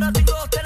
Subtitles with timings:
[0.00, 0.65] 89.3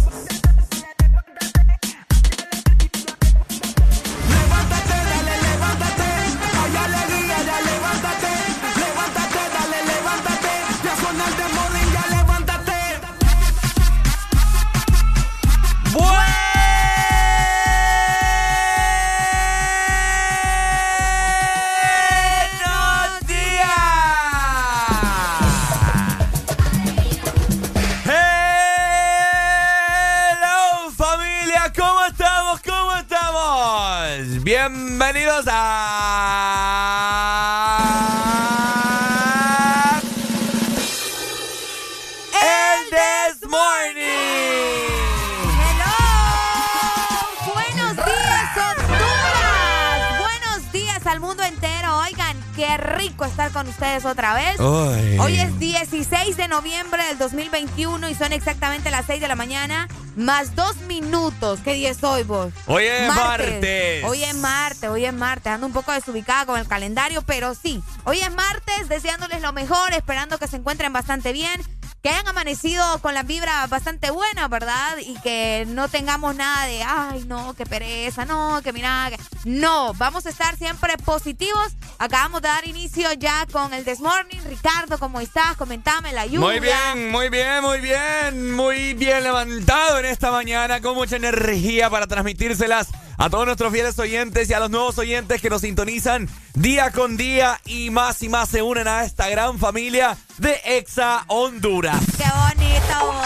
[53.61, 54.59] Con ustedes otra vez.
[54.59, 59.87] Hoy es 16 de noviembre del 2021 y son exactamente las 6 de la mañana.
[60.15, 61.59] Más dos minutos.
[61.63, 62.51] ¿Qué día es hoy, vos?
[62.65, 64.03] Hoy es martes.
[64.03, 65.53] Hoy es martes, hoy es martes.
[65.53, 67.83] Ando un poco desubicada con el calendario, pero sí.
[68.03, 71.61] Hoy es martes, deseándoles lo mejor, esperando que se encuentren bastante bien
[72.01, 74.97] que hayan amanecido con la vibra bastante buena, ¿verdad?
[74.99, 79.17] Y que no tengamos nada de, ay, no, qué pereza, no, que mira, que...
[79.45, 81.73] no, vamos a estar siempre positivos.
[81.99, 84.39] Acabamos de dar inicio ya con el This Morning.
[84.49, 85.55] Ricardo, ¿cómo estás?
[85.57, 86.39] Comentame la lluvia.
[86.39, 91.91] Muy bien, muy bien, muy bien, muy bien levantado en esta mañana, con mucha energía
[91.91, 92.87] para transmitírselas
[93.19, 97.17] a todos nuestros fieles oyentes y a los nuevos oyentes que nos sintonizan día con
[97.17, 102.01] día y más y más se unen a esta gran familia de Exa Honduras.
[102.17, 103.21] ¡Qué bonito!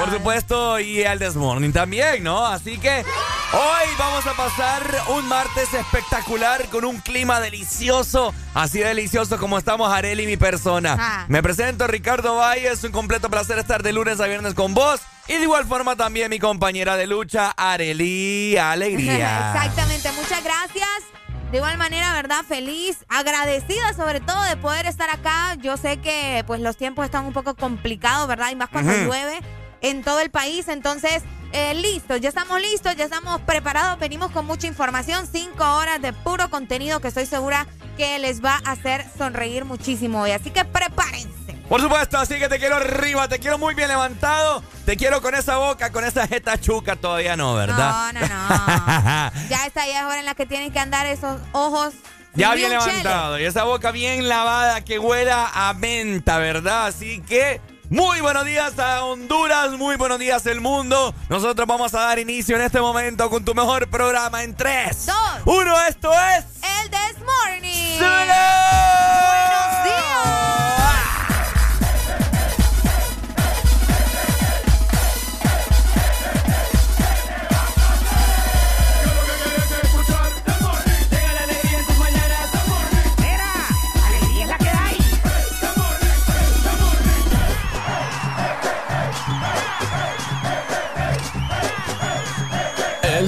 [0.00, 2.44] Por supuesto, y el Desmorning también, ¿no?
[2.44, 3.04] Así que
[3.52, 9.92] hoy vamos a pasar un martes espectacular con un clima delicioso, así delicioso como estamos
[9.92, 10.96] Areli y mi persona.
[10.98, 11.24] Ah.
[11.28, 15.00] Me presento Ricardo Valle, es un completo placer estar de lunes a viernes con vos.
[15.28, 19.52] Y de igual forma también mi compañera de lucha, Areli Alegría.
[19.54, 21.17] Exactamente, muchas gracias.
[21.50, 22.44] De igual manera, ¿verdad?
[22.46, 25.54] Feliz, agradecida sobre todo de poder estar acá.
[25.54, 28.50] Yo sé que pues los tiempos están un poco complicados, ¿verdad?
[28.52, 29.40] Y más cuando llueve
[29.80, 30.68] en todo el país.
[30.68, 31.22] Entonces,
[31.52, 33.98] eh, listo, ya estamos listos, ya estamos preparados.
[33.98, 37.66] Venimos con mucha información, cinco horas de puro contenido que estoy segura
[37.96, 40.32] que les va a hacer sonreír muchísimo hoy.
[40.32, 41.37] Así que prepárense.
[41.68, 45.34] Por supuesto, así que te quiero arriba, te quiero muy bien levantado, te quiero con
[45.34, 48.12] esa boca, con esa jeta chuca, todavía no, ¿verdad?
[48.14, 48.48] No, no, no.
[49.50, 51.92] ya está, ya es hora en la que tienen que andar esos ojos.
[52.34, 56.86] Ya bien levantado y esa boca bien lavada que huela a menta, ¿verdad?
[56.86, 57.60] Así que
[57.90, 61.14] muy buenos días a Honduras, muy buenos días el mundo.
[61.28, 65.16] Nosotros vamos a dar inicio en este momento con tu mejor programa en 3, 2,
[65.46, 65.82] 1.
[65.88, 66.44] Esto es...
[66.62, 67.98] El This Morning.
[67.98, 70.57] ¡Buenos días!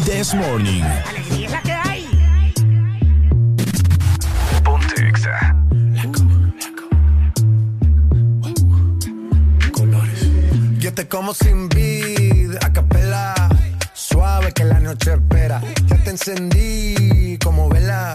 [0.00, 0.82] El This Morning.
[0.82, 2.08] Alegría es la que hay.
[4.62, 5.56] Ponte Exa.
[9.72, 10.28] Colores.
[10.78, 13.34] Yo te como sin vid, a capela.
[13.92, 15.60] Suave que la noche espera.
[15.86, 18.14] Ya te encendí como vela.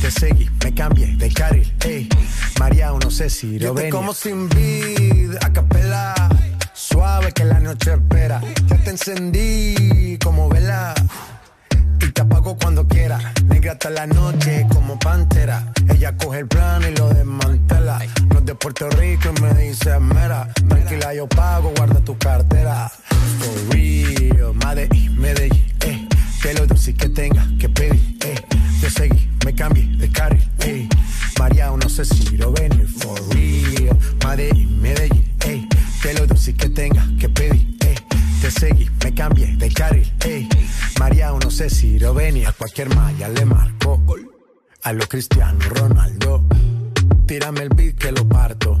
[0.00, 2.08] Te seguí, me cambié de carril, eh.
[2.58, 3.90] María, no sé si lo ven.
[3.90, 6.14] como sin vid, a capela.
[6.72, 8.40] Suave que la noche espera.
[8.66, 10.94] Ya te encendí como vela.
[12.00, 13.18] Y te apago cuando quiera.
[13.44, 15.70] Negra hasta la noche como pantera.
[15.90, 17.98] Ella coge el plano y lo desmantela.
[18.30, 20.48] No es de Puerto Rico y me dice mera.
[20.66, 22.90] Tranquila, yo pago, guarda tu cartera.
[23.38, 26.08] For real, Medellín, Medellín, eh.
[26.42, 28.34] Que lo dulce que tenga que pedir, eh.
[28.80, 30.88] Te seguí, me cambié de carril, eh.
[31.38, 33.98] María, no sé si lo ven, for real.
[34.26, 35.68] Medellín, Medellín, eh.
[36.02, 37.94] Que lo dulce que tenga que pedir, eh.
[38.40, 40.48] Te seguí, me cambié de carril, eh.
[40.98, 44.02] María, no sé si lo ven a cualquier malla le marco.
[44.82, 46.42] A lo Cristiano Ronaldo.
[47.26, 48.80] Tírame el beat que lo parto.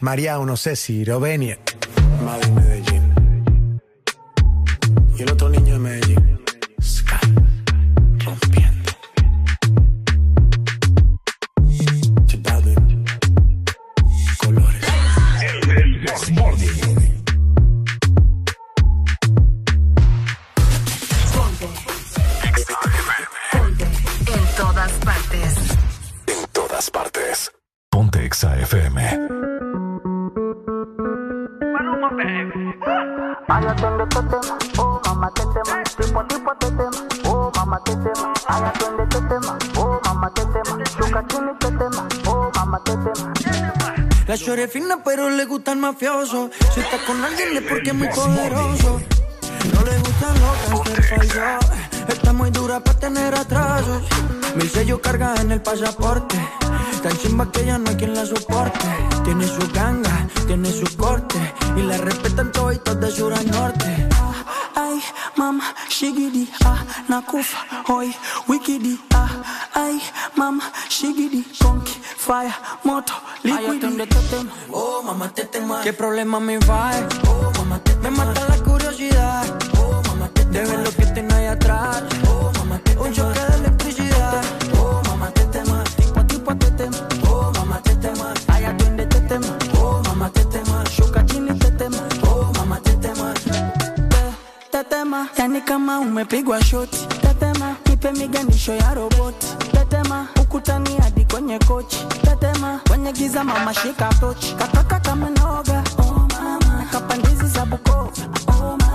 [0.00, 1.58] María, no sé si lo venir.
[2.24, 3.80] Madrid, Medellín.
[5.18, 6.40] Y el otro niño de Medellín.
[6.80, 7.16] Sky.
[8.24, 8.92] Rompiendo.
[14.38, 14.84] Colores.
[15.68, 16.68] El Morning.
[24.26, 25.54] En todas partes.
[26.26, 27.52] En todas partes.
[27.90, 29.45] Ponte Exa FM.
[32.06, 32.22] Este
[34.78, 35.00] oh
[35.98, 36.50] tipo tipo
[37.26, 37.50] oh
[37.86, 38.10] este
[39.76, 40.00] oh
[40.96, 41.50] chuca chini
[42.28, 42.50] oh.
[44.28, 47.90] La chore es fina pero le gusta el mafioso, si está con alguien es porque
[47.90, 49.00] es muy poderoso.
[49.76, 51.70] No le gustan los gangsters falsos,
[52.08, 54.02] está muy dura para tener atrasos.
[54.56, 56.36] Mil sellos carga en el pasaporte,
[57.02, 58.86] tan chimba que ya no hay quien la soporte.
[59.22, 61.36] Tiene su ganga, tiene su corte,
[61.76, 64.08] y la respetan todos de sur a norte.
[64.74, 65.02] Ay,
[65.36, 68.14] mama, shigidi, ah, nakufa, hoy,
[68.48, 69.28] wikidi, ah,
[69.74, 70.00] ay,
[70.36, 74.08] mama, shigidi, conky, fire, moto, liquidi.
[74.72, 75.82] Oh, mamá, te tema.
[75.82, 76.92] ¿Qué problema me va?
[77.28, 79.65] Oh, mamá, te Me mata la curiosidad.
[80.56, 82.02] Oh, De ver lo que tiene ahí atrás.
[82.28, 84.42] Oh, mamá, te Un choque de electricidad.
[84.80, 85.84] Oh, mamá, te tema.
[85.96, 86.96] Tipo a tipo te tema.
[87.28, 88.32] Oh, mamá, te tema.
[88.48, 89.46] Allá atiende te tema.
[89.80, 90.82] Oh, mamá, te tema.
[90.90, 91.98] Shuka chini te tema.
[92.26, 93.34] Oh, mamá, te tema.
[94.70, 97.06] Tetema, yani kama umepigwa shoti.
[97.20, 99.46] Tetema, nipe miganisho ya roboti.
[99.72, 101.98] Tetema, ukutani hadi kwenye kochi.
[102.22, 108.10] Tetema, kwenye kwenye giza mama shika tochi Kataka kama noga oh mama Kapandizi za Bukoba
[108.48, 108.85] oh mama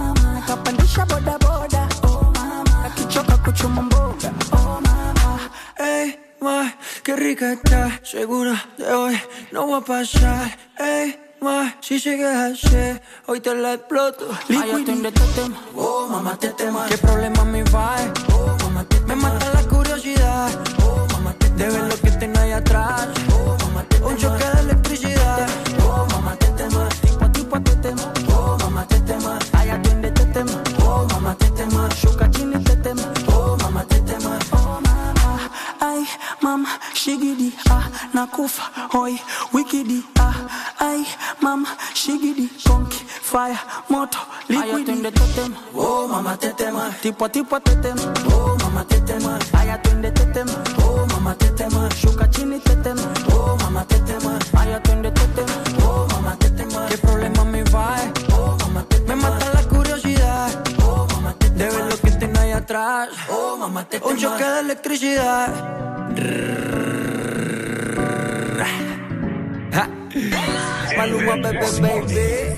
[7.03, 9.19] qué rica está, segura de hoy
[9.51, 10.57] no va a pasar.
[10.77, 14.27] Ey, ma, si sigues así, hoy te la exploto.
[14.49, 16.87] Ay, atiende este tema, oh mamá, te tema.
[16.87, 17.95] ¿Qué problema me va?
[18.33, 20.49] Oh mamá, te Me mata la curiosidad,
[20.83, 24.43] oh mamá, te De ver lo que tengo ahí atrás, oh mamá, te Un choque
[24.43, 24.60] de
[36.51, 39.17] ay mama, shigidi, ah, nakufa, hoi,
[39.53, 40.35] wikidi, ah,
[40.79, 41.05] ay
[41.41, 43.57] mama, shigidi, konki, fire,
[43.89, 45.01] moto, liquidi.
[45.33, 46.91] Tema, oh mama, te tema.
[47.01, 48.01] Tipo tipo te tema,
[48.33, 49.39] oh mama, te tema.
[49.53, 50.51] Ay, atiende tema,
[50.83, 51.87] oh mama, te tema.
[51.95, 53.01] Shuka chini te tema,
[53.33, 54.37] oh mama, te tema.
[54.59, 55.53] Ay, atiende tema,
[55.85, 56.85] oh mama, te tema.
[56.89, 57.95] ¿Qué problema me va?
[58.33, 59.15] Oh mama, te tema.
[59.15, 60.49] Me mata la curiosidad,
[60.83, 61.63] oh mama, te tema.
[61.63, 64.11] De ver lo que tengo ahí atrás, oh mama, te tema.
[64.11, 66.00] Un choque de electricidad.
[70.97, 72.57] Maluma, bebé, baby.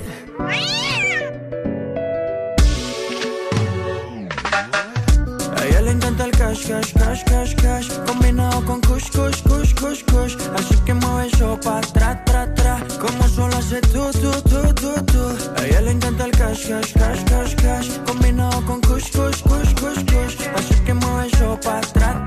[5.55, 9.74] A ella le encanta el cash, cash, cash, cash, cash Combinado con kush, kush, kush,
[9.75, 10.36] kush, kush.
[10.57, 14.93] Así que mueve eso pa' tra, tra, tra Como solo hace tú, tú, tú, tú,
[15.05, 19.41] tú A ella le encanta el cash, cash, cash, cash, cash Combinado con kush, kush,
[19.43, 20.48] kush, kush, kush.
[20.55, 22.25] Así que mueve eso pa' tra,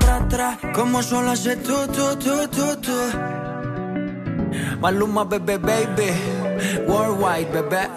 [0.73, 2.97] Como solo hace tú, tú, tú, tú, tú
[4.79, 6.11] Maluma, bebé, baby
[6.85, 7.89] Worldwide, bebé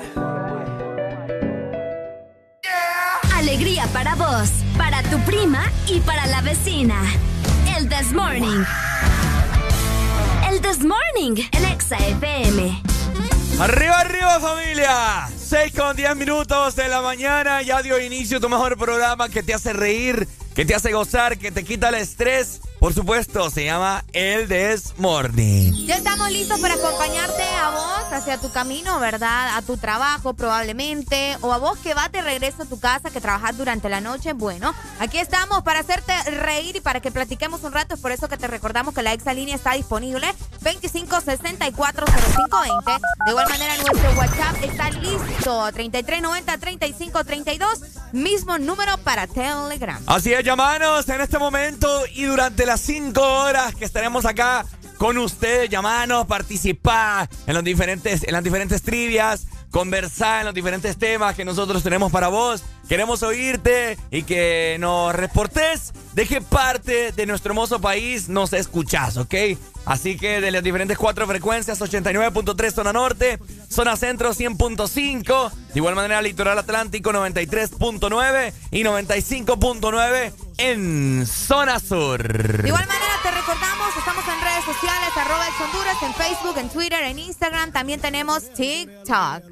[3.34, 7.02] Alegría para vos, para tu prima y para la vecina.
[7.76, 8.64] El This Morning.
[10.48, 12.82] El This Morning, el Exa FM.
[13.58, 15.28] Arriba, arriba familia.
[15.36, 17.60] 6 con 10 minutos de la mañana.
[17.62, 21.50] Ya dio inicio tu mejor programa que te hace reír, que te hace gozar, que
[21.50, 22.60] te quita el estrés.
[22.80, 25.72] Por supuesto, se llama El This Morning.
[25.86, 29.58] Ya estamos listos para acompañarte a vos hacia tu camino, ¿verdad?
[29.58, 33.20] A tu trabajo probablemente, o a vos que vas de regreso a tu casa, que
[33.20, 34.32] trabajas durante la noche.
[34.32, 37.96] Bueno, aquí estamos para hacerte reír y para que platiquemos un rato.
[37.96, 40.26] Es por eso que te recordamos que la Exa Línea está disponible
[40.62, 43.00] 25640520.
[43.26, 47.66] De igual manera, nuestro WhatsApp está listo 3390-3532,
[48.12, 50.02] mismo número para Telegram.
[50.06, 54.64] Así es, llamanos en este momento y durante las 5 horas que estaremos acá
[54.96, 60.96] con ustedes, llamanos, participar en los diferentes, en las diferentes trivias, conversar en los diferentes
[60.96, 62.62] temas que nosotros tenemos para vos.
[62.88, 69.34] Queremos oírte y que nos reportes de parte de nuestro hermoso país nos escuchás, ¿ok?
[69.84, 75.96] Así que de las diferentes cuatro frecuencias, 89.3 zona norte, zona centro 100.5, de igual
[75.96, 82.22] manera litoral atlántico 93.9 y 95.9 en zona sur.
[82.22, 86.68] De igual manera te recordamos, estamos en redes sociales, arroba ex Honduras, en Facebook, en
[86.68, 89.42] Twitter, en Instagram, también tenemos TikTok.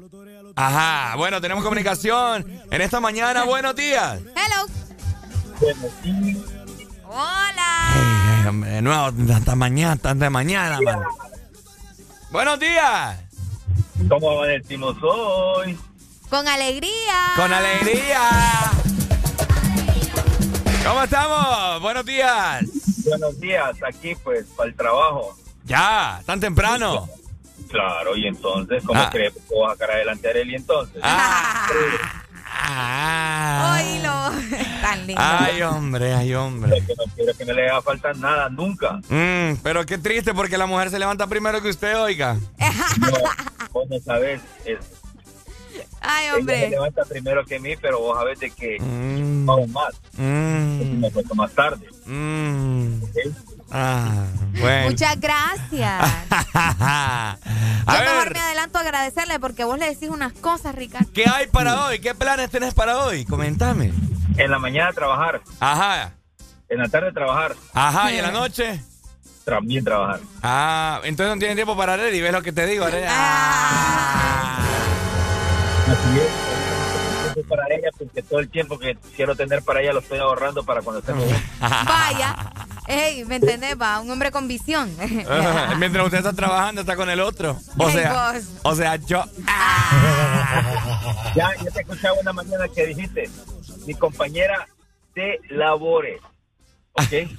[0.55, 3.43] Ajá, bueno, tenemos comunicación en esta mañana.
[3.45, 4.19] Buenos días.
[4.35, 4.67] Hello.
[7.07, 8.45] Hola.
[8.47, 10.99] Hombre, de nuevo, tanta mañana, tanta mañana, man.
[12.31, 13.17] Buenos días.
[14.07, 15.77] ¿Cómo amanecimos hoy?
[16.29, 17.33] Con alegría.
[17.35, 18.21] Con alegría.
[20.89, 21.81] ¿Cómo estamos?
[21.83, 22.65] Buenos días.
[23.05, 25.37] Buenos días, aquí pues para el trabajo.
[25.65, 27.07] Ya, tan temprano.
[27.69, 29.09] Claro, y entonces, ¿cómo Ah.
[29.11, 30.99] crees que vas a sacar adelante a él y entonces?
[31.03, 31.67] Ah.
[33.77, 34.09] Oílo.
[34.81, 35.21] Tan lindo.
[35.23, 36.79] Ay, hombre, ay, hombre.
[36.79, 38.99] Es que no quiero que no le haga falta nada, nunca.
[39.09, 42.35] Mm, pero qué triste porque la mujer se levanta primero que usted, oiga.
[42.99, 43.11] No,
[43.71, 44.79] vos no sabes, es,
[46.01, 46.69] Ay, ella se hombre.
[46.69, 51.35] levanta primero que mí, pero vos sabés de que Mm, vamos más, mm, me cuento
[51.35, 51.87] más tarde.
[52.05, 53.01] mm.
[53.71, 54.25] Ah,
[54.59, 54.89] bueno.
[54.89, 56.01] Muchas gracias.
[56.53, 57.37] a
[57.85, 61.07] Yo mejor ver, me adelanto a agradecerle porque vos le decís unas cosas, Ricardo.
[61.13, 61.99] ¿qué hay para hoy?
[61.99, 63.25] ¿Qué planes tenés para hoy?
[63.25, 63.93] Comentame.
[64.37, 66.13] En la mañana trabajar, Ajá,
[66.69, 68.81] en la tarde trabajar, ajá, ¿y en la noche?
[69.43, 70.19] también trabajar.
[70.43, 73.07] Ah, entonces no tienen tiempo para Arely, ¿ves lo que te digo, Arely?
[73.09, 74.59] Ah.
[75.89, 77.45] Así es.
[77.47, 80.81] Para ella, porque todo el tiempo que quiero tener para ella lo estoy ahorrando para
[80.81, 81.41] cuando estemos juntos.
[81.85, 82.35] Vaya.
[82.87, 83.75] Ey, ¿me entendés?
[83.81, 84.93] Va, un hombre con visión.
[84.99, 87.57] Ajá, Mientras usted está trabajando, está con el otro.
[87.77, 88.43] O sea, vos.
[88.63, 89.23] o sea, yo.
[91.35, 93.29] Ya, ya te escuchaba una mañana que dijiste,
[93.85, 94.67] mi compañera
[95.13, 96.19] de labores.
[96.93, 97.29] ¿Por qué?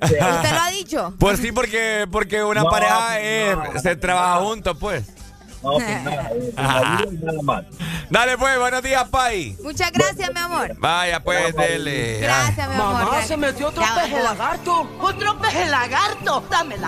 [0.00, 1.14] ¿Usted lo ha dicho?
[1.18, 5.04] Pues sí, porque, porque una No, pareja no, es- se trabaja juntos, pues.
[5.64, 6.30] No, pues nada,
[7.22, 7.64] nada más.
[8.10, 9.56] Dale, pues, buenos días, Pai.
[9.62, 10.76] Muchas gracias, mi amor.
[10.78, 12.18] Vaya, pues, dele.
[12.20, 12.92] Gracias, mi amor.
[12.92, 14.90] Mamá, se metió otro peje lagarto.
[15.00, 16.42] Otro peje lagarto.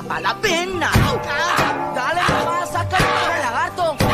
[0.07, 0.91] Para la pena.
[0.95, 3.97] Ah, Dale, mamá, saca el peje lagarto.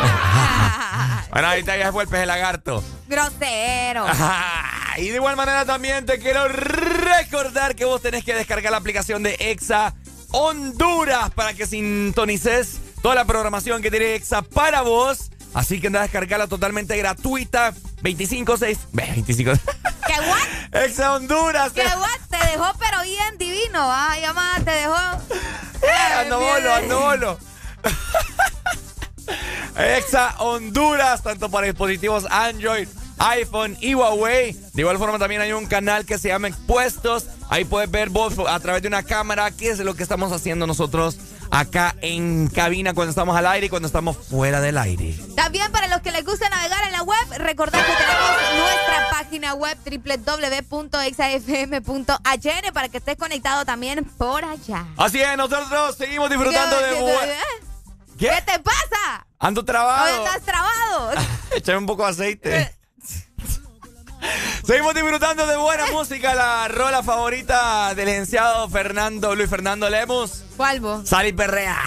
[1.33, 2.83] Bueno, ahorita ya fue el peje lagarto.
[3.07, 4.05] Grosero.
[4.07, 4.69] Ajá.
[4.97, 9.23] Y de igual manera también te quiero recordar que vos tenés que descargar la aplicación
[9.23, 9.95] de Exa
[10.29, 15.29] Honduras para que sintonices toda la programación que tiene Exa para vos.
[15.53, 17.73] Así que anda a descargarla totalmente gratuita.
[18.01, 18.79] 256.
[18.93, 19.51] 25.
[20.07, 20.83] ¿Qué what?
[20.83, 21.73] Exa Honduras.
[21.73, 22.19] ¿Qué what?
[22.29, 23.79] Te dejó pero bien divino.
[23.91, 24.95] Ay, mamá, te dejó.
[26.17, 27.39] Ando bolo, ando bolo.
[29.77, 34.53] Exa Honduras, tanto para dispositivos Android, iPhone y Huawei.
[34.73, 37.25] De igual forma también hay un canal que se llama Expuestos.
[37.49, 40.65] Ahí puedes ver vos a través de una cámara qué es lo que estamos haciendo
[40.65, 41.17] nosotros
[41.53, 45.15] acá en cabina cuando estamos al aire y cuando estamos fuera del aire.
[45.35, 49.53] También para los que les gusta navegar en la web, recordad que tenemos nuestra página
[49.53, 54.87] web www.exafm.hn para que estés conectado también por allá.
[54.97, 57.35] Así es, nosotros seguimos disfrutando de...
[58.17, 58.29] ¿Qué?
[58.29, 58.41] ¿Qué?
[58.45, 59.27] te pasa?
[59.37, 60.25] Ando Hoy trabado.
[60.25, 61.11] estás trabado.
[61.55, 62.75] Échame un poco de aceite.
[64.65, 70.43] Seguimos disfrutando de buena música, la rola favorita del licenciado Fernando, Luis Fernando Lemos.
[70.55, 71.07] ¿Cuál vos?
[71.07, 71.77] Sal y perrea.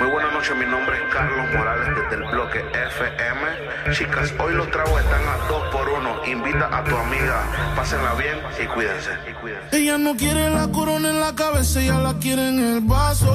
[0.00, 3.94] Muy buenas noches, mi nombre es Carlos Morales desde el bloque FM.
[3.96, 6.24] Chicas, hoy los tragos están a dos por uno.
[6.24, 7.42] Invita a tu amiga,
[7.74, 9.10] pásenla bien y cuídense.
[9.28, 9.76] Y cuídense.
[9.76, 13.34] Ella no quiere la corona en la cabeza, ella la quiere en el vaso.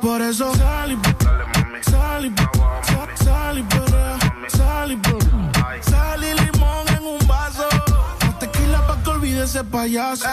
[0.00, 2.32] Por eso sal y sal y
[5.82, 7.66] sal- y limón en un vaso.
[8.22, 10.24] Más Tequila pa' que olvide ese payaso.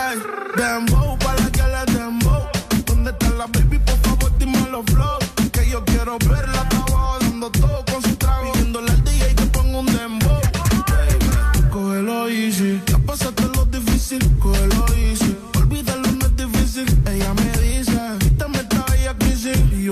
[0.56, 2.44] Dembow pa' la que le dembow.
[2.86, 3.80] ¿Dónde está la baby?
[3.80, 5.18] Por favor, dime los flow.
[5.52, 8.52] Que yo quiero verla abajo dando todo con su trago.
[8.54, 10.40] Pidiéndole al DJ que ponga un dembow.
[10.88, 12.80] Baby, Cógelo easy.
[12.86, 14.22] Ya pasaste lo difícil.
[14.40, 15.13] Cógelo easy.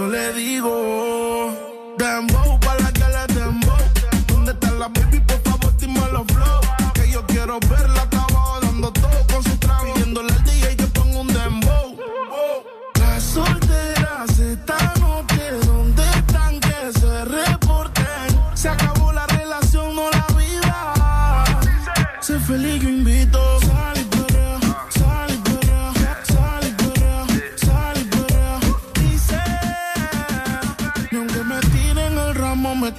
[0.02, 1.54] Yo le digo,
[1.98, 3.78] dembow pa' la que le dembow.
[4.28, 5.20] ¿Dónde está la baby?
[5.20, 6.62] Por favor, dime los flow.
[6.94, 8.08] Que yo quiero verla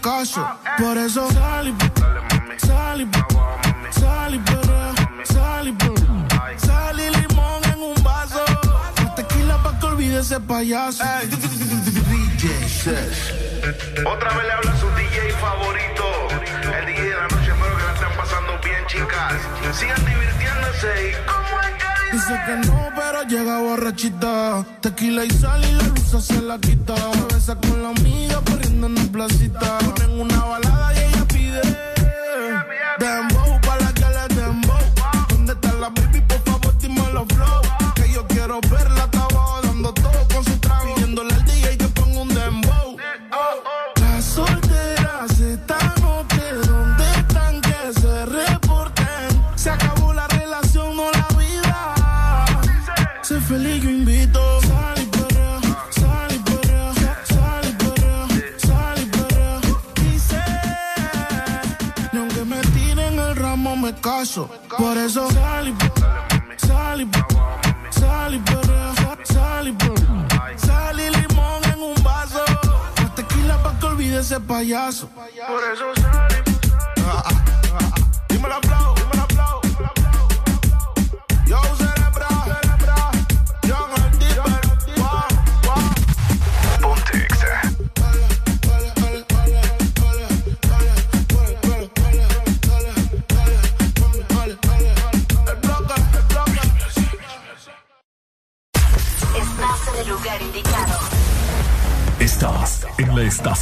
[0.03, 1.75] Por eso sal y
[2.59, 3.09] sal y
[4.01, 6.59] sal y perrea, sal y perrea.
[6.59, 8.45] Sal y limón en un vaso.
[9.15, 11.05] Tequila pa' que olvide ese payaso.
[14.05, 16.05] Otra vez le habla su DJ favorito.
[16.81, 19.35] El DJ de la noche, espero que la estén pasando bien, chicas.
[19.73, 21.42] Sigan divirtiéndose y
[22.23, 24.65] Dice que no, pero llega borrachita.
[24.81, 26.95] Tequila y sal y la luz se la quita.
[26.95, 29.79] Se besa con la amiga corriendo en la placita.
[29.79, 31.63] Ponen una balada y ella pide.
[33.01, 34.79] Dembow pa' la que le dembow.
[35.31, 36.21] ¿Dónde está la baby?
[36.21, 37.61] Por favor, dime los flow.
[37.97, 39.02] Que yo quiero verla
[64.79, 65.77] Por eso sal y
[66.57, 67.11] sal y
[67.91, 69.77] sal y perrea, sal y.
[70.59, 72.45] Sal y limón en un vaso.
[73.15, 75.09] Tequila pa' que olvide ese payaso.
[75.09, 76.42] Por eso sal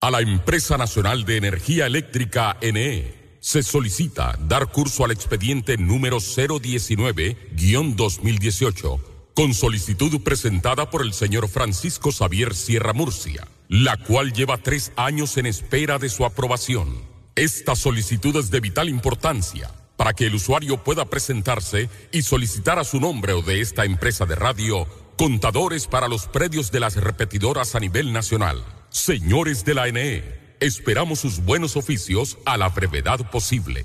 [0.00, 6.18] A la Empresa Nacional de Energía Eléctrica NE se solicita dar curso al expediente número
[6.18, 9.00] 019-2018
[9.34, 15.36] con solicitud presentada por el señor Francisco Xavier Sierra Murcia, la cual lleva tres años
[15.36, 17.02] en espera de su aprobación.
[17.34, 22.84] Esta solicitud es de vital importancia para que el usuario pueda presentarse y solicitar a
[22.84, 27.74] su nombre o de esta empresa de radio contadores para los predios de las repetidoras
[27.74, 28.77] a nivel nacional.
[28.90, 30.22] Señores de la NE,
[30.60, 33.84] esperamos sus buenos oficios a la brevedad posible.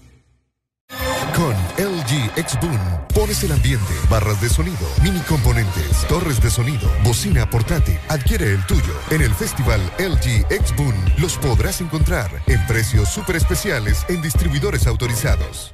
[1.35, 2.79] Con LG X-Boom
[3.13, 7.97] pones el ambiente, barras de sonido, mini componentes, torres de sonido, bocina portátil.
[8.07, 8.93] Adquiere el tuyo.
[9.09, 15.73] En el festival LG X-Boom los podrás encontrar en precios súper especiales en distribuidores autorizados.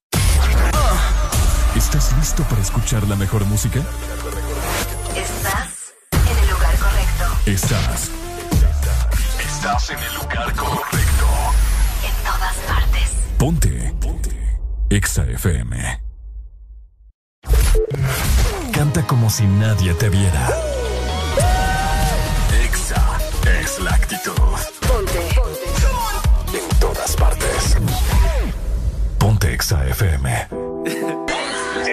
[1.75, 3.79] ¿Estás listo para escuchar la mejor música?
[5.15, 7.25] Estás en el lugar correcto.
[7.45, 8.11] Estás.
[9.39, 11.27] Estás en el lugar correcto.
[12.03, 13.11] En todas partes.
[13.37, 13.93] Ponte.
[14.01, 14.59] Ponte.
[14.89, 16.01] Exa FM.
[18.73, 20.49] Canta como si nadie te viera.
[22.65, 23.17] Exa
[23.61, 24.33] es la actitud.
[24.87, 25.29] Ponte.
[26.53, 27.77] En todas partes.
[29.17, 30.60] Ponte Exa FM.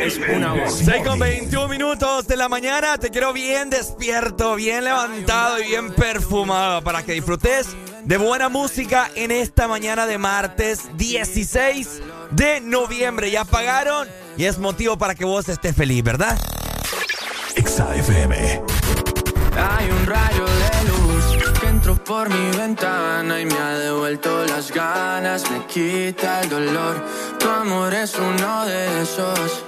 [0.08, 0.80] Es una voz.
[0.86, 2.96] 6 con 21 minutos de la mañana.
[2.96, 9.10] Te quiero bien despierto, bien levantado y bien perfumado para que disfrutes de buena música
[9.14, 13.30] en esta mañana de martes 16 de noviembre.
[13.30, 16.38] Ya pagaron y es motivo para que vos estés feliz, ¿verdad?
[17.54, 18.62] Exa FM.
[19.58, 24.72] Hay un rayo de luz que entró por mi ventana y me ha devuelto las
[24.72, 27.04] ganas, me quita el dolor.
[27.38, 29.67] Tu amor es uno de esos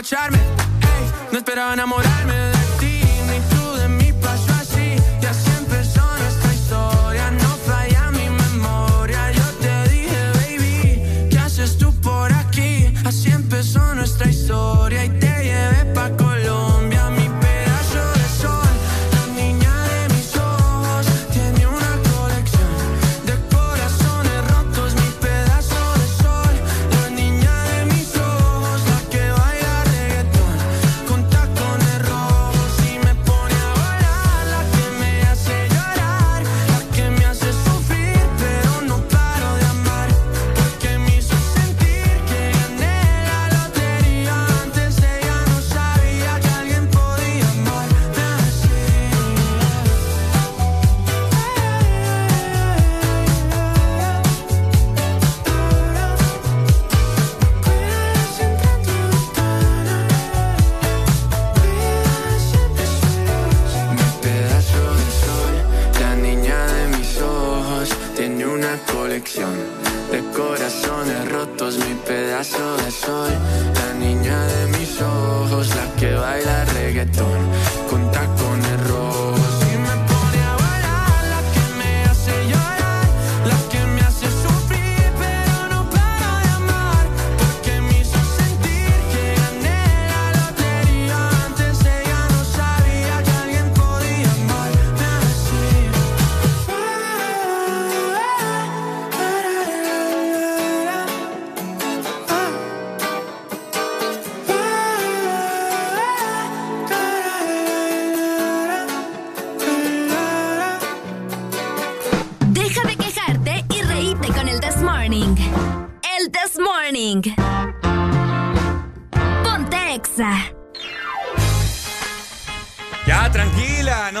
[0.00, 0.38] emborracharme,
[1.30, 2.19] no esperaba enamorarme
[77.04, 77.69] baila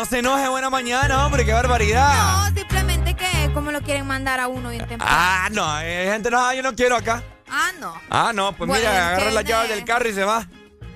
[0.00, 2.48] no se enoje, buena mañana, hombre, qué barbaridad.
[2.48, 5.14] No, simplemente que como lo quieren mandar a uno bien temprano.
[5.14, 7.22] Ah, no, hay gente, no, yo no quiero acá.
[7.50, 7.92] Ah, no.
[8.08, 9.50] Ah, no, pues Bueno, mira, agarra la entiende.
[9.52, 10.46] llave del carro y se va.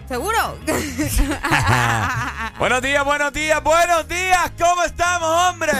[0.08, 0.58] ¿Seguro?
[2.58, 5.72] buenos días, buenos días, buenos días, ¿cómo estamos, hombre?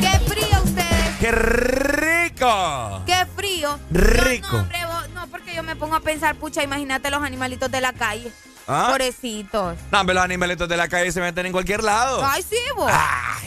[0.00, 1.16] ¡Qué frío ustedes!
[1.20, 3.02] ¡Qué rico!
[3.06, 3.78] ¡Qué frío!
[3.92, 4.48] Rico.
[4.56, 7.80] No, hombre, vos- no, porque yo me pongo a pensar, pucha, imagínate los animalitos de
[7.80, 8.32] la calle.
[8.68, 8.88] ¿Ah?
[8.90, 9.76] Pobrecitos.
[9.90, 12.20] No, los animalitos de la calle se meten en cualquier lado.
[12.24, 12.90] Ay, sí, vos.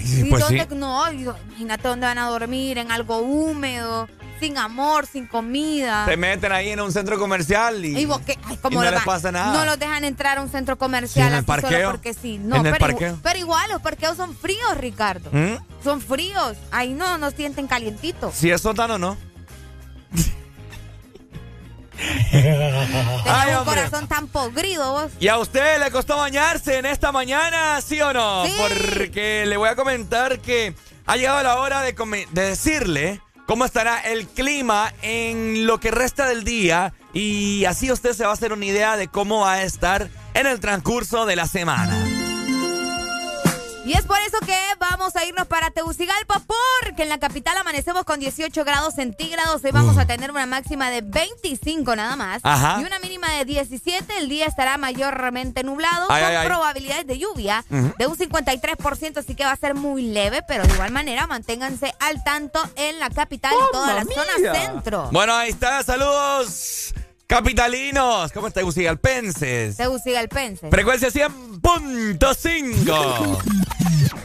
[0.04, 0.76] sí, ¿Y pues dónde- sí.
[0.76, 6.06] No, imagínate dónde van a dormir, en algo húmedo, sin amor, sin comida.
[6.08, 8.92] Se meten ahí en un centro comercial y, Y vos qué, ay, ¿cómo y no
[8.92, 9.54] les pasa nada.
[9.54, 11.70] No los dejan entrar a un centro Sí, comercial en el así parqueo.
[11.80, 12.40] solo porque sí.
[12.40, 13.14] No, En el pero, parqueo.
[13.16, 15.30] igu- pero igual los parqueos son fríos, Ricardo.
[15.32, 15.58] ¿Mm?
[15.84, 16.58] Son fríos.
[16.72, 18.34] Ahí no, no sienten calientitos.
[18.34, 19.16] Si es sótano, no.
[23.26, 25.12] Ay, un corazón tan podrido vos.
[25.20, 28.46] ¿Y a usted le costó bañarse en esta mañana, sí o no?
[28.46, 28.54] Sí.
[28.58, 31.94] Porque le voy a comentar que ha llegado la hora de,
[32.32, 38.14] de decirle cómo estará el clima en lo que resta del día y así usted
[38.14, 41.36] se va a hacer una idea de cómo va a estar en el transcurso de
[41.36, 42.11] la semana.
[43.84, 48.04] Y es por eso que vamos a irnos para Tegucigalpa porque en la capital amanecemos
[48.04, 49.64] con 18 grados centígrados.
[49.64, 52.42] Hoy vamos a tener una máxima de 25 nada más.
[52.44, 52.80] Ajá.
[52.80, 54.20] Y una mínima de 17.
[54.20, 56.48] El día estará mayormente nublado Ay, con ay, ay.
[56.48, 60.74] probabilidades de lluvia de un 53%, así que va a ser muy leve, pero de
[60.74, 65.10] igual manera manténganse al tanto en la capital y toda la zona centro.
[65.12, 65.82] Bueno, ahí está.
[65.84, 66.94] Saludos,
[67.32, 68.32] capitalinos.
[68.34, 69.78] ¿Cómo está Tegucigalpenses?
[69.78, 70.70] Tegucigalpense.
[70.70, 73.42] Frecuencia 100.5.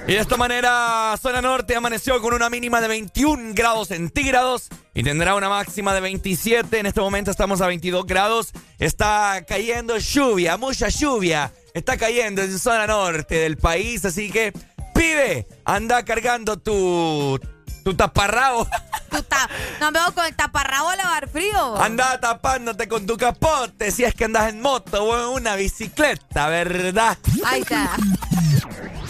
[0.09, 5.05] Y de esta manera, zona norte amaneció con una mínima de 21 grados centígrados y
[5.05, 6.81] tendrá una máxima de 27.
[6.81, 8.51] En este momento estamos a 22 grados.
[8.81, 11.53] Está cayendo lluvia, mucha lluvia.
[11.75, 14.53] Está cayendo en zona norte del país, así que,
[14.95, 17.38] pibe, anda cargando tu,
[17.87, 18.66] tu taparrabo.
[19.09, 21.81] Tú ta- no me con el taparrabo a lavar frío.
[21.81, 26.49] Anda tapándote con tu capote si es que andas en moto o en una bicicleta,
[26.49, 27.16] ¿verdad?
[27.44, 27.90] Ahí está.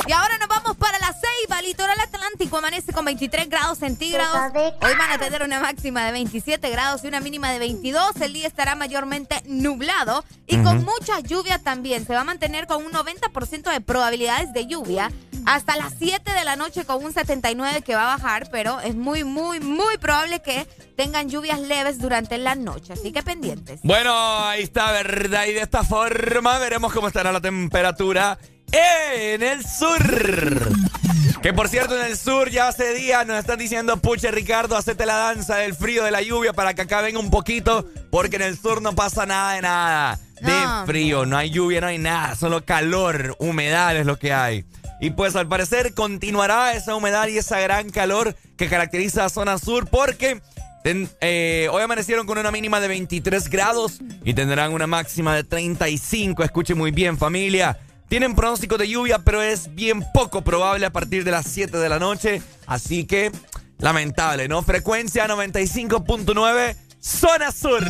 [0.07, 2.59] Y ahora nos vamos para la Ceiba, litoral atlántico.
[2.59, 4.53] Amanece con 23 grados centígrados.
[4.55, 8.21] Hoy van a tener una máxima de 27 grados y una mínima de 22.
[8.21, 12.07] El día estará mayormente nublado y con mucha lluvia también.
[12.07, 15.11] Se va a mantener con un 90% de probabilidades de lluvia.
[15.45, 18.95] Hasta las 7 de la noche con un 79 que va a bajar, pero es
[18.95, 20.67] muy, muy, muy probable que
[20.97, 22.93] tengan lluvias leves durante la noche.
[22.93, 23.81] Así que pendientes.
[23.83, 25.47] Bueno, ahí está, ¿verdad?
[25.47, 28.39] Y de esta forma veremos cómo estará la temperatura
[28.73, 30.77] en el sur.
[31.43, 35.07] Que por cierto, en el sur ya hace días nos están diciendo, puche Ricardo, hacete
[35.07, 38.43] la danza del frío, de la lluvia para que acá venga un poquito, porque en
[38.43, 40.19] el sur no pasa nada de nada.
[40.41, 40.87] De No.
[40.87, 44.65] frío, no hay lluvia, no hay nada, solo calor, humedad es lo que hay.
[45.01, 49.59] Y pues al parecer continuará esa humedad y esa gran calor que caracteriza a zona
[49.59, 50.41] sur porque
[51.21, 56.43] eh, hoy amanecieron con una mínima de 23 grados y tendrán una máxima de 35.
[56.45, 57.79] Escuchen muy bien familia.
[58.09, 61.89] Tienen pronóstico de lluvia, pero es bien poco probable a partir de las 7 de
[61.89, 62.41] la noche.
[62.67, 63.33] Así que,
[63.79, 64.63] lamentable, ¿no?
[64.63, 67.83] Frecuencia 95.9, zona sur.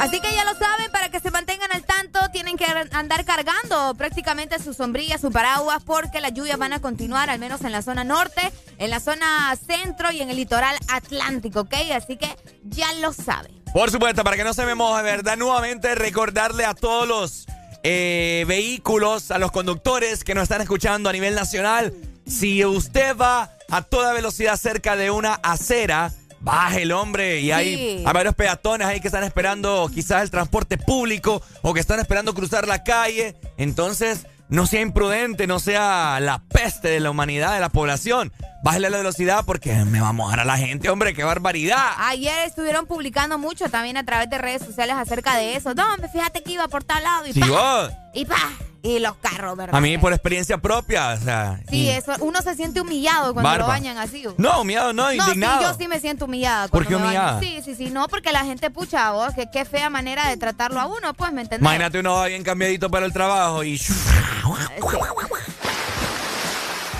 [0.00, 3.94] Así que ya lo saben, para que se mantengan al tanto, tienen que andar cargando
[3.94, 7.80] prácticamente su sombrilla, su paraguas, porque las lluvias van a continuar, al menos en la
[7.80, 11.74] zona norte, en la zona centro y en el litoral atlántico, ¿ok?
[11.96, 12.28] Así que
[12.64, 13.62] ya lo saben.
[13.72, 15.38] Por supuesto, para que no se me moje, ¿verdad?
[15.38, 17.46] Nuevamente recordarle a todos los
[17.84, 21.94] eh, vehículos, a los conductores que nos están escuchando a nivel nacional,
[22.26, 27.76] si usted va a toda velocidad cerca de una acera, baje el hombre y hay,
[27.76, 28.02] Sí.
[28.06, 32.34] hay varios peatones ahí que están esperando quizás el transporte público o que están esperando
[32.34, 33.36] cruzar la calle.
[33.58, 38.32] Entonces, no sea imprudente, no sea la peste de la humanidad, de la población.
[38.62, 41.92] Bájale la velocidad porque me va a mojar a la gente, hombre, qué barbaridad.
[41.98, 45.74] Ayer estuvieron publicando mucho también a través de redes sociales acerca de eso.
[45.74, 47.90] No, hombre, fíjate que iba por tal lado y Sí, vos.
[48.14, 48.36] Y pa,
[48.82, 49.74] y los carros, ¿verdad?
[49.76, 51.60] A mí por experiencia propia, o sea.
[51.68, 53.66] Sí, y- eso, uno se siente humillado cuando lo Barba.
[53.66, 54.24] bañan así.
[54.36, 55.58] No, miedo, no, No, indignado.
[55.60, 56.68] sí, yo sí me siento humillada.
[56.68, 57.36] ¿Por cuando qué me bañan.
[57.38, 57.62] humillada?
[57.62, 57.90] Sí, sí, sí.
[57.90, 61.32] No, porque la gente, pucha, vos, que qué fea manera de tratarlo a uno, pues,
[61.32, 61.60] ¿me entendés?
[61.62, 63.80] Imagínate uno va bien cambiadito para el trabajo y.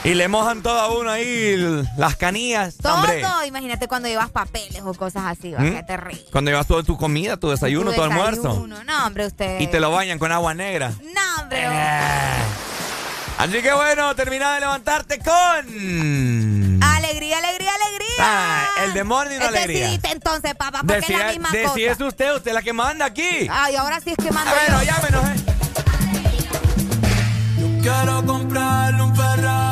[0.05, 1.57] Y le mojan todo a uno ahí
[1.97, 2.77] las canillas.
[2.77, 3.23] Todo, hombre.
[3.47, 5.73] imagínate cuando llevas papeles o cosas así, va, ¿Mm?
[5.77, 6.25] qué terrible.
[6.31, 8.43] Cuando llevas todo tu comida, tu desayuno, tu, Tu almuerzo.
[8.43, 8.85] desayuno.
[8.85, 9.61] No, hombre, usted.
[9.61, 10.91] Y te lo bañan con agua negra.
[10.91, 11.63] No, hombre.
[11.65, 12.43] Eh.
[13.39, 15.33] Así que bueno, termina de levantarte con.
[16.83, 18.15] Alegría, alegría, alegría.
[18.21, 19.85] Ah, el demonio Eh, una alegría.
[19.87, 22.05] Decidite entonces, papá, porque es la misma cosa.
[22.07, 23.49] usted, usted es la que manda aquí.
[23.51, 24.87] Ay, ahora sí es que mando Bueno, yo.
[24.93, 25.45] llámenos, eh.
[27.83, 29.64] Quiero comprarle un Ferrari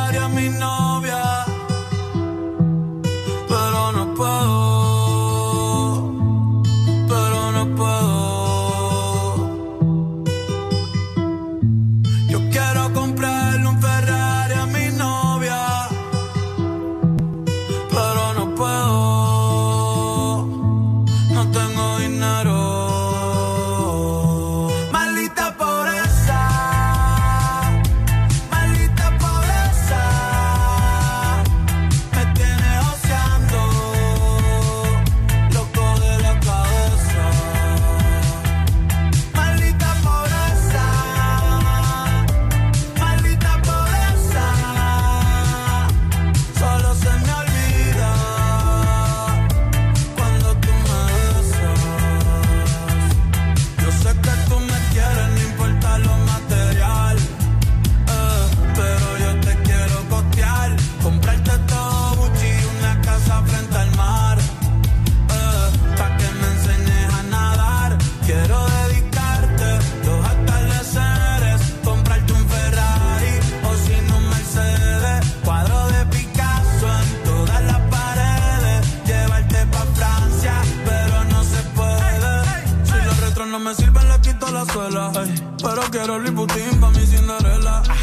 [84.65, 85.13] la suela.
[85.17, 87.83] Ey, pero quiero Louis Vuitton pa' mi Cinderella.
[87.89, 87.97] Ah,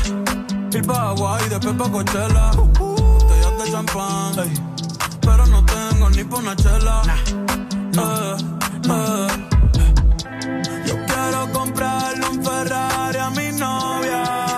[0.74, 2.52] Ir pa' Hawaii, después pa' Coachella.
[2.78, 4.40] Botellas de champán.
[4.40, 4.54] ey,
[5.22, 7.02] pero no tengo ni pa' una chela.
[7.98, 8.38] Eh,
[8.90, 9.28] eh.
[10.86, 14.49] Yo quiero comprarle un Ferrari a mi novia.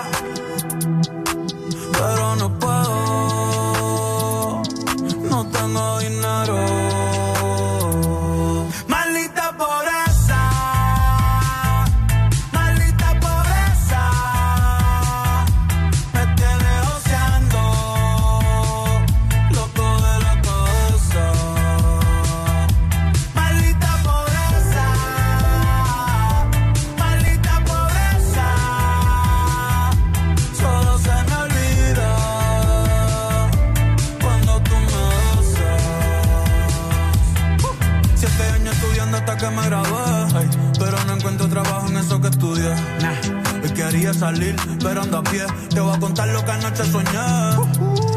[44.32, 45.44] Salir, pero ando a pie.
[45.70, 47.10] Te voy a contar lo que anoche soñé.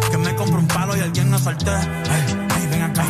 [0.10, 1.72] Que me compro un palo y alguien me asalté.
[2.70, 3.06] Ven acá.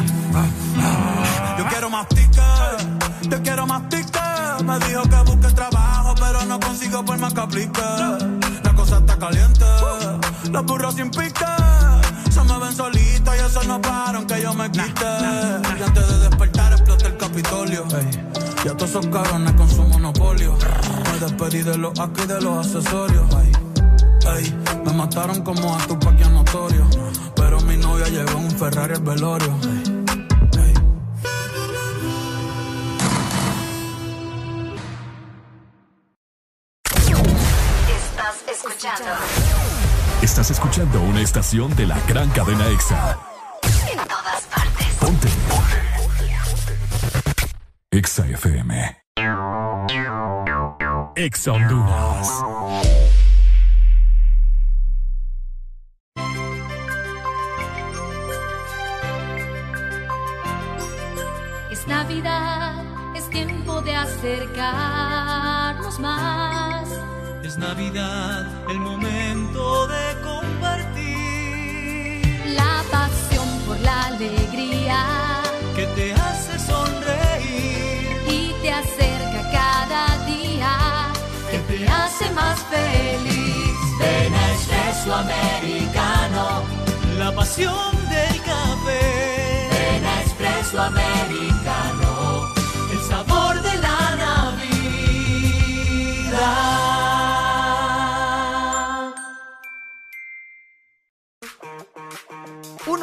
[1.57, 2.87] Yo quiero más tickets,
[3.29, 4.63] yo quiero más tickets.
[4.65, 7.81] Me dijo que busque trabajo, pero no consigo por más que aplique.
[8.63, 9.65] La cosa está caliente,
[10.51, 11.45] los burros sin pique.
[12.31, 15.11] Se me ven solitos y eso no paran que yo me quite.
[15.79, 17.85] Y antes de despertar explota el Capitolio.
[18.65, 20.57] Y a todos esos cabrones con su monopolio.
[21.15, 23.23] Me despedí de los aquí y de los accesorios.
[23.35, 23.51] Ey,
[24.35, 24.53] ey,
[24.83, 26.85] me mataron como a tu paquia notorio.
[27.37, 29.57] Pero mi novia llegó en un Ferrari al velorio.
[38.51, 39.05] Escuchando
[40.21, 43.17] Estás escuchando una estación de la gran cadena EXA.
[43.89, 44.87] en todas partes.
[44.99, 45.29] Ponte.
[45.47, 45.81] Ponte.
[47.91, 49.05] EXA FM.
[51.17, 52.43] EXA Honduras.
[61.71, 62.83] Es Navidad,
[63.15, 64.29] es tiempo de acercarnos
[65.99, 66.89] más.
[67.43, 71.15] Es Navidad, el momento de compartir.
[72.55, 75.05] La pasión por la alegría
[75.75, 76.54] Que te hace
[82.75, 83.77] feliz.
[83.99, 86.63] Ven a Espresso Americano.
[87.17, 87.94] La pasión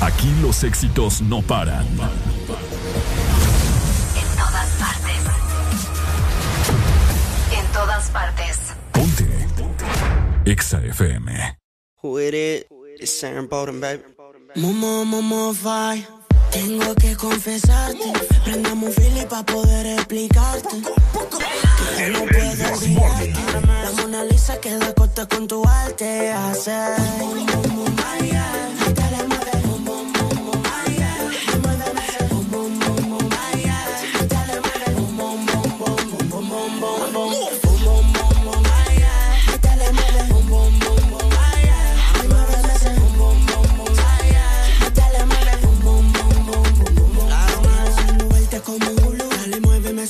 [0.00, 1.86] Aquí los éxitos no paran.
[4.14, 5.20] En todas partes.
[7.58, 8.58] En todas partes.
[8.92, 9.46] Ponte.
[10.44, 11.58] Exa FM.
[12.02, 12.64] Who it is?
[13.00, 14.02] It's Sharon Bowden, baby.
[14.56, 16.06] Momo, momo, fire.
[16.50, 18.12] Tengo que confesarte,
[18.44, 20.76] prendamos un fili pa' poder explicarte.
[21.96, 23.34] Que no puedo olvidarte.
[23.84, 26.30] La Mona Lisa queda corta con tu arte.
[26.32, 26.96] Hacer.
[27.62, 27.86] como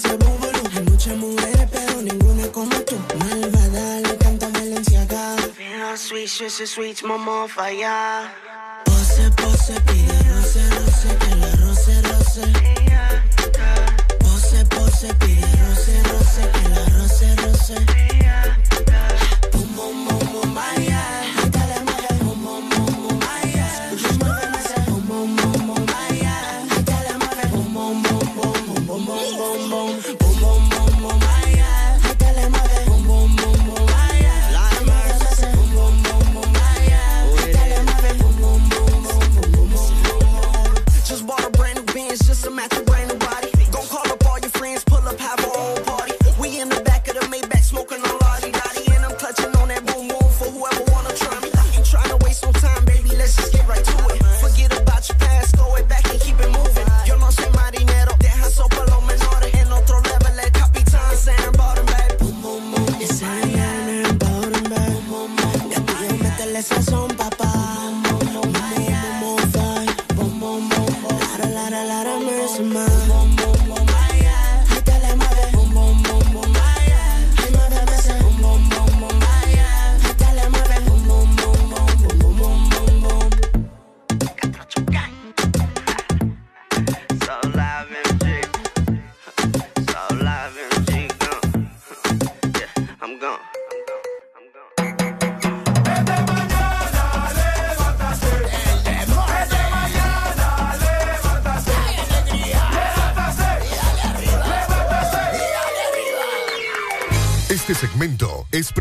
[0.05, 2.97] Hay muchas mujeres, pero ninguna como tú.
[3.19, 5.37] Malvada, le canta Valenciaga.
[5.57, 8.31] Fina, sweet, sweet, sweet, mamá, falla.
[8.85, 13.76] Pose, pose, pide roce, roce, que la roce, roce.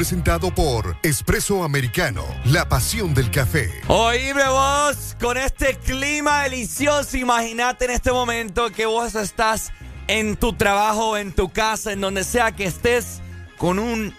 [0.06, 3.72] Presentado por Espresso Americano, la pasión del café.
[3.88, 9.72] Oíme vos, con este clima delicioso, imagínate en este momento que vos estás
[10.06, 13.20] en tu trabajo, en tu casa, en donde sea que estés,
[13.58, 14.14] con un,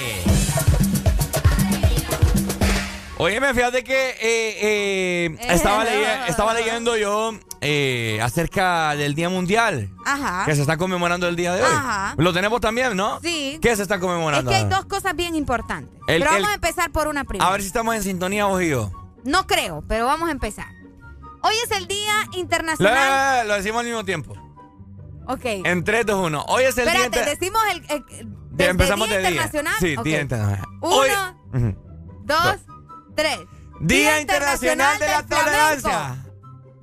[3.19, 5.39] Oye, me fíjate que eh, Eh,
[6.27, 10.45] estaba leyendo yo eh, acerca del Día Mundial Ajá.
[10.45, 11.69] que se está conmemorando el día de hoy.
[11.71, 12.15] Ajá.
[12.17, 13.19] Lo tenemos también, ¿no?
[13.21, 13.59] Sí.
[13.61, 14.49] ¿Qué se está Es conmemorando?
[14.51, 15.89] que hay dos cosas bien importantes.
[16.07, 17.47] El- pero vamos el- a empezar por una primera.
[17.47, 18.91] A ver si estamos en sintonía vos y yo.
[19.23, 20.67] No creo, pero vamos a empezar.
[21.41, 23.47] Hoy es el Día Internacional.
[23.47, 24.35] lo decimos al mismo tiempo.
[25.27, 25.41] Ok.
[25.43, 26.45] En 3, 2, 1.
[26.47, 27.21] Hoy es el Espérate, día...
[27.21, 29.29] inter- decimos el, el- de- desde empezamos Día de día.
[29.31, 29.73] Internacional.
[29.79, 29.95] Sí.
[30.03, 30.67] Día Internacional.
[30.81, 31.09] Uno, Hoy-
[31.53, 32.21] Ujú.
[32.23, 32.55] dos,
[33.15, 33.39] tres.
[33.81, 35.23] Día Internacional de la.
[35.23, 36.23] Tolerancia.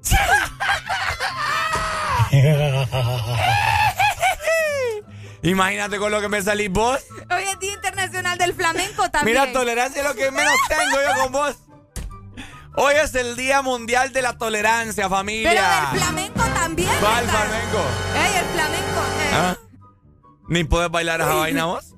[5.43, 6.99] Imagínate con lo que me salís vos.
[7.31, 9.39] Hoy es Día Internacional del Flamenco también.
[9.39, 11.57] Mira, tolerancia es lo que menos tengo yo con vos.
[12.77, 15.51] Hoy es el Día Mundial de la Tolerancia, familia.
[15.51, 16.91] Pero del flamenco también.
[16.99, 17.85] ¿Cuál flamenco?
[18.17, 19.01] Ey, el flamenco.
[19.21, 19.31] eh.
[19.35, 19.57] ¿Ah?
[20.49, 21.94] ¿Ni puedes bailar esa vaina vos?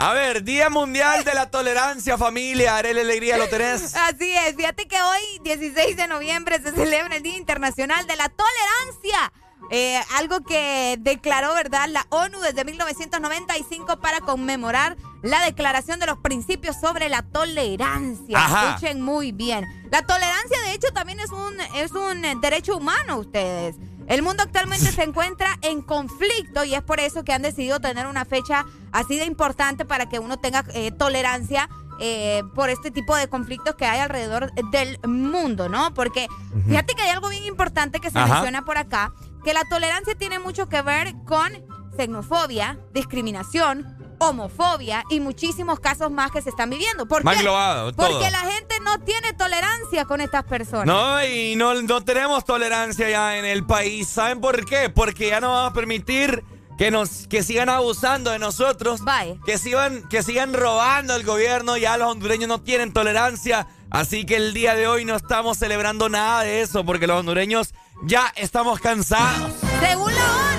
[0.00, 2.76] A ver, Día Mundial de la Tolerancia, familia.
[2.76, 3.94] Arele Alegría, ¿lo tenés?
[4.08, 8.28] Así es, fíjate que hoy, 16 de noviembre, se celebra el Día Internacional de la
[8.28, 9.32] Tolerancia.
[9.72, 16.18] Eh, algo que declaró, ¿verdad?, la ONU desde 1995 para conmemorar la declaración de los
[16.18, 18.38] principios sobre la tolerancia.
[18.38, 18.68] Ajá.
[18.68, 19.66] Escuchen muy bien.
[19.90, 23.74] La tolerancia, de hecho, también es un, es un derecho humano, ustedes.
[24.08, 28.06] El mundo actualmente se encuentra en conflicto y es por eso que han decidido tener
[28.06, 31.68] una fecha así de importante para que uno tenga eh, tolerancia
[32.00, 35.92] eh, por este tipo de conflictos que hay alrededor del mundo, ¿no?
[35.92, 36.26] Porque
[36.66, 38.34] fíjate que hay algo bien importante que se Ajá.
[38.34, 39.12] menciona por acá,
[39.44, 41.52] que la tolerancia tiene mucho que ver con
[41.96, 47.06] xenofobia, discriminación, homofobia y muchísimos casos más que se están viviendo.
[47.06, 47.44] ¿Por Más qué?
[47.44, 47.92] todo.
[47.94, 50.86] Porque la gente no tiene tolerancia con estas personas.
[50.86, 54.08] No, y no, no tenemos tolerancia ya en el país.
[54.08, 54.90] ¿Saben por qué?
[54.90, 56.44] Porque ya no vamos a permitir
[56.78, 59.00] que nos que sigan abusando de nosotros.
[59.44, 61.76] Que sigan, que sigan robando el gobierno.
[61.76, 63.66] Ya los hondureños no tienen tolerancia.
[63.90, 66.84] Así que el día de hoy no estamos celebrando nada de eso.
[66.84, 69.52] Porque los hondureños ya estamos cansados.
[69.80, 70.57] Según la ONU,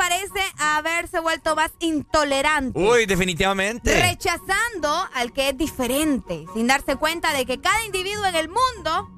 [0.00, 2.78] parece haberse vuelto más intolerante.
[2.78, 4.00] Uy, definitivamente.
[4.00, 9.10] Rechazando al que es diferente, sin darse cuenta de que cada individuo en el mundo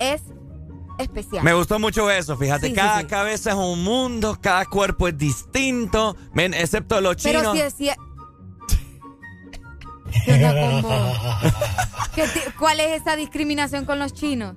[0.00, 0.22] es
[0.98, 1.44] especial.
[1.44, 2.66] Me gustó mucho eso, fíjate.
[2.68, 3.06] Sí, cada sí.
[3.06, 7.42] cabeza es un mundo, cada cuerpo es distinto, men, excepto los chinos.
[7.52, 7.96] Pero si es-
[12.14, 14.54] ¿Qué ¿Cuál es esa discriminación con los chinos?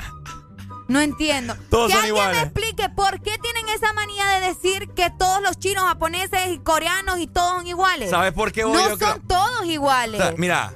[0.89, 1.55] No entiendo.
[1.69, 2.35] Todos que son alguien iguales.
[2.41, 6.57] me explique por qué tienen esa manía de decir que todos los chinos, japoneses y
[6.59, 8.09] coreanos y todos son iguales.
[8.09, 10.19] ¿Sabes por qué vos No yo son creo- todos iguales.
[10.19, 10.73] O sea, mira,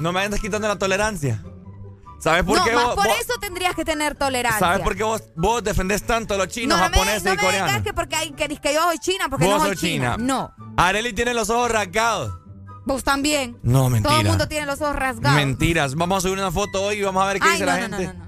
[0.00, 1.42] no me andes quitando la tolerancia.
[2.18, 4.58] ¿Sabes por no, qué más vos, por vos- eso tendrías que tener tolerancia.
[4.58, 7.32] ¿Sabes por qué vos, vos defendés tanto a los chinos, no, no me- japoneses no
[7.34, 7.82] y me digas coreanos?
[7.82, 10.14] que porque hay, que, que yo soy china, porque Vos no soy china.
[10.16, 10.26] china.
[10.26, 12.32] No, Areli tiene los ojos rasgados.
[12.86, 13.58] vos también.
[13.62, 14.10] No, mentira.
[14.10, 15.36] Todo el mundo tiene los ojos rasgados.
[15.36, 15.94] Mentiras.
[15.94, 17.80] Vamos a subir una foto hoy y vamos a ver qué Ay, dice no, la
[17.80, 18.23] no, no, gente.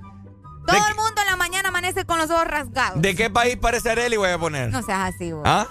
[0.66, 3.00] Todo el mundo en la mañana amanece con los ojos rasgados.
[3.00, 4.70] ¿De qué país parece Areli voy a poner?
[4.70, 5.42] No seas así, vos.
[5.44, 5.66] ¿Ah?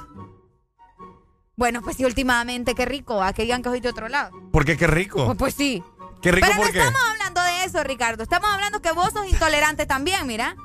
[1.58, 3.22] Bueno, pues sí, últimamente, qué rico.
[3.22, 4.32] ¿A que digan que soy de otro lado?
[4.52, 4.78] ¿Por qué?
[4.78, 5.26] Qué rico.
[5.26, 5.84] Pues, pues sí.
[6.22, 8.24] Qué rico, Pero no estamos hablando de eso, Ricardo.
[8.24, 10.56] Estamos hablando que vos sos intolerante también, mira.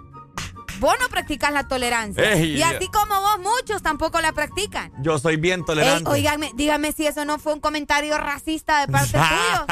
[0.80, 2.32] Vos no practicas la tolerancia.
[2.32, 4.90] Ey, y así como vos, muchos tampoco la practican.
[5.02, 6.10] Yo soy bien tolerante.
[6.10, 9.66] Ey, dígame si eso no fue un comentario racista de parte tuyo.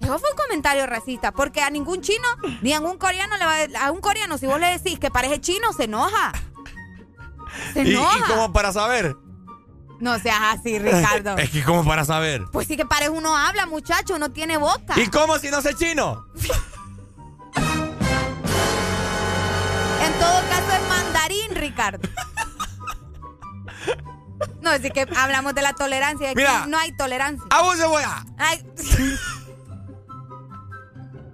[0.00, 2.28] Eso fue un comentario racista, porque a ningún chino
[2.62, 5.10] ni a ningún coreano le va a, a un coreano si vos le decís que
[5.10, 6.32] parece chino se enoja.
[7.74, 8.18] Se ¿Y, enoja.
[8.18, 9.16] y como para saber?
[9.98, 11.36] No seas así, Ricardo.
[11.38, 12.44] es que como para saber.
[12.52, 14.94] Pues sí que parece uno habla, muchacho, uno tiene boca.
[14.96, 16.24] ¿Y cómo si no sé chino?
[20.20, 22.08] todo caso es mandarín, Ricardo.
[24.62, 26.32] No, es que hablamos de la tolerancia.
[26.34, 26.66] Mira.
[26.66, 27.44] no hay tolerancia.
[27.50, 28.24] ¡A vos, cebolla!
[28.38, 28.62] Ay,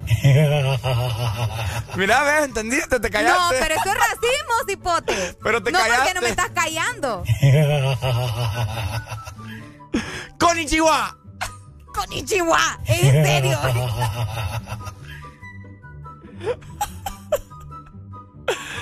[1.96, 3.00] Mira, ves, ¿entendiste?
[3.00, 3.38] Te callaste.
[3.38, 5.36] no, pero eso es racismo, cipote.
[5.42, 6.14] Pero te no, porque callaste.
[6.14, 7.24] no me estás callando.
[10.38, 11.16] ¡Konichiwa!
[11.92, 13.58] Con Ichiwa, en serio.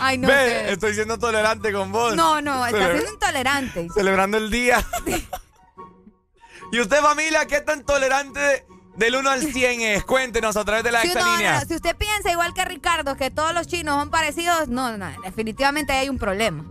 [0.01, 2.15] Ay, no Ve, estoy siendo tolerante con vos.
[2.15, 3.89] No, no, estás siendo intolerante.
[3.95, 4.85] Celebrando el día.
[6.73, 8.67] ¿Y usted, familia, qué tan tolerante
[8.97, 10.05] del 1 al 100 es?
[10.05, 11.61] Cuéntenos a través de la Si, esta no, línea.
[11.61, 15.07] no, si usted piensa igual que Ricardo que todos los chinos son parecidos, no, no,
[15.23, 16.65] definitivamente ahí hay un problema.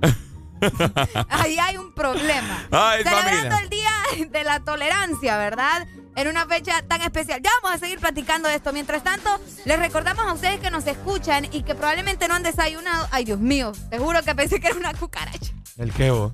[1.29, 2.65] Ahí hay un problema.
[2.71, 3.59] Ay, Celebrando familia.
[3.63, 3.91] el Día
[4.29, 5.85] de la Tolerancia, ¿verdad?
[6.15, 7.41] En una fecha tan especial.
[7.41, 8.71] Ya vamos a seguir platicando de esto.
[8.71, 13.07] Mientras tanto, les recordamos a ustedes que nos escuchan y que probablemente no han desayunado.
[13.11, 15.53] Ay, Dios mío, te juro que pensé que era una cucaracha.
[15.77, 16.33] ¿El qué, vos?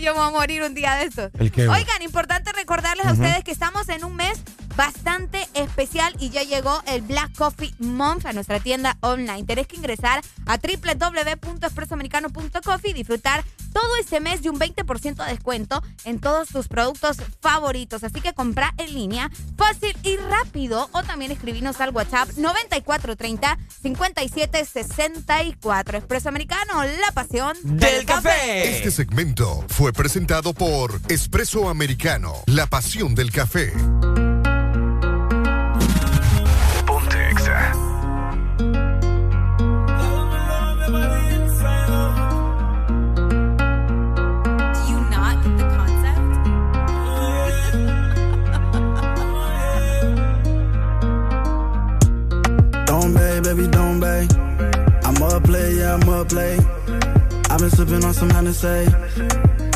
[0.00, 1.30] Yo me voy a morir un día de estos.
[1.38, 1.76] ¿El qué, vos?
[1.76, 4.40] Oigan, importante recordarles a ustedes que estamos en un mes
[4.76, 9.44] bastante especial y ya llegó el Black Coffee Month a nuestra tienda online.
[9.44, 15.82] Tenés que ingresar a www.expresoamericano.coffee y disfrutar todo este mes de un 20% de descuento
[16.04, 18.04] en todos tus productos favoritos.
[18.04, 25.98] Así que compra en línea fácil y rápido o también escribinos al WhatsApp 9430 5764.
[25.98, 28.76] Expreso Americano, la pasión del, café.
[28.76, 33.72] Este segmento fue presentado por Espresso Americano, la pasión del café.
[53.32, 54.28] Don't baby, don't bay.
[55.04, 56.58] I'm up play, yeah, I'm up play.
[57.48, 58.84] I've been sipping on some Hennessy.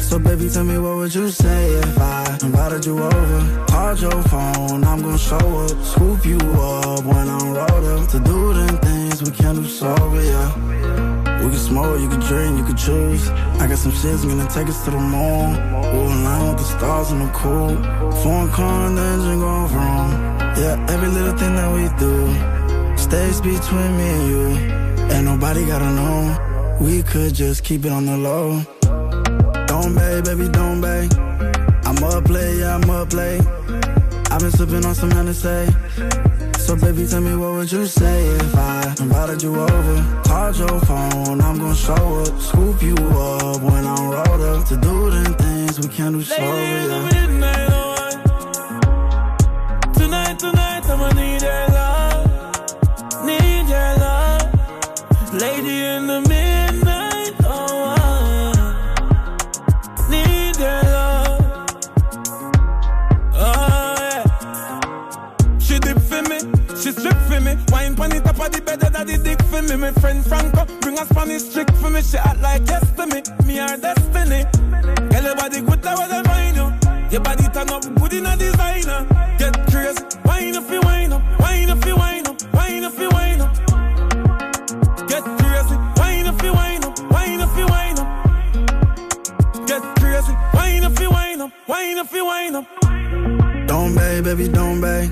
[0.02, 3.66] So baby, tell me what would you say if I invited you over?
[3.66, 8.20] Called your phone, I'm gonna show up, scoop you up when I'm rolled up to
[8.20, 11.42] do them things we can't do sober, yeah.
[11.42, 13.26] We can smoke, you can drink, you can choose.
[13.58, 15.56] I got some shit's gonna take us to the moon.
[15.94, 17.74] We'll align with the stars in the cool.
[18.22, 20.10] Foreign car and the engine going wrong.
[20.58, 22.65] Yeah, every little thing that we do
[23.06, 24.44] stays between me and you.
[25.14, 26.78] Ain't nobody gotta know.
[26.80, 28.46] We could just keep it on the low.
[29.70, 31.08] Don't bay, baby, don't bay.
[31.88, 33.42] I'm up late, yeah, I'm up late.
[34.32, 35.62] I've been sipping on some Hennessy.
[36.64, 40.22] So baby, tell me what would you say if I invited you over?
[40.26, 44.76] Called your phone, I'm gonna show up, scoop you up when I'm rolled up to
[44.76, 46.44] do them things we can't do sober.
[46.44, 47.65] Yeah.
[55.38, 58.54] Lady in the midnight oh, hour.
[60.08, 61.66] Need your love.
[63.34, 65.58] Oh, yeah.
[65.58, 66.38] She dip for me,
[66.80, 67.54] she strip for me.
[67.68, 69.76] Wine pon the top of the bed, that the dick for me.
[69.76, 72.00] My friend Franco bring a Spanish trick for me.
[72.00, 74.44] She act like yes to me, me her destiny.
[75.10, 76.72] Girl, your body good, I wanna find you.
[77.10, 78.36] Your body turn up good in a
[92.16, 92.66] you wine up.
[93.66, 95.08] Don't bay, baby, don't bay.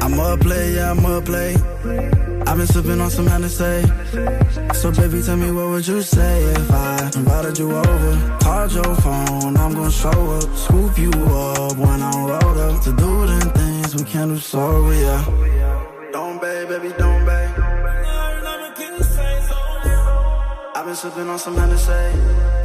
[0.00, 1.54] I'm up play, yeah, I'm up play.
[2.46, 3.82] I've been sipping on some Hennessy.
[4.80, 8.38] So baby, tell me what would you say if I invited you over?
[8.42, 12.92] Called your phone, I'm gonna show up, scoop you up when I'm rolled up to
[12.92, 15.22] do them things we can't do sober, yeah.
[16.12, 17.46] Don't bay, baby, don't bay.
[20.74, 22.61] I've been sipping on some Hennessy.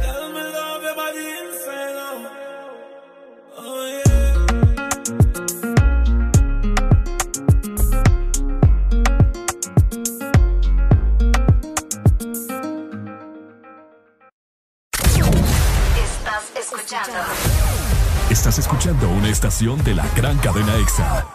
[18.38, 21.26] Estás escuchando una estación de la gran cadena EXA.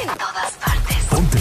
[0.00, 0.96] en todas partes.
[1.10, 1.38] Ponte.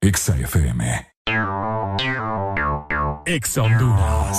[0.00, 1.06] EXA FM.
[3.26, 4.38] EXA Honduras.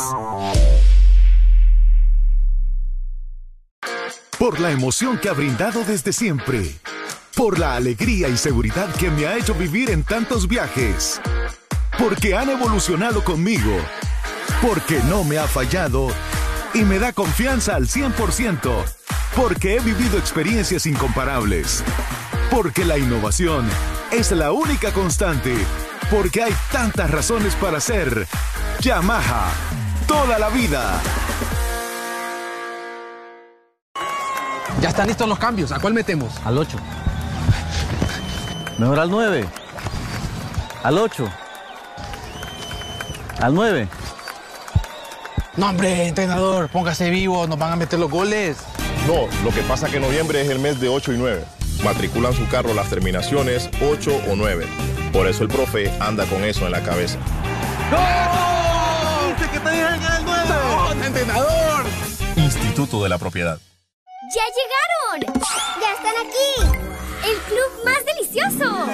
[4.39, 6.76] Por la emoción que ha brindado desde siempre.
[7.36, 11.22] Por la alegría y seguridad que me ha hecho vivir en tantos viajes.
[11.99, 13.78] Porque han evolucionado conmigo.
[14.60, 16.08] Porque no me ha fallado
[16.74, 18.84] y me da confianza al 100%.
[19.36, 21.84] Porque he vivido experiencias incomparables.
[22.49, 23.67] Porque la innovación
[24.11, 25.55] es la única constante.
[26.09, 28.28] Porque hay tantas razones para ser
[28.80, 29.49] Yamaha.
[30.07, 31.01] Toda la vida.
[34.82, 35.72] Ya están listos los cambios.
[35.72, 36.34] ¿A cuál metemos?
[36.43, 36.78] Al 8.
[38.78, 39.47] Mejor al 9.
[40.84, 41.30] Al 8.
[43.39, 44.01] Al 9.
[45.58, 48.58] No, hombre, entrenador, póngase vivo, nos van a meter los goles.
[49.06, 51.43] No, lo que pasa que noviembre es el mes de 8 y 9.
[51.84, 54.66] Matriculan su carro las terminaciones 8 o 9.
[55.12, 57.18] Por eso el profe anda con eso en la cabeza.
[59.38, 60.43] ¡Dice que te dejan el 9!
[60.47, 61.86] ¡No, entrenador!
[62.38, 63.60] Instituto de la Propiedad.
[64.34, 65.41] ¡Ya llegaron!
[65.82, 67.30] ¡Ya están aquí!
[67.30, 68.86] ¡El club más delicioso!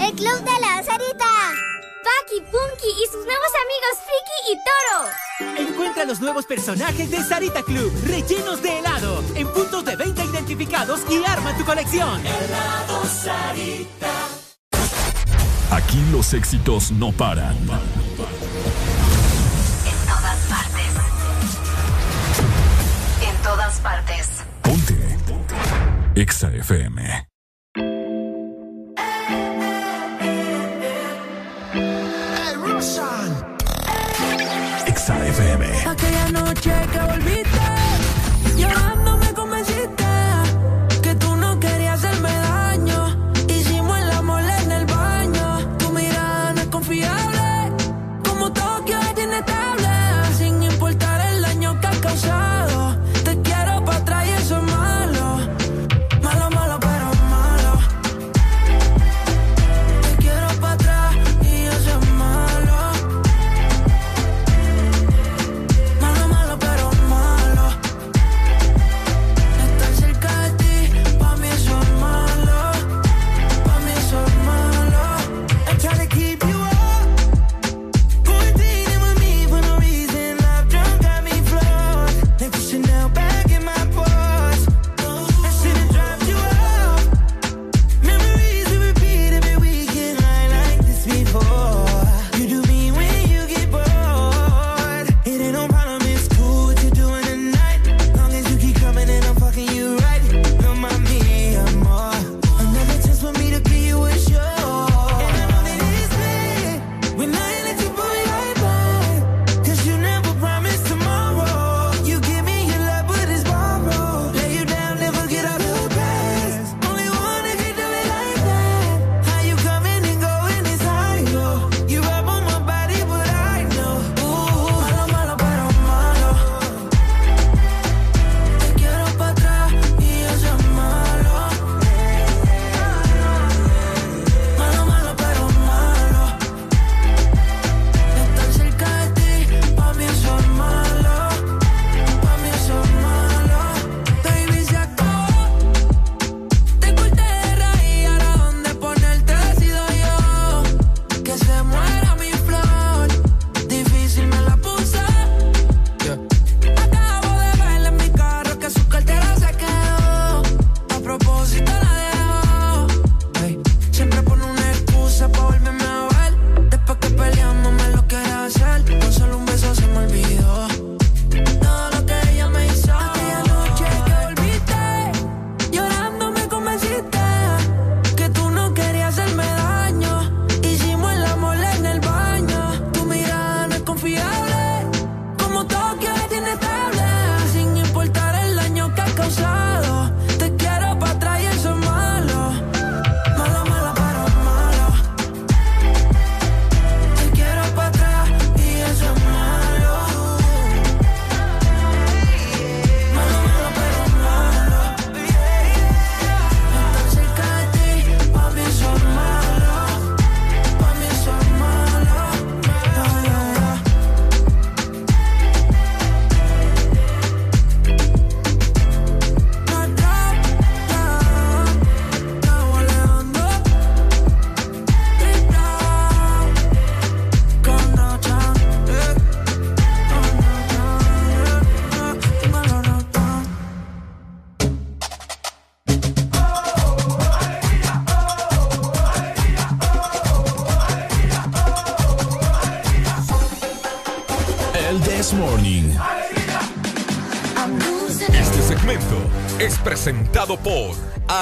[0.00, 1.71] ¡El club de la Sarita!
[2.02, 5.70] Paki, Punky y sus nuevos amigos Friki y Toro.
[5.70, 11.00] Encuentra los nuevos personajes de Sarita Club, rellenos de helado, en puntos de venta identificados
[11.10, 12.20] y arma tu colección.
[12.26, 14.12] Helado Sarita.
[15.70, 17.56] Aquí los éxitos no paran.
[17.56, 17.68] En
[20.06, 20.92] todas partes.
[23.26, 24.28] En todas partes.
[24.62, 25.18] Ponte.
[26.14, 27.31] Exa FM.
[35.32, 35.64] FM.
[35.86, 37.41] Aquella noche que volviste,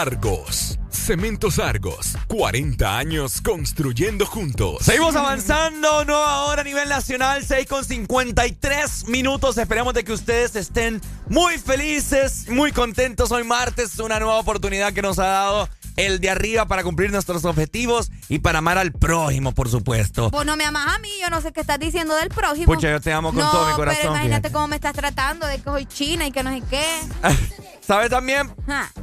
[0.00, 0.78] Argos.
[0.88, 2.16] Cementos Argos.
[2.26, 4.78] 40 años construyendo juntos.
[4.80, 9.58] Seguimos avanzando, nueva hora a nivel nacional, 6 con 53 minutos.
[9.58, 13.30] Esperamos de que ustedes estén muy felices, muy contentos.
[13.30, 17.44] Hoy martes, una nueva oportunidad que nos ha dado el de arriba para cumplir nuestros
[17.44, 20.30] objetivos y para amar al prójimo, por supuesto.
[20.30, 22.64] Vos no me amas a mí, yo no sé qué estás diciendo del prójimo.
[22.64, 23.98] Pucha, yo te amo con No, todo mi corazón.
[24.00, 24.52] Pero imagínate fíjate.
[24.54, 26.86] cómo me estás tratando, de que soy china y que no sé qué.
[27.86, 28.48] ¿Sabes también.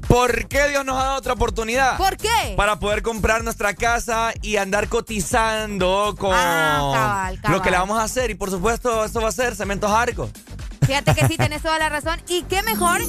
[0.08, 1.98] Por qué Dios nos ha dado otra oportunidad?
[1.98, 2.54] ¿Por qué?
[2.56, 7.58] Para poder comprar nuestra casa y andar cotizando con Ah, cabal, cabal.
[7.58, 8.30] lo que le vamos a hacer.
[8.32, 10.30] Y por supuesto, eso va a ser Cementos Arcos.
[10.86, 12.22] Fíjate que sí, tenés toda la razón.
[12.30, 13.02] Y qué mejor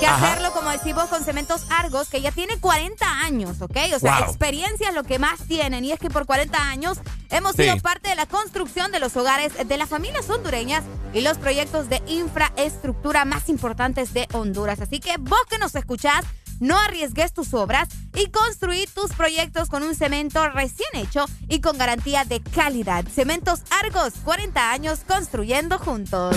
[0.00, 0.32] que Ajá.
[0.32, 3.76] hacerlo, como decimos, con Cementos Argos, que ya tiene 40 años, ¿ok?
[3.94, 4.28] O sea, Wow.
[4.28, 5.84] experiencia es lo que más tienen.
[5.84, 6.98] Y es que por 40 años
[7.30, 7.62] hemos Sí.
[7.64, 11.88] sido parte de la construcción de los hogares de las familias hondureñas y los proyectos
[11.88, 14.80] de infraestructura más importantes de Honduras.
[14.80, 16.24] Así que vos que nos escuchás,
[16.60, 21.78] no arriesgues tus obras y construí tus proyectos con un cemento recién hecho y con
[21.78, 23.04] garantía de calidad.
[23.14, 26.36] Cementos Argos, 40 años construyendo juntos.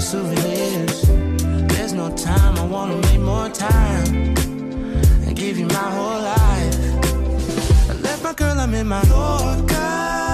[0.00, 1.02] as souvenirs.
[1.72, 4.34] There's no time, I wanna make more time
[5.26, 6.76] and give you my whole life.
[7.90, 10.29] I left my girl, I'm in my Yorker.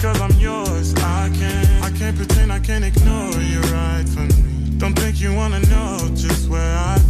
[0.00, 0.94] Because I'm yours.
[0.94, 4.78] I can't, I can't pretend, I can't ignore you right from me.
[4.78, 7.09] Don't think you wanna know just where I've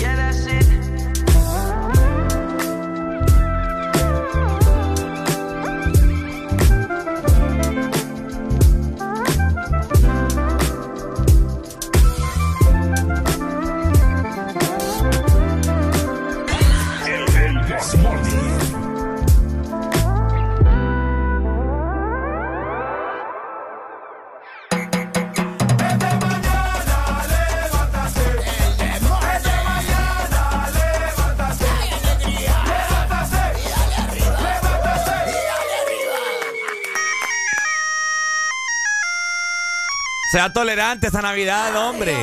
[40.31, 42.15] Sea tolerante esta Navidad, hombre.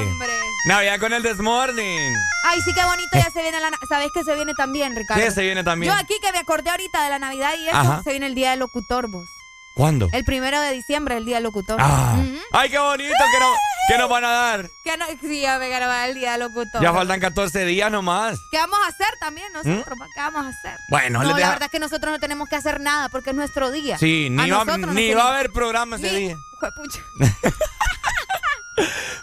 [0.66, 2.14] Navidad con el Desmorning.
[2.44, 3.70] Ay, sí, qué bonito ya se viene la...
[3.86, 5.22] ¿Sabes que se viene también, Ricardo?
[5.22, 5.92] ¿Qué se viene también?
[5.92, 8.02] Yo aquí que me acordé ahorita de la Navidad y eso, Ajá.
[8.02, 9.28] se viene el Día del Locutor, vos.
[9.78, 10.08] ¿Cuándo?
[10.12, 11.76] El primero de diciembre el Día del Locutor.
[11.80, 12.16] Ah.
[12.52, 13.54] Ay, qué bonito que, no-
[13.88, 14.68] que nos van a dar.
[14.84, 16.82] Que no, sí, ya me ganaba el Día del Locutor.
[16.82, 18.36] Ya faltan 14 días nomás.
[18.50, 19.96] ¿Qué vamos a hacer también nosotros?
[20.14, 20.76] ¿Qué vamos a hacer?
[20.90, 23.30] Bueno, no, les la deja- verdad es que nosotros no tenemos que hacer nada porque
[23.30, 23.96] es nuestro día.
[23.98, 26.36] Sí, ni, A va, ni va a haber programa ese Ni- día.
[26.58, 27.00] Juepucha.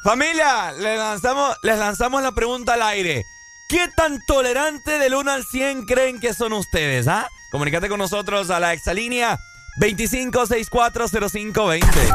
[0.04, 3.24] Familia, les lanzamos, les lanzamos la pregunta al aire.
[3.68, 7.08] ¿Qué tan tolerante del 1 al 100 creen que son ustedes?
[7.08, 7.28] ¿Ah?
[7.52, 9.38] Comunícate con nosotros a la exalínea
[9.80, 12.14] 25640520.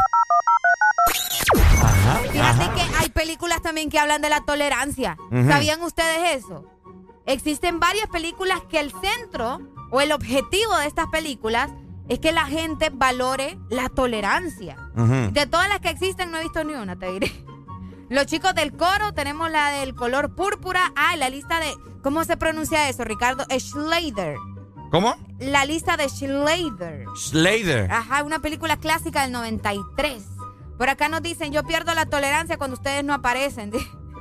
[1.83, 2.73] Ajá, Fíjate ajá.
[2.73, 5.17] que hay películas también que hablan de la tolerancia.
[5.47, 6.65] ¿Sabían ustedes eso?
[7.25, 9.59] Existen varias películas que el centro
[9.91, 11.69] o el objetivo de estas películas
[12.09, 14.77] es que la gente valore la tolerancia.
[15.31, 17.31] De todas las que existen no he visto ni una, te diré.
[18.09, 20.91] Los chicos del coro, tenemos la del color púrpura.
[20.97, 21.73] Ah, la lista de...
[22.03, 23.45] ¿Cómo se pronuncia eso, Ricardo?
[23.57, 24.35] Schlader.
[24.91, 25.15] ¿Cómo?
[25.39, 27.05] La lista de Schlader.
[27.15, 27.89] Slater.
[27.89, 30.21] Ajá, una película clásica del 93.
[30.77, 33.71] Por acá nos dicen, yo pierdo la tolerancia cuando ustedes no aparecen.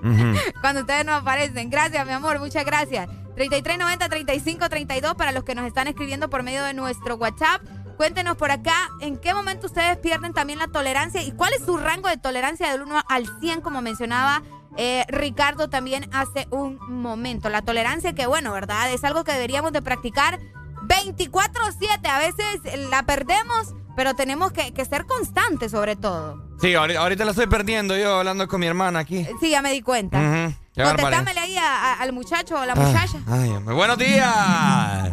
[0.60, 1.70] cuando ustedes no aparecen.
[1.70, 3.08] Gracias, mi amor, muchas gracias.
[3.34, 7.62] 3390-3532 para los que nos están escribiendo por medio de nuestro WhatsApp.
[7.96, 11.78] Cuéntenos por acá en qué momento ustedes pierden también la tolerancia y cuál es su
[11.78, 14.42] rango de tolerancia del 1 al 100, como mencionaba
[14.76, 17.48] eh, Ricardo también hace un momento.
[17.48, 18.92] La tolerancia que, bueno, ¿verdad?
[18.92, 20.38] Es algo que deberíamos de practicar
[20.90, 22.06] 24-7.
[22.08, 26.48] A veces la perdemos, pero tenemos que, que ser constantes sobre todo.
[26.60, 29.26] Sí, ahorita, ahorita la estoy perdiendo yo hablando con mi hermana aquí.
[29.40, 30.18] Sí, ya me di cuenta.
[30.74, 31.02] Qué barbaridad.
[31.20, 33.18] Contestámele ahí a- a- al muchacho o a la Ah, muchacha.
[33.28, 35.10] ay, buenos días.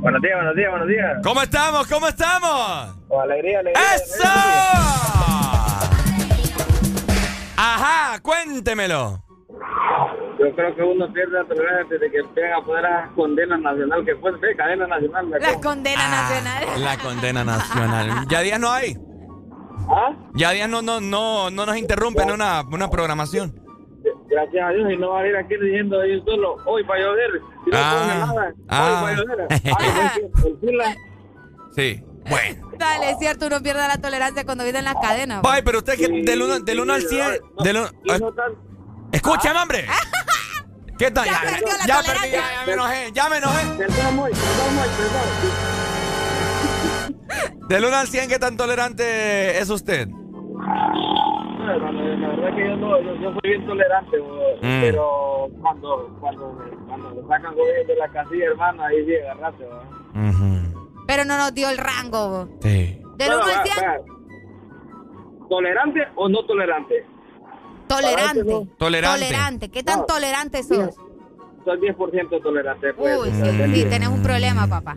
[0.00, 1.06] Buenos días, buenos días, buenos días.
[1.24, 1.86] ¿Cómo estamos?
[1.88, 2.94] ¿Cómo estamos?
[3.08, 3.94] Con alegría, alegría.
[3.94, 4.28] ¡Eso!
[7.56, 9.22] Ajá, cuéntemelo.
[10.38, 14.04] Yo creo que uno pierde la tolerancia desde que empiezan a poner la condena nacional,
[14.04, 15.26] que fue sí, cadena nacional.
[15.26, 16.64] me La condena nacional.
[16.84, 18.26] La condena nacional.
[18.28, 18.96] ¿Ya días no hay?
[19.88, 20.14] ¿Ah?
[20.34, 23.54] Ya días no, no, no, no nos interrumpen una, una programación.
[24.28, 26.98] Gracias a Dios, y no va a ir aquí diciendo ahí solo, hoy va a
[26.98, 27.30] llover.
[27.64, 28.84] Si no Ah, pone nada, ah.
[28.86, 29.46] hoy va a llover.
[29.78, 30.96] Ay, fila.
[31.74, 32.02] Sí.
[32.28, 32.70] Bueno.
[32.76, 35.42] Dale, es cierto, uno pierde la tolerancia cuando viene en las cadenas.
[35.42, 37.40] Bye, pero usted que del 1 del uno al 100.
[37.62, 37.88] Del uno-
[39.16, 39.86] Escúchame, hombre.
[40.98, 41.24] ¿Qué tal?
[41.26, 42.22] Ya, perdió la ya tolerancia.
[42.22, 43.66] perdí, ya, ya me enojé, ya me enojé.
[43.78, 44.30] Perdón.
[47.68, 50.06] Del 1 al 100, ¿qué tan tolerante es usted?
[50.08, 54.80] No, hermano, la verdad que yo, no, yo, yo soy bien tolerante, bo, Mm.
[54.80, 56.56] pero cuando, cuando,
[56.86, 59.64] cuando me sacan de la casilla, hermano, ahí sí agarrate.
[59.64, 59.82] bo.
[61.06, 62.28] Pero no nos dio el rango.
[62.30, 62.48] bo.
[62.62, 63.00] Sí.
[63.16, 63.96] Del Bueno, 1 al va, 100, va.
[65.48, 67.04] ¿Tolerante o no tolerante?
[67.86, 68.44] Tolerante.
[68.78, 69.24] Tolerante.
[69.26, 69.68] Tolerante.
[69.70, 70.06] ¿Qué tan No.
[70.06, 70.94] tolerante sos?
[71.64, 72.94] Soy 10% tolerante.
[72.94, 73.90] Pues, Uy, sí, sí, 10.
[73.90, 74.96] tenés un problema, papá.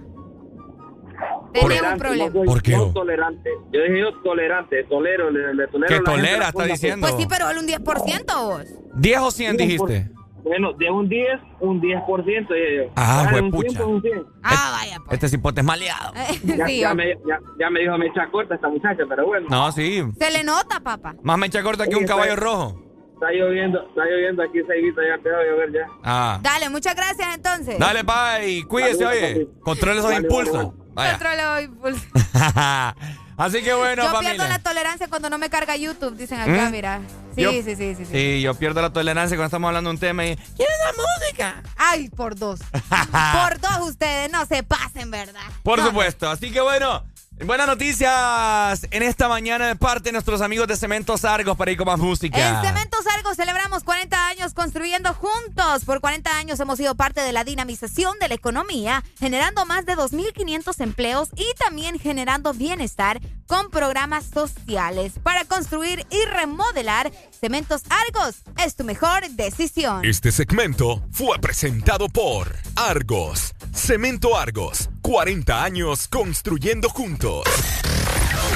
[1.53, 2.27] Tenés un problema.
[2.29, 3.49] no soy- ¿Por qué, no tolerante.
[3.73, 5.87] Yo dije yo tolerante, tolero, le, le tolero.
[5.87, 7.07] ¿Qué a la gente tolera, está que- diciendo?
[7.07, 8.65] Pues sí, pero él un 10% vos.
[8.95, 10.09] 10 o 100 dijiste.
[10.43, 11.27] Bueno, de un 10,
[11.59, 12.47] un 10%.
[12.53, 12.91] dije yo.
[12.95, 13.77] Ah, de un juepucha.
[13.79, 14.23] 100, un 100.
[14.43, 14.97] Ah, vaya.
[15.11, 16.13] Este cipote es maleado.
[16.43, 19.47] Ya, Sí, ya me, ya, ya me dijo mecha corta esta muchacha, pero bueno.
[19.49, 20.03] No, sí.
[20.19, 21.15] Se le nota, papá.
[21.23, 22.85] Más mecha corta que un Sí, caballo rojo.
[23.13, 25.87] Está lloviendo, está lloviendo aquí, Saiguita, ya empezó a llover ya.
[26.05, 26.39] Ah.
[26.41, 27.77] Dale, muchas gracias entonces.
[27.77, 28.63] Dale, bye.
[28.65, 29.47] Cuídese, Saludos, oye.
[29.61, 30.53] Controle esos impulsos.
[30.53, 31.11] dale, Vaya.
[31.19, 32.05] Controlo impulso.
[33.39, 34.31] Así que bueno, Yo familia.
[34.35, 36.71] pierdo la tolerancia cuando no me carga YouTube, dicen acá, ¿Mm?
[36.71, 36.99] mira.
[37.35, 38.05] Sí, Yo- sí, sí, sí, sí.
[38.05, 40.35] Sí, yo pierdo la tolerancia cuando estamos hablando de un tema y.
[40.35, 41.63] ¿Quieres la música?
[41.77, 42.59] Ay, por dos.
[42.71, 45.39] por dos ustedes, no se pasen, ¿verdad?
[45.63, 45.85] Por No.
[45.87, 46.29] supuesto.
[46.29, 47.05] Así que bueno,
[47.45, 51.77] buenas noticias en esta mañana de parte de nuestros amigos de Cementos Argos para ir
[51.77, 52.37] con más música.
[52.37, 55.85] En Cementos Argos celebramos 40 años construyendo juntos.
[55.85, 59.95] Por 40 años hemos sido parte de la dinamización de la economía, generando más de
[59.95, 65.13] 2.500 empleos y también generando bienestar con programas sociales.
[65.23, 70.03] Para construir y remodelar, Cementos Argos es tu mejor decisión.
[70.05, 73.53] Este segmento fue presentado por Argos.
[73.73, 74.89] Cemento Argos.
[75.01, 77.43] 40 años construyendo juntos.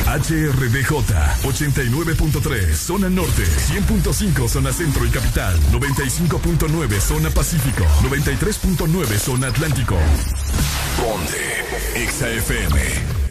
[0.05, 0.91] HRDJ
[1.43, 9.97] 89.3 Zona Norte 100.5 Zona Centro y Capital 95.9 Zona Pacífico 93.9 Zona Atlántico
[10.97, 13.22] Ponte XAFM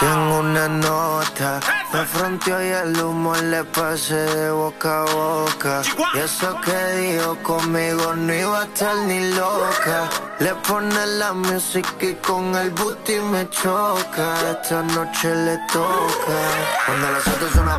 [0.00, 1.60] Tengo una nota,
[1.92, 5.82] me fronteó y el humo le pasé de boca a boca.
[6.14, 10.08] Y eso que dijo conmigo no iba a estar ni loca.
[10.38, 14.34] Le pone la música y con el booty me choca.
[14.50, 16.38] Esta noche le toca.
[16.84, 17.78] Cuando las pan,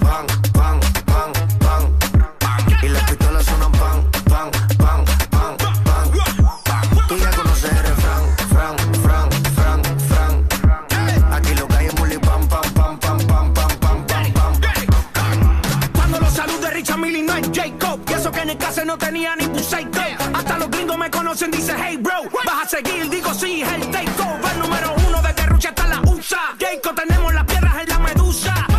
[0.00, 0.43] pan, pan,
[18.94, 20.00] no tenía ni psycho.
[20.34, 22.14] Hasta los gringos me conocen, dice hey bro.
[22.44, 24.56] Vas a seguir, digo sí, es el takeover.
[24.58, 26.54] Número uno de Terrucha hasta la USA.
[26.60, 28.73] Jacob tenemos las piedras en la medusa.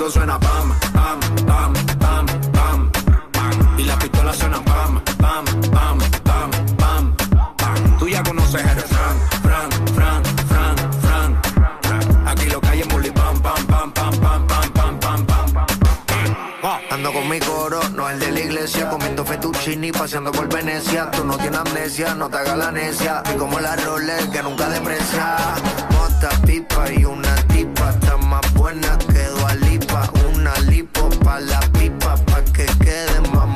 [0.00, 2.90] Autos suena pam, pam, pam, pam, pam,
[3.32, 3.78] pam.
[3.78, 7.16] Y las pistolas suenan pam, pam, pam, pam, pam,
[7.58, 7.98] pam.
[7.98, 11.40] Tú ya conoces el fran, fran, fran, fran,
[11.82, 12.28] fran.
[12.28, 16.80] Aquí lo bully pam, pam, pam, pam, pam, pam, pam, pam, pam, pam.
[16.90, 21.10] Ando con mi coro, no el de la iglesia, comiendo fettuccini, paseando por Venecia.
[21.10, 23.22] Tú no tienes amnesia, no te hagas la necia.
[23.34, 25.36] Y como la Rolex que nunca deprecia.
[25.92, 28.96] Mota, pipa y una tipa, está más buena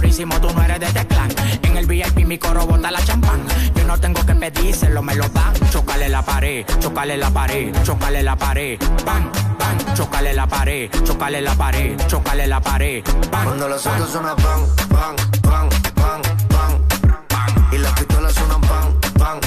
[0.00, 1.30] Durísimo, tú no eres de este clan.
[1.62, 3.42] En el VIP mi coro bota la champán.
[3.74, 5.52] Yo no tengo que pedírselo, me lo dan.
[5.70, 8.78] Chocale la pared, chocale la pared, chocale la pared.
[9.04, 13.04] Bam, bam, chocale la pared, chocale la pared, chocale la pared.
[13.30, 16.22] Bam, Cuando los autos suenan pan, pan, pan, pan,
[17.28, 17.68] pan.
[17.72, 19.40] Y las pistolas suenan pan, pan,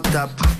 [0.00, 0.51] caught up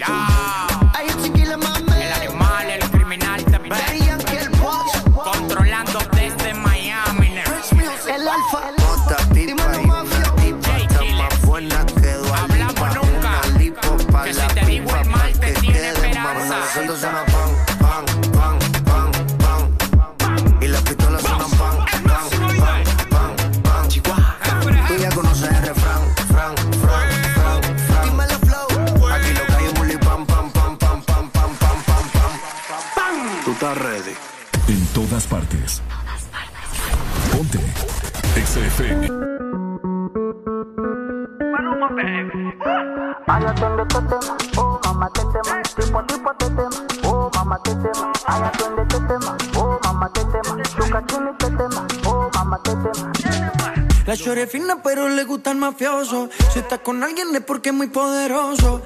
[54.53, 56.29] fina pero le gusta el mafioso.
[56.53, 58.83] Si está con alguien es porque es muy poderoso.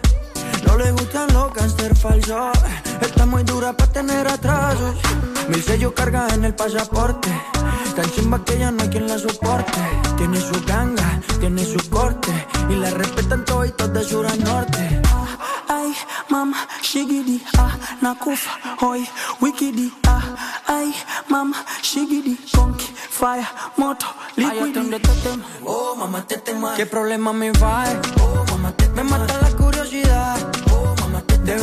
[0.64, 2.56] No le gustan los gangster falsos.
[3.00, 4.94] Está muy dura para tener atrasos.
[5.48, 7.28] Mil sellos carga en el pasaporte.
[7.96, 9.80] Tan chimba que ya no hay quien la soporte.
[10.16, 12.32] Tiene su ganga, tiene su corte.
[12.70, 14.85] Y la respetan toditos de sur a norte.
[16.36, 17.72] Ay, mama, shigidi, ah,
[18.02, 19.08] nakufa, hoy,
[19.40, 20.22] wikidi, ah,
[20.68, 20.92] ay,
[21.30, 23.46] mama, shigidi, conky, fire,
[23.78, 24.04] moto,
[24.36, 25.00] liquidi.
[25.64, 26.74] Oh, mamá, te tema.
[26.76, 27.84] ¿Qué problema me va?
[28.20, 30.36] Oh, mamá, te Me mata la curiosidad.
[30.70, 31.54] Oh, mamá, te De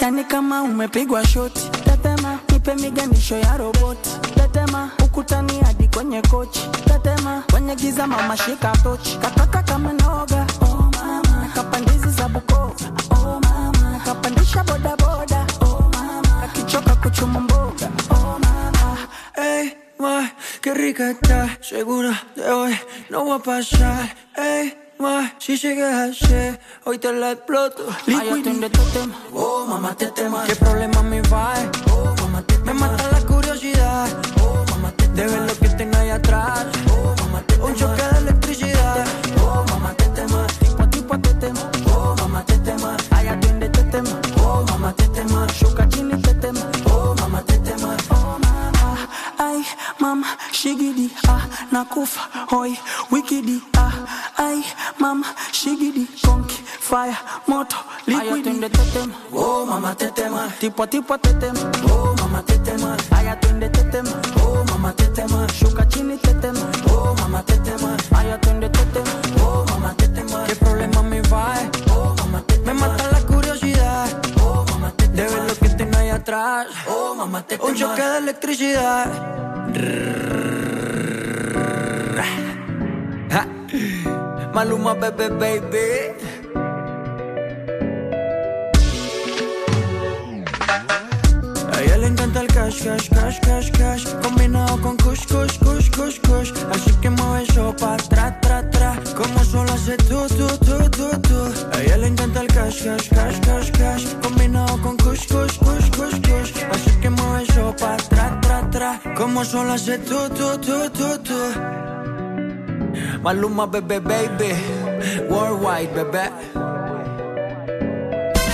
[0.00, 1.70] Yani kama umepigwa shoti.
[1.84, 4.10] tetema, nipe miganisho ya roboti.
[4.34, 6.68] tetema, ukutani hadi kwenye kochi.
[6.84, 9.18] tetema, kwenye giza mama shika tochi.
[9.18, 12.74] Kataka kama noga, oh mama, kapandizi za Bukoba,
[13.10, 18.98] oh mama, kapandisha bodaboda boda, oh mama, kakichoka kuchuma mboga, oh mama.
[19.34, 20.30] hey ma,
[20.62, 21.48] qué rica está.
[21.60, 22.74] Segura de hoy
[23.10, 24.14] no va a pasar.
[24.36, 27.84] Ey, ma, si sigues así, hoy te la exploto.
[28.06, 30.44] Ay, atiende te tema, Oh, mamá, te tema.
[30.46, 31.54] ¿Qué problema me va?
[31.92, 34.08] Oh, mamá, te Me mata la curiosidad.
[34.40, 36.66] Oh, mamá, te De ver lo que tengo ahí atrás.
[36.90, 39.04] Oh, mamá, te Un choque de electricidad.
[39.40, 40.46] Oh, mamá, te tema.
[40.60, 41.60] tipo, tipo te tema,
[41.94, 42.96] Oh, mamá, te tema.
[43.10, 44.10] ay atiende te tema,
[44.42, 45.46] Oh, mamá, te tema.
[45.58, 46.60] shuka chini te tema.
[46.86, 47.96] Oh, mamá, te tema.
[48.10, 49.08] Oh mama,
[49.38, 49.64] ay
[49.98, 52.20] mama, shigidi, ah, nakufa,
[52.50, 52.78] hoi,
[53.10, 53.92] wikidi, ah,
[54.48, 54.62] I,
[55.00, 57.16] mama, shigidi, conky, fire,
[57.48, 58.46] moto, liquid.
[58.46, 60.48] Ayatun de tetem, oh mama tetema.
[60.60, 61.54] Tipo tipo tetem,
[61.90, 62.96] oh mama tetema.
[63.10, 64.06] Ayatun de tetem,
[64.38, 65.46] oh mama tetema.
[65.52, 66.54] Shuka chini oh, tetem,
[66.88, 67.96] oh mama tetema.
[68.14, 69.04] Ayatun de tetem,
[69.42, 70.44] oh mama tetema.
[70.46, 71.54] ¿Qué problema me va?
[71.90, 72.72] Oh mama tetema.
[72.72, 74.08] Me mata la curiosidad,
[74.40, 75.16] oh mama tetema.
[75.16, 77.68] De ver lo que tiene ahí atrás, oh mama tetema.
[77.68, 79.06] Un choque de electricidad.
[79.74, 80.46] Rrr.
[83.32, 83.46] Ha.
[84.56, 86.16] Maluma, bebé, baby.
[91.74, 94.04] A ella le encanta el cash, cash, cash, cash, cash.
[94.22, 96.52] Combinado con kush, kush, kush, kush, kush.
[96.72, 98.98] Así que mueve pa' tra, tra, tra.
[99.14, 101.38] Como solo hace tú, tú, tú, tú, tú
[101.74, 104.04] A le encanta el cash, cash, cash, cash, cash.
[104.22, 106.52] Combinado con kush, kush, kush, kush, kush.
[106.72, 109.00] Así que mueve pa' tra, tra, tra.
[109.18, 112.15] Como solo hace tú, tú, tú, tú, tú
[113.22, 114.54] Maluma, bebé, baby
[115.28, 116.30] Worldwide, bebé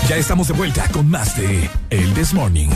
[0.08, 2.68] Ya estamos de vuelta con más de El This Morning.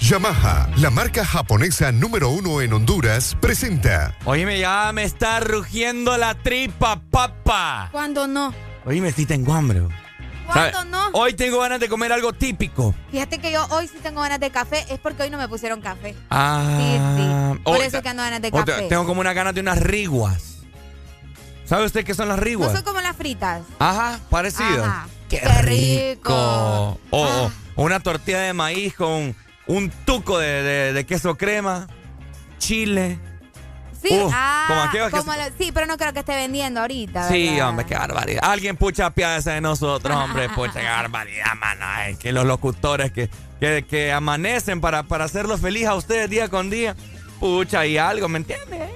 [0.00, 6.34] Yamaha, la marca japonesa número uno en Honduras, presenta Oíme, ya me está rugiendo la
[6.34, 7.90] tripa, papa.
[7.92, 8.54] ¿Cuándo no?
[8.86, 9.82] Oíme, sí tengo hambre.
[10.52, 10.72] ¿Sabe?
[10.72, 11.08] ¿Cuándo no?
[11.12, 12.94] Hoy tengo ganas de comer algo típico.
[13.10, 15.80] Fíjate que yo hoy sí tengo ganas de café, es porque hoy no me pusieron
[15.80, 16.14] café.
[16.30, 18.88] Ah, Por hoy- eso que ando ganas de oh, café.
[18.88, 20.56] Tengo como una ganas de unas riguas.
[21.64, 22.72] ¿Sabe usted qué son las No riguas?
[22.72, 23.62] son como las fritas.
[23.78, 24.84] Ajá, parecido.
[24.84, 25.06] Ajá.
[25.28, 26.98] Qué, Qué rico.
[27.10, 31.86] O o una tortilla de maíz con un tuco de, de- de queso crema,
[32.58, 33.18] chile.
[34.02, 37.28] Sí, ah, como que- como la- sí, pero no creo que esté vendiendo ahorita.
[37.28, 37.68] Sí, ¿verdad?
[37.70, 38.40] hombre, qué barbaridad.
[38.44, 41.84] Alguien pucha piadece de nosotros, hombre, pucha, qué barbaridad, mano.
[42.18, 43.28] Que los locutores que,
[43.60, 46.94] que, que amanecen para, para hacerlos feliz a ustedes día con día.
[47.40, 48.90] Pucha, y algo, ¿me entiendes?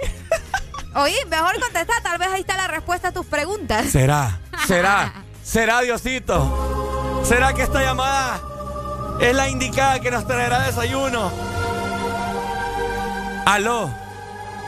[0.95, 3.87] Oye, mejor contestar, tal vez ahí está la respuesta a tus preguntas.
[3.91, 4.39] ¿Será?
[4.67, 5.13] ¿Será?
[5.43, 7.23] ¿Será Diosito?
[7.25, 8.41] ¿Será que esta llamada
[9.21, 11.31] es la indicada que nos traerá desayuno?
[13.47, 13.91] ¿Aló?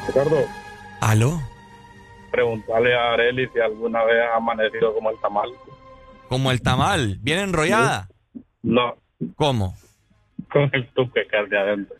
[0.06, 0.44] Ricardo,
[1.01, 1.40] ¿Aló?
[2.31, 5.51] preguntarle a Areli si alguna vez ha amanecido como el tamal.
[6.28, 8.09] Como el tamal, ¿viene enrollada?
[8.62, 8.97] No,
[9.36, 9.76] ¿Cómo?
[10.51, 11.97] con el tuque que hay de adentro.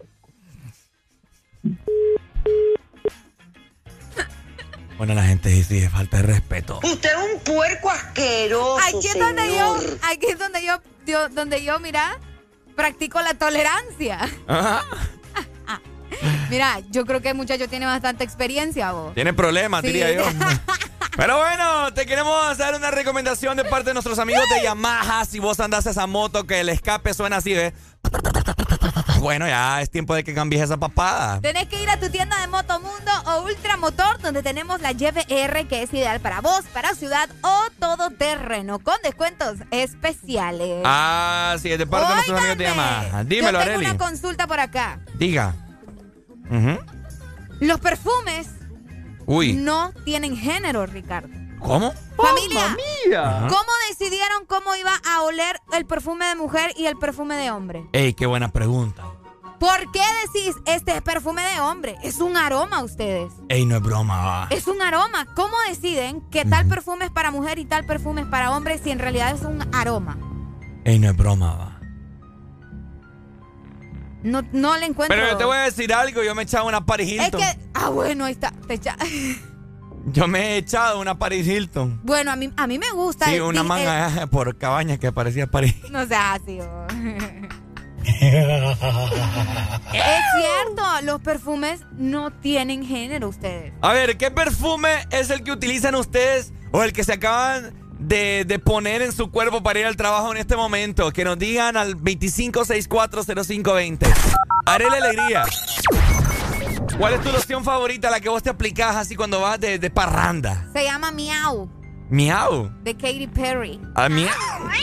[4.97, 6.79] Bueno, la gente dice falta de respeto.
[6.83, 8.79] Usted es un puerco asqueroso.
[8.87, 12.19] Aquí es donde yo, aquí es donde yo, yo- donde yo, mira,
[12.77, 14.21] practico la tolerancia.
[14.47, 14.85] Ajá.
[16.51, 19.15] Mira, yo creo que el muchacho tiene bastante experiencia, vos.
[19.15, 19.89] Tiene problemas, Sí.
[19.89, 20.23] diría yo.
[21.17, 25.25] Pero bueno, te queremos hacer una recomendación de parte de nuestros amigos de Yamaha.
[25.25, 27.73] Si vos andás esa moto que el escape suena así, ¿ves?
[29.21, 31.41] Bueno, ya es tiempo de que cambies esa papada.
[31.41, 35.83] Tenés que ir a tu tienda de Motomundo o Ultramotor, donde tenemos la YBR que
[35.85, 40.83] es ideal para vos, para ciudad o todo terreno, con descuentos especiales.
[40.85, 43.25] Ah, sí, es de parte de nuestros amigos de Yamaha.
[43.25, 44.99] Dímelo, Yo tengo una consulta por acá.
[45.15, 45.55] Diga.
[47.61, 48.49] Los perfumes
[49.27, 49.55] Uy.
[49.55, 51.29] no tienen género, Ricardo.
[51.61, 51.93] ¿Cómo?
[52.17, 52.77] Familia,
[53.37, 53.47] Ajá.
[53.49, 57.87] ¿cómo decidieron cómo iba a oler el perfume de mujer y el perfume de hombre?
[57.93, 59.03] Ey, qué buena pregunta.
[59.59, 61.97] ¿Por qué decís este es perfume de hombre?
[62.03, 63.33] Es un aroma ustedes.
[63.49, 64.47] Ey, no es broma, va.
[64.51, 65.27] Es un aroma.
[65.35, 68.91] ¿Cómo deciden que tal perfume es para mujer y tal perfume es para hombre si
[68.91, 70.19] en realidad es un aroma?
[70.85, 71.74] Ey, no es broma, va.
[74.25, 75.17] No, no le encuentro.
[75.17, 77.41] Pero yo te voy a decir algo, yo me he echado una Paris Es Hilton.
[77.41, 77.59] que.
[77.75, 78.53] Ah, bueno, ahí está.
[78.67, 78.97] Te echa-
[80.07, 81.99] Yo me he echado una Paris Hilton.
[82.03, 83.25] Bueno, a mí, a mí me gusta.
[83.27, 85.75] Sí, el- una manga eh, por cabaña que parecía Paris.
[85.91, 86.59] No seas así.
[86.61, 86.87] oh.
[88.05, 88.13] es
[90.37, 93.73] cierto, los perfumes no tienen género ustedes.
[93.81, 97.73] A ver, ¿qué perfume es el que utilizan ustedes o el que se acaban
[98.07, 101.11] de, de poner en su cuerpo para ir al trabajo en este momento?
[101.13, 104.07] Que nos digan al 25640520.
[104.67, 105.45] Haré la alegría.
[106.99, 109.91] ¿Cuál es tu loción favorita, la que vos te aplicás así cuando vas de, de
[109.91, 110.69] parranda?
[110.73, 111.69] Se llama Miau,
[112.09, 112.71] Miau.
[112.83, 113.81] de Katy Perry.
[113.97, 114.29] Ah, miau.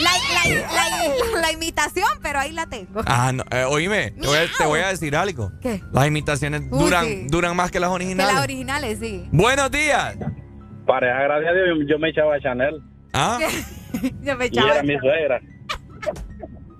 [0.00, 3.00] la- la- la imitación, pero ahí la tengo.
[3.06, 5.50] Ah, no, eh, oíme, te voy, a, te voy a decir algo.
[5.62, 5.80] ¿Qué?
[5.92, 7.26] Las imitaciones Uy, duran, sí.
[7.28, 8.34] duran más que las originales.
[8.34, 9.26] las originales, sí.
[9.32, 10.16] Buenos días.
[10.86, 12.82] Pareja, gracias a Dios, yo me echaba Chanel.
[13.12, 13.38] ¿Ah?
[14.22, 15.40] Yo me Y era mi suegra.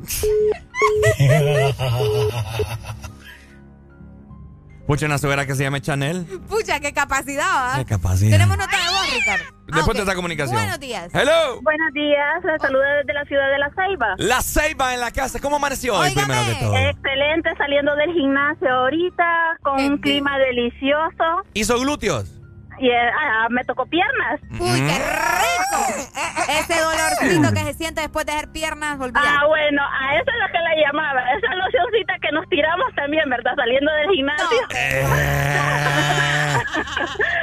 [4.87, 6.27] Pucha, una suegra que se llama Chanel.
[6.49, 7.75] Pucha, qué capacidad, ¿ah?
[7.79, 8.33] Qué capacidad.
[8.33, 9.45] Tenemos nota de voz, Ricardo.
[9.49, 9.95] Ah, Después ok.
[9.95, 10.57] de esta comunicación.
[10.57, 11.09] Buenos días.
[11.15, 11.63] Hello.
[11.63, 14.15] Buenos días, la saluda desde la ciudad de La Ceiba.
[14.19, 15.39] La Ceiba en la casa.
[15.41, 16.77] ¿Cómo amaneció hoy primero que todo?
[16.77, 19.25] Excelente, saliendo del gimnasio ahorita,
[19.63, 21.43] con un clima delicioso.
[21.55, 22.31] ¿Hizo glúteos?
[22.83, 24.41] Y eh, ah, me tocó piernas.
[24.59, 25.79] Uy, qué rico.
[26.49, 29.29] Ese dolorcito que se siente después de hacer piernas, olvídate.
[29.29, 31.21] Ah, bueno, a eso es lo que la llamaba.
[31.33, 33.53] Esa locioncita que nos tiramos también, ¿verdad?
[33.55, 34.47] Saliendo del gimnasio.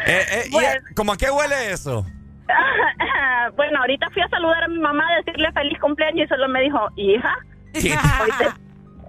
[0.06, 2.04] Eh, eh, ¿y, eh, ¿Cómo a qué huele eso?
[3.56, 6.62] bueno, ahorita fui a saludar a mi mamá, a decirle feliz cumpleaños y solo me
[6.62, 7.38] dijo, hija,
[7.74, 7.94] ¿Qué?
[7.94, 8.58] ahorita,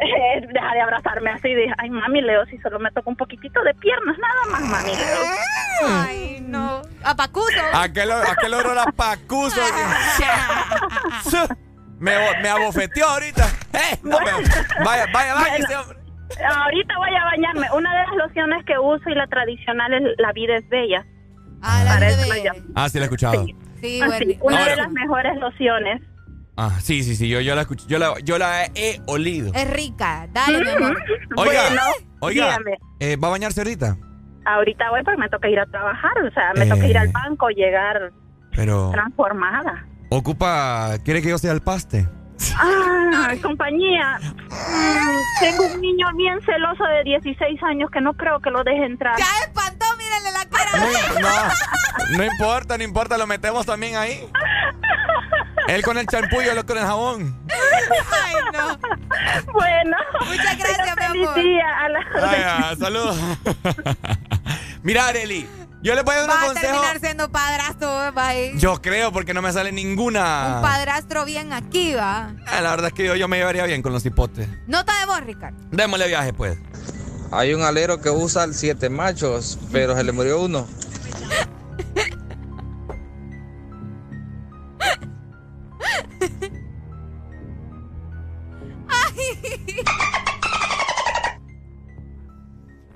[0.01, 1.55] eh, deja de abrazarme así.
[1.55, 4.97] Dije, ay, mami, Leo, si solo me toca un poquitito de piernas, nada más, mami,
[4.97, 5.23] Leo.
[5.89, 6.83] Ay, no.
[7.05, 7.61] A Pacuso.
[7.75, 9.61] Aquel, aquel olor a pacuso.
[11.99, 12.13] me,
[12.43, 13.47] me abofeteó ahorita.
[13.73, 13.99] ¡Eh!
[14.03, 15.35] No, me- vaya, vaya, vaya.
[15.35, 15.99] Bueno, ese hombre.
[16.49, 17.67] Ahorita voy a bañarme.
[17.75, 21.05] Una de las lociones que uso y la tradicional es La vida es bella.
[21.63, 22.53] Ah, la vida bella.
[22.75, 23.45] Ah, sí, la he escuchado.
[23.81, 24.57] Sí, Así, bueno.
[24.59, 26.03] una de las mejores lociones.
[26.63, 27.27] Ah, sí, sí, sí.
[27.29, 27.87] Yo, yo la escuché.
[27.89, 29.51] Yo la, yo la he olido.
[29.55, 30.27] Es rica.
[30.31, 31.03] Dale, mi amor.
[31.37, 31.83] Oiga, Bueno,
[32.21, 32.59] oiga.
[32.99, 33.97] eh, ¿Va a bañarse ahorita?
[34.45, 36.13] Ahorita voy porque me toca ir a trabajar.
[36.27, 36.91] O sea, me toca Eh.
[36.91, 38.13] ir al banco, llegar
[38.55, 38.91] Pero.
[38.93, 39.87] transformada.
[40.11, 40.99] Ocupa.
[41.03, 42.07] ¿Quiere que yo sea el paste?
[42.57, 44.19] Ah, compañía.
[44.23, 48.85] Mm, tengo un niño bien celoso de 16 años que no creo que lo deje
[48.85, 49.17] entrar.
[49.19, 50.71] Ya espantó, mírenle la cara.
[52.11, 54.27] No, no importa, no importa, lo metemos también ahí.
[55.69, 57.41] Él con el champú y yo con el jabón.
[58.13, 58.79] Ay, no.
[59.53, 59.97] Bueno.
[60.27, 61.35] Muchas gracias, mi amor.
[61.35, 63.17] día a la- Ay, ah, saludos.
[64.83, 65.47] Mira, Areli,
[65.83, 66.67] yo le voy a dar Va un a consejo.
[66.73, 68.57] terminar siendo padrastro, a ir.
[68.57, 70.55] Yo creo, porque no me sale ninguna.
[70.57, 72.33] Un padrastro bien aquí, va.
[72.47, 74.49] Ah, la verdad es que yo, yo me llevaría bien con los hipotes.
[74.67, 75.59] Nota de voz, Ricardo.
[75.71, 76.59] Démosle viaje, pues.
[77.33, 80.67] Hay un alero que usa el siete machos, pero se le murió uno.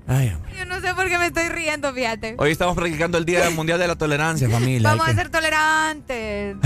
[0.06, 0.52] Ay, hombre.
[0.58, 2.34] Yo no sé por qué me estoy riendo, fíjate.
[2.38, 4.90] Hoy estamos practicando el Día Mundial de la Tolerancia, familia.
[4.90, 6.56] Vamos a que- ser tolerantes.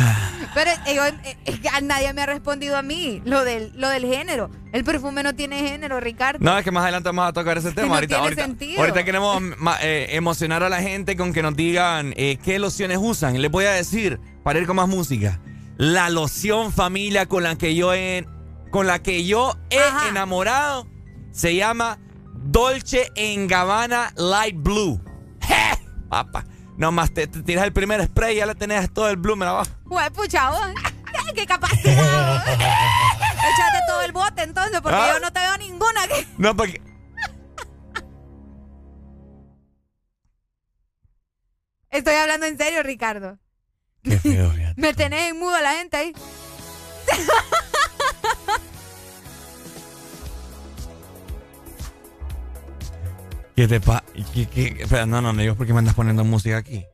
[0.54, 3.70] Pero eh, yo, eh, es que a nadie me ha respondido a mí lo del,
[3.76, 4.50] lo del género.
[4.72, 6.40] El perfume no tiene género, Ricardo.
[6.42, 7.86] No, es que más adelante vamos a tocar ese tema.
[7.88, 8.80] no ahorita, tiene ahorita, sentido.
[8.80, 9.40] ahorita queremos
[9.82, 13.40] eh, emocionar a la gente con que nos digan eh, qué lociones usan.
[13.40, 15.38] Les voy a decir, para ir con más música,
[15.76, 18.26] la loción familia con la que yo he,
[18.70, 20.86] con la que yo he enamorado
[21.32, 21.98] se llama
[22.34, 25.00] Dolce en Gabbana Light Blue.
[25.40, 25.54] ¡Je!
[26.08, 26.44] Papá,
[26.76, 29.44] nomás te, te tiras el primer spray y ya le tenés todo el blue, me
[29.44, 29.70] la bajo.
[29.84, 30.60] Güey, pucha, vos.
[30.62, 32.34] Ay, ¡Qué capacidad!
[32.34, 32.42] vos.
[32.48, 35.10] Échate todo el bote entonces, porque Ah.
[35.14, 36.06] yo no te veo ninguna.
[36.08, 36.80] que- No, porque...
[41.90, 43.38] Estoy hablando en serio, Ricardo.
[44.02, 44.74] Qué feo, fíjate.
[44.80, 46.12] Me tenés en mudo a la gente ahí.
[53.58, 54.04] ¿Qué te pasa?
[54.14, 56.86] Espera, no, no, no digo por qué me andas poniendo música aquí.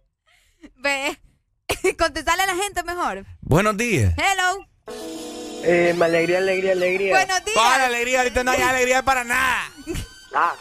[0.77, 1.21] Ve.
[1.99, 3.27] Contestale a la gente mejor.
[3.43, 4.15] Buenos días.
[4.17, 4.67] Hello.
[5.63, 7.11] Eh, me alegría, alegría, alegría.
[7.13, 7.55] Buenos días.
[7.59, 8.21] ¿Cuál alegría?
[8.21, 9.71] Ahorita no hay alegría para nada.
[10.35, 10.55] Ah,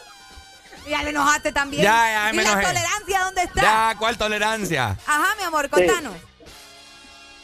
[0.90, 1.84] Ya le enojaste también.
[1.84, 2.66] Ya, ya, ¿Y me la enojé.
[2.66, 3.62] tolerancia dónde está?
[3.62, 4.98] Ya, ¿cuál tolerancia?
[5.08, 6.18] Ajá, mi amor, contanos.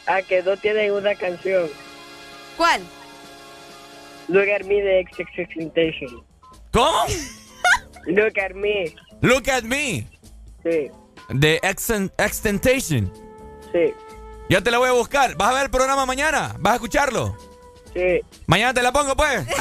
[0.06, 1.66] ah, que no tienen una canción.
[2.58, 2.82] ¿Cuál?
[4.28, 6.22] Look at me de XXXTentacion.
[6.74, 7.06] ¿Cómo?
[8.06, 8.94] Look at me.
[9.20, 10.06] Look at me.
[10.62, 10.90] Sí,
[11.28, 13.12] De Exten- Extentation.
[13.72, 13.94] sí,
[14.48, 15.36] Ya te la voy a buscar.
[15.36, 16.54] ¿Vas a ver el programa mañana?
[16.58, 17.36] ¿Vas a escucharlo?
[17.94, 18.20] sí.
[18.46, 19.46] Mañana te la pongo, pues.
[19.48, 19.54] ¡Ey!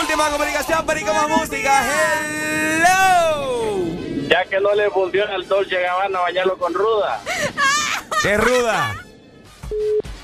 [0.00, 1.82] Última comunicación, perico más música.
[1.84, 3.80] ¡Hello!
[4.28, 7.20] Ya que no le funciona al Dolce Gabbana bañarlo con ruda.
[8.22, 8.94] ¿Qué ruda?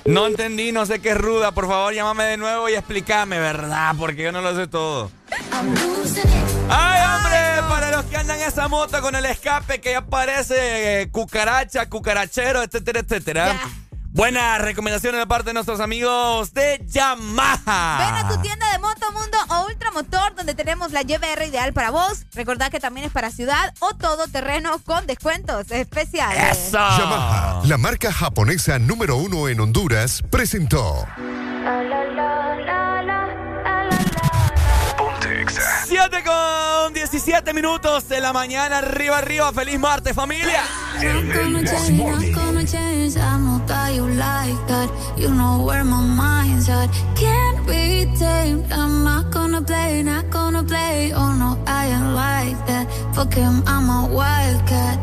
[0.07, 1.53] No entendí, no sé qué es ruda.
[1.53, 3.95] Por favor, llámame de nuevo y explícame, ¿verdad?
[3.99, 5.11] Porque yo no lo sé todo.
[6.71, 7.69] ¡Ay, hombre!
[7.69, 11.89] Para los que andan en esa moto con el escape que ya parece eh, cucaracha,
[11.89, 13.61] cucarachero, etcétera, etcétera.
[14.17, 17.99] Buenas recomendaciones de parte de nuestros amigos de Yamaha.
[17.99, 22.25] Ven a tu tienda de Motomundo o Ultramotor donde tenemos la YBR ideal para vos.
[22.33, 26.73] Recordad que también es para ciudad o todo terreno con descuentos especiales.
[26.73, 31.07] Yamaha, la marca japonesa número uno en Honduras, presentó.
[35.99, 39.51] 7 con 17 minutos de la mañana, arriba, arriba.
[39.51, 40.63] ¡Feliz martes, familia!
[41.01, 43.17] gonna change, not gonna change.
[43.17, 44.91] I know that you like that.
[45.17, 46.91] You know where my mind's at.
[47.15, 48.71] Can't be tamed.
[48.71, 51.13] I'm not gonna play, not gonna play.
[51.15, 52.87] Oh no, I ain't like that.
[53.15, 54.99] Fuck him, I'm a wildcat.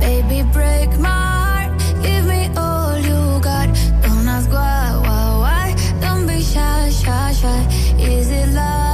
[0.00, 1.08] Baby, break my
[1.42, 1.78] heart.
[2.02, 3.68] Give me all you got.
[4.02, 5.66] Don't ask why, why, why.
[6.00, 7.60] Don't be shy, shy, shy.
[8.00, 8.93] Is it love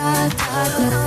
[0.00, 0.99] da da da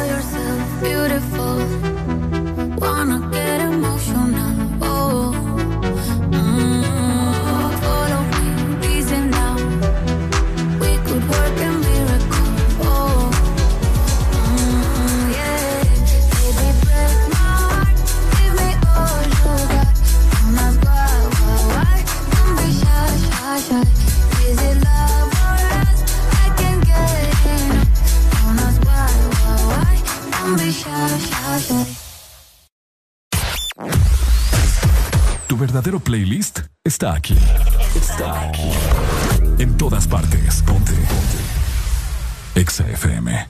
[35.73, 37.35] verdadero playlist está aquí.
[37.95, 38.69] Está aquí.
[39.57, 40.61] En todas partes.
[40.61, 40.91] Ponte.
[40.93, 42.61] Ponte.
[42.61, 43.47] Exa FM.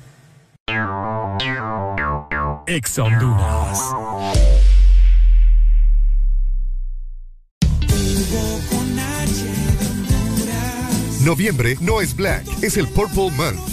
[2.65, 3.77] Exa Honduras.
[11.25, 13.72] Noviembre no es Black, es el Purple Month.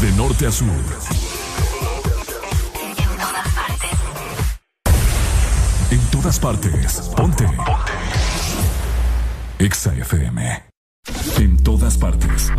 [0.00, 0.66] De norte a sur.
[5.90, 7.10] En todas partes.
[7.16, 7.46] Ponte.
[9.58, 10.62] Exa FM.
[11.38, 12.50] En todas partes.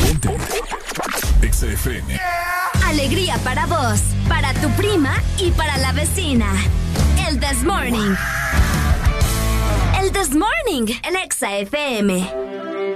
[0.00, 0.36] Ponte.
[1.42, 2.18] Exa FM.
[2.86, 6.46] Alegría para vos, para tu prima y para la vecina.
[7.28, 8.14] El This Morning.
[10.00, 12.95] El This Morning en Exa FM.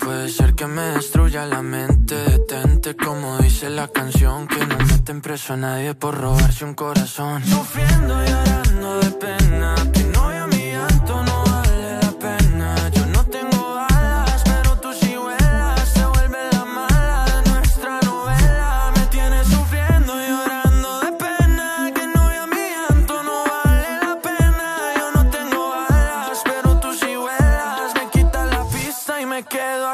[0.00, 2.16] Puede ser que me destruya la mente.
[2.16, 4.48] Detente como dice la canción.
[4.48, 7.44] Que no meten preso a nadie por robarse un corazón.
[7.44, 9.74] Sufriendo y llorando de pena.
[9.92, 11.53] Que no mi llanto no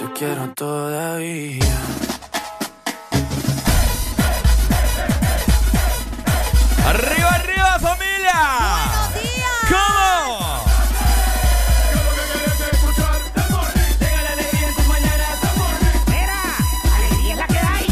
[0.00, 1.78] Te quiero todavía.
[6.86, 8.38] ¡Arriba, arriba, familia!
[8.88, 9.68] ¡Buenos días!
[9.68, 10.64] ¿Cómo?
[16.96, 17.86] alegría es la que hay.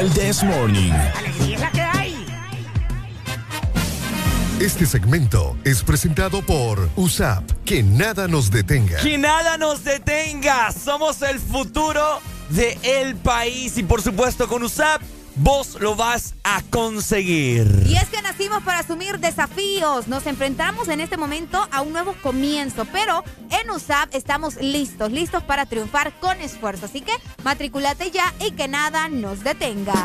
[0.00, 0.92] El This Morning.
[0.92, 1.21] Alegría es la
[4.62, 7.42] Este segmento es presentado por USAP.
[7.64, 8.98] Que nada nos detenga.
[8.98, 10.70] Que nada nos detenga.
[10.70, 15.02] Somos el futuro de el país y por supuesto con USAP
[15.34, 17.66] vos lo vas a conseguir.
[17.88, 20.06] Y es que nacimos para asumir desafíos.
[20.06, 25.42] Nos enfrentamos en este momento a un nuevo comienzo, pero en USAP estamos listos, listos
[25.42, 26.86] para triunfar con esfuerzo.
[26.86, 30.04] Así que matriculate ya y que nada nos detenga.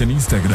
[0.00, 0.49] en Instagram,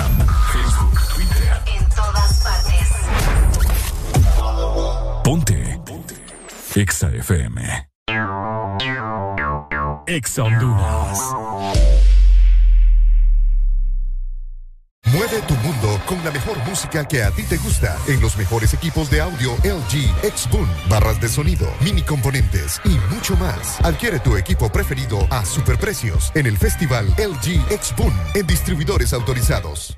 [17.07, 21.27] que a ti te gusta en los mejores equipos de audio LG, X-Boom, barras de
[21.27, 23.79] sonido, mini componentes y mucho más.
[23.83, 29.97] Adquiere tu equipo preferido a superprecios en el festival LG X-Boom en distribuidores autorizados.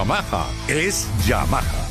[0.01, 1.90] Yamaha es Yamaha.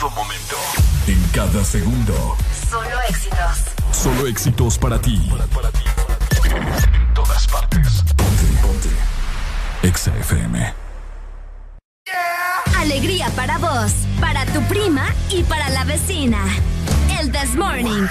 [0.00, 0.56] En todo momento.
[1.08, 2.34] En cada segundo.
[2.70, 3.58] Solo éxitos.
[3.92, 5.30] Solo éxitos para ti.
[6.44, 8.02] En todas partes.
[8.16, 8.88] Ponte, ponte.
[9.82, 10.72] Exa FM.
[12.78, 16.46] Alegría para vos, para tu prima y para la vecina.
[17.20, 18.06] El This Morning.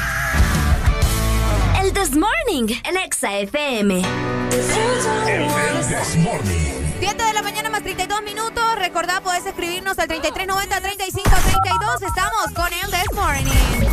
[1.82, 4.04] El This Morning en Exa FM.
[4.52, 6.89] This Morning.
[7.00, 8.64] 7 de la mañana más 32 minutos.
[8.78, 12.02] Recordá, podés escribirnos al 3390 3532.
[12.02, 13.90] Estamos con el This Morning.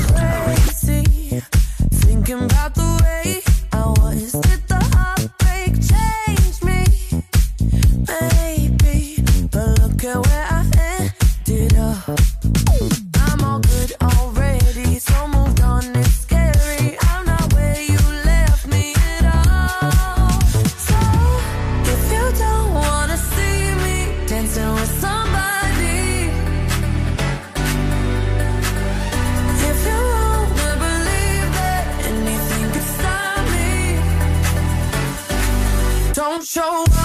[36.57, 36.96] show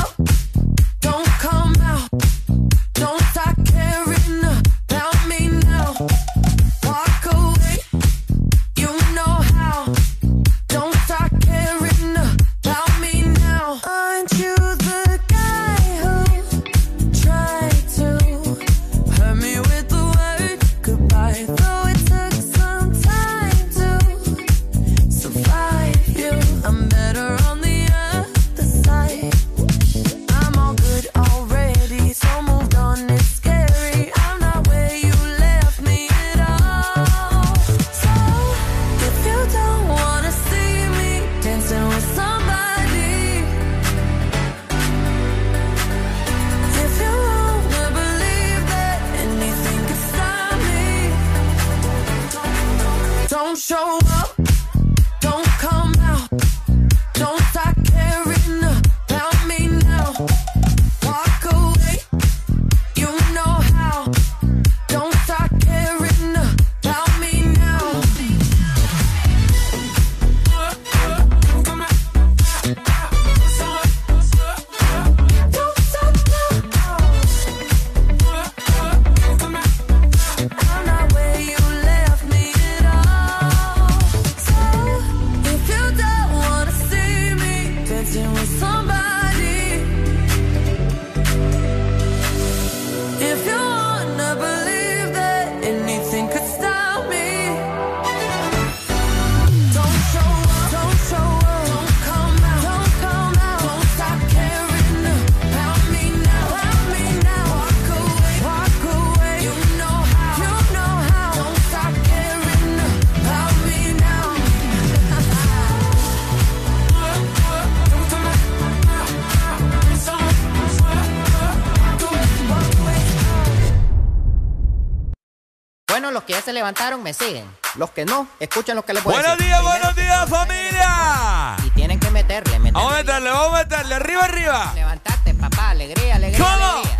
[126.71, 127.45] levantaron me siguen.
[127.75, 129.47] Los que no, escuchen lo que les voy a Buenos decir.
[129.47, 131.55] días, Primero, buenos días, familia.
[131.65, 132.71] Y tienen que meterle, meterle.
[132.71, 134.71] Vamos a meterle, vamos a meterle, arriba, arriba.
[134.75, 136.71] Levantarte, papá, alegría, alegría, ¿Cómo?
[136.71, 136.99] alegría.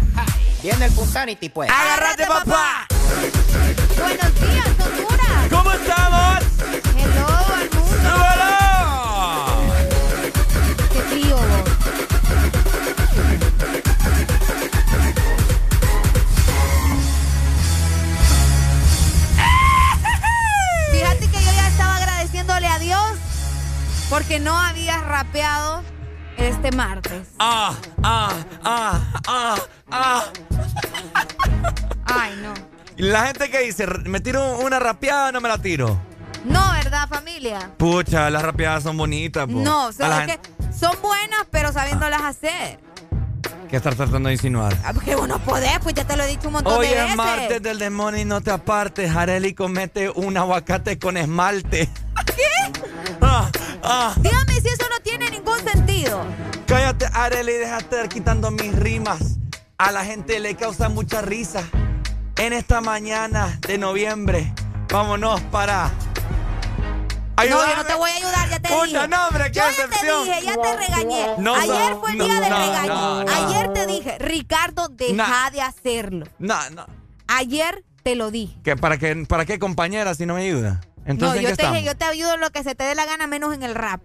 [0.62, 1.70] Viene el Punsanity, pues.
[1.72, 2.86] Agárrate, papá.
[3.98, 5.48] Buenos días, Honduras.
[5.50, 6.51] ¿Cómo estamos?
[24.22, 25.82] Porque no habías rapeado
[26.38, 27.30] este martes.
[27.40, 27.74] Ah,
[28.04, 28.32] ah,
[28.64, 29.56] ah, ah,
[29.90, 30.24] ah.
[32.06, 32.54] Ay, no.
[32.98, 36.00] La gente que dice, ¿me tiro una rapeada o no me la tiro?
[36.46, 37.72] No, ¿verdad, familia?
[37.78, 39.54] Pucha, las rapeadas son bonitas, po.
[39.54, 42.80] No, la es gente- que son buenas, pero sabiéndolas hacer.
[43.72, 44.78] ¿Qué estás tratando de insinuar?
[44.86, 46.94] Ah, porque vos no podés, pues ya te lo he dicho un montón Hoy de
[46.94, 47.16] es veces.
[47.18, 49.16] martes del demonio y no te apartes.
[49.16, 51.90] Areli comete un aguacate con esmalte.
[53.84, 54.14] Ah.
[54.18, 56.24] Dígame si eso no tiene ningún sentido.
[56.68, 59.38] Cállate, Areli, déjate de estar quitando mis rimas.
[59.78, 61.64] A la gente le causa mucha risa.
[62.38, 64.54] En esta mañana de noviembre,
[64.92, 65.92] vámonos para.
[67.38, 67.84] No, yo no Ayúdame.
[67.86, 69.08] te voy a ayudar, ya te Pucha, dije.
[69.08, 71.26] no, hombre, qué yo ya te dije, ya te regañé.
[71.40, 73.20] No, Ayer fue el día del regaño.
[73.28, 76.26] Ayer te dije, Ricardo, deja de hacerlo.
[76.38, 76.86] No, no.
[77.28, 78.56] Ayer te lo dije.
[78.64, 80.82] ¿Qué, para, qué, ¿Para qué, compañera, si no me ayuda?
[81.06, 82.96] Entonces, no, ¿en yo te dije, yo te ayudo en lo que se te dé
[82.96, 84.02] la gana, menos en el rap.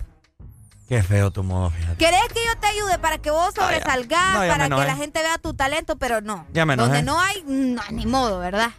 [0.89, 1.97] Qué feo tu modo, fíjate.
[1.97, 5.36] ¿Querés que yo te ayude para que vos sobresalgas, No, para que la gente vea
[5.39, 5.97] tu talento?
[5.97, 6.47] Pero no.
[6.52, 6.64] Ya.
[6.64, 8.70] Donde no hay, no, ni modo, ¿verdad?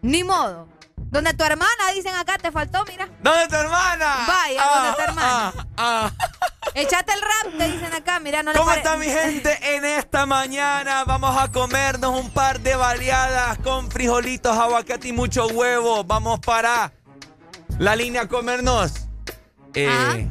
[0.00, 0.68] Ni modo.
[0.96, 3.08] Donde tu hermana, dicen acá, te faltó, mira.
[3.22, 4.24] ¿Dónde tu hermana?
[4.26, 5.52] Vaya, Ah, donde tu hermana.
[5.56, 6.10] ah, ah.
[6.74, 9.76] Échate el rap, te dicen acá, mira, no ¿Cómo está mi gente?
[9.76, 15.46] En esta mañana vamos a comernos un par de baleadas con frijolitos, aguacate y mucho
[15.48, 16.04] huevo.
[16.04, 16.92] Vamos para
[17.78, 18.92] la línea a comernos.
[19.74, 20.28] Eh,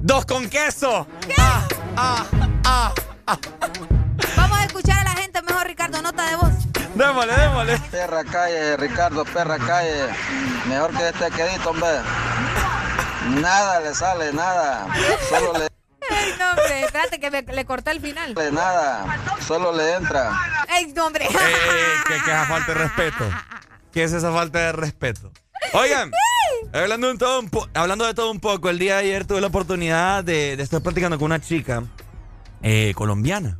[0.00, 1.06] Dos con queso.
[1.38, 1.66] Ah,
[1.96, 2.24] ah,
[2.64, 2.92] ah,
[3.26, 3.38] ah.
[4.36, 6.52] Vamos a escuchar a la gente mejor, Ricardo, nota de voz.
[6.94, 7.78] Démosle, démosle.
[7.90, 10.06] Perra calle, Ricardo, perra calle.
[10.68, 11.88] Mejor que este quedito, hombre.
[13.40, 14.86] Nada le sale, nada.
[15.28, 15.64] Solo le,
[16.10, 18.34] Ey, no, hombre, espérate que me- le corté el final.
[18.34, 19.04] le nada.
[19.46, 20.30] Solo le entra.
[20.76, 21.26] Ey, no, hombre.
[21.26, 23.30] Ey, ey, que, que esa falta de respeto.
[23.92, 25.32] ¿Qué es esa falta de respeto?
[25.72, 26.10] Oigan,
[26.72, 29.40] hablando, de todo un po- hablando de todo un poco, el día de ayer tuve
[29.40, 31.82] la oportunidad de, de estar platicando con una chica
[32.62, 33.58] eh, colombiana.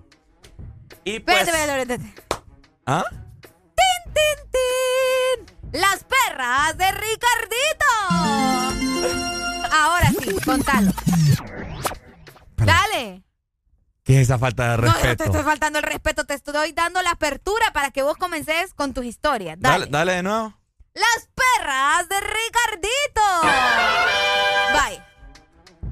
[1.04, 1.40] Y pues...
[1.48, 2.14] Espérate, espérate.
[2.86, 3.04] ¿Ah?
[3.10, 5.80] ¡Tin, tin, tin!
[5.80, 7.86] ¡Las perras de Ricardito!
[9.70, 10.90] Ahora sí, contalo.
[12.56, 13.22] Dale.
[14.02, 15.24] ¿Qué es esa falta de No, no te respeto?
[15.24, 19.04] estoy faltando el respeto, te estoy dando la apertura para que vos comences con tus
[19.04, 19.58] historias.
[19.60, 19.80] Dale.
[19.86, 20.57] dale, dale de nuevo.
[20.98, 23.20] ¡Las perras de Ricardito!
[24.72, 25.02] Bye.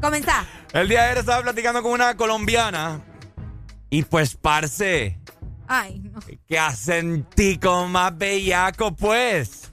[0.01, 0.45] Comenzá.
[0.73, 3.01] El día de ayer estaba platicando con una colombiana.
[3.89, 5.19] Y pues, parce,
[5.69, 6.19] Ay, no.
[6.49, 9.70] qué acentico más bellaco, pues.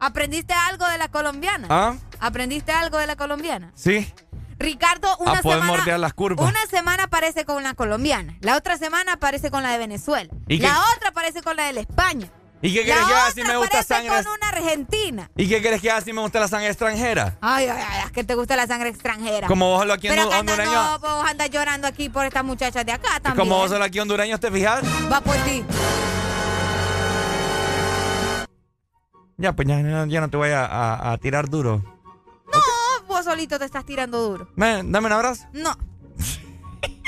[0.00, 1.68] ¿Aprendiste algo de la colombiana?
[1.70, 1.94] ¿Ah?
[2.20, 3.72] ¿Aprendiste algo de la colombiana?
[3.74, 4.12] Sí.
[4.58, 5.76] Ricardo, una a poder semana.
[5.78, 6.48] mordear las curvas.
[6.48, 8.36] Una semana aparece con la colombiana.
[8.40, 10.30] La otra semana aparece con la de Venezuela.
[10.48, 12.28] ¿Y qué- la otra aparece con la de la España.
[12.66, 14.08] ¿Y qué la quieres que haga otra si me gusta sangre?
[14.24, 15.30] con una argentina.
[15.36, 17.36] ¿Y qué quieres que haga si me gusta la sangre extranjera?
[17.42, 19.46] Ay, ay, ay, es que te gusta la sangre extranjera.
[19.48, 20.72] Como vos solo aquí Pero hondureño.
[20.72, 23.36] no, vos andas llorando aquí por estas muchachas de acá también.
[23.46, 24.82] Como vos solo aquí hondureños, ¿te fijas?
[25.12, 25.62] Va por ti.
[29.36, 31.82] Ya, pues ya, ya- no te voy a, a- a tirar duro.
[32.52, 34.48] No, vos solito te estás tirando duro.
[34.56, 35.44] Dame un abrazo.
[35.52, 35.76] No.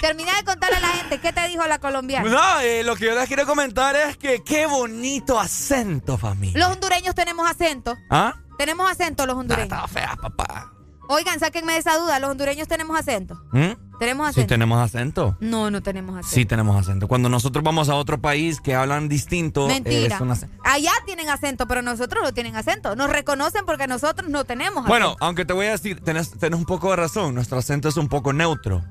[0.01, 2.29] Termina de contarle a la gente qué te dijo la colombiana.
[2.29, 6.59] No, eh, lo que yo les quiero comentar es que qué bonito acento, familia.
[6.59, 7.97] Los hondureños tenemos acento.
[8.11, 8.35] ¿Ah?
[8.59, 9.73] Tenemos acento los hondureños.
[9.73, 10.73] Está fea, papá.
[11.09, 12.19] Oigan, sáquenme de esa duda.
[12.19, 13.41] Los hondureños tenemos acento.
[13.53, 13.97] ¿Mm?
[13.99, 14.49] ¿Tenemos Sí, acento?
[14.49, 15.37] tenemos acento.
[15.41, 16.35] No, no tenemos acento.
[16.35, 17.07] Sí, tenemos acento.
[17.09, 20.17] Cuando nosotros vamos a otro país que hablan distinto, Mentira.
[20.17, 20.55] es un acento.
[20.65, 22.97] Allá tienen acento, pero nosotros no tienen acento.
[22.97, 24.89] Nos reconocen porque nosotros no tenemos acento.
[24.89, 27.35] Bueno, aunque te voy a decir, tenés, tenés un poco de razón.
[27.35, 28.83] Nuestro acento es un poco neutro.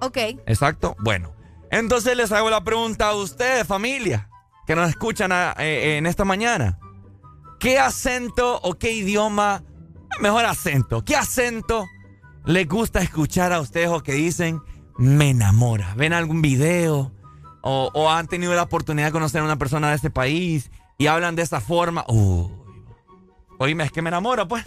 [0.00, 0.16] Ok.
[0.46, 0.96] Exacto.
[1.00, 1.32] Bueno,
[1.70, 4.28] entonces les hago la pregunta a ustedes, familia,
[4.66, 6.78] que nos escuchan a- eh, en esta mañana.
[7.58, 9.62] ¿Qué acento o qué idioma,
[10.20, 11.86] mejor acento, qué acento
[12.44, 14.60] les gusta escuchar a ustedes o que dicen
[14.98, 15.94] me enamora?
[15.96, 17.12] ¿Ven algún video
[17.62, 21.06] o, o han tenido la oportunidad de conocer a una persona de este país y
[21.06, 22.04] hablan de esa forma?
[22.08, 22.50] Uy,
[23.58, 24.64] oíme, es que me enamora, pues.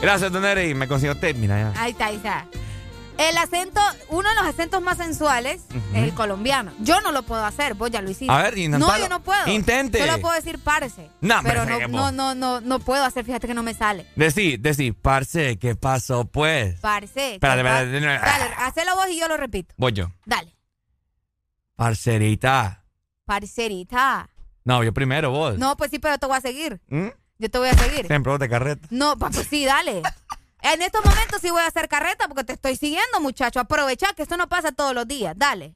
[0.00, 0.72] Gracias, Don Eri.
[0.74, 0.86] Me
[1.34, 1.82] mira ya.
[1.82, 2.46] Ahí está, ahí está.
[3.20, 5.60] El acento, uno de los acentos más sensuales
[5.94, 6.72] es el colombiano.
[6.80, 8.32] Yo no lo puedo hacer, vos ya lo hiciste.
[8.32, 9.46] A ver, No, yo no puedo.
[9.48, 9.98] Intente.
[9.98, 11.10] Solo puedo decir parce.
[11.20, 14.06] No, pero no, no, no, no, no puedo hacer, fíjate que no me sale.
[14.16, 16.80] Decí, decí, parce, ¿qué pasó, pues?
[16.80, 17.34] Parce.
[17.34, 19.74] Espérate, ¿qué pa- espérate, Dale, hacelo vos y yo lo repito.
[19.76, 20.10] Voy yo.
[20.24, 20.56] Dale.
[21.76, 22.84] Parcerita.
[23.26, 24.30] Parcerita.
[24.64, 25.58] No, yo primero, vos.
[25.58, 26.80] No, pues sí, pero te voy a seguir.
[26.88, 27.08] ¿Mm?
[27.38, 28.06] Yo te voy a seguir.
[28.06, 28.88] Siempre vos de carreta.
[28.90, 30.02] No, pues sí, dale.
[30.62, 33.60] En estos momentos sí voy a hacer carreta porque te estoy siguiendo, muchacho.
[33.60, 35.34] Aprovecha que esto no pasa todos los días.
[35.36, 35.74] Dale.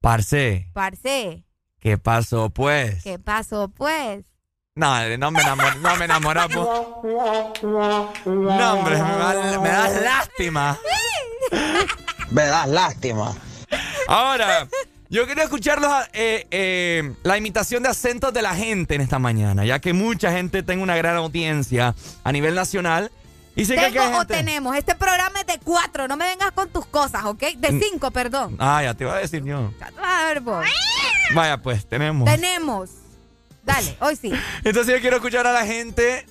[0.00, 1.44] Parce, Parce.
[1.78, 3.02] ¿qué pasó, pues?
[3.02, 4.24] ¿Qué pasó, pues?
[4.74, 6.40] No, no me enamoré, no me enamoré.
[6.48, 6.70] No,
[8.72, 10.78] hombre, me, da- me das lástima.
[12.30, 13.34] Me das lástima.
[14.06, 14.68] Ahora,
[15.08, 19.18] yo quería escuchar los, eh, eh, la imitación de acentos de la gente en esta
[19.18, 23.10] mañana, ya que mucha gente tiene una gran audiencia a nivel nacional.
[23.56, 24.76] Y que Tengo o gente- tenemos.
[24.76, 26.06] Este programa es de cuatro.
[26.08, 27.40] No me vengas con tus cosas, ¿ok?
[27.56, 27.80] De Mm.
[27.80, 28.56] cinco, perdón.
[28.58, 29.72] Ah, ya te iba a decir yo.
[30.02, 30.64] A ver, vos.
[31.34, 32.28] Vaya, pues, tenemos.
[32.30, 32.90] Tenemos.
[33.64, 34.32] Dale, hoy sí.
[34.64, 36.26] Entonces yo quiero escuchar a la gente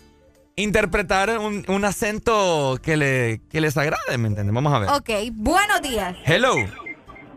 [0.56, 4.54] interpretar un, un acento que, le, que les agrade, ¿me entienden?
[4.54, 4.90] Vamos a ver.
[4.90, 6.16] Ok, buenos días.
[6.26, 6.54] Hello.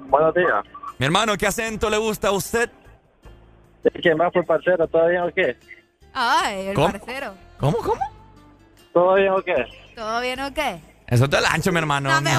[0.09, 0.64] Buenos días.
[0.98, 2.70] Mi hermano, ¿qué acento le gusta a usted?
[4.00, 4.86] ¿Quién más fue parcero?
[4.88, 5.56] ¿Todo bien o qué?
[6.14, 6.90] Ay, el ¿Cómo?
[6.92, 7.34] parcero.
[7.59, 8.00] ¿Cómo, cómo?
[8.93, 9.55] ¿Todo bien o qué?
[9.97, 10.81] ¿Todo bien o qué?
[11.06, 12.10] Eso te lancho, mi hermano.
[12.10, 12.31] No me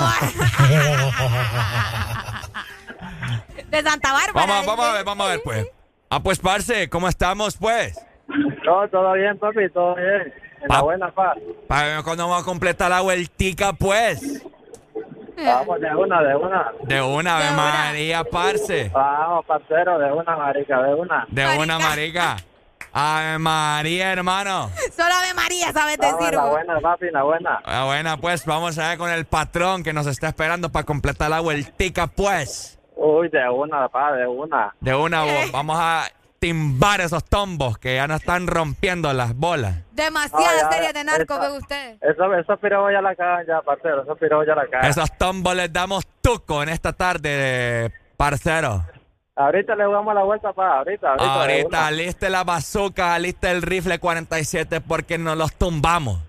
[3.70, 4.46] De Santa Bárbara.
[4.48, 5.68] Vamos, vamos a ver, vamos a ver, pues.
[6.10, 8.00] Ah, pues, parce, ¿cómo estamos, pues?
[8.28, 10.34] No, todo bien, papi, todo bien.
[10.62, 11.38] En la Pa- buena paz.
[11.68, 14.44] Para ver cuándo vamos a completar la vueltica, pues.
[15.36, 16.72] Vamos de una, de una.
[16.84, 18.90] De una, Ave María, parce.
[18.94, 21.26] Vamos, parcero, de una, marica, de una.
[21.30, 22.38] De una, marica.
[22.94, 24.70] Ave María, hermano.
[24.96, 26.34] Solo Ave María sabes decir.
[26.36, 27.60] la buena, papi, la buena.
[27.66, 31.30] Ah, bueno, pues vamos a ver con el patrón que nos está esperando para completar
[31.32, 32.78] la vueltica, pues.
[32.96, 34.76] Uy, de una, pa, de una.
[34.80, 35.50] De una, Eh.
[35.52, 36.04] vamos a
[36.38, 39.76] timbar esos tombos que ya nos están rompiendo las bolas.
[39.94, 41.98] Demasiadas No, series de narcos ve usted.
[42.02, 44.90] Eso, esos pirojos ya la cagan ya, parcero, esos pirojos ya la cagan.
[44.90, 48.86] Esos tombos les damos tuco en esta tarde, parcero.
[49.36, 51.34] Ahorita le jugamos la vuelta, pa, ahorita, ahorita.
[51.34, 56.20] Ahorita, aliste la bazooka, aliste el rifle 47 porque nos los tumbamos.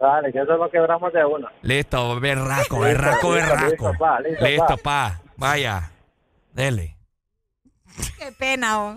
[0.00, 1.50] Dale, que eso lo quebramos de una.
[1.62, 3.66] Listo, berraco, berraco, berraco.
[3.66, 4.82] listo, pa, listo, Listo, pa.
[4.82, 5.20] pa.
[5.36, 5.90] Vaya.
[6.52, 6.96] Dele.
[8.18, 8.94] Qué pena, vos.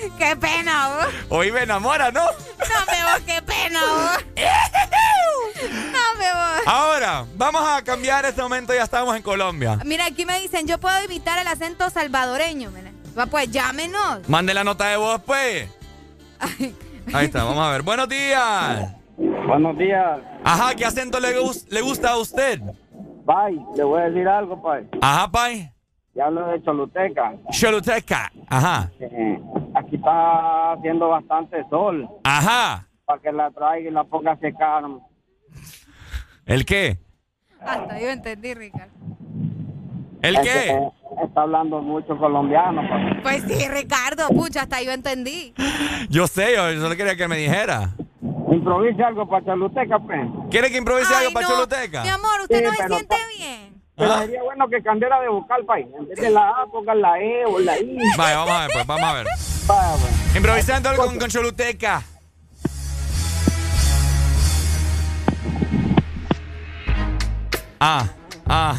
[0.18, 1.14] Qué pena, vos.
[1.28, 2.20] Hoy me enamora, ¿no?
[2.24, 4.24] No me vos, qué pena, vos.
[5.62, 6.62] No me vos.
[6.66, 9.78] Ahora, vamos a cambiar este momento, ya estamos en Colombia.
[9.84, 12.70] Mira, aquí me dicen, yo puedo imitar el acento salvadoreño.
[12.70, 12.92] mira.
[13.18, 14.26] Va, pues llámenos.
[14.28, 15.68] Mande la nota de voz, pues.
[17.12, 17.82] Ahí está, vamos a ver.
[17.82, 18.94] Buenos días.
[19.46, 20.20] Buenos días.
[20.44, 21.34] Ajá, ¿qué acento le,
[21.68, 22.60] le gusta a usted?
[23.26, 24.88] Pai, le voy a decir algo, pai.
[25.02, 25.70] Ajá, pai.
[26.20, 27.32] Ya hablo de Choluteca.
[27.50, 28.30] Choluteca.
[28.50, 28.90] Ajá.
[29.00, 29.40] Eh,
[29.74, 32.06] aquí está haciendo bastante sol.
[32.24, 32.86] Ajá.
[33.06, 34.82] Para que la traiga y la ponga a secar.
[36.44, 36.98] ¿El qué?
[37.62, 38.92] Hasta yo entendí, Ricardo.
[40.20, 40.48] ¿El Es qué?
[40.52, 40.90] que, eh,
[41.24, 43.22] está hablando mucho colombiano, pai.
[43.22, 45.54] Pues sí, Ricardo, pucha, hasta yo entendí.
[46.10, 47.94] Yo sé, yo solo quería que me dijera.
[48.52, 50.20] Improvise algo para Choluteca, pues.
[50.50, 51.46] ¿Quiere que improvise Ay, algo para.
[51.46, 52.02] Choluteca?
[52.02, 53.69] Mi amor, usted Sí, no se siente pa- bien.
[54.00, 54.20] Pero Ah.
[54.20, 55.86] sería bueno que cambiara de vocal, pai.
[55.98, 57.98] En vez de la A, pongan la E o la I.
[58.16, 59.26] Vaya, vamos a ver, pues, vamos a ver.
[59.66, 60.36] Vaya, pues.
[60.36, 62.02] Improvisando algo con, con Choluteca.
[67.80, 68.04] Ah,
[68.46, 68.76] ah.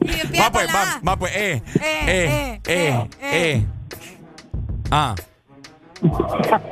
[0.00, 3.66] Empieza Va pues, va, va pues, eh, Eh, eh, eh, eh.
[4.90, 5.14] Ah.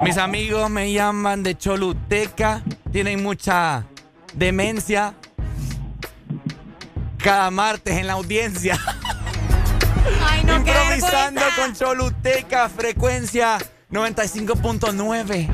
[0.02, 3.84] Mis amigos me llaman de Choluteca, tienen mucha
[4.34, 5.14] demencia.
[7.27, 8.78] Cada martes en la audiencia.
[10.24, 13.59] Ay, no, Improvisando con Choluteca, frecuencia
[13.90, 15.48] 95.9.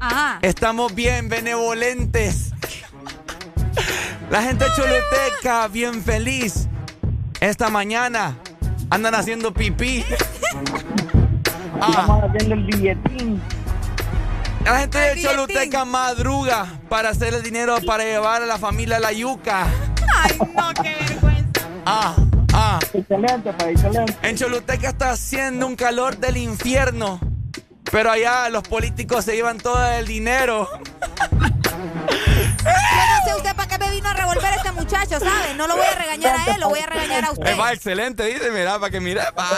[0.00, 0.38] Ajá.
[0.42, 2.50] Estamos bien benevolentes.
[4.28, 6.68] La gente de Choluteca, bien feliz.
[7.40, 8.36] Esta mañana
[8.90, 10.04] andan haciendo pipí.
[11.80, 13.42] Ah, Estamos haciendo el billetín.
[14.64, 15.30] la gente de billetín.
[15.30, 19.66] Choluteca madruga para hacer el dinero para llevar a la familia a la yuca.
[20.16, 21.60] Ay, no, qué vergüenza.
[21.86, 22.14] Ah,
[22.52, 22.78] ah.
[22.92, 24.16] Excelente, pai, excelente.
[24.22, 27.20] En Choluteca está haciendo un calor del infierno.
[27.90, 30.68] Pero allá los políticos se llevan todo el dinero.
[32.64, 35.54] Yo no sé usted para qué me vino a revolver este muchacho, ¿sabe?
[35.56, 37.60] No lo voy a regañar a él, lo voy a regañar a Eh, usted.
[37.60, 39.20] va excelente, dice, mira, para que mire.
[39.38, 39.48] va.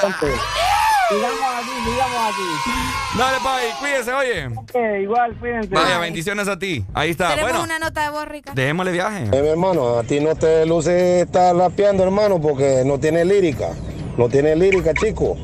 [1.08, 3.18] Sigamos aquí, sigamos aquí.
[3.18, 4.46] Dale, Pai, cuídese, oye.
[4.56, 5.68] Ok, igual, cuídense.
[5.74, 6.84] Vaya, bendiciones a ti.
[6.94, 7.28] Ahí está.
[7.30, 8.52] Tenemos Bueno, una nota de voz, Rica.
[8.54, 9.24] dejémosle viaje.
[9.32, 13.68] Eh, mi hermano, a ti no te luce estar rapeando, hermano, porque no tiene lírica.
[14.18, 15.36] No tiene lírica, chico.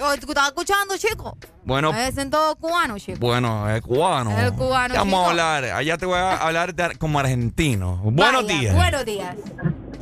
[0.00, 1.36] Oh, ¿tú ¿Estás escuchando, chico?
[1.64, 3.18] Bueno, Es en todo cubano, chico.
[3.20, 4.30] bueno, es cubano.
[4.38, 5.26] Es cubano, ¿Qué vamos chico.
[5.26, 5.64] a hablar?
[5.64, 7.96] Allá te voy a hablar de- como argentino.
[8.04, 8.74] Buenos Vaya, días.
[8.76, 9.34] Buenos días.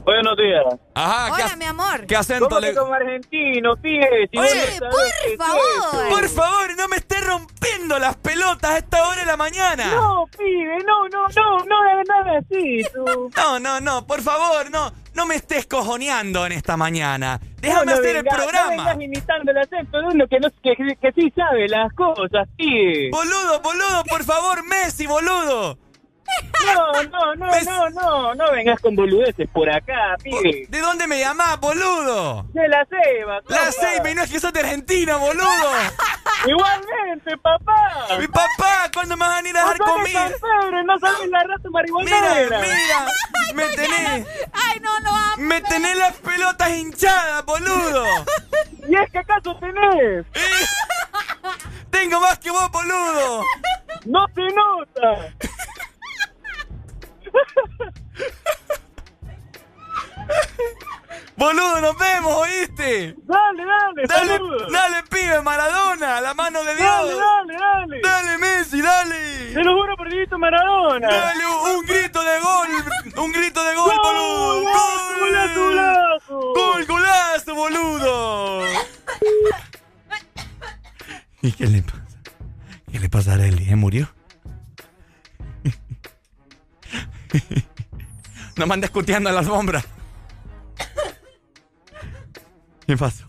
[0.07, 0.65] Buenos días.
[0.95, 2.07] Ajá, ¿qué, Hola, ac- mi amor.
[2.07, 2.69] qué acento ¿Cómo le.?
[2.69, 4.28] que como argentino, pibe?
[4.31, 6.09] Si Oye, no por qué es favor.
[6.11, 9.95] Por favor, no me estés rompiendo las pelotas a esta hora de la mañana.
[9.97, 13.31] No, pibe, no, no, no, no de nada así, tú.
[13.37, 17.41] No, no, no, por favor, no, no me estés cojoneando en esta mañana.
[17.61, 18.70] Déjame No, no hacer el vengas- No programa.
[18.70, 23.11] vengas imitando el acento de uno que, no, que, que sí sabe las cosas, pibe.
[23.11, 25.78] Boludo, boludo, por favor, Messi, boludo.
[26.74, 30.66] No, no, no, Pues- no, no, no vengas con boludeces por acá, pibe.
[30.68, 32.44] ¿De dónde me llamás, boludo?
[32.52, 33.72] De la ceba, La compa.
[33.72, 35.44] Seiba y no es que sos de Argentina, boludo.
[36.46, 38.06] Igualmente, papá.
[38.18, 40.28] Mi papá, ¿cuándo me van a ir a dar comida?
[40.28, 42.58] Pedro, no sabes la raza Mira, marihuanera.
[42.60, 43.06] mira,
[43.54, 45.34] me tenés, Ay, no, no amo.
[45.38, 48.04] me tenés las pelotas hinchadas, boludo.
[48.88, 50.26] ¿Y es que acaso tenés?
[50.34, 50.66] Eh,
[51.90, 53.42] Tengo más que vos, boludo.
[54.04, 55.32] No se nota.
[61.36, 63.14] Boludo, nos vemos, ¿oíste?
[63.24, 64.72] Dale, dale, Dale, saludos.
[64.72, 66.88] dale, pibe, Maradona, la mano de Dios.
[66.88, 68.00] Dale, dale, dale.
[68.02, 69.52] Dale, Messi, dale.
[69.52, 71.08] Te lo juro por Diosito Maradona.
[71.08, 72.68] Dale, un, un grito de gol,
[73.24, 74.62] un grito de gol, boludo.
[74.62, 76.40] Gol, golazo, golazo.
[76.54, 78.62] Gol, golazo, boludo.
[81.42, 82.00] ¿Y qué le pasa?
[82.90, 83.66] ¿Qué le pasa a Arely?
[83.66, 84.08] ¿Se murió?
[88.56, 89.84] No me andes escuteando en la alfombra.
[92.86, 93.26] ¿Qué pasó?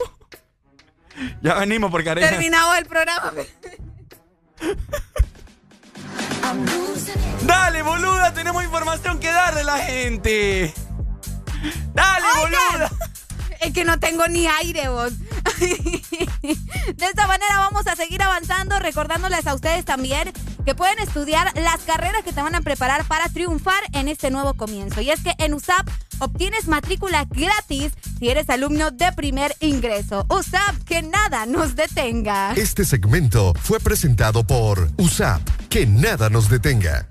[1.42, 2.28] Ya venimos porque Arely...
[2.30, 3.34] Terminado el programa.
[7.42, 10.74] Dale, boluda, tenemos información que darle a la gente.
[11.94, 12.90] Dale, boluda.
[13.62, 15.14] Es que no tengo ni aire, vos.
[15.60, 20.32] De esta manera vamos a seguir avanzando, recordándoles a ustedes también
[20.66, 24.54] que pueden estudiar las carreras que te van a preparar para triunfar en este nuevo
[24.54, 25.02] comienzo.
[25.02, 25.88] Y es que en USAP
[26.20, 30.26] obtienes matrícula gratis si eres alumno de primer ingreso.
[30.30, 32.54] USAP, que nada nos detenga.
[32.54, 35.42] Este segmento fue presentado por USAP.
[35.70, 37.08] Que nada nos detenga.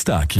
[0.00, 0.39] destaque.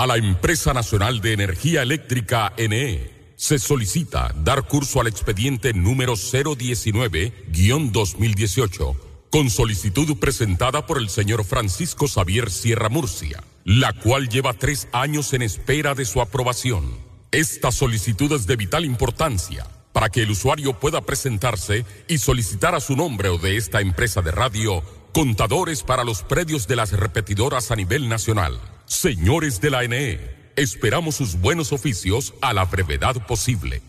[0.00, 6.14] A la Empresa Nacional de Energía Eléctrica NE se solicita dar curso al expediente número
[6.14, 8.96] 019-2018
[9.30, 15.34] con solicitud presentada por el señor Francisco Xavier Sierra Murcia, la cual lleva tres años
[15.34, 16.96] en espera de su aprobación.
[17.30, 22.80] Esta solicitud es de vital importancia para que el usuario pueda presentarse y solicitar a
[22.80, 24.82] su nombre o de esta empresa de radio
[25.12, 28.58] contadores para los predios de las repetidoras a nivel nacional.
[28.90, 30.18] Señores de la NE,
[30.56, 33.82] esperamos sus buenos oficios a la brevedad posible.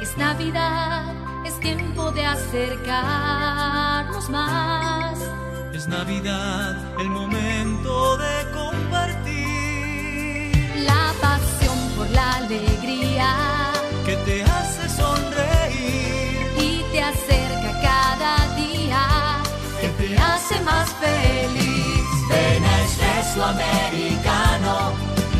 [0.00, 5.18] Es Navidad, es tiempo de acercarnos más.
[5.74, 10.52] Es Navidad, el momento de compartir.
[10.86, 13.01] La pasión por la alegría
[20.72, 22.04] más feliz.
[22.28, 24.74] Ven a Espresso Americano.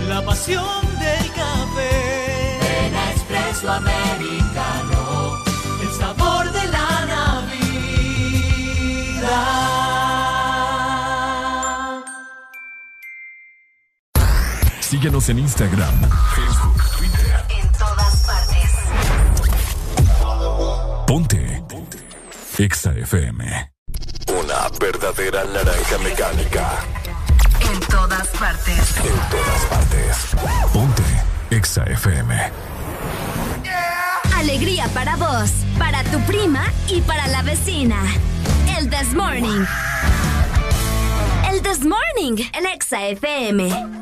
[0.09, 2.59] La pasión del café.
[2.63, 5.01] Ven a Espresso Americano.
[5.83, 7.63] El sabor de la Navidad.
[14.81, 15.95] Síguenos en Instagram,
[16.37, 17.45] Facebook, Twitter.
[17.61, 18.71] En todas partes.
[21.07, 21.63] Ponte.
[21.69, 21.99] Ponte.
[22.59, 23.72] Exa FM.
[24.83, 26.69] Verdadera naranja mecánica.
[27.73, 28.97] En todas partes.
[28.97, 30.17] En todas partes.
[30.73, 31.03] Ponte.
[31.51, 32.51] Exa FM.
[34.35, 37.97] Alegría para vos, para tu prima y para la vecina.
[38.77, 39.65] El This Morning.
[41.49, 44.02] El This Morning, el Exa FM.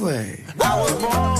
[0.00, 1.39] Way."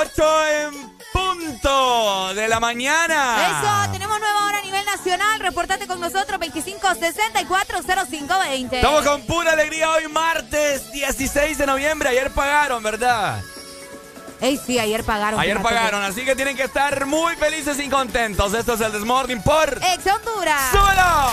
[0.00, 3.48] 8 en punto de la mañana.
[3.48, 5.40] Eso, tenemos nueva hora a nivel nacional.
[5.40, 8.74] Reportate con nosotros 25640520.
[8.74, 12.10] Estamos con pura alegría hoy martes 16 de noviembre.
[12.10, 13.42] Ayer pagaron, ¿verdad?
[14.40, 15.40] Ey, sí, ayer pagaron.
[15.40, 18.54] Ayer pagaron, así que tienen que estar muy felices y contentos.
[18.54, 20.70] Esto es el Desmorning por Ex Honduras.
[20.70, 21.32] ¡Súbelo!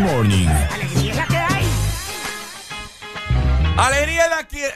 [0.00, 0.46] Morning.
[0.46, 1.66] Alegría es la que hay.
[3.76, 4.74] Alegría es la que...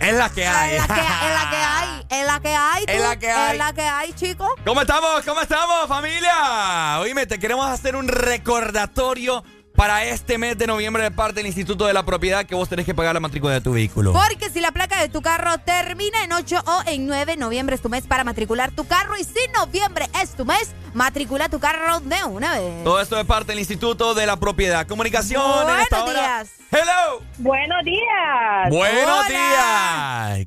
[0.00, 0.76] Es la que hay.
[0.76, 2.04] Es la que, hay.
[2.08, 2.84] Es la que hay.
[2.86, 3.52] Es la que hay.
[3.52, 4.48] Es la que hay, chicos.
[4.64, 5.22] ¿Cómo estamos?
[5.24, 6.98] ¿Cómo estamos, familia?
[7.00, 9.44] Oíme, te queremos hacer un recordatorio
[9.78, 12.84] para este mes de noviembre de parte del Instituto de la Propiedad que vos tenés
[12.84, 14.12] que pagar la matrícula de tu vehículo.
[14.12, 17.80] Porque si la placa de tu carro termina en 8 o en 9, noviembre es
[17.80, 19.16] tu mes para matricular tu carro.
[19.16, 22.82] Y si noviembre es tu mes, matricula tu carro de una vez.
[22.82, 24.84] Todo esto de parte del Instituto de la Propiedad.
[24.84, 26.12] Comunicación en Buenos esta hora.
[26.12, 26.50] días.
[26.72, 27.22] Hello.
[27.38, 28.70] Buenos días.
[28.70, 30.34] Buenos Hola.
[30.38, 30.46] días.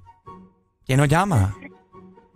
[0.85, 1.55] ¿Quién nos llama?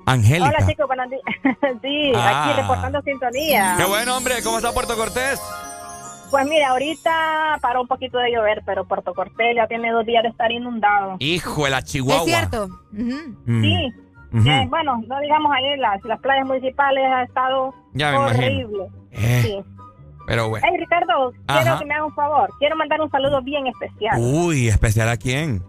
[0.05, 0.47] Angélica.
[0.57, 1.21] Hola chicos, buenos días.
[1.81, 2.45] sí, Ah.
[2.51, 3.73] aquí reportando sintonía.
[3.77, 4.41] Qué bueno, hombre.
[4.43, 5.41] ¿Cómo está Puerto Cortés?
[6.35, 10.21] Pues mira, ahorita paró un poquito de llover, pero Puerto Cortés ya tiene dos días
[10.21, 11.15] de estar inundado.
[11.19, 12.23] Hijo de la Chihuahua.
[12.23, 12.67] Es cierto.
[12.91, 13.61] Mm.
[13.61, 13.93] Sí.
[14.49, 18.87] Eh, bueno, no digamos ahí las, las playas municipales ha estado Ya horrible.
[19.11, 19.63] Eh, Sí.
[20.27, 20.67] Pero bueno.
[20.69, 21.61] Hey Ricardo, Ajá.
[21.61, 22.49] quiero que me hagas un favor.
[22.59, 24.17] Quiero mandar un saludo bien especial.
[24.19, 25.63] Uy, ¿especial a quién?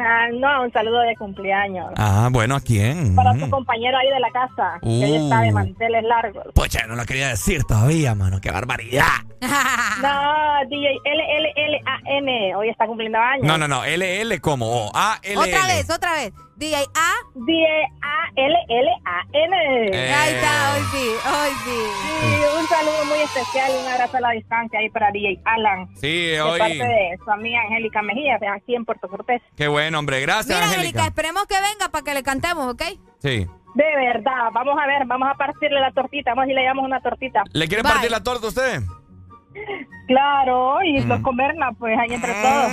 [0.00, 1.92] Ah, no, un saludo de cumpleaños.
[1.96, 3.14] Ah, bueno, ¿a quién?
[3.14, 5.24] Para tu compañero ahí de la casa, que Uh.
[5.24, 6.44] está de manteles largos.
[6.54, 8.40] Pucha, no lo quería decir todavía, mano.
[8.40, 9.06] ¡Qué barbaridad!
[10.02, 13.44] No, DJ L-L-L-A-N, hoy está cumpliendo años.
[13.46, 13.82] No, no, no.
[13.84, 14.66] LL como.
[14.86, 15.40] O A L L.
[15.40, 16.32] Otra vez, otra vez.
[16.62, 17.10] DJ A.
[17.34, 19.54] D-A-L-L-A-N.
[19.92, 20.14] Eh.
[20.14, 21.78] Ahí está, hoy sí, hoy sí.
[22.20, 22.28] Sí,
[22.60, 25.88] un saludo muy especial y un abrazo a la distancia ahí para DJ Alan.
[25.96, 26.60] Sí, De hoy.
[26.60, 29.42] parte de su amiga Angélica Mejía, de aquí en Puerto Cortés.
[29.56, 30.20] Qué bueno, hombre.
[30.20, 32.82] Gracias, Mira, Angélica, esperemos que venga para que le cantemos, ¿ok?
[33.18, 33.44] Sí.
[33.74, 37.00] De verdad, vamos a ver, vamos a partirle la tortita, vamos y le damos una
[37.00, 37.42] tortita.
[37.52, 37.90] ¿Le quiere Bye.
[37.92, 38.82] partir la torta a usted?
[40.06, 41.08] Claro, y Mm.
[41.08, 42.70] los comerla, pues ahí entre todos.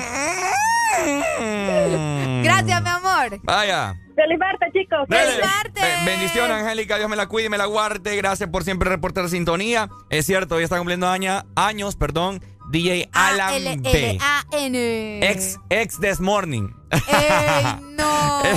[2.43, 3.39] Gracias, mi amor.
[3.43, 3.95] Vaya.
[4.15, 4.99] Feliz martes, chicos.
[5.07, 5.37] Dale.
[5.73, 6.97] Be- Bendiciones, Angélica.
[6.97, 8.15] Dios me la cuide y me la guarde.
[8.17, 9.89] Gracias por siempre reportar sintonía.
[10.09, 12.43] Es cierto, hoy está cumpliendo aña- años, perdón.
[12.69, 13.73] DJ Alan B.
[13.73, 15.19] L-L-A-N.
[15.31, 16.69] Ex, ex This Morning.
[16.91, 16.99] Ey,
[17.97, 18.41] no.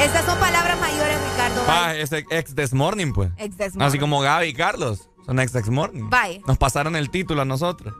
[0.00, 1.62] Esas son palabras mayores, Ricardo.
[1.68, 3.30] Ah, es ex This Morning, pues.
[3.36, 3.86] Ex This Morning.
[3.86, 5.08] Así como Gaby y Carlos.
[5.26, 6.08] Son ex This Morning.
[6.10, 6.40] Bye.
[6.46, 7.94] Nos pasaron el título a nosotros.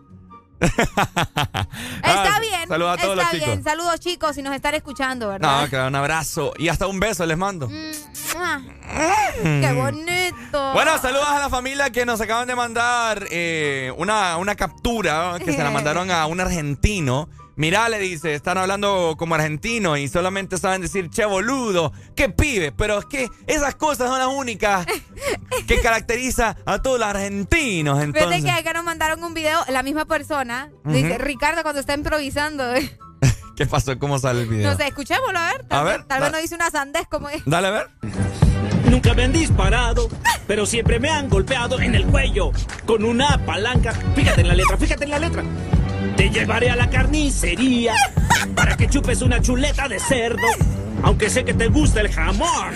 [0.72, 2.68] Está Ah, bien.
[2.68, 3.46] Saludos a todos está los chicos.
[3.46, 3.64] bien.
[3.64, 5.62] Saludos, chicos, si nos están escuchando, ¿verdad?
[5.62, 7.68] No, claro, un abrazo y hasta un beso les mando.
[8.36, 8.60] Ah,
[9.42, 10.72] Qué bonito.
[10.72, 15.52] Bueno, saludos a la familia que nos acaban de mandar eh, una, una captura que
[15.52, 17.28] se la mandaron a un argentino.
[17.62, 22.72] Mirá, le dice, están hablando como argentino y solamente saben decir che boludo, qué pibe,
[22.72, 24.84] pero es que esas cosas son las únicas
[25.68, 28.00] que caracteriza a todos los argentinos.
[28.00, 30.72] Fíjate Entonces, que acá nos mandaron un video, la misma persona.
[30.86, 31.18] Dice.
[31.18, 32.64] Ricardo cuando está improvisando.
[33.56, 33.96] ¿qué pasó?
[33.96, 34.68] ¿Cómo sale el video?
[34.68, 35.64] No sé, escuchémoslo a ver.
[35.68, 37.44] Tal, A vez- ver, tal vez no dice una sandez como es.
[37.46, 37.86] Dale a ver.
[38.90, 40.08] Nunca me han disparado,
[40.48, 42.50] pero siempre me han golpeado en el cuello
[42.86, 43.92] con una palanca.
[44.16, 45.44] Fíjate en la letra, fíjate en la letra.
[46.16, 47.94] Te llevaré a la carnicería
[48.54, 50.46] para que chupes una chuleta de cerdo.
[51.02, 52.74] Aunque sé que te gusta el jamón.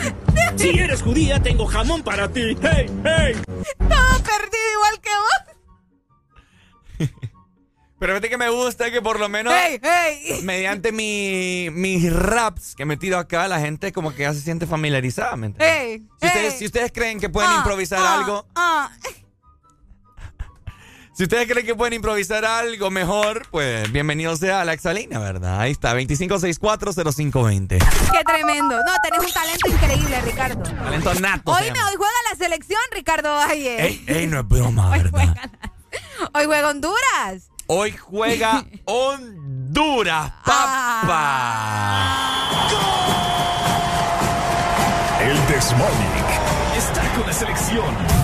[0.56, 2.56] Si eres judía, tengo jamón para ti.
[2.62, 3.34] ¡Hey, hey!
[3.78, 5.10] Todo perdido igual que
[6.98, 7.08] vos.
[7.98, 10.40] Pero fíjate que me gusta que por lo menos Hey, hey.
[10.42, 14.66] mediante mi, mis raps que he metido acá, la gente como que ya se siente
[14.66, 15.34] familiarizada.
[15.36, 15.76] ¿me entiendes?
[15.80, 18.90] Hey, Si ustedes, si ustedes creen que pueden Ah, improvisar ah, algo, ah.
[21.16, 25.60] Si ustedes creen que pueden improvisar algo mejor, pues bienvenido sea a la Exalina, ¿verdad?
[25.60, 27.78] Ahí está, 25640520.
[27.78, 28.76] Qué tremendo.
[28.76, 30.62] No, tenés un talento increíble, Ricardo.
[30.62, 31.52] Talento nato.
[31.52, 33.82] Hoy me hoy juega la selección, Ricardo Valle.
[33.82, 35.50] Ey, ey, no es broma, ¿verdad?
[36.34, 37.48] Hoy juega Honduras.
[37.66, 42.12] Hoy juega Honduras, papá.
[45.22, 46.24] El Desmorning
[46.76, 48.15] está con la selección.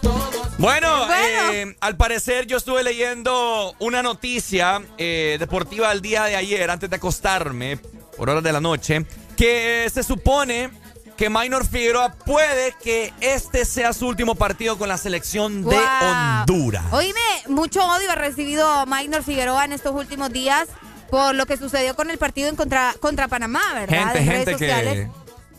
[0.00, 0.58] Todos.
[0.58, 6.70] Bueno, eh, al parecer yo estuve leyendo una noticia eh, deportiva el día de ayer,
[6.70, 7.78] antes de acostarme,
[8.16, 10.70] por horas de la noche, que se supone
[11.16, 16.40] que Minor Figueroa puede que este sea su último partido con la selección de Wow.
[16.40, 16.84] Honduras.
[16.92, 20.68] Oíme, mucho odio ha recibido Magnor Figueroa en estos últimos días
[21.10, 24.14] por lo que sucedió con el partido en contra, contra Panamá, ¿verdad?
[24.14, 25.10] Gente, en gente que,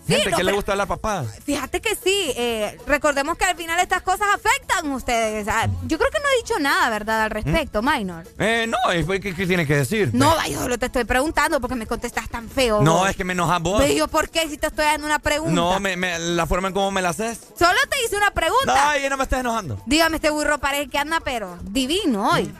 [0.07, 1.23] gente no, que le gusta la papada.
[1.23, 5.48] Fíjate que sí, eh, recordemos que al final estas cosas afectan a ustedes.
[5.48, 7.23] Ah, yo creo que no he dicho nada, ¿verdad?
[7.23, 8.26] Al respecto, Minor.
[8.40, 8.78] Eh, no,
[9.19, 10.10] ¿qué, qué tiene que decir?
[10.14, 12.82] No, yo solo te estoy preguntando porque me contestas tan feo.
[12.82, 13.10] No, vos.
[13.10, 13.82] es que me enojas vos.
[13.82, 15.53] Pero yo, ¿por qué si te estoy dando una pregunta?
[15.53, 17.40] No, me- me- la forma en cómo me la haces.
[17.57, 18.94] Solo te hice una pregunta.
[18.94, 19.82] No, ya no me estás enojando.
[19.86, 22.52] Dígame, este burro parece que anda, pero divino hoy.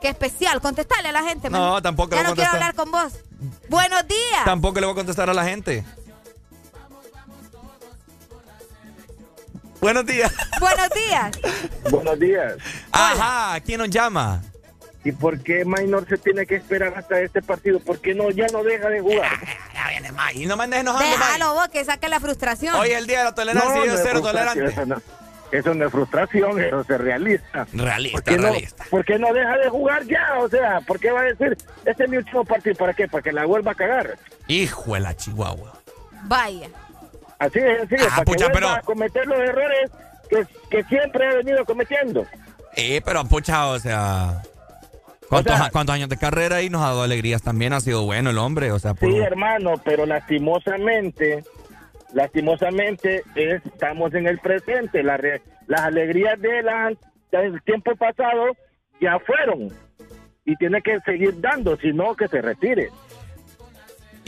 [0.00, 0.60] Qué especial.
[0.60, 1.60] Contestarle a la gente, man.
[1.60, 3.12] No, tampoco Ya no quiero hablar con vos.
[3.68, 4.44] Buenos días.
[4.44, 5.84] Tampoco le voy a contestar a la gente.
[9.80, 10.32] Buenos días.
[10.60, 11.30] Buenos días.
[11.90, 12.54] Buenos días.
[12.92, 14.42] Ajá, ¿quién nos llama?
[15.04, 17.78] ¿Y por qué Minor se tiene que esperar hasta este partido?
[17.78, 19.30] ¿Por qué no, ya no deja de jugar?
[19.72, 20.42] Ya viene May.
[20.42, 21.08] Y no me andes enojando.
[21.08, 22.74] Déjalo vos, que saque la frustración.
[22.74, 24.72] Hoy es el día de la tolerancia y yo no es cero frustración, tolerante.
[24.72, 25.02] Eso no,
[25.52, 27.66] eso no es frustración, eso es realista.
[27.72, 28.84] Realista, ¿Por qué, no, realista.
[28.90, 30.38] por qué no deja de jugar ya?
[30.40, 32.74] O sea, ¿por qué va a decir, este es mi último partido?
[32.74, 33.06] ¿Para qué?
[33.08, 34.18] ¿Para que la vuelva a cagar?
[34.48, 35.74] Hijo de la chihuahua.
[36.24, 36.68] Vaya.
[37.38, 38.02] Así es, así es.
[38.06, 39.90] Ah, para pucha, que vuelva pero- a cometer los errores
[40.28, 42.26] que, que siempre ha venido cometiendo.
[42.76, 44.42] Eh, pero pucha, o sea.
[45.28, 47.72] ¿Cuántos, O sea- cuántos años de carrera y nos ha dado alegrías también?
[47.74, 51.44] Ha sido bueno el hombre, o sea, por- Sí, hermano, pero lastimosamente,
[52.14, 55.02] lastimosamente estamos en el presente.
[55.02, 56.92] La re- las alegrías de la,
[57.30, 58.46] del tiempo pasado
[59.00, 59.68] ya fueron
[60.44, 62.88] y tiene que seguir dando, si no que se retire.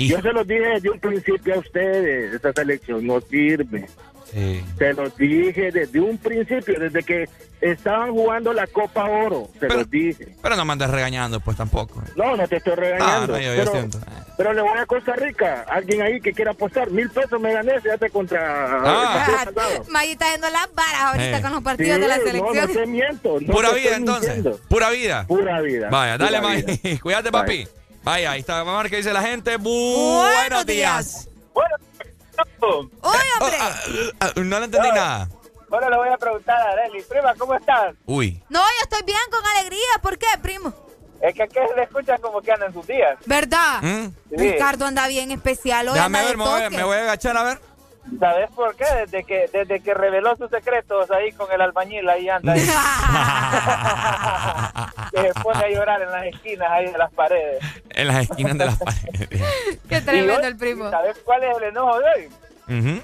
[0.09, 3.87] Yo se los dije desde un principio a ustedes, esta selección no sirve.
[4.33, 4.63] Sí.
[4.79, 7.29] Se los dije desde un principio, desde que
[7.61, 10.37] estaban jugando la Copa Oro, se los dije.
[10.41, 12.01] Pero no me andes regañando, pues tampoco.
[12.15, 13.35] No, no te estoy regañando.
[13.35, 13.99] Ah, no, yo- pero, siento.
[14.37, 15.65] pero le voy a Costa Rica.
[15.69, 16.91] Alguien ahí que quiera apostar.
[16.93, 18.81] Mil pesos me gané, fíjate contra.
[18.85, 19.51] Ah.
[19.89, 21.43] Maggie está yendo las varas ahorita Eh.
[21.43, 22.57] con los partidos Sí, de la No, selección.
[22.69, 23.41] no te miento.
[23.41, 24.35] no Pura te vida, entonces.
[24.35, 24.61] mintiendo.
[24.69, 25.27] Pura vida.
[25.27, 25.89] Pura vida.
[25.91, 26.99] Vaya, dale, vida.
[27.03, 27.67] Cuídate, papi.
[28.03, 28.59] Vaya, ahí está.
[28.63, 29.57] Vamos a ver qué dice la gente.
[29.57, 31.29] Buenos días.
[31.55, 32.81] ¡Uy,
[33.41, 33.57] hombre!
[34.21, 35.29] Ah, no le entendí nada.
[35.69, 37.03] Bueno, le voy a preguntar a Arely.
[37.03, 37.95] Prima, ¿cómo estás?
[38.07, 38.43] Uy.
[38.49, 39.79] No, yo estoy bien con alegría.
[40.03, 40.73] ¿Por qué, primo?
[41.21, 43.19] Es que aquí le escuchan como que andan sus días.
[43.27, 43.83] ¿Verdad?
[43.83, 44.07] ¿Mm?
[44.31, 44.37] Sí.
[44.37, 45.95] Ricardo anda bien especial hoy.
[45.95, 46.77] Déjame anda ver, de me voy, toque.
[46.77, 47.61] me voy a agachar a ver.
[48.19, 48.85] ¿Sabes por qué?
[48.85, 52.53] Desde que desde que reveló sus secretos ahí con el albañil, ahí anda.
[52.55, 52.61] ahí.
[55.13, 57.63] que se pone a llorar en las esquinas ahí de las paredes.
[57.91, 59.29] En las esquinas de las paredes.
[59.89, 60.91] Qué tremendo hoy, el primo.
[60.91, 62.29] ¿Sabes cuál es el enojo de hoy?
[62.79, 63.03] Ujú.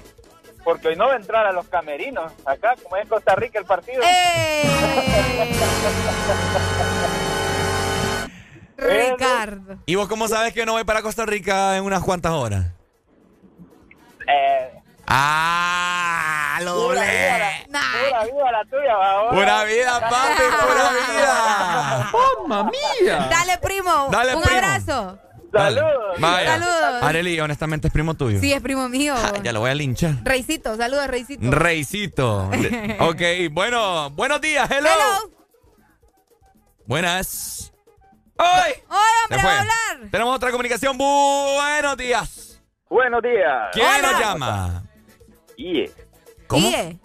[0.63, 2.31] Porque hoy no va a entrar a los camerinos.
[2.45, 4.01] Acá, como es en Costa Rica el partido.
[8.77, 9.77] Ricardo.
[9.85, 12.67] ¿Y vos cómo sabes que no voy para Costa Rica en unas cuantas horas?
[14.27, 14.71] Eh,
[15.07, 16.59] ¡Ah!
[16.61, 17.11] ¡Lo pura doblé!
[17.11, 17.37] vida,
[17.69, 18.95] la, pura vida la tuya.
[19.31, 20.43] ¡Pura vida, papi!
[20.67, 22.11] ¡Pura vida!
[22.47, 23.27] ¡Mamma mía!
[23.29, 24.09] Dale, primo.
[24.11, 24.57] Dale, Un primo.
[24.57, 25.19] abrazo.
[25.53, 26.15] Saludos.
[26.19, 26.59] Vaya.
[26.59, 27.03] Saludos.
[27.03, 28.39] Areli, honestamente es primo tuyo.
[28.39, 29.15] Sí, es primo mío.
[29.43, 30.15] Ya lo voy a linchar.
[30.23, 31.49] Reisito, saludos, Reisito.
[31.51, 32.49] Reisito.
[32.51, 34.89] Le- ok, bueno, buenos días, hello.
[34.89, 35.31] Hello.
[36.85, 37.71] Buenas.
[38.37, 38.73] ¡Ay!
[38.89, 40.09] ¡Hola, hombre, a hablar!
[40.11, 40.97] Tenemos otra comunicación.
[40.97, 42.61] Buenos días.
[42.89, 43.69] Buenos días.
[43.73, 44.83] ¿Quién nos llama?
[45.57, 45.91] Guille.
[46.47, 46.67] ¿Cómo?
[46.69, 46.97] Guille.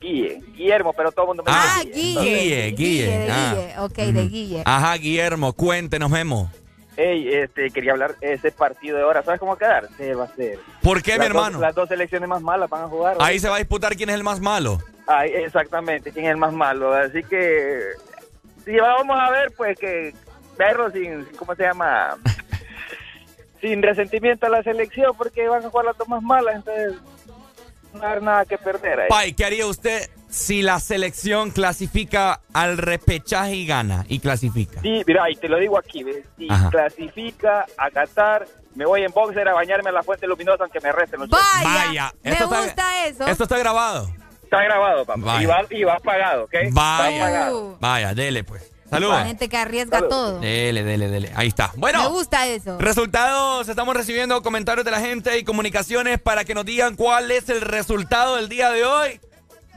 [0.00, 0.42] Guille.
[0.54, 2.20] Guillermo, pero todo el mundo me Ah, dice Guille.
[2.20, 3.06] Guille, Guille.
[3.18, 3.54] de ah.
[3.54, 3.78] Guille.
[3.80, 4.62] Ok, de Guille.
[4.66, 6.50] Ajá, Guillermo, cuéntenos, Memo.
[6.96, 9.22] Ey, este, quería hablar ese partido de ahora.
[9.24, 9.88] ¿Sabes cómo va a quedar?
[9.96, 10.58] Se va a ser.
[10.82, 11.58] ¿Por qué, mi dos- hermano?
[11.58, 13.16] las dos selecciones más malas van a jugar.
[13.20, 14.78] Ahí se va a disputar quién es el más malo.
[15.06, 16.92] Ay, exactamente, quién es el más malo.
[16.94, 17.80] Así que,
[18.64, 20.14] si vamos a ver, pues que
[20.56, 22.16] verlo sin, ¿cómo se llama?
[23.60, 26.92] sin resentimiento a la selección, porque van a jugar las dos más malas, entonces
[27.94, 29.08] no haber nada que perder ahí.
[29.08, 34.04] Pai, ¿qué haría usted si la selección clasifica al repechaje y gana?
[34.08, 34.80] Y clasifica.
[34.80, 36.24] Sí, mira, y te lo digo aquí, ¿ves?
[36.36, 36.70] si Ajá.
[36.70, 40.90] clasifica a Qatar, me voy en boxer a bañarme a la fuente luminosa aunque me
[40.92, 43.26] resten los Vaya, Vaya, me está- gusta eso.
[43.26, 44.10] Esto está grabado.
[44.42, 45.20] Está grabado, papá.
[45.24, 45.42] Vaya.
[45.42, 46.54] Y va, y va pagado, ¿ok?
[46.76, 47.20] Va Vaya.
[47.20, 47.76] pagado.
[47.80, 48.70] Vaya, dele pues.
[48.94, 49.26] La Saludos.
[49.26, 50.08] gente que arriesga Salud.
[50.10, 50.40] todo.
[50.40, 51.32] Dele, dele, dele.
[51.34, 51.70] Ahí está.
[51.74, 52.78] Me Bueno, gusta eso.
[52.78, 53.68] resultados.
[53.68, 57.60] Estamos recibiendo comentarios de la gente y comunicaciones para que nos digan cuál es el
[57.60, 59.20] resultado del día de hoy.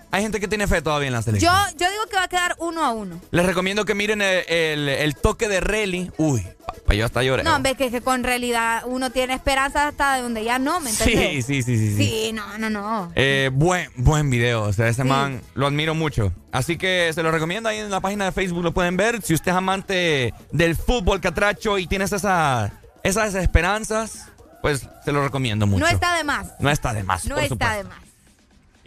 [0.10, 1.54] Hay gente que tiene fe todavía en la selección.
[1.54, 3.20] Yo, yo digo que va a quedar uno a uno.
[3.32, 6.12] Les recomiendo que miren el, el- el toque de Relly.
[6.18, 6.48] Uy,
[6.86, 7.44] pa, yo hasta lloré.
[7.44, 10.92] No, ves que, que con realidad uno tiene esperanza hasta de donde ya no, ¿me
[10.94, 11.46] sí, entiendes?
[11.46, 11.98] sí, sí, sí, sí.
[11.98, 13.12] Sí, no, no, no.
[13.16, 15.08] Eh, buen, buen video, o sea, ese Sí.
[15.10, 16.32] man lo admiro mucho.
[16.54, 19.22] Así que se lo recomiendo ahí en la página de Facebook, lo pueden ver.
[19.22, 22.72] Si usted es amante del fútbol catracho y tienes esa,
[23.04, 24.30] esas esperanzas,
[24.62, 25.84] pues se lo recomiendo mucho.
[25.84, 26.48] No está de más.
[26.60, 27.78] No está de más, No por está supuesto.
[27.78, 28.07] de más.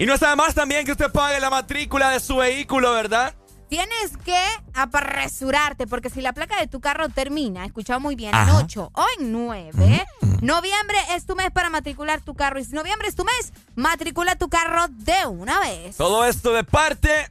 [0.00, 3.34] Y no está más también que usted pague la matrícula de su vehículo, ¿verdad?
[3.68, 8.40] Tienes que apresurarte porque si la placa de tu carro termina, escuchado muy bien, en
[8.40, 8.60] Ajá.
[8.64, 10.06] 8 o en 9,
[10.40, 12.58] noviembre es tu mes para matricular tu carro.
[12.58, 15.98] Y si noviembre es tu mes, matricula tu carro de una vez.
[15.98, 17.30] Todo esto de parte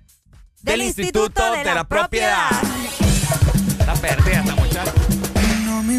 [0.61, 2.51] del, Instituto, de, la, Propiedad.
[3.79, 4.43] Está perdida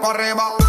[0.00, 0.63] Para arriba.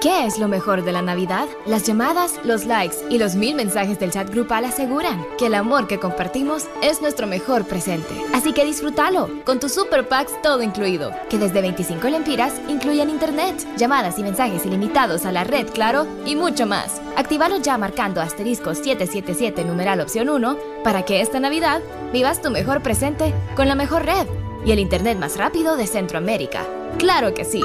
[0.00, 1.48] ¿Qué es lo mejor de la Navidad?
[1.66, 5.88] Las llamadas, los likes y los mil mensajes del chat grupal aseguran que el amor
[5.88, 8.14] que compartimos es nuestro mejor presente.
[8.32, 13.66] Así que disfrútalo con tu Super Packs todo incluido, que desde 25 lempiras incluyen internet,
[13.76, 17.02] llamadas y mensajes ilimitados a la red Claro y mucho más.
[17.16, 21.82] Actívalo ya marcando asterisco 777 numeral opción 1 para que esta Navidad
[22.12, 24.28] vivas tu mejor presente con la mejor red
[24.64, 26.66] y el internet más rápido de Centroamérica.
[26.98, 27.62] ¡Claro que sí!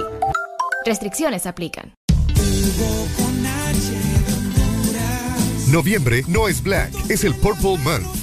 [0.85, 1.93] Restricciones aplican.
[5.71, 8.22] Noviembre no es Black, es el Purple Month.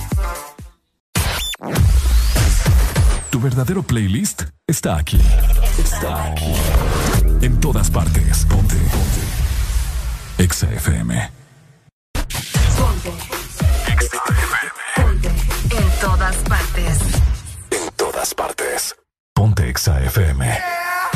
[3.29, 5.19] Tu verdadero playlist está aquí.
[5.77, 6.53] Está aquí.
[7.41, 8.45] En todas partes.
[8.45, 8.75] Ponte.
[8.75, 10.43] Ponte.
[10.43, 11.29] Exa FM.
[15.69, 16.99] En todas partes.
[17.69, 18.95] En todas partes.
[19.35, 20.57] Ponte Exa FM.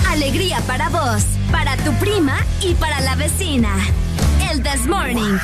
[0.09, 3.75] Alegría para vos, para tu prima y para la vecina.
[4.51, 5.40] El This Morning.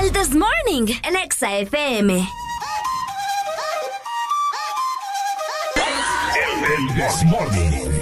[0.00, 2.41] El This Morning, el Exa FM.
[6.64, 8.01] El This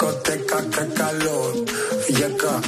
[0.00, 1.54] Discoteca, qué calor.
[2.08, 2.60] Y acá,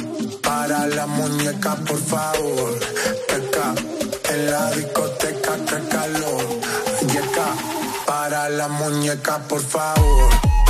[0.43, 2.79] para la muñeca, por favor.
[3.27, 3.73] Qué ca.
[4.31, 6.45] En la discoteca, qué calor.
[7.01, 7.55] Y acá,
[8.05, 10.62] para la muñeca, por favor.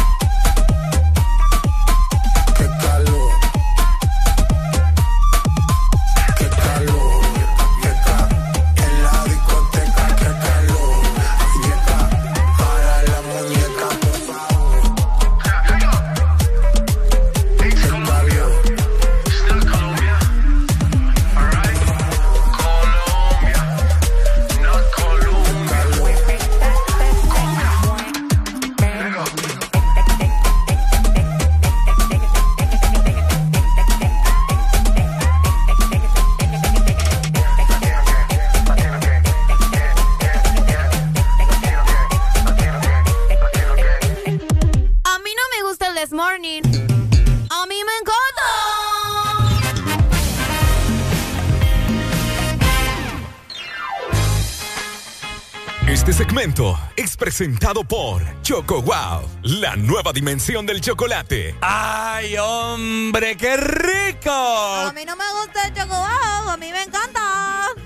[57.36, 61.56] Presentado por Choco Wow, la nueva dimensión del chocolate.
[61.62, 64.30] ¡Ay, hombre, qué rico!
[64.30, 66.52] A mí no me gusta el chocolate.
[66.52, 67.22] A mí me encanta.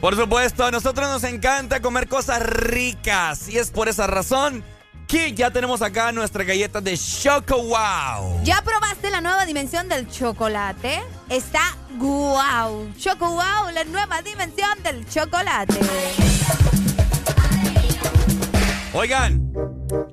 [0.02, 4.66] Por supuesto, a nosotros nos encanta comer cosas ricas y es por esa razón
[5.08, 8.44] que ya tenemos acá nuestra galleta de Choco Wow.
[8.44, 11.02] ¿Ya probaste la nueva dimensión del chocolate?
[11.30, 12.92] Está guau.
[13.00, 15.80] Choco wow, la nueva dimensión del chocolate.
[18.94, 19.52] Oigan,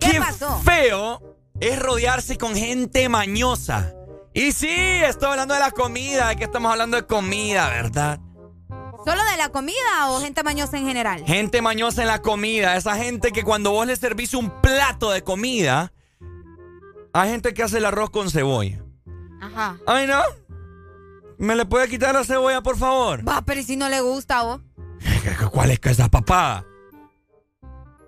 [0.00, 0.60] ¿Qué qué pasó?
[0.64, 3.94] feo es rodearse con gente mañosa.
[4.32, 8.18] Y sí, estoy hablando de la comida, que estamos hablando de comida, ¿verdad?
[9.04, 11.24] ¿Solo de la comida o gente mañosa en general?
[11.24, 15.22] Gente mañosa en la comida, esa gente que cuando vos le servís un plato de
[15.22, 15.92] comida,
[17.12, 18.82] hay gente que hace el arroz con cebolla.
[19.40, 19.76] Ajá.
[19.86, 20.20] Ay, ¿no?
[21.38, 23.26] ¿Me le puede quitar la cebolla, por favor?
[23.28, 24.60] Va, pero ¿y si no le gusta a vos?
[25.52, 26.64] ¿Cuál es que esa papada?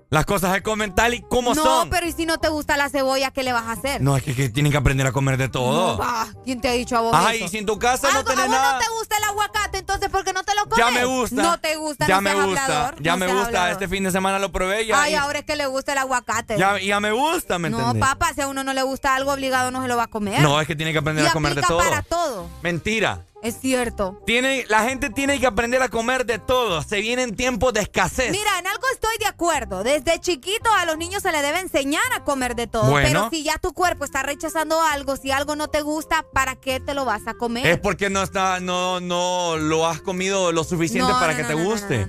[0.08, 1.90] Las cosas se comen tal y como no, son.
[1.90, 4.00] pero ¿y si no te gusta la cebolla, qué le vas a hacer?
[4.00, 5.96] No, es que, que tienen que aprender a comer de todo.
[5.96, 7.48] No, va, ¿Quién te ha dicho a vos Ay, eso?
[7.48, 8.72] si en tu casa no Algo- tenés a vos nada.
[8.74, 10.78] no te gusta el aguacate, entonces ¿por qué no te lo comes?
[10.78, 11.42] Ya me gusta.
[11.42, 12.64] No te gusta, Ya no me seas gusta.
[12.64, 13.48] hablador, ya no me seas gusta.
[13.48, 13.72] hablador.
[13.72, 15.02] Este fin de semana lo probé ya.
[15.02, 16.56] Ay, y- ahora es que le gusta el aguacate.
[16.56, 18.08] ya, ya me gusta, ¿me no, entendés?
[18.08, 20.40] papá, si a uno no le gusta algo obligado no se lo va a comer.
[20.40, 21.78] No, es que tiene que aprender y a comer de todo.
[21.78, 22.48] para todo.
[22.62, 23.22] Mentira.
[23.42, 24.20] Es cierto.
[24.26, 26.82] Tiene, la gente tiene que aprender a comer de todo.
[26.82, 28.30] Se vienen tiempos de escasez.
[28.30, 29.84] Mira, en algo estoy de acuerdo.
[29.84, 32.90] Desde chiquito a los niños se les debe enseñar a comer de todo.
[32.90, 33.08] Bueno.
[33.08, 36.80] Pero si ya tu cuerpo está rechazando algo, si algo no te gusta, ¿para qué
[36.80, 37.66] te lo vas a comer?
[37.66, 41.42] Es porque no está, no, no lo has comido lo suficiente No, para no, que
[41.42, 42.06] no, te no, no, guste.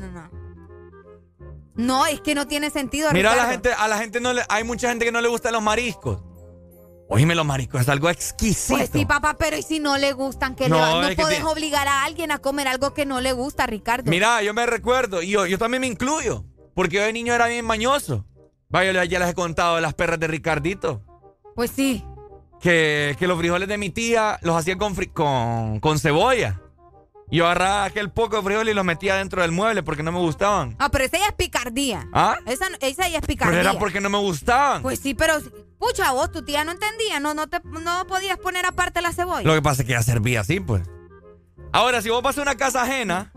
[1.76, 3.12] No, es que no tiene sentido.
[3.12, 5.28] Mira a la gente, a la gente no le, hay mucha gente que no le
[5.28, 6.20] gustan los mariscos.
[7.10, 8.78] Oíme, los mariscos es algo exquisito.
[8.78, 10.56] Pues sí, papá, pero ¿y si no le gustan?
[10.56, 13.32] que No, le va- no puedes obligar a alguien a comer algo que no le
[13.32, 14.10] gusta, Ricardo.
[14.12, 16.44] Mira, yo me recuerdo, y yo, yo también me incluyo,
[16.76, 18.26] porque yo de niño era bien mañoso.
[18.70, 21.02] Vaya, ya- les he contado de las perras de Ricardito.
[21.56, 22.04] Pues sí.
[22.60, 26.62] Que, que los frijoles de mi tía los hacía con, con, con cebolla.
[27.30, 30.20] Yo agarraba aquel poco de frijoles y los metía dentro del mueble porque no me
[30.20, 30.76] gustaban.
[30.80, 32.08] Ah, pero esa ya es picardía.
[32.14, 32.38] ¿Ah?
[32.46, 33.60] Esa, esa ya es Pero picardía.
[33.60, 34.82] era porque no me gustaban.
[34.82, 35.34] Pues sí, pero
[35.78, 39.44] pucha, vos, tu tía no entendía, no, no te no podías poner aparte la cebolla.
[39.46, 40.84] Lo que pasa es que ya servía así, pues.
[41.74, 43.34] Ahora, si vos vas a una casa ajena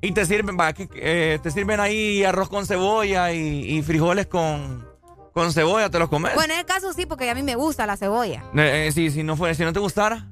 [0.00, 4.86] y te sirven, va, eh, te sirven ahí arroz con cebolla y, y frijoles con,
[5.32, 6.34] con cebolla, ¿te los comes?
[6.34, 8.42] Bueno, en el caso sí, porque a mí me gusta la cebolla.
[8.56, 10.26] Eh, eh, si, si, no fuera, si no te gustara,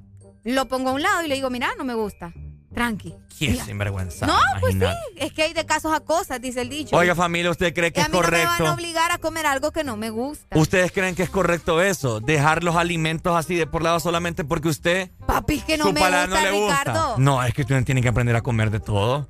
[0.44, 2.32] Lo pongo a un lado y le digo, mira, no me gusta.
[2.74, 3.14] Tranqui.
[3.38, 4.26] ¿quién sinvergüenza?
[4.26, 4.80] No, pues sí,
[5.16, 6.96] es que hay de casos a cosas, dice el dicho.
[6.96, 8.66] Oiga, familia, ¿usted cree que a es mí no me van correcto?
[8.66, 10.56] a obligar a comer algo que no me gusta.
[10.58, 12.18] ¿Ustedes creen que es correcto eso?
[12.20, 15.92] Dejar los alimentos así de por lado solamente porque usted Papi, es que no su
[15.92, 16.78] me gusta, no le gusta.
[16.80, 17.14] Ricardo.
[17.18, 19.28] No, es que usted tiene que aprender a comer de todo.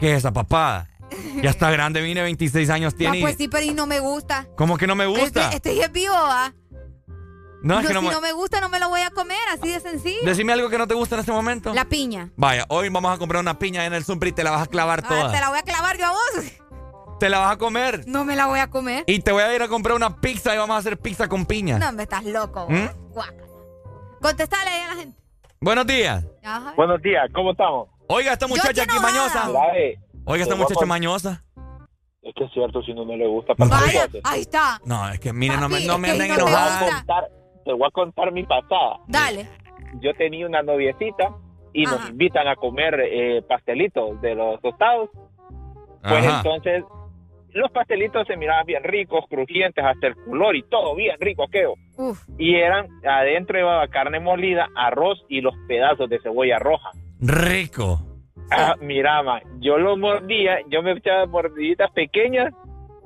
[0.00, 0.88] ¿Qué es esa papada?
[1.42, 3.18] Ya está grande, vine 26 años tiene.
[3.18, 4.48] y- pues sí, pero y no me gusta.
[4.56, 5.52] ¿Cómo que no me gusta?
[5.52, 6.52] Este, este es vivo, ¿ah?
[7.62, 8.12] No, es No, que no si me...
[8.12, 10.20] no me gusta, no me lo voy a comer, así de sencillo.
[10.24, 11.72] Decime algo que no te gusta en este momento.
[11.74, 12.30] La piña.
[12.36, 14.66] Vaya, hoy vamos a comprar una piña en el Zumpri y te la vas a
[14.66, 15.32] clavar Ah, toda.
[15.32, 16.44] te la voy a clavar yo a vos.
[17.20, 18.02] Te la vas a comer.
[18.06, 19.04] No me la voy a comer.
[19.06, 21.46] Y te voy a ir a comprar una pizza y vamos a hacer pizza con
[21.46, 21.78] piña.
[21.78, 22.66] No, me estás loco.
[22.68, 22.88] ¿Mm?
[24.20, 25.18] Contestale ahí a la gente.
[25.60, 26.24] Buenos días.
[26.42, 26.72] Ajá.
[26.76, 27.88] Buenos días, ¿cómo estamos?
[28.08, 29.48] Oiga, esta muchacha aquí mañosa.
[29.76, 31.44] Eh, Oiga, esta muchacha mañosa.
[32.22, 33.52] Es que es cierto, si no, no le gusta.
[33.56, 34.80] Vaya, ahí está.
[34.84, 36.86] No, es que miren, no me, no me anden no enojando.
[37.64, 38.98] Te voy a contar mi pasada.
[39.06, 39.46] Dale.
[40.00, 41.34] Yo tenía una noviecita
[41.72, 45.10] y nos invitan a comer eh, pastelitos de los tostados.
[46.02, 46.38] Pues Ajá.
[46.38, 46.84] entonces,
[47.50, 51.74] los pastelitos se miraban bien ricos, crujientes, hasta el color y todo bien rico, queo.
[51.96, 52.22] Uf.
[52.38, 56.90] Y eran, adentro llevaba carne molida, arroz y los pedazos de cebolla roja.
[57.20, 58.00] Rico.
[58.50, 59.22] Ah, mira,
[59.60, 62.52] yo lo mordía, yo me echaba mordiditas pequeñas,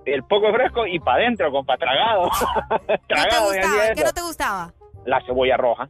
[0.06, 2.24] el poco fresco y para adentro, con pa' tragado.
[2.24, 3.94] ¿No te tragado, gustaba?
[3.94, 4.74] ¿Qué no te gustaba?
[5.04, 5.88] La cebolla roja,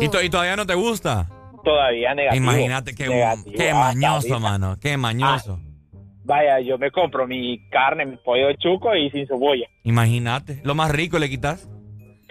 [0.00, 1.26] ¿Y, to- y todavía no te gusta?
[1.64, 2.44] todavía negativo.
[2.44, 4.76] Imagínate qué, Negativo, qué hasta mañoso, mano.
[4.78, 5.58] Qué mañoso.
[6.22, 9.66] Vaya, yo me compro mi carne, mi pollo de chuco y sin cebolla.
[9.82, 10.60] Imagínate.
[10.62, 11.66] Lo más rico le quitas.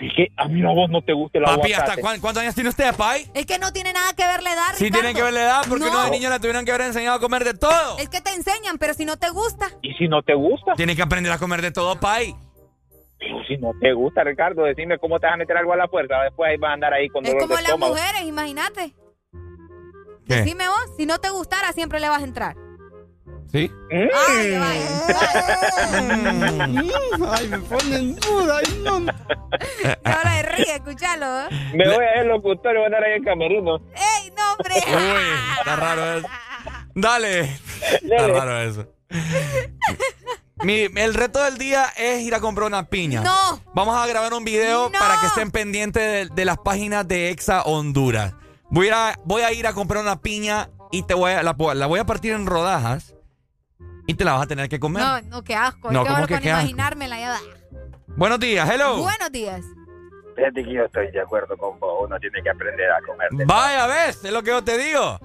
[0.06, 1.92] Es que a mí a vos no te gusta el Papi, aguacate.
[1.92, 3.26] ¿hasta cuán- cuántos años tiene usted, Pai?
[3.34, 4.76] Es que no tiene nada que verle dar.
[4.76, 5.92] Sí tienen que verle edad porque No.
[5.92, 7.98] uno de niño le tuvieron que haber enseñado a comer de todo.
[8.00, 9.70] Es que te enseñan, pero si no te gusta.
[9.82, 12.36] Y si no te gusta, Tiene que aprender a comer de todo, Pai.
[13.18, 15.88] pero si no te gusta, Ricardo, decime cómo te vas a meter algo a la
[15.88, 16.16] fuerza.
[16.24, 17.94] Después ahí vas a andar ahí con Es dolor como de las estómago.
[17.96, 18.94] mujeres, imagínate.
[20.28, 20.42] ¿Qué?
[20.42, 22.56] Dime vos, si no te gustara, siempre le vas a entrar.
[23.52, 23.70] ¿Sí?
[23.92, 24.10] Mm.
[24.30, 24.88] Ay, vaya.
[27.32, 28.58] Ay, me ponen duda.
[28.58, 28.94] Ay, no.
[30.04, 31.42] Ahora de ríe, escuchalo.
[31.42, 31.48] ¿eh?
[31.74, 33.76] Me voy a ir locutor y voy a andar ahí en camerino.
[33.96, 34.76] ¡Ey, no, hombre!
[34.88, 36.28] Uy, está raro eso.
[36.96, 37.40] Dale.
[37.42, 38.34] Está Dale.
[38.34, 38.88] raro eso.
[40.64, 43.22] Mi- el reto del día es ir a comprar una piña.
[43.22, 43.62] No.
[43.74, 45.00] Vamos a grabar un video No.
[45.00, 48.34] para que estén pendientes de, de las páginas de Exa Honduras.
[48.70, 51.44] Voy a, ir a- voy a ir a comprar una piña y te voy a,
[51.44, 53.13] la, la voy a partir en rodajas
[54.08, 55.04] y te la vas a tener que comer.
[55.04, 55.92] No, no, qué asco.
[55.92, 56.62] No, es que ¿cómo ahora que con qué asco?
[56.62, 57.40] imaginármela ya.
[58.08, 58.98] Buenos días, hello.
[58.98, 59.62] Buenos días.
[60.36, 62.06] Fíjate que yo estoy de acuerdo con vos.
[62.08, 63.30] Uno tiene que aprender a comer.
[63.32, 65.20] de Vaya, ves, es lo que yo te digo.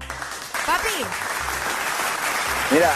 [0.67, 1.05] Papi,
[2.71, 2.93] Mira,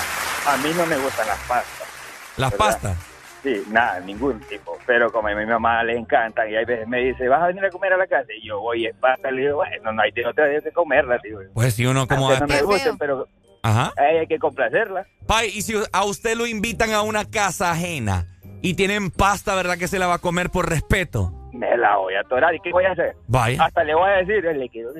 [0.46, 1.88] a mí no me gustan las pastas.
[2.36, 2.66] Las ¿verdad?
[2.66, 2.98] pastas.
[3.42, 4.78] Sí, nada, ningún tipo.
[4.86, 7.64] pero como a mi mamá le encantan y hay veces me dice, vas a venir
[7.64, 10.12] a comer a la casa y yo voy es pasta, le digo, bueno, no hay
[10.12, 11.40] de otra vez que comerla, digo.
[11.52, 12.28] Pues si uno como...
[12.28, 13.26] Aunque no me gusten, pero
[13.62, 13.92] Ajá.
[13.96, 15.06] ahí hay que complacerla.
[15.26, 18.26] Pai, y si a usted lo invitan a una casa ajena
[18.60, 21.32] y tienen pasta, ¿verdad que se la va a comer por respeto?
[21.52, 22.54] Me la voy a atorar.
[22.54, 23.14] ¿Y qué voy a hacer?
[23.28, 23.64] Vaya.
[23.64, 24.90] Hasta le voy a decir, le quedó.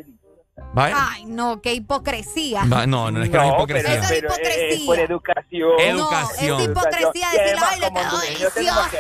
[0.75, 0.97] Vaya.
[0.99, 2.65] Ay, no, qué hipocresía.
[2.73, 3.95] Va- no, no es que no, es hipocresía.
[3.95, 4.69] Es Pero hipocresía.
[4.69, 5.81] es por educación.
[5.81, 6.61] Educación.
[6.61, 8.91] Es hipocresía Y decir, además, ay, le quedó deliciosa.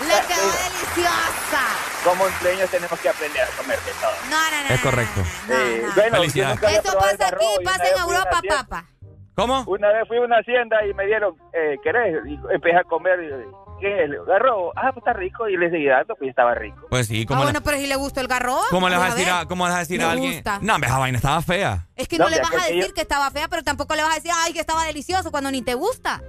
[0.00, 1.62] Le quedó deliciosa.
[2.04, 4.10] Como dueños tenemos que aprender a comer de todo.
[4.30, 4.74] No, no, no.
[4.74, 5.20] Es correcto.
[5.50, 6.34] Eh, bueno, Felicidades.
[6.34, 8.84] yo nunca había Eso pasa aquí, y pasa en Europa, papá.
[9.34, 9.64] ¿Cómo?
[9.66, 12.16] Una vez fui a una hacienda y me dieron, eh, ¿querés?
[12.26, 13.18] Y empecé a comer.
[13.22, 14.10] Y, ¿Qué es?
[14.10, 14.72] el ¿Garrobo?
[14.76, 15.48] Ah, pues está rico.
[15.48, 16.86] Y le seguí dando, pues estaba rico.
[16.90, 18.60] Pues sí, Ah, ¿cómo, bueno, pero si le gustó el garrobo.
[18.70, 20.32] ¿cómo le vas a decir a, cómo le vas a decir a alguien?
[20.34, 20.58] gusta.
[20.60, 21.86] No, esa vaina estaba fea.
[21.96, 24.02] Es que no, No, le vas a yo- decir que estaba fea, pero tampoco le
[24.02, 26.20] vas a decir, ay, que estaba delicioso cuando ni te gusta.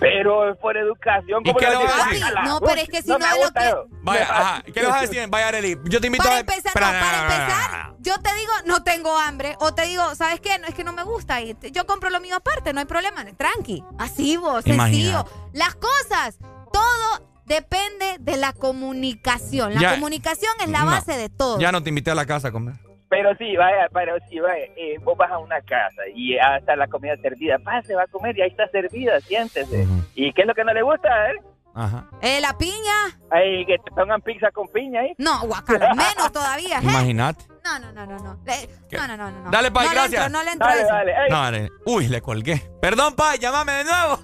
[0.00, 1.42] Pero es por educación.
[1.44, 2.10] ¿Y ¿cómo qué le vas a decir?
[2.12, 2.24] decir?
[2.24, 3.84] "Ala, No, pero es que si no es lo que- eso".
[4.02, 4.62] Vaya, ajá.
[4.62, 5.26] ¿Qué le vas a decir?
[5.28, 6.40] Vaya, Arely, yo te invito para a...
[6.40, 9.56] empezar, no, para no, empezar, yo te digo, no tengo hambre.
[9.60, 10.58] O te digo, ¿sabes qué?
[10.58, 11.40] No, es que no me gusta.
[11.42, 13.24] Y yo compro lo mío aparte, no hay problema.
[13.36, 13.84] Tranqui.
[13.98, 15.24] Así vos, sencillo.
[15.52, 16.38] Las cosas,
[16.72, 19.74] todo depende de la comunicación.
[19.74, 19.90] La Ya.
[19.94, 20.86] comunicación es la No.
[20.86, 21.58] base de todo.
[21.58, 22.76] Ya no te invité a la casa a comer.
[23.10, 24.64] Pero sí, vaya, pero sí, vaya.
[24.76, 27.58] eh, vos vas a una casa y ya está la comida servida.
[27.58, 29.84] Pase, va a comer y ahí está servida, siéntese.
[30.14, 31.34] ¿Y qué es lo que no le gusta, eh?
[31.74, 32.08] Ajá.
[32.22, 32.94] Eh, la piña,
[33.30, 35.12] Ahí que te pongan pizza con piña ahí.
[35.18, 36.78] no, guacala, menos todavía.
[36.78, 36.82] ¿eh?
[36.84, 37.44] Imagínate.
[37.64, 38.38] No, no, no, no, no.
[38.46, 39.50] Eh, No, no, no, no, no.
[39.50, 40.26] Dale, Pai, no le gracias.
[40.26, 40.92] entro, no le entro Dale, eso.
[40.92, 41.14] dale.
[41.30, 41.68] No, Arely.
[41.86, 42.62] Uy, le colgué.
[42.80, 44.18] Perdón, Pai, llámame de nuevo.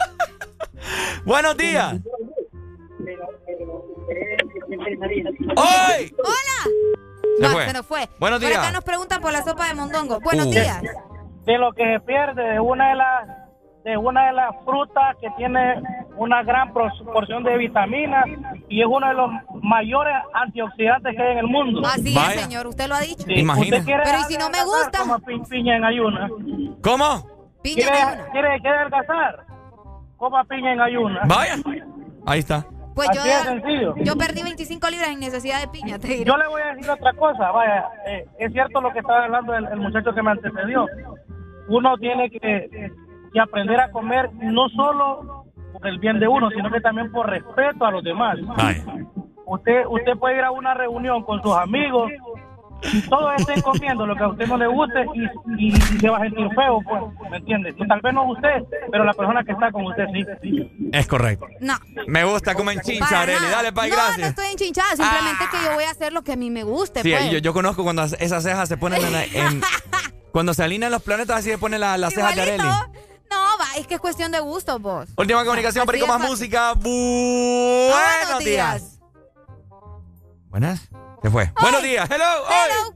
[1.24, 1.94] Buenos días.
[5.56, 6.14] ¡Hoy!
[6.18, 7.05] ¡Hola!
[7.36, 7.66] Se No, fue.
[7.66, 8.08] se nos fue.
[8.18, 8.60] Buenos Por días.
[8.60, 10.20] acá nos preguntan por la sopa de mondongo.
[10.20, 10.50] Buenos Uh.
[10.50, 10.82] días.
[11.44, 13.28] de lo que se pierde de una de las
[13.84, 15.80] de una de las frutas que tiene
[16.16, 18.24] una gran porción de vitaminas
[18.68, 19.30] y es uno de los
[19.62, 21.82] mayores antioxidantes que hay en el mundo.
[21.86, 22.34] Así Vaya.
[22.34, 22.66] es, señor.
[22.66, 23.22] Usted lo ha dicho.
[23.24, 23.80] Sí, Imagina.
[23.86, 24.98] Pero ¿y si no me gusta?
[24.98, 26.28] coma pi- piña en ayuna.
[26.82, 27.26] ¿Cómo?
[27.62, 28.26] Piña ¿Quiere, de una.
[28.32, 29.46] quiere, quiere adelgazar?
[30.16, 31.20] Coma piña en ayuna.
[31.26, 31.54] Vaya.
[32.26, 32.66] Ahí está.
[32.96, 36.24] Pues yo, de yo perdí 25 libras en necesidad de piña, te diré.
[36.24, 39.54] Yo le voy a decir otra cosa, vaya, eh, es cierto lo que estaba hablando
[39.54, 40.86] el, el muchacho que me antecedió.
[41.68, 42.90] Uno tiene que,
[43.34, 45.44] que aprender a comer no solo
[45.74, 48.38] por el bien de uno, sino que también por respeto a los demás.
[49.44, 52.10] Usted, usted puede ir a una reunión con sus amigos
[53.08, 56.18] todos estén comiendo lo que a usted no le guste y, y- y se va
[56.18, 57.72] a sentir feo, pues, ¿me entiende?
[57.88, 60.04] Tal vez no usted, pero la persona que está con usted
[60.42, 60.90] sí.
[60.92, 61.46] Es correcto.
[61.60, 61.74] No.
[62.06, 63.46] Me gusta como en chincha, para Arely.
[63.50, 64.28] Dale, Pai, no, no gracias.
[64.30, 64.94] estoy enchinchada.
[64.96, 67.02] Simplemente que yo voy a hacer lo que a mí me guste.
[67.02, 67.30] Sí, pues.
[67.30, 69.14] yo, yo conozco cuando esas cejas se ponen en...
[69.34, 69.62] en-
[70.32, 72.62] cuando se alinean los planetas, así se pone la, las cejas de Igualito.
[72.64, 73.00] Arely.
[73.30, 75.08] No, va, es que es cuestión de gusto, vos.
[75.16, 76.30] Última comunicación, Así perico de más fácil.
[76.30, 76.74] música.
[76.74, 79.00] Buenos días.
[80.50, 80.88] Buenas.
[81.26, 81.50] Se fue.
[81.60, 82.08] Buenos días.
[82.08, 82.24] Hello.
[82.48, 82.94] Hello.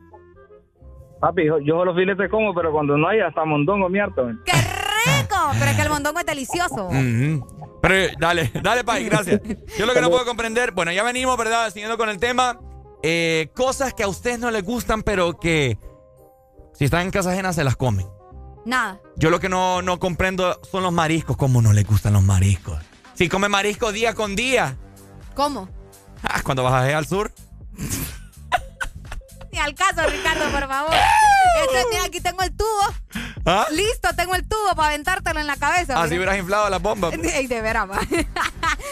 [1.20, 4.24] Papi, yo, yo los filetes como, pero cuando no hay hasta mondongo mi harto.
[4.24, 4.40] men.
[4.46, 5.34] ¡Qué rico!
[5.58, 6.86] Pero es que el mondongo es delicioso.
[6.86, 7.78] Ujú.
[7.82, 9.40] Pero eh, dale, dale, Pai, gracias.
[9.76, 11.72] Yo lo que no puedo comprender, bueno, ya venimos, ¿verdad?
[11.72, 12.60] Siguiendo con el tema,
[13.02, 15.76] eh, cosas que a ustedes no les gustan, pero que
[16.74, 18.06] si están en casa ajena se las comen.
[18.64, 19.00] Nada.
[19.16, 21.36] Yo lo que no, no comprendo son los mariscos.
[21.36, 22.78] ¿Cómo no les gustan los mariscos?
[23.14, 24.76] Si come marisco día con día.
[25.34, 25.68] ¿Cómo?
[26.22, 27.32] Ah, cuando bajas al sur.
[29.60, 30.94] Ni al caso, Ricardo, por favor.
[31.64, 32.94] Este, mira, aquí tengo el tubo.
[33.44, 33.66] ¿Ah?
[33.70, 35.94] Listo, tengo el tubo para aventártelo en la cabeza.
[36.00, 36.16] Así mira.
[36.20, 37.10] hubieras inflado la bomba.
[37.34, 37.98] Ey, de veras, va.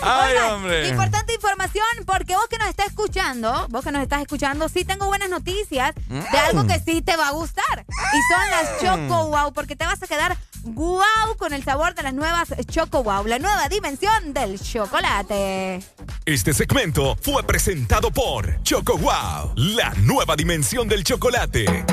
[0.03, 0.89] Ay, Oigan, hombre.
[0.89, 5.07] Importante información porque vos que nos estás escuchando, vos que nos estás escuchando, sí tengo
[5.07, 6.25] buenas noticias de Mm.
[6.49, 7.87] algo que sí te va a gustar.
[7.89, 10.37] Y son las Choco Wow, porque te vas a quedar
[10.75, 15.81] wow con el sabor de las nuevas Choco Wow, la nueva dimensión del chocolate.
[16.25, 21.85] Este segmento fue presentado por Choco Wow, la nueva dimensión del chocolate.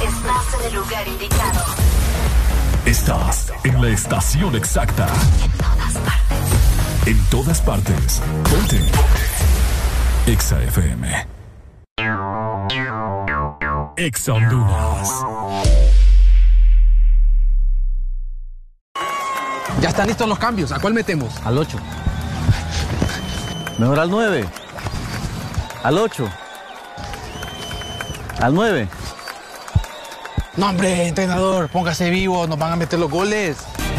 [0.00, 1.64] Estás en el lugar indicado.
[2.86, 5.06] Estás en la estación exacta.
[7.06, 8.22] En todas partes.
[8.44, 8.80] Ponte.
[10.26, 11.26] Exa FM.
[13.96, 15.24] Exa Honduras.
[19.80, 20.72] Ya están listos los cambios.
[20.72, 21.34] ¿A cuál metemos?
[21.44, 21.78] Al 8.
[23.78, 24.44] Mejor al 9.
[25.82, 26.28] Al 8.
[28.40, 28.88] Al 9.
[30.58, 33.58] No, hombre, entrenador, póngase vivo, nos van a meter los goles.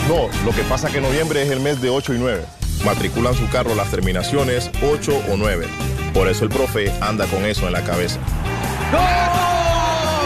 [0.09, 2.45] No, lo que pasa es que noviembre es el mes de 8 y 9.
[2.83, 5.67] matriculan su carro las terminaciones 8 o 9.
[6.13, 8.19] Por eso el profe anda con eso en la cabeza.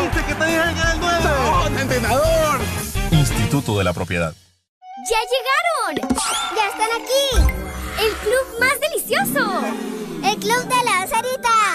[0.01, 1.81] ¿Viste que te dije que el 9?
[1.81, 2.59] entrenador!
[3.11, 4.33] Instituto de la Propiedad.
[5.07, 6.17] ¡Ya llegaron!
[6.55, 7.53] ¡Ya están aquí!
[8.03, 9.61] ¡El club más delicioso!
[10.23, 11.72] ¡El club de la Sarita!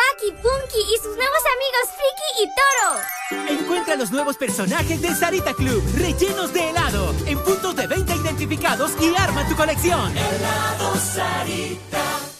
[0.00, 3.60] Paki, Punky y sus nuevos amigos Friki y Toro.
[3.60, 8.92] Encuentra los nuevos personajes de Sarita Club, rellenos de helado, en puntos de venta identificados
[9.00, 10.16] y arma tu colección.
[10.16, 12.39] Helado Sarita.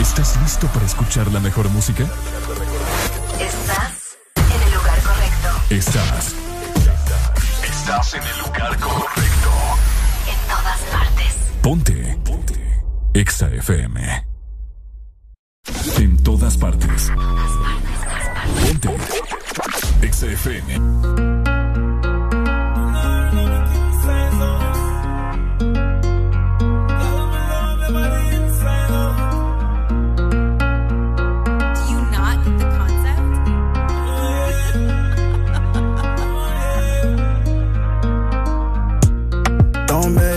[0.00, 2.04] ¿Estás listo para escuchar la mejor música?
[3.40, 5.48] Estás en el lugar correcto.
[5.70, 6.34] Estás.
[7.62, 9.50] Estás en el lugar correcto.
[10.26, 11.36] En todas partes.
[11.62, 12.18] Ponte.
[12.24, 12.82] Ponte.
[13.14, 14.26] Exa FM.
[15.98, 17.12] En todas partes.
[18.66, 18.96] Ponte.
[20.02, 21.43] Exa FM.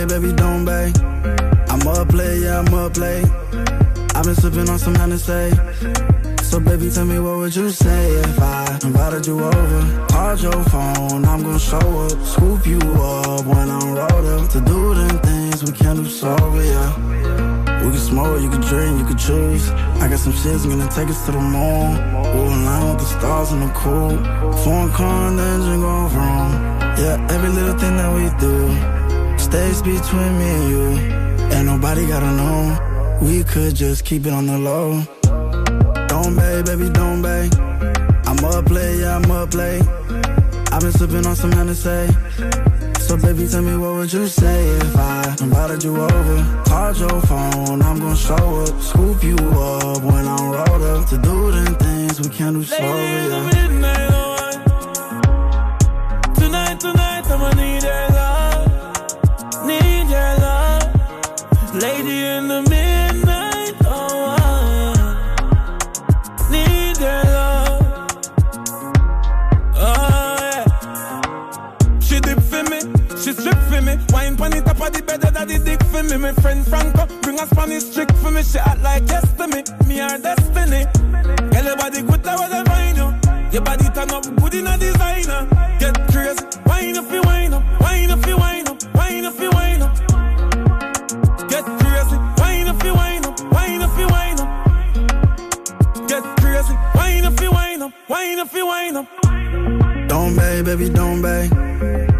[0.08, 0.92] Baby, don't bay.
[1.68, 3.26] I'm up late, yeah, I'm up late.
[4.14, 5.50] I've been sipping on some Hennessy.
[6.42, 10.06] So baby, tell me what would you say if I invited you over?
[10.10, 14.60] Called your phone, I'm gonna show up, scoop you up when I'm rolled up to
[14.62, 16.90] do them things we can't do sober, yeah.
[17.84, 19.68] We can smoke, you can drink, you can choose.
[20.00, 21.88] I got some shit's gonna take us to the moon.
[22.34, 24.16] We'll align with the stars in the cool.
[24.64, 26.50] Foreign car and the engine going wrong.
[26.98, 28.97] Yeah, every little thing that we do
[29.48, 30.86] stays between me and you.
[31.54, 32.60] Ain't nobody gotta know.
[33.22, 35.02] We could just keep it on the low.
[36.12, 37.48] Don't bay, baby, don't bay.
[38.28, 39.82] I'm up late, yeah, I'm up late.
[40.72, 42.02] I've been sipping on some Hennessy.
[43.06, 46.36] So baby, tell me what would you say if I invited you over?
[46.66, 51.16] Called your phone, I'm gonna show up, scoop you up when I'm rolled up to
[51.28, 53.50] do them things we can't do sober, yeah.
[53.54, 54.08] Midnight.
[56.34, 57.77] Tonight, tonight, I'ma need
[75.16, 76.16] top of the dick for me.
[76.18, 78.42] My friend Franco bring a Spanish chick for me.
[78.42, 80.84] She act like to me, me her destiny.
[81.50, 83.28] Girl, your body good, I wanna find you.
[83.52, 85.48] Your body turn up good in a designer.
[85.78, 89.50] Get crazy, wine if you wine up, wine if you wine up, wine if you
[89.50, 89.96] wine up.
[91.48, 96.08] Get crazy, wine if you wine up, wine if you wine up.
[96.08, 99.06] Get crazy, wine if you wine up, wine if you wine up.
[100.08, 101.48] Don't bay, baby, don't bay.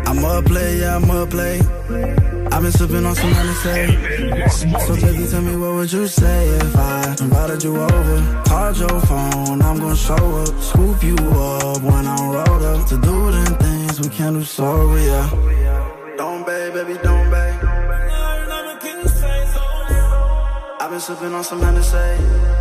[0.07, 2.38] I'm up late, yeah, I'm up late.
[2.59, 4.81] I've been sipping on some Hennessy.
[4.81, 8.43] So baby, tell me what would you say if I invited you over?
[8.49, 13.01] Called your phone, I'm gonna show up, scoop you up when I'm rolled up to
[13.01, 15.31] do them things we can't do sober, yeah.
[16.17, 17.61] Don't bay, baby, don't bay.
[20.81, 22.58] I've been sipping on some Hennessy.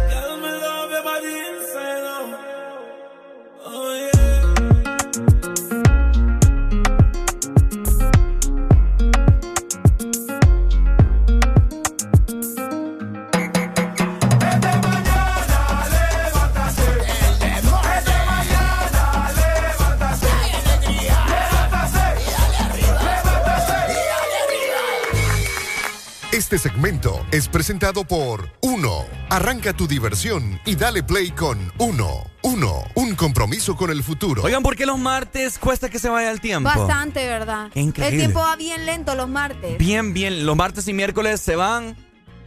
[27.37, 29.05] Es presentado por Uno.
[29.29, 32.25] Arranca tu diversión y dale play con Uno.
[32.41, 34.41] Uno, un compromiso con el futuro.
[34.43, 36.67] Oigan, ¿por qué los martes cuesta que se vaya el tiempo?
[36.67, 37.69] Bastante, ¿verdad?
[37.71, 38.15] Qué increíble.
[38.15, 39.77] El tiempo va bien lento los martes.
[39.77, 40.45] Bien, bien.
[40.45, 41.95] Los martes y miércoles se van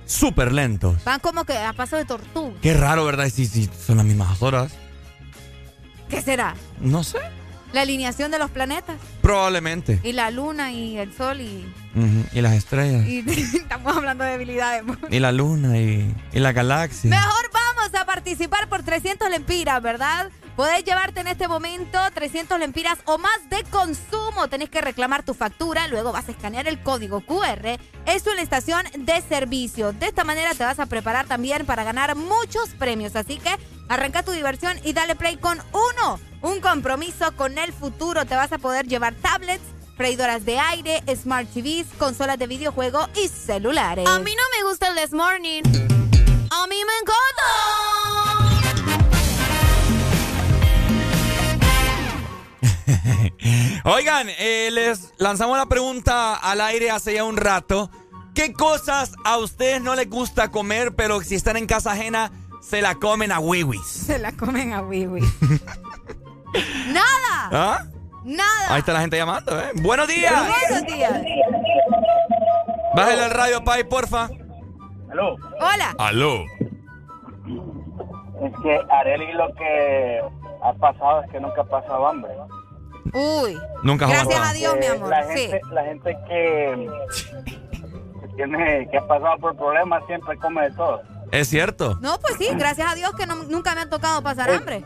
[0.07, 1.05] súper lentos.
[1.05, 2.55] Van como que a paso de tortuga.
[2.61, 3.31] Qué raro, ¿verdad?
[3.33, 4.73] Sí, sí, son las mismas horas.
[6.09, 6.57] ¿Qué será?
[6.81, 7.19] No sé.
[7.73, 8.97] La alineación de los planetas.
[9.23, 10.01] Probablemente.
[10.03, 11.67] Y la luna y el sol y...
[12.33, 13.05] Y las estrellas.
[13.07, 13.19] y
[13.57, 14.85] estamos hablando de debilidades.
[15.11, 17.11] Y la luna y, y la galaxia.
[17.11, 20.31] Mejor vamos a participar por 300 lempiras, ¿verdad?
[20.61, 24.47] Podés llevarte en este momento 300 lempiras o más de consumo.
[24.51, 27.79] Tenés que reclamar tu factura, luego vas a escanear el código QR.
[28.05, 29.95] Es una estación de servicio.
[29.95, 33.17] De esta manera te vas a preparar también para ganar muchos premios.
[33.17, 33.57] Así que
[33.89, 36.21] arranca tu diversión y dale play con uno.
[36.43, 38.27] Un compromiso con el futuro.
[38.27, 39.65] Te vas a poder llevar tablets,
[39.97, 44.07] freidoras de aire, smart TVs, consolas de videojuego y celulares.
[44.07, 45.63] A mí no me gusta el This Morning.
[46.51, 48.00] A mí me encanta.
[53.85, 57.91] Oigan, eh, les lanzamos la pregunta al aire hace ya un rato.
[58.35, 62.31] ¿Qué cosas a ustedes no les gusta comer, pero si están en casa ajena,
[62.63, 63.87] se la comen a wiwis?
[63.87, 65.21] Se la comen a wiwi.
[66.89, 67.49] ¡Nada!
[67.53, 67.85] ¿Ah?
[68.25, 68.75] ¡Nada!
[68.75, 69.73] Ahí está la gente llamando, ¿eh?
[69.83, 70.47] ¡Buenos días!
[70.69, 71.21] Buenos días.
[72.95, 74.29] Bájale el radio, Pai, porfa.
[75.11, 75.37] Aló.
[75.61, 75.95] Hola.
[75.99, 76.45] Aló.
[78.43, 80.21] Es que Areli lo que
[80.63, 82.33] ha pasado es que nunca ha pasado hambre.
[83.13, 83.59] Uy.
[83.83, 84.51] Nunca has Gracias aguantado.
[84.51, 85.09] a Dios, mi Eh, amor.
[85.09, 85.39] La Sí.
[85.49, 86.91] gente, la gente que,
[88.21, 91.03] que tiene, que ha pasado por problemas siempre come de todo.
[91.33, 91.97] Es cierto.
[92.01, 94.85] No, pues sí, gracias a Dios que no- nunca me ha tocado pasar Eh, hambre.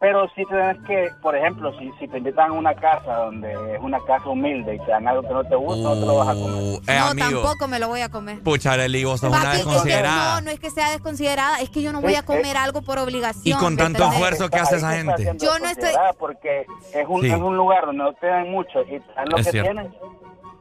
[0.00, 3.80] Pero si tienes que, por ejemplo, si, si te invitan a una casa donde es
[3.80, 6.28] una casa humilde y te dan algo que no te gusta, no te lo vas
[6.28, 6.62] a comer.
[6.62, 7.28] Uh, eh, no, amigo.
[7.42, 8.40] tampoco me lo voy a comer.
[8.44, 10.34] Pucha, Arely, vos sos una desconsiderada.
[10.36, 12.98] no, no es que sea desconsiderada, es que yo no voy a comer algo por
[12.98, 13.42] obligación.
[13.44, 14.14] Y con ¿me tanto entendés?
[14.20, 15.32] esfuerzo que hace esa gente.
[15.38, 15.90] Yo no estoy.
[16.20, 17.30] Porque es un, Sí.
[17.32, 19.72] es un lugar donde no te dan mucho y te dan lo Es que cierto.
[19.72, 19.92] tienen.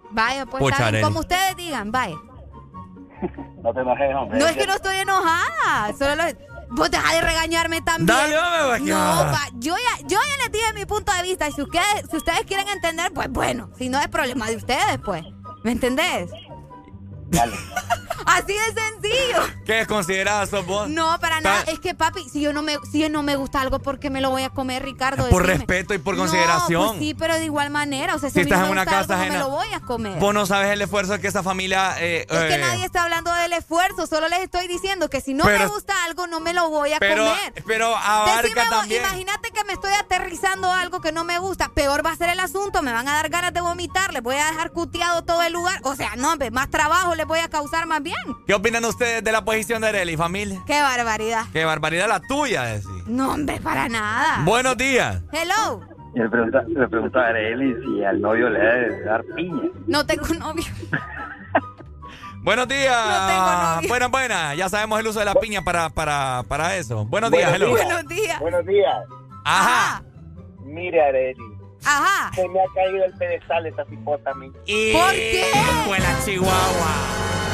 [0.09, 2.15] Vaya, pues Pucha, como ustedes digan, vaya.
[3.61, 4.39] No te enojes, hombre.
[4.39, 8.07] No es que no estoy enojada, solo lo- Vos deja de regañarme también.
[8.07, 9.31] Dale, hombre, No, va.
[9.31, 11.47] pa, yo ya, yo ya les dije mi punto de vista.
[11.47, 13.69] Y si ustedes, si ustedes quieren entender, pues bueno.
[13.77, 15.23] Si no es problema de ustedes, pues.
[15.63, 16.29] ¿Me entendés?
[18.25, 19.37] Así de sencillo.
[19.65, 20.89] ¿Qué desconsiderada sos vos?
[20.89, 21.61] No, para nada.
[21.67, 24.09] Es que, papi, si yo no me, si yo no me gusta algo, ¿por qué
[24.09, 25.29] me lo voy a comer, Ricardo?
[25.29, 25.59] Por Decime.
[25.65, 26.87] respeto y por No, consideración.
[26.89, 28.15] pues sí, pero de igual manera.
[28.15, 29.29] O sea, si, Si a mí estás no en me una gusta casa algo, no
[29.31, 30.19] me ajena, lo voy a comer.
[30.19, 31.95] Vos no sabes el esfuerzo que esa familia.
[31.99, 35.33] eh, Es que eh, nadie está hablando del esfuerzo, solo les estoy diciendo que si
[35.33, 37.63] no Pero- me gusta algo, no me lo voy a pero, comer.
[37.65, 39.03] pero abarca Decime también.
[39.03, 41.69] imagínate que me estoy aterrizando algo que no me gusta.
[41.69, 44.35] Peor va a ser el asunto, me van a dar ganas de vomitar, les voy
[44.35, 45.79] a dejar cuteado todo el lugar.
[45.83, 48.15] O sea, no, hombre, más trabajo les voy a causar más bien.
[48.45, 50.61] ¿Qué opinan ustedes de la posición de Arely, familia?
[50.65, 51.45] Qué barbaridad.
[51.51, 53.03] Qué barbaridad la tuya, decir.
[53.07, 54.43] No, hombre, para nada.
[54.45, 55.21] Buenos días.
[55.33, 55.81] Hello,
[56.13, 59.69] le pregunta, le pregunta a Arely si al novio le debe dar piña.
[59.87, 60.65] no tengo novio.
[62.43, 62.95] Buenos días.
[62.95, 63.89] No tengo novio.
[63.89, 64.57] Buenas, buenas.
[64.57, 67.05] Ya sabemos el uso de la piña para, para, para eso.
[67.05, 67.71] Buenos días, hello.
[67.71, 68.39] Buenos días.
[68.39, 68.95] Buenos días.
[69.43, 70.01] Ajá.
[70.63, 71.56] Mire, Areli.
[71.85, 72.31] Ajá.
[72.35, 74.51] Se me ha caído el pedestal esta cipota a mí.
[74.65, 75.51] Y ¿Por qué?
[75.85, 76.95] Fue la chihuahua.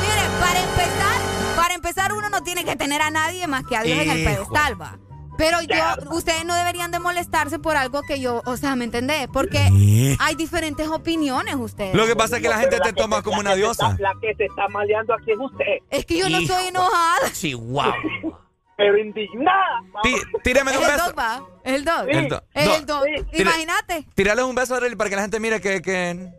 [0.02, 1.22] Mire, para empezar,
[1.56, 4.24] para empezar uno no tiene que tener a nadie más que a Dios en el
[4.24, 4.98] pedestal, va.
[5.36, 9.28] Pero yo, ustedes no deberían de molestarse por algo que yo, o sea, ¿me entendés?
[9.34, 11.96] Porque hay diferentes opiniones ustedes.
[11.96, 13.92] Lo que pasa es que la gente te toma como una diosa.
[13.92, 15.78] está- La que se está maleando aquí es usted.
[15.90, 17.32] Es que yo no estoy enojada.
[17.34, 17.96] Chihuahua.
[18.76, 19.82] Pero indignada.
[20.02, 21.06] Tí- Tírame Es un el beso.
[21.06, 21.42] dog, va.
[21.64, 22.10] Es el dog.
[22.10, 22.44] El dog.
[22.54, 23.04] Es el dog.
[23.34, 24.08] Imagínate.
[24.16, 25.82] Tírale un beso a Arely para que la gente mire que.
[25.82, 26.32] que...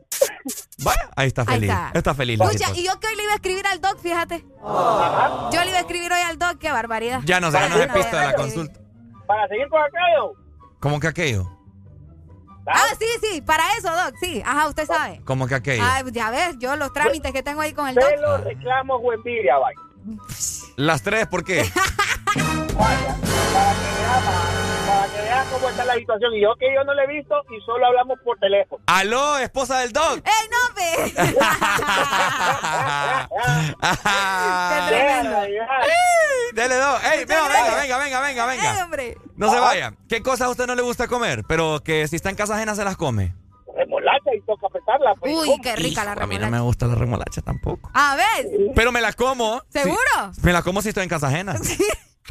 [0.85, 1.71] Vaya, ahí está Ahí feliz.
[1.95, 2.15] está.
[2.15, 2.39] feliz.
[2.39, 4.45] la Escucha, y yo que hoy le iba a escribir al dog, fíjate.
[4.63, 7.21] Yo le iba a escribir hoy al dog, qué barbaridad.
[7.25, 8.81] Ya no se ganó de pista de la consulta.
[9.27, 10.33] Para seguir con aquello.
[10.81, 11.51] ¿Cómo que aquello?
[12.67, 14.43] Ah, sí, sí, para eso, Doc, sí.
[14.45, 15.21] Ajá, usted sabe.
[15.25, 15.83] ¿Cómo que aquello?
[15.87, 18.05] Ay, ya ves, yo los trámites que tengo ahí con el Doc.
[18.45, 19.77] reclamos o envidia, vaya.
[20.77, 21.65] Las tres, ¿por qué?
[21.65, 24.41] Para que vea, para,
[24.87, 26.35] para que vea cómo está la situación.
[26.35, 28.83] Y yo que yo no le he visto y solo hablamos por teléfono.
[28.87, 30.17] ¡Aló, esposa del dog!
[30.25, 31.15] ¡Ey, no, ve!
[36.55, 37.05] Dele dos.
[37.05, 38.85] ¡Ey, venga, venga, venga, venga, venga, ¡Ey, venga!
[38.85, 39.17] hombre!
[39.37, 39.95] No se vaya.
[40.09, 41.45] ¿Qué cosas a usted no le gusta comer?
[41.49, 43.35] Pero que si está en casa ajena se las come.
[43.77, 45.15] Remolacha y toca petarla.
[45.21, 45.63] Pues, Uy, ¿cómo?
[45.63, 46.51] qué rica la A mí no remolacha.
[46.51, 47.91] me gusta la remolacha tampoco.
[47.95, 49.63] A ver, Pero me la como.
[49.69, 49.99] ¿seguro?
[50.43, 51.55] Me la como si estoy en casa ajena.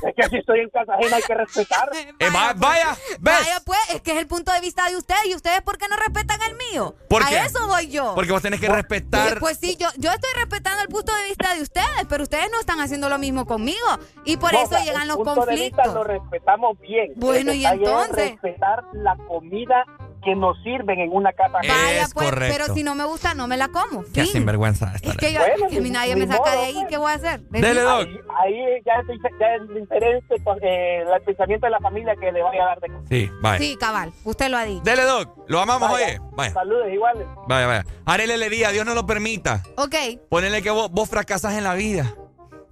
[0.01, 1.89] Es que si estoy en casa ajena hay que respetar.
[2.19, 2.89] Eh, va- vaya,
[3.19, 3.19] ¿ves?
[3.21, 5.27] Vaya, pues, es que es el punto de vista de ustedes.
[5.27, 6.95] ¿Y ustedes por qué no respetan el mío?
[7.07, 8.13] ¿Por a eso voy yo.
[8.15, 9.39] Porque vos tenés que respetar.
[9.39, 12.59] Pues sí, yo, yo estoy respetando el punto de vista de ustedes, pero ustedes no
[12.59, 13.85] están haciendo lo mismo conmigo.
[14.25, 15.93] Y por No, eso llegan el los punto de vista conflictos.
[15.93, 17.13] lo respetamos bien.
[17.15, 18.31] Bueno, ¿y entonces?
[18.31, 19.85] respetar la comida
[20.23, 21.73] que nos sirven en una casa ajena.
[21.73, 22.55] Vaya, Es pues, correcto.
[22.57, 24.03] pero si no me gusta, no me la como.
[24.13, 24.33] Qué Fin.
[24.33, 24.93] sinvergüenza.
[25.01, 26.85] Es que, yo, Bueno, que mí nadie me saca modo, de ahí, pues.
[26.89, 27.41] ¿qué voy a hacer?
[27.49, 28.07] Dele, Doc.
[28.07, 32.41] Ahí, ahí ya, es, ya es diferente eh, el pensamiento de la familia que le
[32.41, 33.59] vaya a dar de Sí, vaya.
[33.59, 34.83] Sí, cabal, usted lo ha dicho.
[34.83, 35.29] Dele, Doc.
[35.47, 36.05] Lo amamos, Vaya.
[36.05, 36.19] oye.
[36.31, 36.53] Vaya.
[36.53, 37.27] Saludos iguales.
[37.47, 37.85] Vaya, vaya.
[38.05, 39.61] Arele le diga, Dios no lo permita.
[39.77, 39.95] Ok,
[40.29, 42.13] Ponele que vos, vos fracasas en la vida.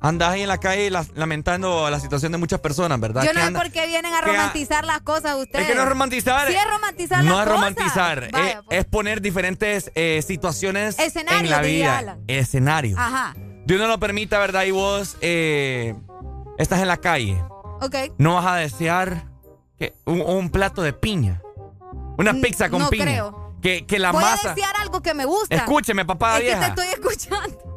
[0.01, 3.23] Andas ahí en la calle la- lamentando la situación de muchas personas, ¿verdad?
[3.23, 5.61] Yo no sé por qué vienen a romantizar las cosas ustedes.
[5.61, 6.47] Es que no es romantizar.
[6.47, 7.53] Sí es romantizar No las es cosas.
[7.53, 8.29] romantizar.
[8.31, 12.17] Vaya, es, es poner diferentes eh, situaciones Escenarios, en la vida.
[12.27, 12.99] Escenarios.
[12.99, 13.35] Ajá.
[13.65, 14.63] Dios no lo permita, ¿verdad?
[14.63, 15.93] Y vos eh,
[16.57, 17.41] estás en la calle.
[17.81, 17.95] Ok.
[18.17, 19.25] No vas a desear
[19.77, 21.41] que un, un plato de piña.
[22.17, 23.05] Una pizza con no piña.
[23.05, 23.41] creo.
[23.61, 24.49] Que, que la Voy masa.
[24.51, 25.55] a desear algo que me gusta.
[25.55, 27.70] Escúcheme, papá Es que te estoy escuchando.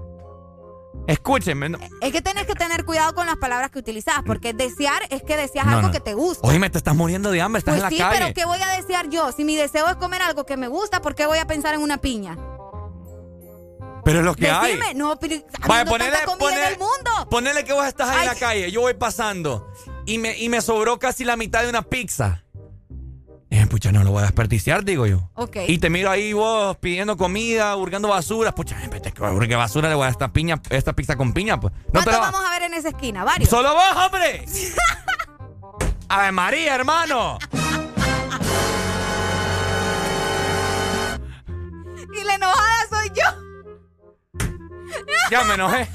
[1.06, 1.68] Escúcheme.
[1.68, 5.22] No, Es que tenés que tener cuidado con las palabras que utilizas, porque desear es
[5.22, 5.92] que deseas no, algo no.
[5.92, 6.46] que te gusta.
[6.48, 8.18] Oíme, te estás muriendo de hambre, estás Pues en la sí, calle.
[8.18, 9.30] pero ¿qué voy a desear yo?
[9.32, 11.82] Si mi deseo es comer algo que me gusta, ¿por qué voy a pensar en
[11.82, 12.36] una piña?
[14.04, 14.72] Pero es lo que hay.
[14.76, 17.28] Decime, no, pero Vaya, habiendo ponele, ponele- en el mundo.
[17.30, 19.66] ponele que vos estás ahí en la calle, yo voy pasando
[20.06, 22.44] y me, y me sobró casi la mitad de una pizza.
[23.56, 25.30] Eh, pucha, no lo voy a desperdiciar, digo yo.
[25.34, 25.58] Ok.
[25.68, 28.52] Y te miro ahí vos pidiendo comida, hurgando basura.
[28.52, 31.32] Pucha, eh, vete, que hurgue basura le voy a dar esta piña, esta pizza con
[31.32, 31.72] piña, pues.
[31.72, 33.22] No te ¿Cuántos la va- vamos a ver en esa esquina?
[33.22, 33.48] ¿Varios?
[33.48, 34.44] ¡Solo vos, hombre!
[36.08, 37.38] ¡Ave María, hermano!
[42.20, 43.22] Y la enojada soy yo.
[45.30, 45.88] Ya me enojé.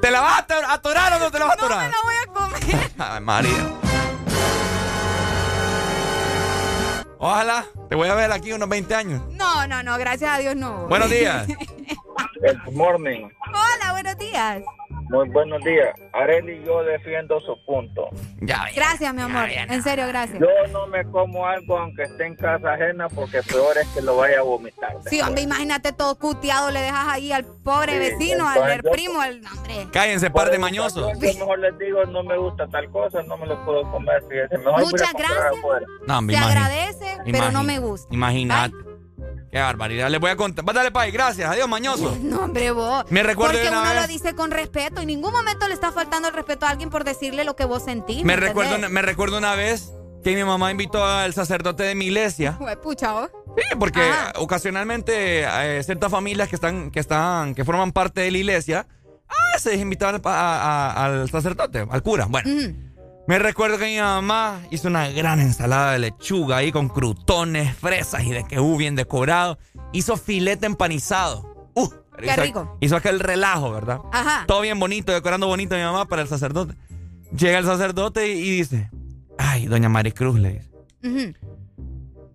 [0.00, 1.86] ¿Te la vas a ator- atorar o no te la vas a No atorar?
[1.88, 2.90] me la voy a comer.
[2.98, 3.85] Ave María.
[7.18, 9.22] Ojalá te voy a ver aquí unos 20 años.
[9.32, 10.86] No, no, no, gracias a Dios no.
[10.86, 11.46] Buenos días.
[12.40, 13.28] Good morning.
[13.48, 14.62] Hola, buenos días.
[15.08, 15.88] Muy buenos días.
[16.12, 18.08] Areli, yo defiendo su punto.
[18.40, 19.48] Ya, Gracias, mi amor.
[19.50, 20.38] En serio, gracias.
[20.40, 24.16] Yo no me como algo aunque esté en casa ajena porque peor es que lo
[24.16, 24.96] vaya a vomitar.
[25.06, 29.40] Sí, hombre, imagínate todo cuteado, le dejas ahí al pobre Sí, vecino, al, primo, al
[29.46, 29.86] hombre.
[29.92, 31.12] Cállense, par de mañosos.
[31.20, 34.22] Yo mejor les digo, no me gusta tal cosa, no me lo puedo comer.
[34.28, 35.44] Fíjese, mejor Muchas gracias.
[35.58, 35.86] afuera.
[36.06, 38.12] No, imagi- agradece, pero no me gusta.
[38.12, 38.74] Imagínate.
[39.56, 40.10] Qué barbaridad.
[40.10, 40.62] Les voy a contar.
[40.66, 41.10] Dale, pay.
[41.10, 41.50] Gracias.
[41.50, 42.14] Adiós, mañoso.
[42.22, 43.04] No, hombre, vos.
[43.08, 45.00] Me recuerdo Porque de una uno lo vez- dice con respeto.
[45.00, 47.82] En ningún momento le está faltando el respeto a alguien por decirle lo que vos
[47.84, 48.18] sentís.
[48.18, 48.90] Me ¿me recuerdo, entendés?
[48.90, 52.58] me recuerdo una vez que mi mamá invitó al sacerdote de mi iglesia.
[52.60, 53.30] Vos.
[53.56, 54.02] Sí, porque
[54.34, 58.86] ocasionalmente eh, ciertas familias que están, que están, que forman parte de la iglesia,
[59.28, 60.30] a veces invitaban a-
[60.92, 62.26] a- al sacerdote, al cura.
[62.28, 62.50] Bueno,
[63.26, 68.24] me recuerdo que mi mamá hizo una gran ensalada de lechuga ahí con crutones, fresas
[68.24, 69.58] y de que uh, bien decorado.
[69.92, 71.70] Hizo filete empanizado.
[71.74, 71.88] Uh,
[72.18, 72.78] Qué hizo, rico.
[72.80, 73.98] Hizo aquel relajo, ¿verdad?
[74.12, 74.44] Ajá.
[74.46, 76.74] Todo bien bonito, decorando bonito mi mamá para el sacerdote.
[77.36, 78.90] Llega el sacerdote y, y dice,
[79.38, 80.52] ay, doña Maricruz, le
[81.02, 81.34] dice,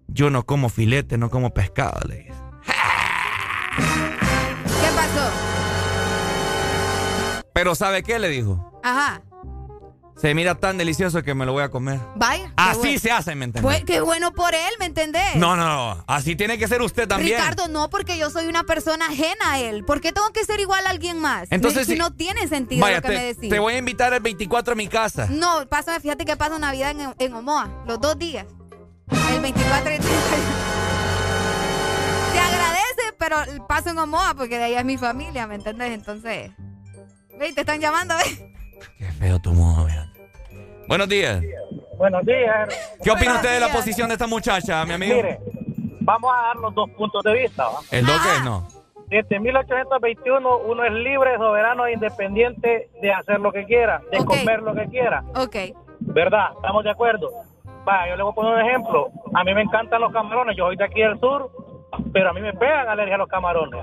[0.08, 2.34] yo no como filete, no como pescado, le dice.
[4.66, 5.32] ¿Qué pasó?
[7.54, 8.20] Pero ¿sabe qué?
[8.20, 8.80] Le dijo.
[8.84, 9.22] Ajá.
[10.22, 12.00] Se mira tan delicioso que me lo voy a comer.
[12.16, 12.54] Vaya.
[12.56, 13.00] Así bueno.
[13.00, 13.64] se hace, ¿me entiendes?
[13.64, 15.36] Pues, qué bueno por él, ¿me entendés?
[15.36, 16.04] No, no, no.
[16.06, 17.40] Así tiene que ser usted también.
[17.40, 19.84] Ricardo, no, porque yo soy una persona ajena a él.
[19.84, 21.48] ¿Por qué tengo que ser igual a alguien más?
[21.52, 23.50] Entonces, si si- no tiene sentido Vaya, lo que te, me decís.
[23.50, 25.26] te voy a invitar el 24 a mi casa.
[25.28, 28.46] No, pásame, fíjate que paso Navidad en, en Omoa, los dos días.
[29.34, 30.02] El 24 y el 31.
[32.34, 35.92] Te agradece, pero paso en Omoa porque de ahí es mi familia, ¿me entiendes?
[35.94, 36.52] Entonces.
[37.40, 38.54] Ve, te están llamando, ¿ve?
[39.00, 40.11] Qué feo tu modo, mira.
[40.88, 41.42] Buenos días.
[41.98, 42.98] Buenos días.
[43.04, 45.16] ¿Qué opina usted de la posición de esta muchacha, mi amigo?
[45.16, 45.40] Mire,
[46.02, 47.66] vamos a dar los dos puntos de vista.
[47.66, 47.80] ¿va?
[47.92, 48.44] ¿El do qué?
[48.44, 48.68] No.
[49.08, 54.62] Desde 1821 uno es libre, soberano e independiente de hacer lo que quiera, de comer
[54.62, 55.24] lo que quiera.
[55.36, 55.56] Ok.
[56.00, 56.52] ¿Verdad?
[56.56, 57.30] ¿Estamos de acuerdo?
[57.88, 59.10] Va, yo le voy a poner un ejemplo.
[59.34, 60.56] A mí me encantan los camarones.
[60.56, 61.52] Yo soy de aquí del sur,
[62.14, 63.82] pero a mí me pegan alergia a los camarones.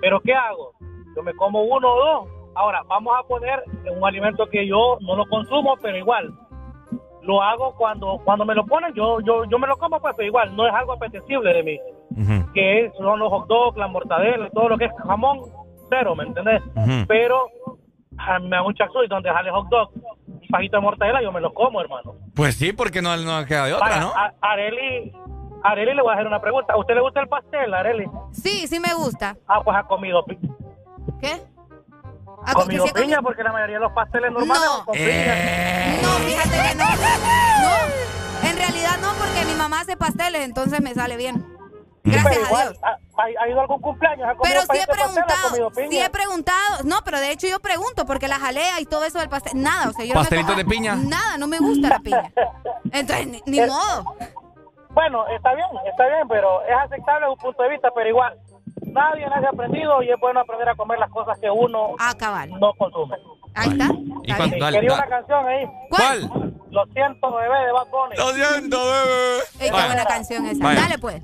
[0.00, 0.72] ¿Pero qué hago?
[1.16, 2.35] Yo me como uno o dos.
[2.56, 3.62] Ahora, vamos a poner
[3.96, 6.32] un alimento que yo no lo consumo, pero igual.
[7.22, 10.26] Lo hago cuando cuando me lo ponen, yo yo yo me lo como, pues, pero
[10.28, 10.54] igual.
[10.56, 11.78] No es algo apetecible de mí.
[12.54, 15.40] Que es- son los hot dogs, la mortadela, todo lo que es jamón,
[15.90, 16.62] cero, ¿me entendés?
[17.08, 17.48] Pero
[18.16, 19.90] a mí me da un y donde sale hot dog,
[20.26, 22.14] un pajito de mortadela, yo me lo como, hermano.
[22.34, 24.12] Pues sí, porque no, no queda de otra, ¿no?
[24.14, 25.12] a- Areli,
[25.64, 26.74] Areli le voy a hacer una pregunta.
[26.74, 28.06] ¿A usted le gusta el pastel, Areli?
[28.30, 29.36] Sí, sí me gusta.
[29.48, 30.24] Ah, pues ha comido,
[31.20, 31.42] ¿Qué?
[32.46, 34.76] Ha co- comido que sí ha piña porque la mayoría de los pasteles normales No.
[34.76, 36.00] son con Eh.
[36.02, 36.84] No, fíjate que no.
[36.84, 41.44] No, en realidad no, porque mi mamá hace pasteles, entonces me sale bien.
[42.04, 42.82] Gracias Pero a igual, Dios.
[43.18, 44.28] ¿ha, ido a algún cumpleaños?
[44.28, 44.90] ¿Ha Pero sí he pastel?
[44.90, 45.88] ¿Ha preguntado, piña?
[45.90, 49.18] sí he preguntado, no, pero de hecho yo pregunto, porque la jalea y todo eso
[49.18, 50.94] del pastel, nada, o sea, yo no ¿Pastelito como- de piña?
[50.94, 52.30] Nada, no me gusta la piña.
[52.92, 54.14] Entonces, ni, ni modo.
[54.90, 58.38] Bueno, está bien, está bien, pero es aceptable desde un punto de vista, pero igual,
[58.96, 61.94] nadie nace aprendido y es bueno aprender a comer las cosas que uno
[62.58, 63.16] no consume.
[63.54, 63.88] Ahí está.
[64.24, 64.92] ¿Y dale, Quería dale.
[64.92, 65.66] una canción ahí.
[65.90, 66.52] ¿Cuál?
[66.70, 68.16] Lo siento, bebé, de Bad Bunny.
[68.16, 69.38] Lo siento, bebé.
[69.60, 70.64] Ey, qué buena canción esa.
[70.64, 70.80] Vaya.
[70.80, 71.22] Dale pues.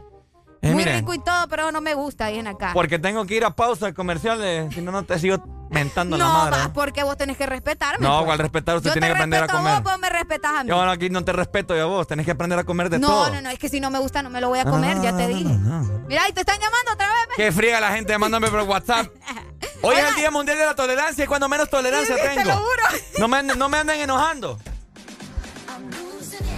[0.62, 2.70] Eh, Muy mire, rico y todo, pero no me gusta ahí en acá.
[2.72, 6.32] porque tengo que ir a pausa comerciales, si no, no te sigo mentando la no,
[6.32, 6.56] madre.
[6.56, 8.06] va, porque vos tenés que respetarme.
[8.06, 8.26] No, pues.
[8.26, 9.74] cual respetar, usted Yo tiene que aprender a comer.
[9.82, 10.68] vos, vos me respetas a mí.
[10.70, 13.00] Yo no, aquí no te respeto yo a vos, tenés que aprender a comer de
[13.00, 13.30] no, todo.
[13.34, 15.02] no, no, es que si no me gusta no me lo voy a comer, no,
[15.02, 15.58] ya te no, dije.
[16.06, 17.36] Mira, y te están llamando otra vez.
[17.36, 19.08] Qué friega la gente mándame por WhatsApp.
[19.82, 22.42] Hoy es el Día Mundial de la Tolerancia y cuando menos tolerancia Sí, tengo.
[22.42, 22.82] te lo juro.
[23.18, 24.60] No me, no me anden enojando.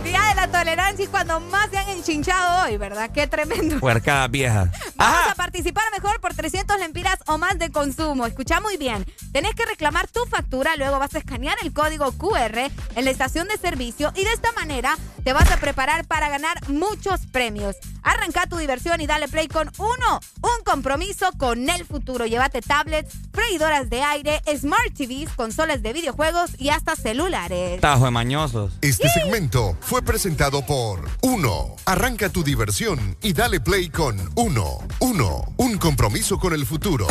[0.05, 3.11] Día de la tolerancia y cuando más se han enchinchado hoy, ¿verdad?
[3.11, 3.81] Qué tremendo.
[3.81, 4.71] Puercada vieja.
[4.97, 8.27] Vamos a participar mejor por 300 lempiras o más de consumo.
[8.27, 9.07] Escucha muy bien.
[9.33, 13.49] Tenés que reclamar tu factura, luego vas a escanear el código QR en la estación
[13.49, 17.77] de servicio y de esta manera te vas a preparar para ganar muchos premios.
[18.03, 20.21] Arranca tu diversión y dale play con uno.
[20.43, 22.27] Un compromiso con el futuro.
[22.27, 27.81] Llévate tablets, freidoras de aire, smart TVs, consolas de videojuegos y hasta celulares.
[27.81, 28.73] Tajo de mañosos.
[28.83, 31.77] Este segmento fue presentado por Uno.
[31.85, 34.79] Arranca tu diversión y dale play con Uno.
[35.01, 35.53] Uno.
[35.57, 37.07] Un compromiso con el futuro.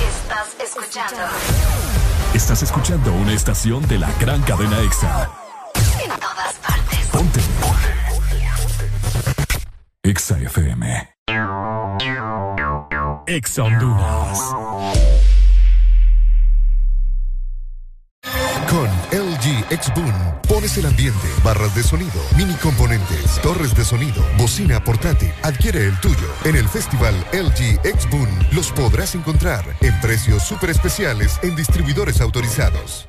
[0.00, 1.22] Estás escuchando
[2.34, 5.30] Estás escuchando una estación de la gran cadena EXA.
[6.04, 6.87] en todas partes.
[7.18, 7.40] Ponte.
[10.04, 11.08] EXA FM.
[13.26, 14.38] EXA Honduras.
[18.70, 20.12] Con LG X Boom
[20.46, 25.32] pones el ambiente, barras de sonido, mini componentes, torres de sonido, bocina portátil.
[25.42, 26.28] Adquiere el tuyo.
[26.44, 32.20] En el festival LG X Boom los podrás encontrar en precios súper especiales en distribuidores
[32.20, 33.08] autorizados.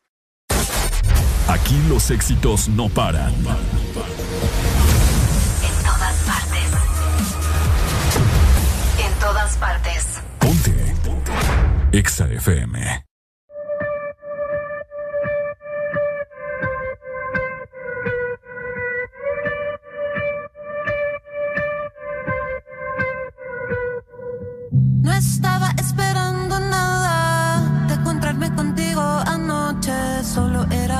[1.51, 3.33] Aquí los éxitos no paran.
[3.33, 3.43] En
[5.83, 6.71] todas partes.
[9.05, 10.21] En todas partes.
[10.39, 10.95] Ponte.
[11.91, 13.05] EXA FM.
[24.71, 26.30] No estaba esperando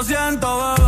[0.00, 0.79] Lo siento, bebé.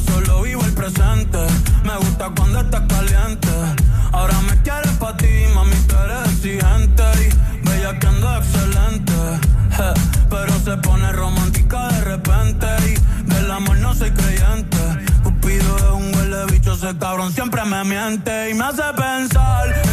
[0.00, 1.38] solo vivo el presente.
[1.84, 3.48] Me gusta cuando estás caliente.
[4.12, 7.04] Ahora me quieres pa' ti, mami, tú eres exigente.
[7.22, 9.12] Y bella que ando excelente.
[10.30, 12.66] Pero se pone romántica de repente.
[12.86, 14.78] Y del amor no soy creyente.
[15.22, 18.50] Cupido es un huele bicho, ese cabrón siempre me miente.
[18.50, 19.87] Y me hace pensar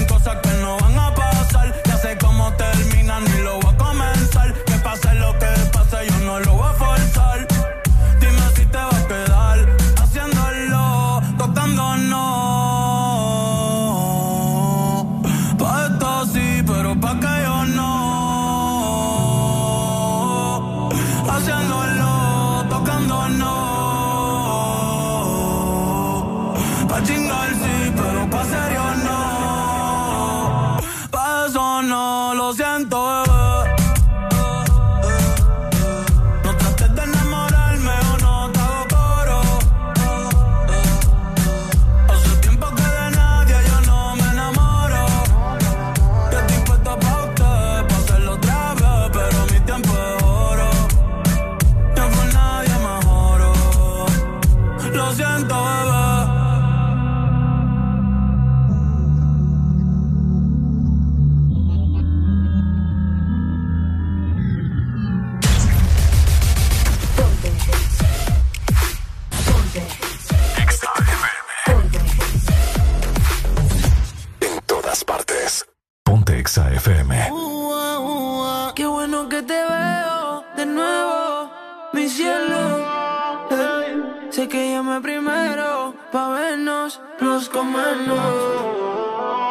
[84.50, 88.20] Que llame primero pa' vernos, los comernos.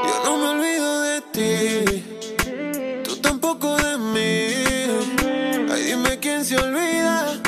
[0.06, 5.68] Yo no me olvido de ti, tú tampoco de mí.
[5.72, 7.43] Ay, dime quién se olvida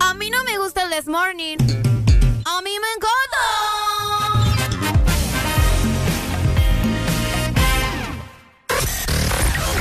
[0.00, 1.56] A mí no me gusta el this morning.
[2.44, 3.40] A mí me encanta.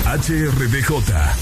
[0.09, 0.91] HRDJ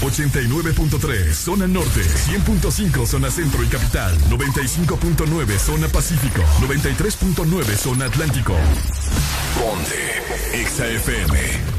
[0.02, 8.54] 89.3 Zona Norte 100.5 Zona Centro y Capital 95.9 Zona Pacífico 93.9 Zona Atlántico
[9.58, 10.22] Ponte.
[10.52, 11.77] XAFM.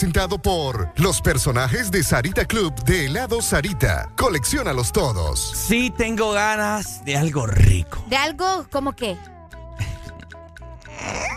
[0.00, 4.08] presentado por los personajes de Sarita Club de helado Sarita.
[4.16, 5.52] Colecciónalos todos.
[5.54, 8.02] Sí, tengo ganas de algo rico.
[8.08, 9.18] ¿De algo como qué?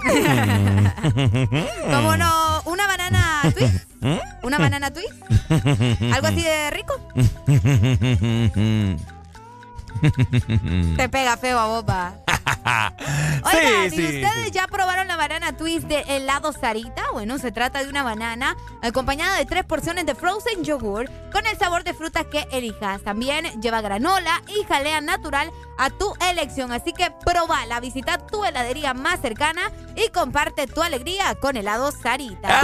[1.91, 2.61] ¿Cómo no?
[2.63, 3.83] ¿Una banana twist?
[4.43, 5.11] ¿Una banana twist?
[6.13, 6.93] ¿Algo así de rico?
[10.95, 11.83] Te pega feo a vos,
[13.43, 14.51] Oigan, sí, ¿y sí, ustedes sí.
[14.51, 17.03] ya probaron la banana twist de helado Sarita?
[17.11, 21.57] Bueno, se trata de una banana acompañada de tres porciones de frozen yogur con el
[21.57, 23.01] sabor de fruta que elijas.
[23.03, 26.71] También lleva granola y jalea natural a tu elección.
[26.71, 32.61] Así que probala, visita tu heladería más cercana y comparte tu alegría con helado Sarita.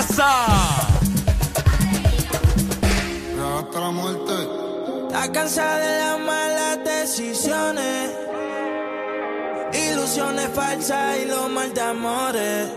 [3.57, 4.33] hasta la muerte.
[5.07, 8.11] Está cansada de las malas decisiones,
[9.73, 12.69] ilusiones falsas y los mal de amores.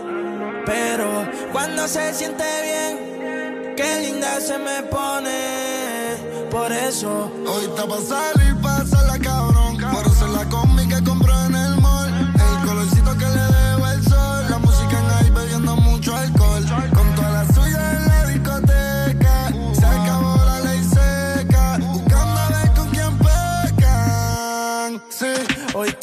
[0.65, 6.49] Pero cuando se siente bien, qué linda se me pone.
[6.49, 9.52] Por eso, hoy está pa' salir, pasarla cabrón.
[9.52, 9.52] Por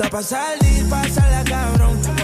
[0.00, 2.19] está pa' salir, pasarla cabrón.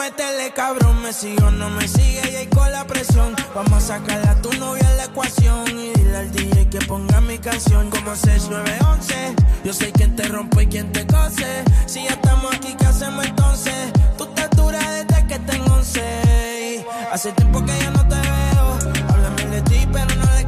[0.00, 1.02] Meterle cabrón.
[1.02, 3.36] Me sigue o no me sigue y ahí con la presión.
[3.54, 5.68] Vamos a sacarle a tu novia la ecuación.
[5.68, 9.36] Y dile al DJ que ponga mi canción como 6911.
[9.64, 11.64] Yo sé quién te rompe y quién te cose.
[11.86, 13.92] Si ya estamos aquí, ¿qué hacemos entonces?
[14.16, 16.86] Tú estás dura desde que tengo 11.
[17.12, 18.94] Hace tiempo que ya no te veo.
[19.10, 20.39] Háblame de ti, pero no le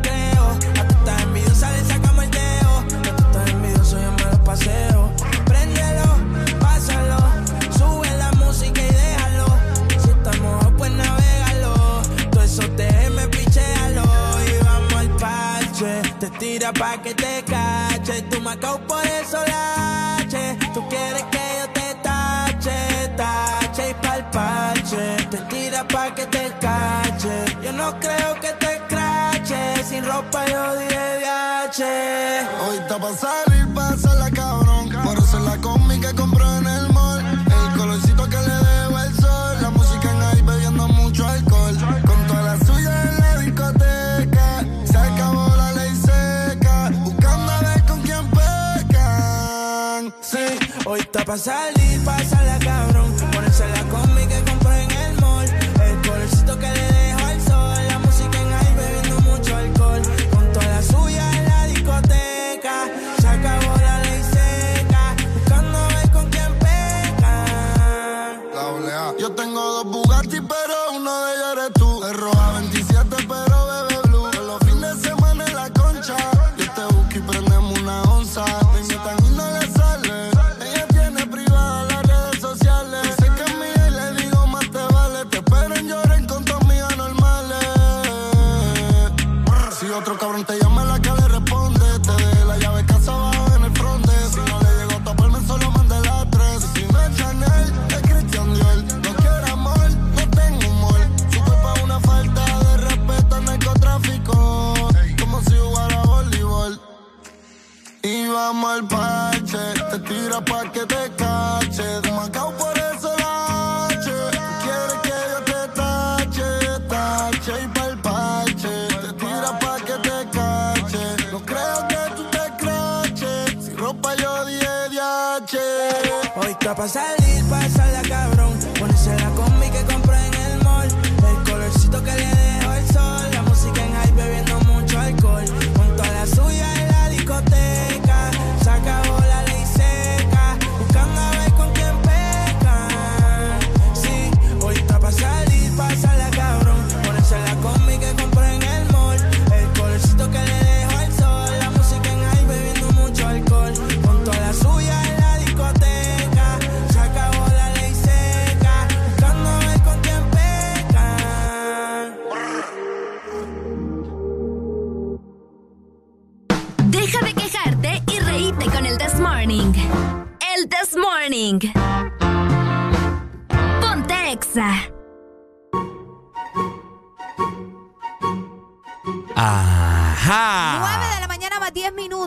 [16.79, 18.23] Pa' que te cache.
[18.31, 20.59] Tú me por eso lache.
[20.75, 25.17] Tú quieres que yo te tache, tache y pa'l parche.
[25.31, 27.45] Te tira pa' que te cache.
[27.63, 29.85] Yo no creo que te crache.
[29.85, 32.47] Sin ropa yo viaje.
[32.67, 33.52] Hoy está pa'
[51.33, 52.92] pa' salir, pasarla cabrón.
[52.92, 52.92] Ponerse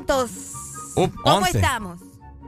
[0.06, 0.32] 10 minutos.
[0.96, 1.58] Up, ¿Cómo 11.
[1.58, 2.00] estamos?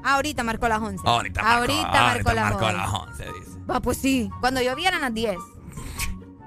[0.03, 1.03] Ahorita marcó las 11.
[1.05, 2.77] Ahorita marcó, Ahorita marcó ahorita las marcó 11.
[2.77, 3.59] las 11, dice.
[3.69, 4.29] Va, pues sí.
[4.39, 5.37] Cuando yo vi eran las 10.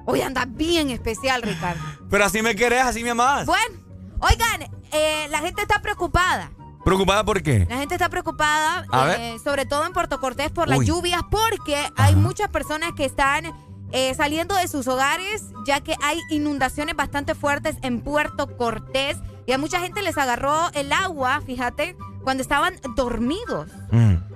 [0.06, 1.80] Hoy anda bien especial, Ricardo.
[2.08, 3.46] Pero así me querés, así me amás.
[3.46, 3.76] Bueno,
[4.20, 6.50] oigan, eh, la gente está preocupada.
[6.84, 7.66] ¿Preocupada por qué?
[7.68, 8.86] La gente está preocupada,
[9.18, 13.44] eh, sobre todo en Puerto Cortés, por las lluvias, porque hay muchas personas que están
[13.92, 19.18] eh, saliendo de sus hogares, ya que hay inundaciones bastante fuertes en Puerto Cortés.
[19.46, 23.68] Y a mucha gente les agarró el agua, fíjate, cuando estaban dormidos.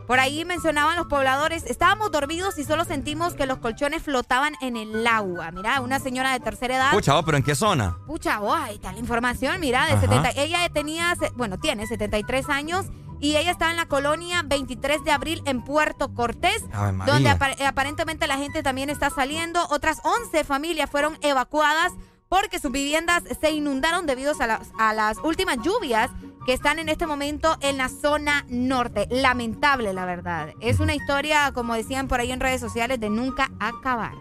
[0.07, 4.77] Por ahí mencionaban los pobladores, estábamos dormidos y solo sentimos que los colchones flotaban en
[4.77, 5.51] el agua.
[5.51, 6.91] Mira, una señora de tercera edad.
[6.93, 7.97] Pucha, oh, pero ¿en qué zona?
[8.07, 10.01] Pucha, oh, ahí está la información, mira, de Ajá.
[10.03, 10.31] 70.
[10.37, 12.85] Ella tenía, bueno, tiene 73 años
[13.19, 16.63] y ella está en la colonia 23 de abril en Puerto Cortés,
[17.07, 19.67] donde apar- aparentemente la gente también está saliendo.
[19.71, 21.93] Otras 11 familias fueron evacuadas
[22.29, 24.33] porque sus viviendas se inundaron debido
[24.79, 26.11] a las, últimas lluvias
[26.47, 29.07] que están en este momento en la zona norte.
[29.11, 30.51] Lamentable, la verdad.
[30.61, 34.13] Es una historia, como decían por ahí en redes sociales, de nunca acabar.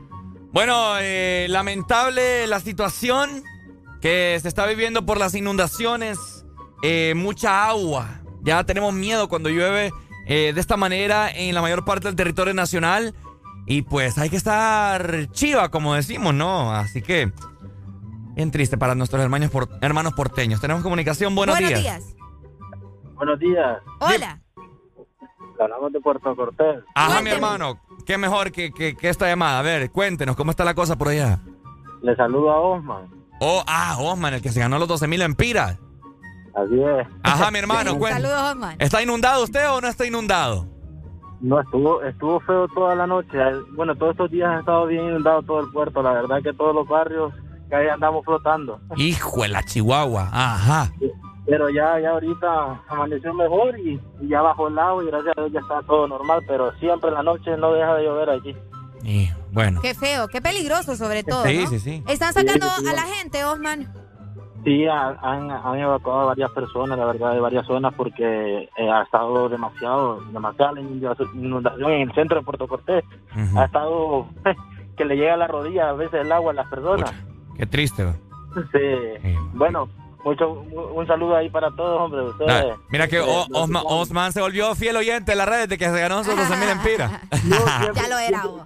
[0.51, 3.43] Bueno, eh, lamentable la situación
[3.99, 6.45] que se está viviendo por las inundaciones,
[6.83, 8.21] eh, mucha agua.
[8.43, 9.91] Ya tenemos miedo cuando llueve
[10.27, 13.15] eh, de esta manera en la mayor parte del territorio nacional.
[13.65, 16.73] Y pues hay que estar chiva, como decimos, ¿no?
[16.73, 17.31] Así que,
[18.35, 20.59] bien triste para nuestros hermanos, por- hermanos porteños.
[20.61, 22.15] Tenemos comunicación, buenos, días.
[23.15, 23.79] Buenos días.
[23.99, 24.39] Hola.
[25.59, 26.83] Hablamos de Puerto Cortés.
[26.95, 29.59] Ajá, mi hermano, qué mejor que, que- que esta llamada.
[29.59, 31.39] A ver, cuéntenos, ¿cómo está la cosa por allá?
[32.01, 33.07] Le saludo a Osman.
[33.39, 35.79] Oh, ah, Osman, el que se ganó los 12 mil empiras.
[36.55, 37.07] Así es.
[37.23, 38.29] Ajá, mi hermano, cuéntanos.
[38.29, 38.75] Saludos, Osman.
[38.79, 40.67] ¿Está inundado usted o no está inundado?
[41.39, 43.37] No, estuvo, estuvo feo toda la noche.
[43.75, 46.01] Bueno, todos estos días ha estado bien inundado todo el puerto.
[46.01, 47.33] La verdad que todos los barrios
[47.73, 48.79] que ahí andamos flotando.
[48.95, 50.29] Hijo de la Chihuahua.
[50.31, 50.91] Ajá.
[51.45, 55.41] Pero ya, ya ahorita amaneció mejor y, y ya bajó el agua y gracias a
[55.41, 56.41] Dios ya está todo normal.
[56.47, 58.55] Pero siempre en la noche no deja de llover aquí.
[59.03, 59.81] Y bueno.
[59.81, 61.43] Qué feo, qué peligroso sobre todo.
[61.43, 61.69] Sí, ¿no?
[61.69, 62.03] sí, sí.
[62.07, 62.89] Están sacando Sí, sí, sí.
[62.89, 63.93] a la gente, Osman.
[64.63, 68.89] Sí, ha- han, han evacuado a varias personas, la verdad, de varias zonas porque eh,
[68.89, 73.03] ha estado demasiado, demasiada la inundación en el centro de Puerto Cortés.
[73.57, 74.27] Ha estado
[74.95, 77.11] que le llega a la rodilla a veces el agua a las personas.
[77.57, 78.03] Qué triste.
[78.03, 78.15] güey.
[78.71, 79.35] Sí.
[79.53, 79.89] Bueno,
[80.23, 82.21] mucho, un saludo ahí para todos, hombre.
[82.21, 83.47] Ustedes, Mira que eh, O-
[83.99, 86.69] Osman, se volvió fiel oyente en las redes de que se ganó esos 12 mil
[86.77, 87.11] empiras.
[87.95, 88.43] Ya lo era.
[88.45, 88.61] vos.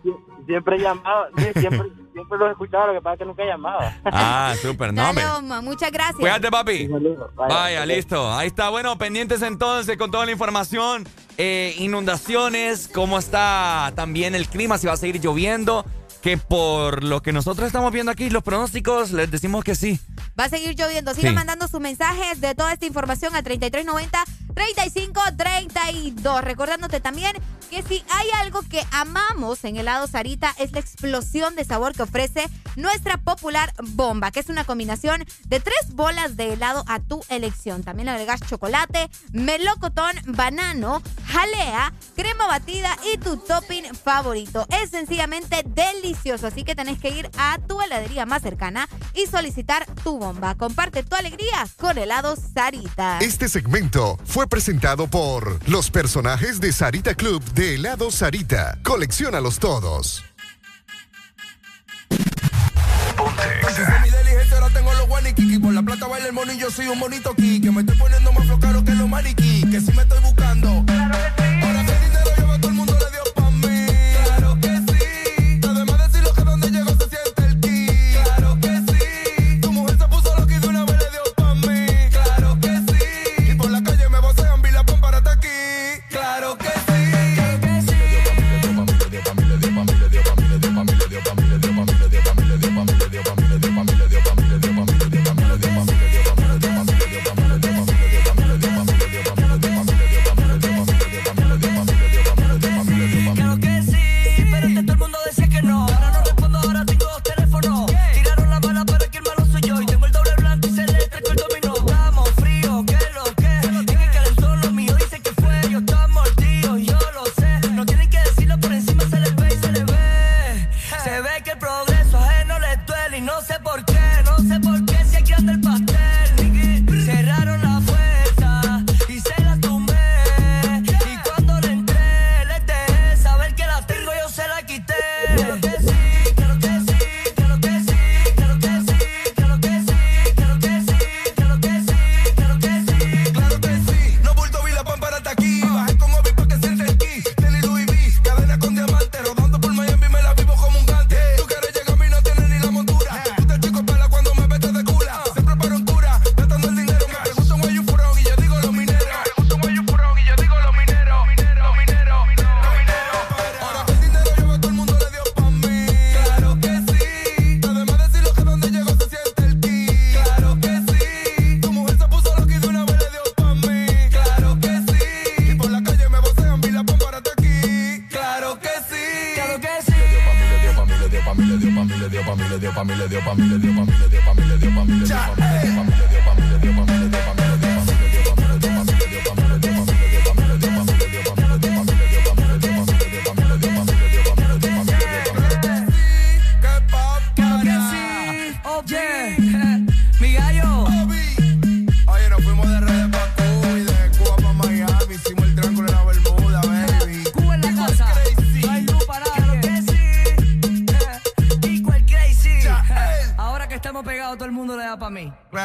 [0.45, 3.93] Siempre llamaba, sí, siempre, siempre los escuchaba, lo que pasa es que nunca llamaba.
[4.05, 5.25] Ah, súper, no, hombre.
[5.25, 6.15] Dale, Osman, muchas gracias.
[6.19, 6.87] Cuídate, papi.
[6.87, 8.31] Vaya, Vaya, listo.
[8.33, 8.69] Ahí está.
[8.69, 11.05] Bueno, pendientes entonces con toda la información.
[11.37, 15.85] Eh, inundaciones, cómo está también el clima, si va a seguir lloviendo.
[16.21, 19.99] Que por lo que nosotros estamos viendo aquí, los pronósticos, les decimos que sí.
[20.39, 21.13] Va a seguir lloviendo.
[21.13, 21.35] Sigan Sí.
[21.35, 26.41] mandando sus mensajes de toda esta información al 3390-3532.
[26.41, 27.33] Recordándote también
[27.69, 32.03] que si hay algo que amamos en helado Sarita es la explosión de sabor que
[32.03, 37.23] ofrece nuestra popular bomba, que es una combinación de tres bolas de helado a tu
[37.29, 37.83] elección.
[37.83, 44.65] También le agregas chocolate, melocotón, banano, jalea, crema batida y tu topping favorito.
[44.81, 46.06] Es sencillamente delicioso,
[46.43, 50.55] así que tenés que ir a tu heladería más cercana y solicitar tu bomba.
[50.55, 53.19] Comparte tu alegría con helado Sarita.
[53.19, 58.79] Este segmento fue presentado por los personajes de Sarita Club de helado Sarita.
[58.83, 60.23] Colecciónalos todos.
[64.73, 67.81] Tengo los guaniquiqui Por la plata baila el yo soy un bonito aquí Que me
[67.81, 70.83] estoy poniendo más flow caro que los maniquí Que si me estoy buscando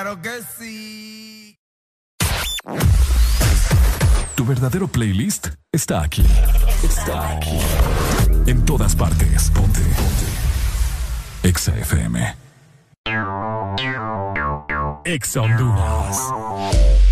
[0.02, 1.56] Claro que sí.
[4.34, 6.24] Tu verdadero playlist está aquí.
[6.82, 7.60] Está aquí.
[8.46, 9.48] En todas partes.
[9.50, 9.78] Ponte.
[9.80, 11.48] Ponte.
[11.48, 12.34] Exa FM.
[15.04, 17.11] Exa Honduras.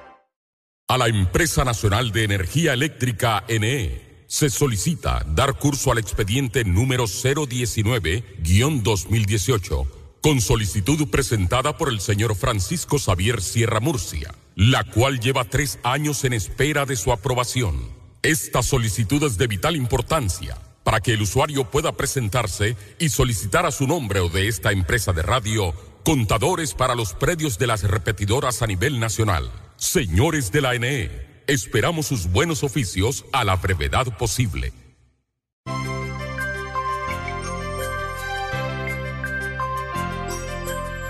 [0.91, 7.05] A la Empresa Nacional de Energía Eléctrica NE se solicita dar curso al expediente número
[7.05, 9.87] 019-2018
[10.19, 16.25] con solicitud presentada por el señor Francisco Xavier Sierra Murcia, la cual lleva tres años
[16.25, 17.87] en espera de su aprobación.
[18.21, 23.71] Esta solicitud es de vital importancia para que el usuario pueda presentarse y solicitar a
[23.71, 28.61] su nombre o de esta empresa de radio contadores para los predios de las repetidoras
[28.61, 29.49] a nivel nacional.
[29.81, 31.09] Señores de la NE,
[31.47, 34.71] esperamos sus buenos oficios a la brevedad posible.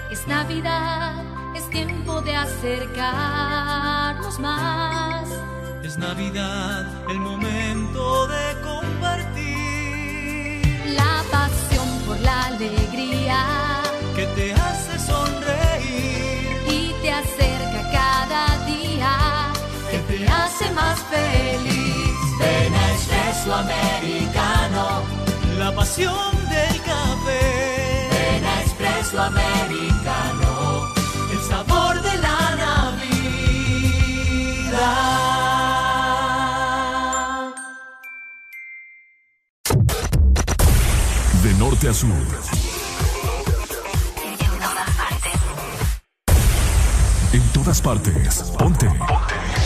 [0.10, 1.22] Es Navidad,
[1.54, 5.28] es tiempo de acercarnos más.
[5.84, 9.52] Es Navidad, el momento de compartir.
[10.96, 13.82] La pasión por la alegría
[14.16, 16.62] Que te hace sonreír.
[16.70, 17.51] y te acerca
[20.54, 22.16] hace más feliz.
[22.40, 25.04] Ven a Espresso Americano.
[25.58, 28.10] La pasión del café.
[28.12, 30.90] Ven a Espresso Americano.
[31.32, 33.02] El sabor de la Navidad.
[41.44, 42.10] De norte a sur.
[47.34, 48.44] En todas partes.
[48.58, 48.88] Ponte.
[48.88, 49.61] Ponte.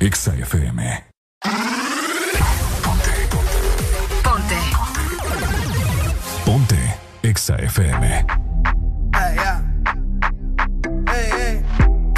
[0.00, 0.80] Exa FM.
[4.22, 4.60] Ponte.
[6.44, 6.80] Ponte.
[7.22, 8.02] Exa FM.
[9.14, 9.60] Hey, yeah.
[11.06, 11.64] Hey, hey.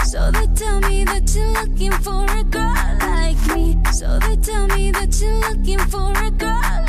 [0.05, 3.77] So they tell me that you're looking for a girl like me.
[3.93, 6.82] So they tell me that you're looking for a girl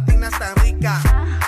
[0.00, 1.00] latina está rica.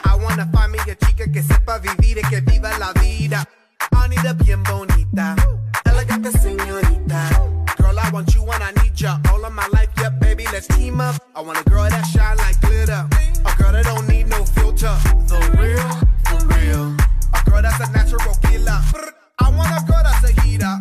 [0.05, 3.45] I wanna find me a chica que sepa vivir y que viva la vida.
[3.93, 5.37] Anita bien bonita.
[5.85, 7.29] Elegante señorita.
[7.79, 9.19] Girl, I want you and I need ya.
[9.31, 11.17] All of my life, yeah, baby, let's team up.
[11.35, 13.07] I want a girl that shine like glitter.
[13.45, 14.95] A girl that don't need no filter.
[15.29, 15.89] The real,
[16.29, 16.97] the real.
[17.33, 18.81] A girl that's a natural killer.
[19.39, 20.77] I want a girl that's a heater.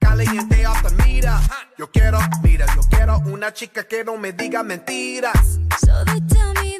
[0.00, 1.38] Caliente off the meter.
[1.78, 5.58] Yo quiero, mira, yo quiero una chica que no me diga mentiras.
[5.78, 6.79] So they tell me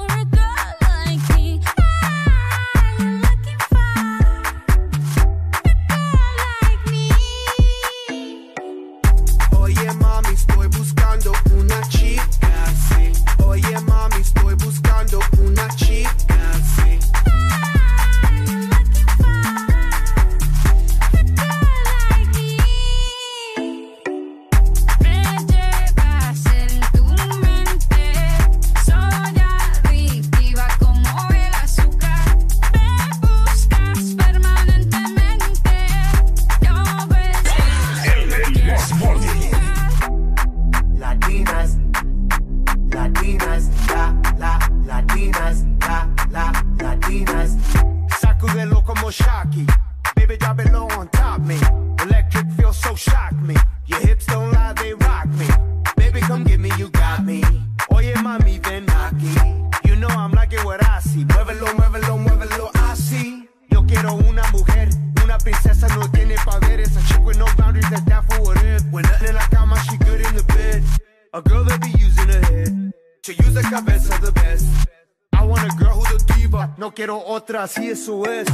[76.93, 78.47] quiero otra, así eso es.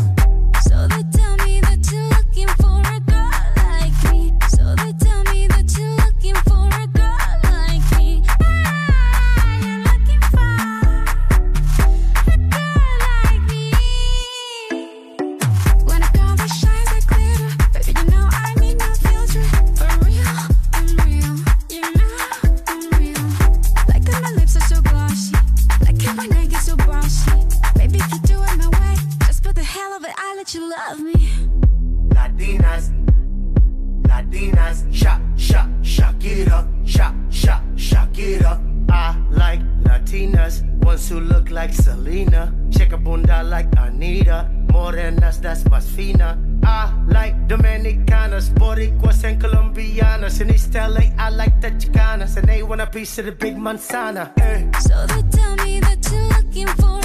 [53.17, 54.31] Want a piece of the big manzana.
[54.39, 54.79] eh.
[54.79, 56.96] So they tell me that you're looking for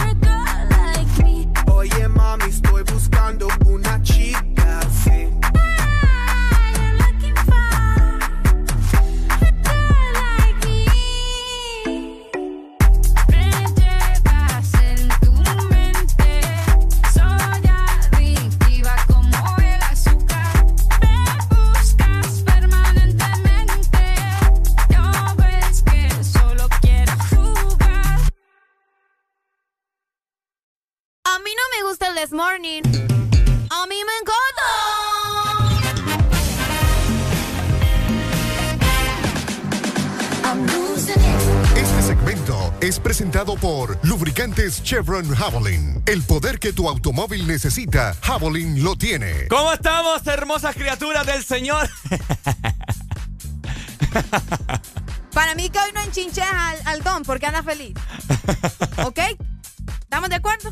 [44.82, 46.02] Chevron Javelin.
[46.06, 49.46] El poder que tu automóvil necesita, Javelin lo tiene.
[49.48, 51.88] ¿Cómo estamos, hermosas criaturas del Señor?
[55.32, 57.94] Para mí que hoy no enchinches al, al Don porque anda feliz.
[59.04, 59.18] ¿Ok?
[60.00, 60.70] ¿Estamos de acuerdo?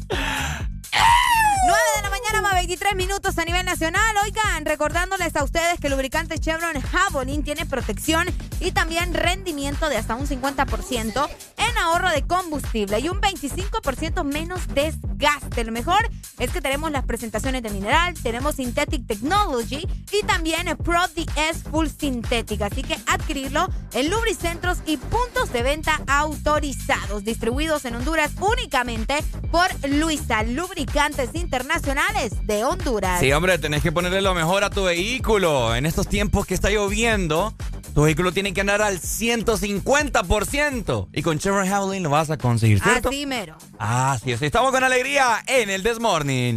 [0.93, 4.17] 9 de la mañana más 23 minutos a nivel nacional.
[4.25, 8.27] Oigan, recordándoles a ustedes que el lubricante Chevron Javelin tiene protección
[8.61, 14.67] y también rendimiento de hasta un 50% en ahorro de combustible y un 25% menos
[14.75, 15.65] desgaste.
[15.65, 21.01] Lo mejor es que tenemos las presentaciones de mineral, tenemos Synthetic Technology y también Pro
[21.09, 22.67] DS Full Sintética.
[22.67, 29.19] Así que adquirirlo en lubricentros y puntos de venta autorizados, distribuidos en Honduras únicamente
[29.51, 30.43] por Luisa
[30.81, 33.21] Lubricantes Internacionales de Honduras.
[33.21, 35.77] Sí, hombre, tenés que ponerle lo mejor a tu vehículo.
[35.77, 37.53] En estos tiempos que está lloviendo,
[37.95, 41.09] tu vehículo tiene que andar al 150%.
[41.13, 43.11] Y con Chevron Javelin lo vas a conseguir, ¿cierto?
[43.11, 43.57] Así mero.
[43.79, 44.41] Así es.
[44.41, 46.57] Estamos con alegría en el This Morning.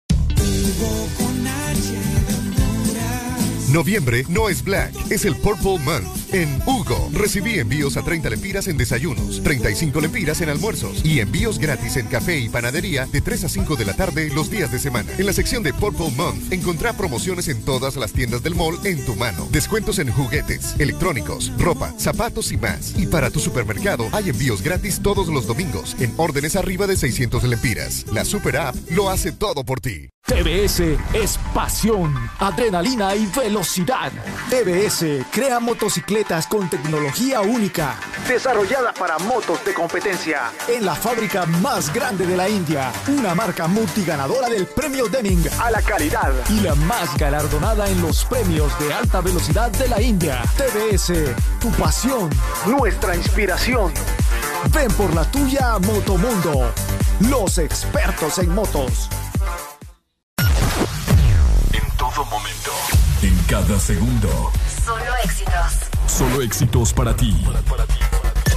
[3.71, 6.20] Noviembre no es Black, es el Purple Month.
[6.33, 11.59] En Hugo, recibí envíos a 30 lempiras en desayunos, 35 lempiras en almuerzos y envíos
[11.59, 14.79] gratis en café y panadería de 3 a 5 de la tarde los días de
[14.79, 15.11] semana.
[15.17, 19.03] En la sección de Purple Month encontrá promociones en todas las tiendas del mall en
[19.05, 19.49] tu mano.
[19.51, 22.97] Descuentos en juguetes, electrónicos, ropa, zapatos y más.
[22.97, 27.43] Y para tu supermercado hay envíos gratis todos los domingos en órdenes arriba de 600
[27.43, 28.05] lempiras.
[28.13, 30.07] La Super App lo hace todo por ti.
[30.27, 34.11] TBS es pasión, adrenalina y velocidad.
[34.49, 37.95] TBS crea motocicletas con tecnología única,
[38.27, 40.51] Desarrollada para motos de competencia.
[40.67, 45.71] en la fábrica más grande de la India, una marca multiganadora del premio Deming A
[45.71, 46.31] la calidad.
[46.49, 50.43] y la más galardonada en los premios de alta velocidad de la India.
[50.57, 52.29] TBS, tu pasión,
[52.67, 53.91] Nuestra inspiración.
[54.71, 56.71] ven por la tuya a Motomundo,
[57.21, 59.09] los expertos en motos.
[61.73, 62.71] En todo momento.
[63.23, 64.51] En cada segundo.
[64.85, 65.90] Solo éxitos.
[66.07, 67.35] Solo éxitos para ti.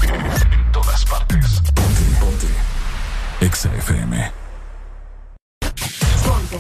[0.02, 1.60] En todas partes.
[1.74, 2.47] Ponte, ponte.
[3.40, 4.32] Exa FM.
[6.24, 6.58] Ponte.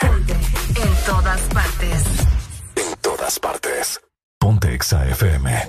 [0.00, 0.32] Ponte.
[0.80, 2.04] En todas partes.
[2.76, 4.00] En todas partes.
[4.38, 5.66] Ponte Exa FM.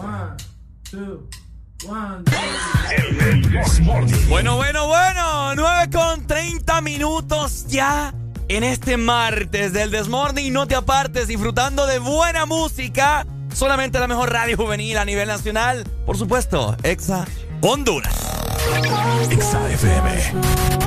[2.92, 4.28] El This Morning.
[4.30, 5.56] Bueno, bueno, bueno.
[5.56, 8.14] 9 con 30 minutos ya
[8.48, 10.52] en este martes del Desmorning.
[10.52, 13.26] No te apartes disfrutando de buena música.
[13.54, 15.84] Solamente la mejor radio juvenil a nivel nacional.
[16.06, 17.26] Por supuesto, Exa
[17.62, 18.16] Honduras.
[19.30, 20.84] Exa FM.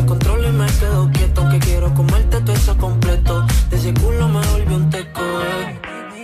[0.00, 1.48] Me controlo y me quedo quieto.
[1.48, 3.46] Que quiero comerte todo eso completo.
[3.70, 5.80] De ese culo me volvió un teco, eh.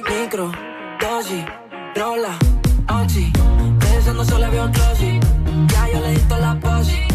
[0.08, 0.52] Micro,
[1.00, 1.44] dosis,
[1.94, 2.38] rola,
[3.02, 3.32] oxi.
[3.78, 5.20] Pensando solo veo glossy.
[5.68, 7.05] Ya yo le di toda la posi.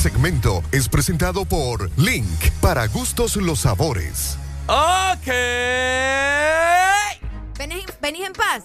[0.00, 2.26] Segmento es presentado por Link,
[2.62, 4.38] para gustos los sabores.
[4.66, 5.26] Ok.
[7.58, 8.62] ¿Venís, venís en paz?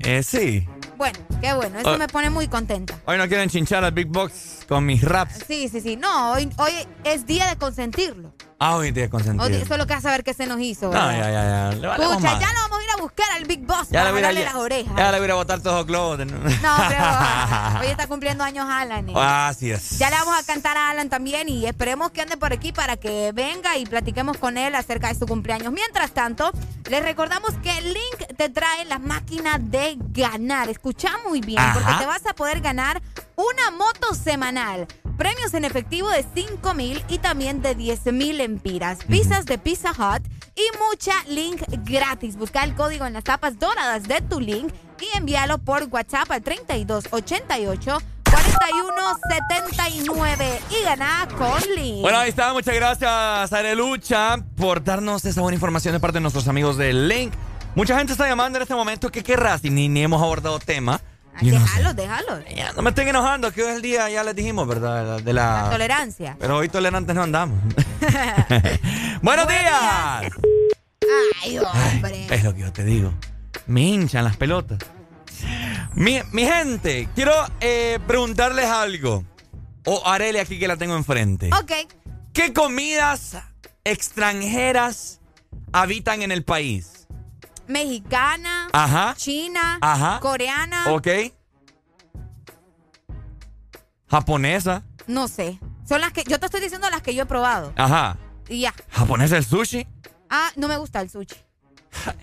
[0.00, 0.68] Eh, sí.
[0.98, 1.78] Bueno, qué bueno.
[1.78, 1.98] Eso Ah.
[1.98, 2.98] me pone muy contenta.
[3.06, 5.44] Hoy no quieren chinchar al Big Box con mis raps.
[5.46, 5.96] Sí, sí, sí.
[5.96, 6.72] No, hoy, hoy
[7.04, 8.34] es día de consentirlo.
[8.58, 9.48] Ah, hoy te Hoy- consentido.
[9.50, 10.86] eso es lo que hace saber qué se nos hizo.
[10.90, 11.96] No, ya, ya, ya.
[11.96, 14.20] Pucha, ya lo vamos a ir a buscar al Big Boss Ya para le voy
[14.20, 14.94] a jalarle ya- las orejas.
[14.96, 16.18] Ya le voy a a botar todos los globos.
[16.20, 16.26] No,
[16.88, 17.04] pero
[17.82, 19.10] hoy está cumpliendo años Alan.
[19.10, 19.12] ¿eh?
[19.14, 19.98] Así es.
[19.98, 22.96] Ya le vamos a cantar a Alan también y esperemos que ande por aquí para
[22.96, 25.70] que venga y platiquemos con él acerca de su cumpleaños.
[25.74, 26.50] Mientras tanto,
[26.88, 30.70] les recordamos que Link te trae la máquina de ganar.
[30.70, 31.74] Escucha muy bien, Ajá.
[31.74, 33.02] porque te vas a poder ganar
[33.36, 34.86] una moto semanal.
[35.16, 38.98] Premios en efectivo de 5 mil y también de 10 mil empiras.
[39.04, 40.22] Pizzas de Pizza Hut
[40.54, 42.36] y mucha Link gratis.
[42.36, 46.42] Busca el código en las tapas doradas de tu Link y envíalo por WhatsApp al
[46.42, 52.02] 3288 4179 y gana con Link.
[52.02, 52.52] Bueno, ahí está.
[52.52, 57.32] Muchas gracias, Arelucha, por darnos esa buena información de parte de nuestros amigos de Link.
[57.74, 59.10] Mucha gente está llamando en este momento.
[59.10, 59.64] ¿Qué querrás?
[59.64, 61.00] Y ni, ni hemos abordado tema.
[61.42, 61.76] Yo no sé.
[61.76, 62.40] déjalo, déjalo.
[62.54, 65.20] Ya, no me estén enojando, que hoy es el día, ya les dijimos, ¿verdad?
[65.20, 65.68] De la...
[65.70, 66.36] Tolerancia.
[66.38, 67.58] Pero hoy tolerantes no andamos.
[69.22, 70.32] ¡Buenos días!
[71.42, 72.26] Ay, hombre.
[72.30, 73.12] Es lo que yo te digo.
[73.66, 74.78] Me hinchan las pelotas.
[75.94, 79.24] Mi, mi gente, quiero eh, preguntarles algo.
[79.84, 81.50] O Arele aquí que la tengo enfrente.
[81.54, 81.72] Ok.
[82.32, 83.36] ¿Qué comidas
[83.84, 85.20] extranjeras
[85.72, 86.95] habitan en el país?
[87.68, 89.14] Mexicana, Ajá.
[89.16, 90.20] china, Ajá.
[90.20, 91.08] coreana, ¿Ok?
[94.08, 94.82] Japonesa.
[95.06, 95.58] no sé.
[95.88, 97.72] Son las que yo te estoy diciendo las que yo he probado.
[97.76, 98.16] Ajá.
[98.48, 98.74] Y ya.
[98.90, 99.86] ¿Japonesa el sushi?
[100.28, 101.36] Ah, no me gusta el sushi.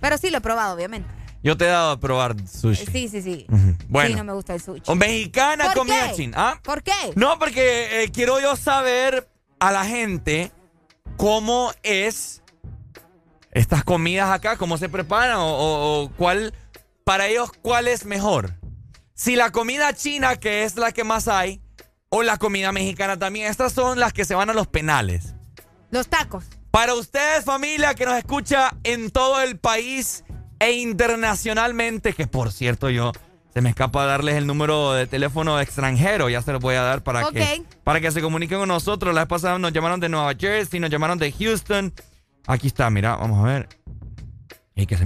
[0.02, 1.08] Pero sí lo he probado, obviamente.
[1.44, 2.86] Yo te he dado a probar sushi.
[2.86, 3.46] Sí, sí, sí.
[3.88, 4.10] Bueno.
[4.10, 4.84] Sí, no me gusta el sushi.
[4.88, 6.16] O mexicana ¿Por comida qué?
[6.16, 6.38] china.
[6.38, 6.60] ¿Ah?
[6.62, 6.92] ¿Por qué?
[7.16, 10.52] No, porque eh, quiero yo saber a la gente
[11.18, 12.43] cómo es
[13.54, 16.54] estas comidas acá, cómo se preparan o, o- o cuál,
[17.04, 18.56] para ellos, cuál es mejor.
[19.14, 21.62] Si la comida china, que es la que más hay,
[22.10, 23.48] o la comida mexicana también.
[23.50, 25.34] Estas son las que se van a los penales.
[25.90, 26.46] Los tacos.
[26.70, 30.24] Para ustedes, familia que nos escucha en todo el país
[30.60, 33.12] e internacionalmente, que por cierto yo
[33.54, 37.04] se me escapa darles el número de teléfono extranjero, ya se los voy a dar
[37.04, 39.14] para, que, para que se comuniquen con nosotros.
[39.14, 41.94] La vez pasada nos llamaron de Nueva Jersey, nos llamaron de Houston.
[42.48, 43.70] Aquí está, mira, vamos a ver.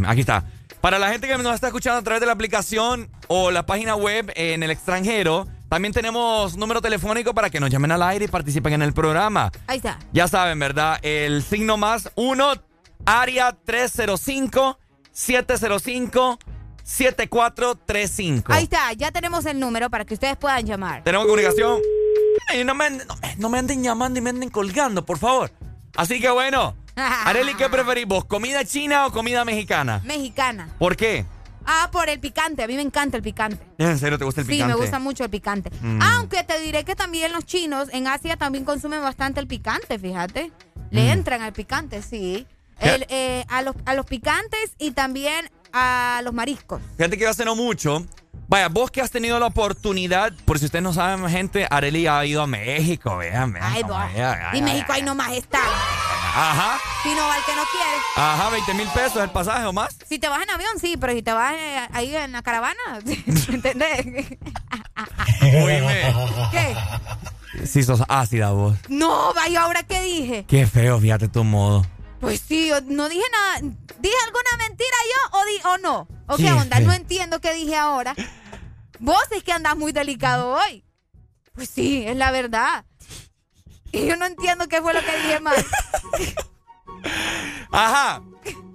[0.07, 0.43] Aquí está.
[0.81, 3.95] Para la gente que nos está escuchando a través de la aplicación o la página
[3.95, 8.27] web en el extranjero, también tenemos número telefónico para que nos llamen al aire y
[8.27, 9.51] participen en el programa.
[9.67, 9.99] Ahí está.
[10.13, 10.99] Ya saben, ¿verdad?
[11.01, 12.53] El signo más 1,
[13.05, 13.55] área
[17.17, 18.43] 305-705-7435.
[18.47, 21.03] Ahí está, ya tenemos el número para que ustedes puedan llamar.
[21.03, 21.79] Tenemos comunicación.
[22.49, 25.51] Ay, no, me, no, me- no me anden llamando y me anden colgando, por favor.
[25.95, 26.75] Así que bueno,
[27.25, 28.25] Areli, ¿qué preferís vos?
[28.25, 30.01] ¿Comida china o comida mexicana?
[30.03, 30.69] Mexicana.
[30.79, 31.25] ¿Por qué?
[31.65, 32.63] Ah, por el picante.
[32.63, 33.61] A mí me encanta el picante.
[33.77, 34.73] ¿En serio te gusta el Sí, picante?
[34.73, 35.69] me gusta mucho el picante.
[35.81, 36.01] Mm.
[36.01, 40.51] Aunque te diré que también los chinos en Asia también consumen bastante el picante, fíjate.
[40.91, 41.09] Le Mm.
[41.09, 42.47] entran al picante, sí.
[42.79, 46.79] Eh, a, los, a los picantes y también a los mariscos.
[46.95, 48.05] Fíjate que yo hace no mucho.
[48.47, 52.23] Vaya, vos que has tenido la oportunidad, por si ustedes no saben, gente, Areli ha
[52.23, 53.65] ido a México, vean, vean.
[53.67, 54.09] Ay, cómo va.
[54.13, 55.59] ella- ay, Y México ahí nomás está.
[56.39, 57.97] Ajá, Si no va el que no quiere.
[58.15, 59.95] ajá, 20 mil pesos el pasaje o más.
[60.07, 62.77] Si te vas en avión, sí, pero si te vas eh, ahí en la caravana,
[63.47, 64.05] ¿entendés?
[65.41, 66.13] Oíme.
[66.51, 67.65] ¿Qué?
[67.65, 68.77] Sí, sos ácida vos.
[68.87, 70.45] No, vaya, ahora qué dije.
[70.47, 71.85] Qué feo, fíjate tu modo.
[72.19, 73.59] Pues sí, yo no dije nada.
[73.99, 74.97] ¿Dije alguna mentira
[75.31, 76.07] yo o, di- o no?
[76.27, 76.77] ¿O qué Qué onda?
[76.77, 76.87] feo.
[76.87, 78.15] No entiendo qué dije ahora.
[78.99, 80.83] Vos es que andás muy delicado hoy.
[81.53, 82.85] Pues sí, es la verdad.
[83.91, 85.55] Y yo no entiendo qué fue lo que dije mal.
[87.71, 88.21] Ajá.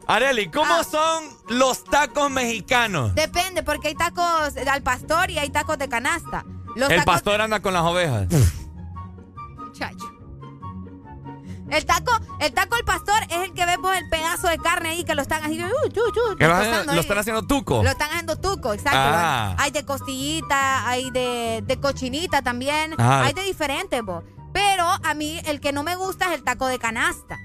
[0.07, 0.85] Areli, ¿cómo Ah.
[0.85, 3.15] son los tacos mexicanos?
[3.15, 6.45] Depende, porque hay tacos al pastor y hay tacos de canasta.
[6.75, 8.27] Los El tacos, pastor anda con las ovejas.
[9.59, 10.09] Muchacho.
[11.71, 14.91] El taco, el taco al pastor es el que ves vos el pedazo de carne
[14.91, 17.43] ahí que lo están así, uh, chu, chu, ¿Qué vas a- destrozando ¿Lo están haciendo
[17.47, 17.83] tuco?
[17.83, 18.99] Lo están haciendo tuco, exacto.
[19.01, 19.55] Ah.
[19.59, 22.95] Hay de costillita, hay de, de cochinita también.
[22.99, 23.23] Ah.
[23.25, 24.23] Hay de diferentes, vos.
[24.53, 27.39] Pero a mí el que no me gusta es el taco de canasta.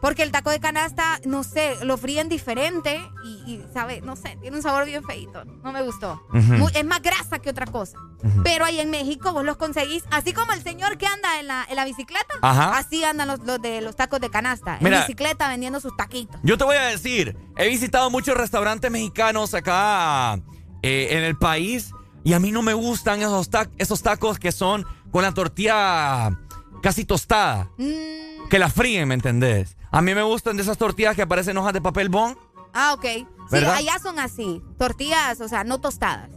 [0.00, 4.36] Porque el taco de canasta, no sé, lo fríen diferente y, y, sabe, no sé,
[4.40, 5.44] tiene un sabor bien feito.
[5.44, 6.20] No me gustó.
[6.32, 7.96] Muy- es más grasa que otra cosa.
[8.42, 11.64] Pero ahí en México vos los conseguís, así como el señor que anda en la,
[11.70, 12.76] en la bicicleta, Ajá.
[12.76, 14.76] así andan los, los de los tacos de canasta.
[14.80, 14.96] Mira.
[14.96, 16.40] en bicicleta vendiendo sus taquitos.
[16.42, 20.34] Yo te voy a decir, he visitado muchos restaurantes mexicanos acá
[20.82, 21.92] eh, en el país
[22.24, 24.84] y a mí no me gustan esos, ta- esos tacos que son
[25.14, 26.36] con la tortilla
[26.82, 29.76] casi tostada, Mm, que la fríen, ¿me entendés?
[29.92, 32.36] A mí me gustan de esas tortillas que parecen hojas de papel bond.
[32.72, 33.04] ah, ok.
[33.48, 34.60] Sí, allá son así.
[34.76, 36.30] Tortillas, o sea, no tostadas.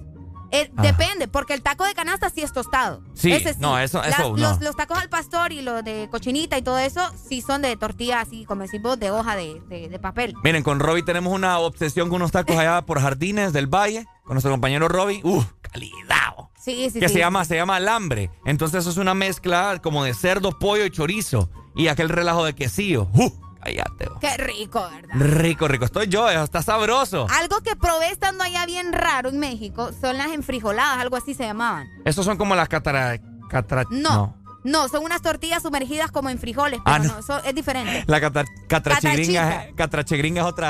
[0.51, 0.69] Eh.
[0.75, 3.01] Depende, porque el taco de canasta sí es tostado.
[3.15, 3.59] Sí, Ese sí.
[3.59, 4.37] no, eso- Las- eso no.
[4.37, 7.75] los, los tacos al pastor y los de cochinita y todo eso sí son de
[7.77, 10.35] tortilla así, como decimos, de hoja de, de- de papel.
[10.43, 14.35] Miren, con Robbie tenemos una obsesión con unos tacos allá por Jardines del Valle, con
[14.35, 15.21] nuestro compañero Robbie.
[15.23, 16.46] ¡Uh, calidad!
[16.67, 17.13] Sí, sí, que sí.
[17.13, 18.29] se llama, se llama alambre.
[18.45, 21.49] Entonces eso es una mezcla como de cerdo, pollo y chorizo.
[21.75, 23.07] Y aquel relajo de quesillo.
[23.13, 23.31] ¡Uh!
[23.63, 24.07] Cállate.
[24.13, 24.19] oh.
[24.19, 25.15] Qué rico, ¿verdad?
[25.15, 25.85] Rico, rico.
[25.85, 27.27] Estoy yo, eso está sabroso.
[27.39, 31.43] Algo que probé estando allá bien raro en México son las enfrijoladas, algo así se
[31.43, 31.87] llamaban.
[32.05, 33.17] Estos son como las catara...
[33.49, 34.35] catara No.
[34.63, 37.13] No, son unas tortillas sumergidas como en frijoles, pero Ah, no.
[37.15, 38.03] no, son- es diferente.
[38.07, 40.69] La cata- catrachigringa, es- catrachigringa es otra,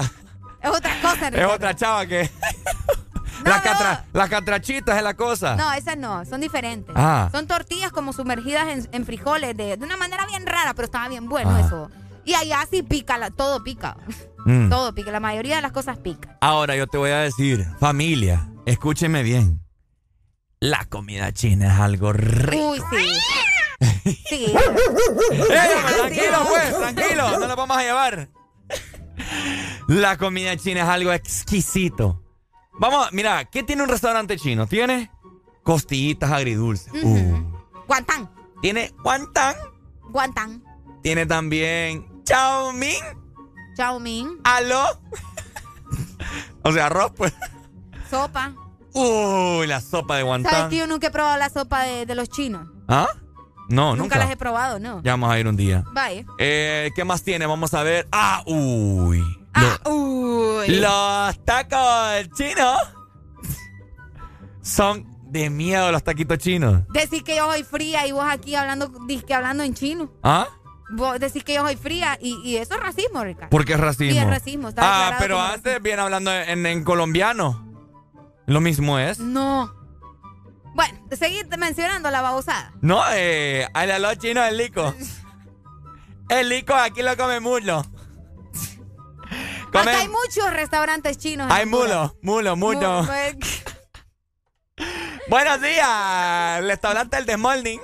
[0.61, 1.53] Es otra cosa, es Ricardo.
[1.55, 2.29] otra chava que...
[3.47, 5.55] la, catra, la catrachita es la cosa.
[5.55, 6.93] No, esas no, son diferentes.
[6.97, 7.29] Ah.
[7.31, 11.07] Son tortillas como sumergidas en, en frijoles de, de una manera bien rara, pero estaba
[11.09, 11.61] bien bueno Ah.
[11.65, 11.89] eso.
[12.25, 13.95] Y allá sí pica, la- todo pica.
[14.45, 14.69] Mm.
[14.69, 16.37] Todo pica, la mayoría de las cosas pica.
[16.41, 19.61] Ahora yo te voy a decir, familia, escúcheme bien.
[20.59, 22.69] La comida china es algo rico.
[22.71, 23.07] Uy, sí.
[24.29, 24.45] Sí.
[24.45, 24.55] ¡Eh,
[25.97, 28.29] tranquilo, pues, tranquilo, no lo vamos a llevar.
[29.87, 32.23] La comida china es algo exquisito.
[32.79, 34.67] Vamos, mira, ¿qué tiene un restaurante chino?
[34.67, 35.11] Tiene
[35.63, 36.93] costillitas agridulces.
[37.03, 37.37] Uh.
[37.87, 38.29] Guantán.
[38.61, 39.55] Tiene guantán.
[40.09, 40.63] Guantán.
[41.01, 43.03] Tiene también chow mein.
[43.75, 44.39] Chow mein.
[44.43, 44.85] ¿Aló?
[46.63, 47.33] o sea, arroz, pues.
[48.09, 48.53] Sopa.
[48.93, 50.69] Uy, la sopa de ¿Sabes guantán.
[50.69, 52.67] que yo nunca he probado la sopa de, de los chinos?
[52.87, 53.07] ¿Ah?
[53.69, 54.03] No, nunca.
[54.03, 54.17] nunca.
[54.19, 55.01] las he probado, ¿no?
[55.03, 55.83] Ya vamos a ir un día.
[55.93, 56.25] Vaya.
[56.39, 57.45] Eh, ¿Qué más tiene?
[57.45, 58.07] Vamos a ver.
[58.11, 59.23] Ah, uy.
[59.57, 60.67] Ah, uy.
[60.79, 62.77] Los tacos chinos
[64.61, 66.83] son de miedo los taquitos chinos.
[66.89, 68.91] Decir que yo soy fría y vos aquí hablando,
[69.25, 70.11] que hablando en chino.
[70.23, 70.47] ¿Ah?
[70.89, 73.49] Vos decís que yo soy fría y, y eso es racismo, Ricardo.
[73.49, 74.13] ¿Por qué es racismo?
[74.13, 74.69] Sí, es racismo.
[74.69, 77.65] Está ah, pero antes viene hablando en, en colombiano.
[78.45, 79.19] Lo mismo es.
[79.19, 79.73] No.
[80.73, 82.71] Bueno, seguir mencionando la babosada.
[82.81, 84.93] No, eh, al aló chino es lico.
[86.29, 87.83] El lico aquí lo come mulo.
[89.71, 91.51] Come- Acá hay muchos restaurantes chinos.
[91.51, 93.03] hay mulo, mulo, mulo.
[93.03, 93.07] Mu-
[95.29, 97.79] Buenos días, el restaurante El Desmorning.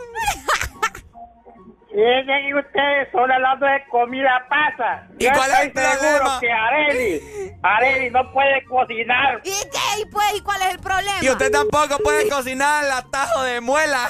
[1.94, 5.08] Que ustedes son hablando de comida pasa.
[5.20, 6.40] ¿Y Yo cuál es estoy el seguro problema?
[6.40, 9.42] que Areli, Areli no puede cocinar.
[9.44, 10.02] ¿Y qué?
[10.02, 11.18] ¿Y, pues, ¿Y cuál es el problema?
[11.22, 14.10] Y usted tampoco puede cocinar el atajo de muela.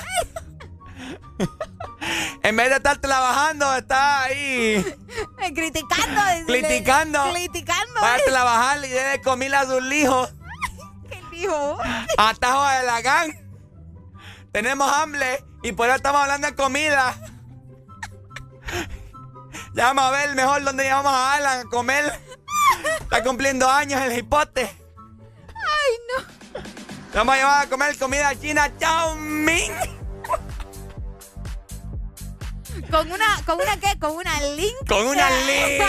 [2.44, 4.84] en vez de estar trabajando, está ahí
[5.56, 6.22] Criticando.
[6.48, 7.32] criticando.
[7.32, 8.00] Criticando.
[8.00, 8.24] Para ¿eh?
[8.26, 10.34] trabajar y debe comerle a sus hijos.
[11.10, 11.78] ¿Qué dijo?
[12.18, 13.32] Atajo de la gang.
[14.52, 17.16] Tenemos hambre y por eso estamos hablando de comida.
[19.74, 22.20] Ya vamos a ver mejor dónde llevamos a Alan a comer.
[23.02, 24.64] Está cumpliendo años el hipote.
[25.48, 26.64] Ay, no.
[27.14, 28.72] Vamos a llevar a comer comida china.
[28.80, 29.72] Chao, Min.
[32.94, 33.98] ¿Con una, ¿Con una qué?
[33.98, 34.88] ¿Con una link?
[34.88, 35.82] Con una link.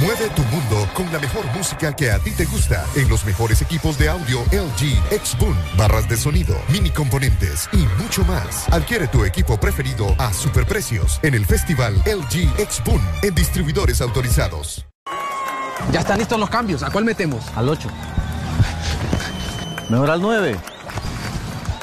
[0.00, 3.60] Mueve tu mundo con la mejor música que a ti te gusta en los mejores
[3.60, 8.66] equipos de audio LG X-Boom, barras de sonido, mini componentes y mucho más.
[8.72, 14.86] Adquiere tu equipo preferido a superprecios en el festival LG X-Boom en distribuidores autorizados.
[15.92, 16.82] Ya están listos los cambios.
[16.82, 17.44] ¿A cuál metemos?
[17.54, 17.90] Al 8.
[19.90, 20.56] Mejor al 9.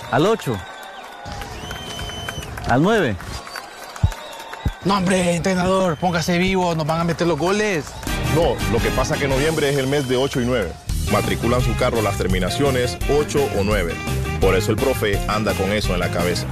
[0.10, 0.58] Al 8.
[2.68, 3.16] Al 9.
[4.86, 7.86] No, hombre, entrenador, póngase vivo, nos van a meter los goles.
[8.36, 10.72] No, lo que pasa que noviembre es el mes de 8 y 9.
[11.12, 13.94] Matriculan su carro las terminaciones 8 o 9.
[14.42, 16.46] Por eso el profe anda con eso en la cabeza.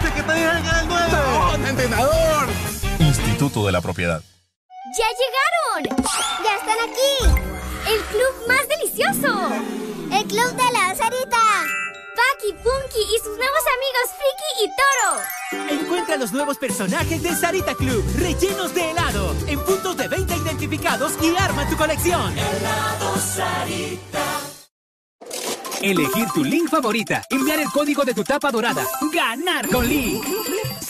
[0.00, 1.08] ¡Dice que te digan el 9!
[1.12, 2.48] ¡No, entrenador!
[2.98, 4.20] Instituto de la Propiedad.
[4.98, 6.04] ¡Ya llegaron!
[6.44, 7.14] ¡Ya están aquí!
[7.90, 9.52] ¡El club más delicioso!
[10.12, 11.51] ¡El club de la Sarita!
[12.14, 15.82] Paki, Punky y sus nuevos amigos Friki y Toro.
[15.82, 21.12] Encuentra los nuevos personajes de Sarita Club, rellenos de helado, en puntos de venta identificados
[21.22, 22.36] y arma tu colección.
[22.36, 24.40] Helado Sarita.
[25.80, 30.24] Elegir tu link favorita, enviar el código de tu tapa dorada, ganar con Link.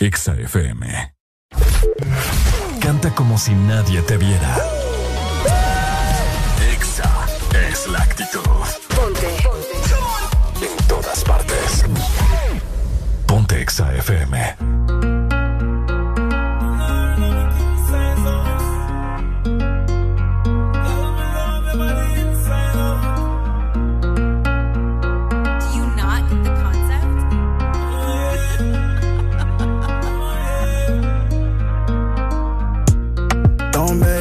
[0.00, 1.14] Exa FM.
[2.80, 4.56] Canta como si nadie te viera.
[6.72, 7.26] Exa
[7.68, 8.40] es la actitud.
[8.96, 9.26] Ponte.
[10.62, 11.84] En todas partes.
[13.26, 14.79] Ponte Exa FM.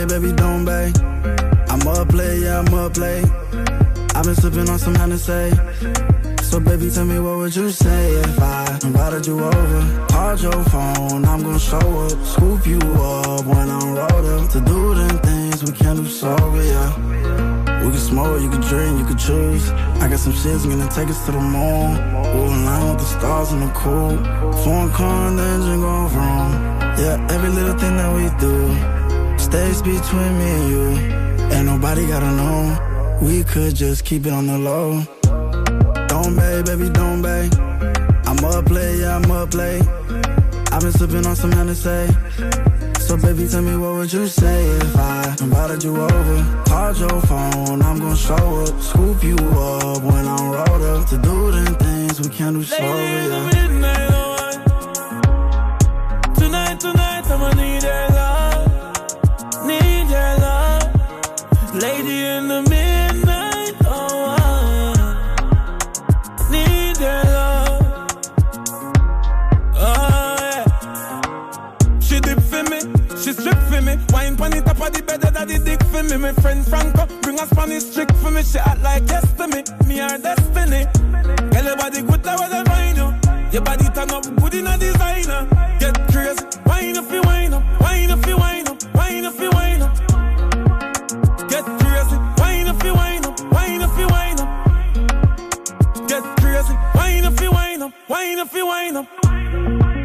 [0.08, 0.94] Baby, don't bay.
[1.68, 3.26] I'm up late, yeah, I'm up late.
[4.16, 5.52] I've been sipping on some Hennessy.
[6.42, 10.08] So baby, tell me what would you say if I invited you over?
[10.10, 14.62] Called your phone, I'm gonna show up, scoop you up when I'm rolled up to
[14.62, 17.84] do them things we can't do sober, yeah.
[17.84, 19.70] We can smoke, you can drink, you can choose.
[20.02, 21.90] I got some shit's gonna take us to the moon.
[22.34, 24.16] We'll align with the stars in the cool.
[24.64, 26.52] Foreign car and the engine going wrong.
[26.98, 28.99] Yeah, every little thing that we do
[29.50, 30.86] stays between me and you.
[31.56, 32.60] Ain't nobody gotta know.
[33.22, 35.04] We could just keep it on the low.
[36.08, 37.50] Don't bay, baby, don't bay.
[38.30, 39.84] I'm up late, yeah, I'm up late.
[40.72, 42.08] I've been sipping on some Hennessy.
[43.00, 46.64] So baby, tell me what would you say if I invited you over?
[46.68, 48.80] Called your phone, I'm gonna show up.
[48.82, 51.08] Scoop you up when I'm rolled up.
[51.10, 53.46] To do them things we can't do sober, yeah.
[53.48, 54.52] Midnight oh, hour.
[56.36, 58.09] Tonight, tonight, I'ma need your
[74.94, 76.18] the top of the dick for me.
[76.18, 78.44] My friend Franco bring a Spanish chick for me.
[78.44, 80.86] She act like yes to me, me her destiny.
[81.52, 83.14] Girl, your body good, I wanna find you.
[83.52, 85.48] Your body turn up good in a designer.
[85.80, 89.50] Get crazy, wine if you wine up, wine if you wine up, wine if you
[89.52, 89.96] wine up.
[91.50, 94.50] Get crazy, wine if you wine up, wine if you wine up.
[96.08, 99.08] Get crazy, wine if you wine up, wine if you wine up.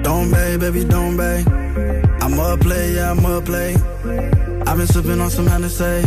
[0.03, 1.45] Don't bay, baby, don't bay.
[2.45, 3.75] I'm up play, yeah, play.
[4.67, 6.03] I've been sipping on some Hennessy.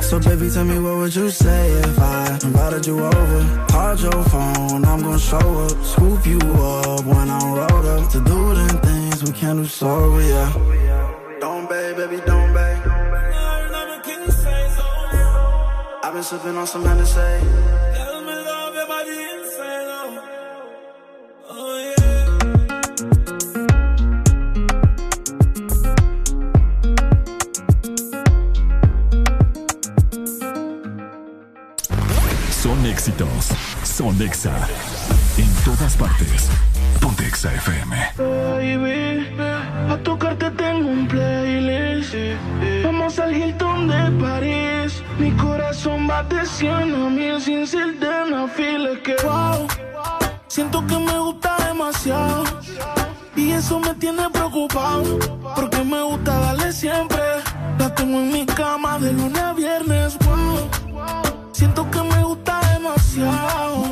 [0.00, 3.66] So baby, tell me what would you say if I invited you over?
[3.68, 5.84] Called your phone, I'm gonna show up.
[5.84, 8.10] Scoop you up when I'm rolled up.
[8.12, 10.50] To do them things we can't do sober, yeah.
[11.38, 12.80] Don't bay, baby, don't bay.
[16.02, 17.81] I've been sipping on some Hennessy.
[32.92, 33.48] Éxitos.
[33.82, 34.54] Son Exa.
[35.38, 36.50] En todas partes.
[37.00, 37.94] Ponte Exa FM.
[38.18, 39.26] Baby,
[39.92, 42.14] a tocarte tengo un playlist.
[42.84, 45.02] Vamos al Hilton de París.
[45.18, 49.66] Mi corazón va de 100 a mil sin ser de que wow.
[50.48, 52.44] Siento que me gusta demasiado.
[53.34, 55.18] Y eso me tiene preocupado.
[55.56, 57.22] Porque me gusta darle siempre.
[57.78, 60.18] La tengo en mi cama de lunes a viernes.
[60.18, 61.41] Wow.
[61.62, 63.84] Siento que me gusta demasiado.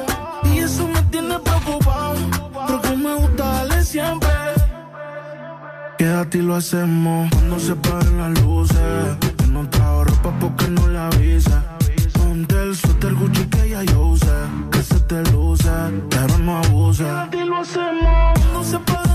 [0.53, 2.17] Y eso me tiene preocupado.
[2.67, 4.29] Porque me gusta darle siempre.
[5.97, 9.17] Quédate y lo hacemos cuando se paren las luces.
[9.39, 11.63] Que no trajo ropa porque no le avisa.
[12.15, 14.39] Ponte el suéter Gucci que ya yo usé.
[14.73, 15.71] Que se te luce,
[16.11, 17.05] pero no abuse.
[17.05, 19.10] Quédate y lo hacemos cuando se paren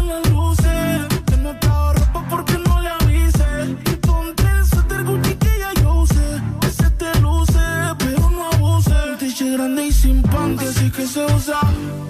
[11.08, 11.59] se usa.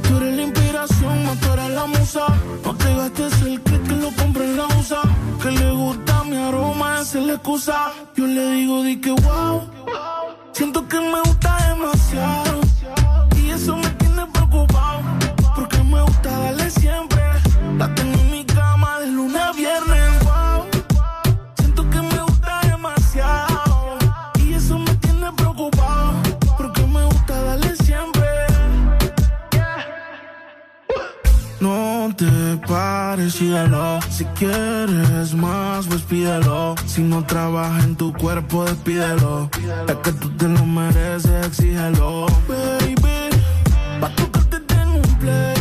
[0.03, 2.25] Tú eres la inspiración, no tú eres la musa.
[2.63, 5.01] No te gastes el que lo compré en la USA.
[5.41, 7.91] Que le gusta mi aroma, esa es la excusa.
[8.15, 9.61] Yo le digo, di que wow.
[10.53, 12.61] Siento que me gusta demasiado.
[13.37, 15.01] Y eso me tiene preocupado.
[15.55, 17.14] Porque me gusta darle siempre.
[31.65, 33.33] No te pares.
[33.33, 36.75] Si quieres más, pues pídelo.
[36.85, 39.49] Si no trabaja en tu cuerpo, despídelo.
[39.87, 42.27] Es que tú te lo mereces, exígelo.
[42.47, 43.29] Baby,
[43.99, 45.54] pa' tocarte tengo un playlist.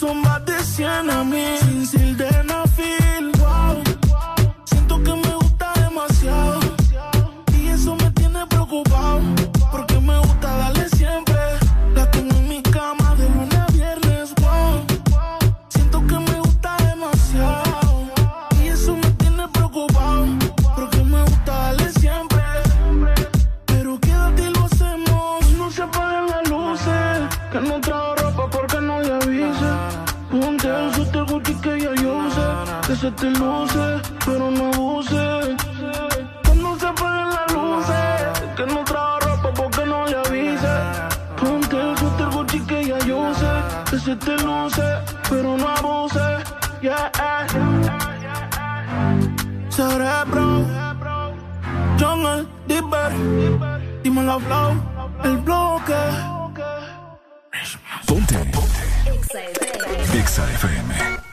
[0.00, 2.16] Corazón va de 100 a mil sin
[33.14, 35.56] te luce, pero no abuse.
[36.42, 38.54] Que no se apaguen las luces.
[38.56, 40.74] Que no trajo ropa porque no le avise.
[41.36, 43.52] Ponte el suéter Gucci que ya yo usé.
[43.90, 44.82] Que se te luce,
[45.28, 46.20] pero no abuse.
[46.80, 47.10] Yeah.
[49.70, 50.64] Cerebro.
[51.98, 53.12] Jungle, Dipper.
[54.02, 54.72] Dímelo, flow.
[55.24, 55.94] El bloque.
[58.06, 58.36] Ponte.
[60.12, 61.23] Exa FM.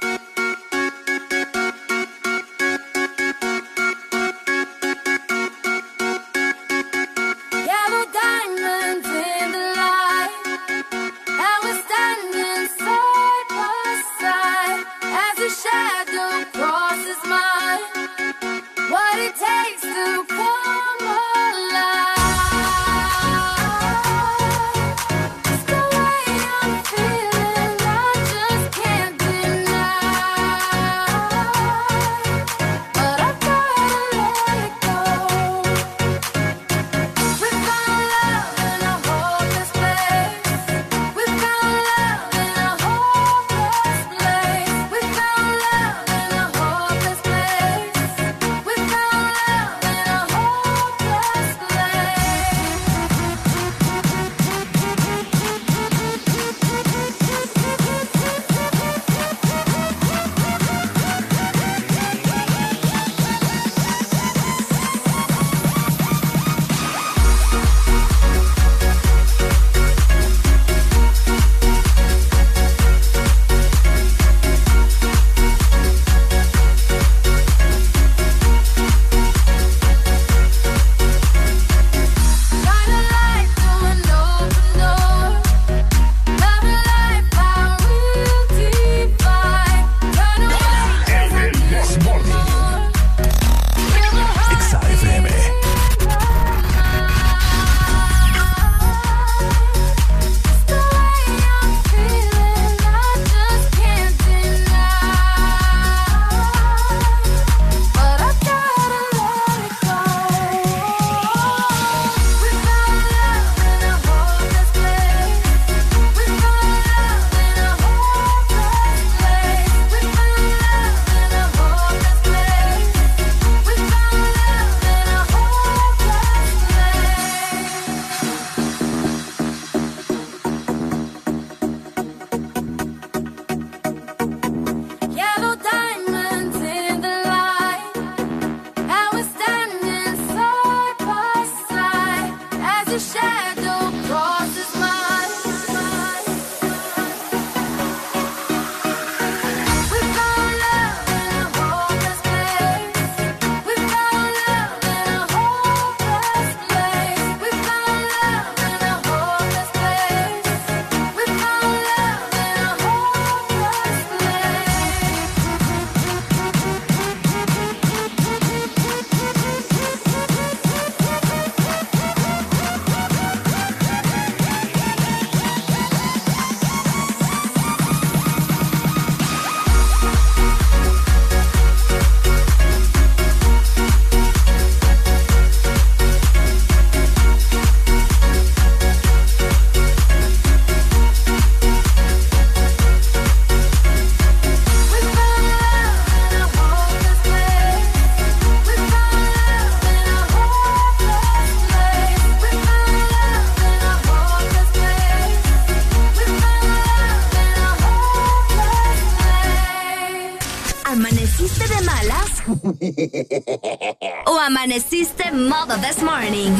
[215.92, 216.56] This morning?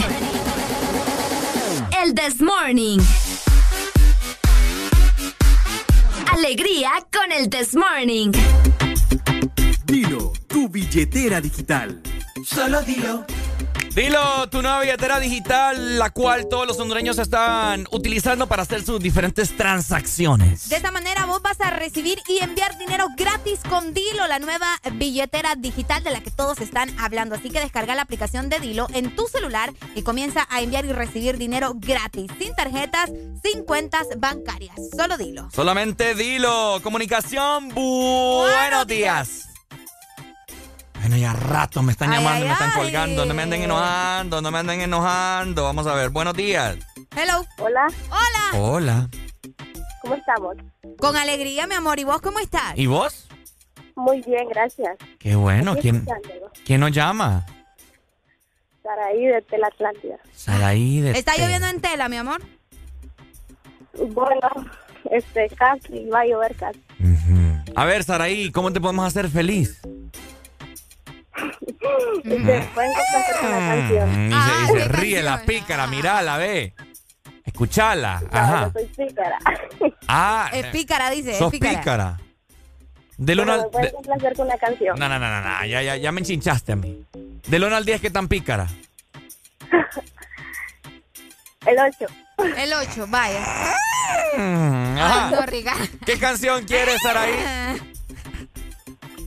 [1.98, 3.00] El this morning.
[6.34, 8.34] Alegría con el this morning.
[9.86, 12.02] Dilo, tu billetera digital.
[12.44, 13.26] Solo dilo.
[13.96, 19.02] Dilo, tu nueva billetera digital, la cual todos los hondureños están utilizando para hacer sus
[19.02, 20.68] diferentes transacciones.
[20.68, 21.01] De esta manera
[21.82, 26.60] recibir y enviar dinero gratis con Dilo, la nueva billetera digital de la que todos
[26.62, 27.34] están hablando.
[27.34, 30.94] Así que descarga la aplicación de Dilo en tu celular y comienza a enviar y
[30.94, 33.10] recibir dinero gratis, sin tarjetas,
[33.44, 34.76] sin cuentas bancarias.
[34.96, 35.50] Solo Dilo.
[35.52, 36.80] Solamente dilo.
[36.84, 39.48] Comunicación, buenos días.
[41.00, 42.78] Bueno, ya rato me están Ay, llamando, ay, me están ay.
[42.78, 43.26] colgando.
[43.26, 45.64] No me anden enojando, no me anden enojando.
[45.64, 46.78] Vamos a ver, buenos días.
[47.16, 47.44] Hello.
[47.58, 47.88] Hola.
[48.12, 48.62] Hola.
[48.62, 49.10] Hola.
[50.02, 50.58] ¿Cómo estamos?
[50.98, 52.00] Con alegría, mi amor.
[52.00, 52.74] ¿Y vos cómo estás?
[52.76, 53.28] ¿Y vos?
[53.96, 54.98] Muy bien, gracias.
[55.20, 55.76] Qué bueno.
[55.76, 56.06] ¿Quién.
[56.66, 57.46] ¿quién nos llama?
[58.84, 60.18] Saraí de Tel Atlántida.
[60.34, 62.42] Saraí de ¿Está lloviendo en tela, mi amor?
[63.94, 64.50] Bueno,
[65.12, 66.80] este, casi, va a llover casi.
[67.76, 69.82] A ver, Saraí, ¿cómo te podemos hacer feliz?
[72.24, 74.32] Y se pueden complacer con la canción.
[74.32, 76.74] Y se, y se ríe la pícara, mirala, ve.
[77.46, 78.22] Escuchala.
[78.32, 78.62] Ajá.
[78.68, 79.38] No, soy pícara.
[80.08, 81.38] Ah, Es pícara, dice.
[81.38, 81.80] sos es pícara.
[81.80, 82.20] pícara.
[83.18, 83.72] 1 Pero al...
[83.72, 84.98] de- complacer con la canción.
[85.00, 87.06] No, no, no, no, no, ya, ya, ya me enchinchaste a mí.
[87.48, 88.68] Del 1 al 10, ¿qué tan pícara?
[91.66, 92.06] El 8.
[92.58, 93.46] El 8, vaya.
[94.38, 95.46] Mm, ajá.
[96.06, 97.32] ¿Qué canción quieres, Saraí?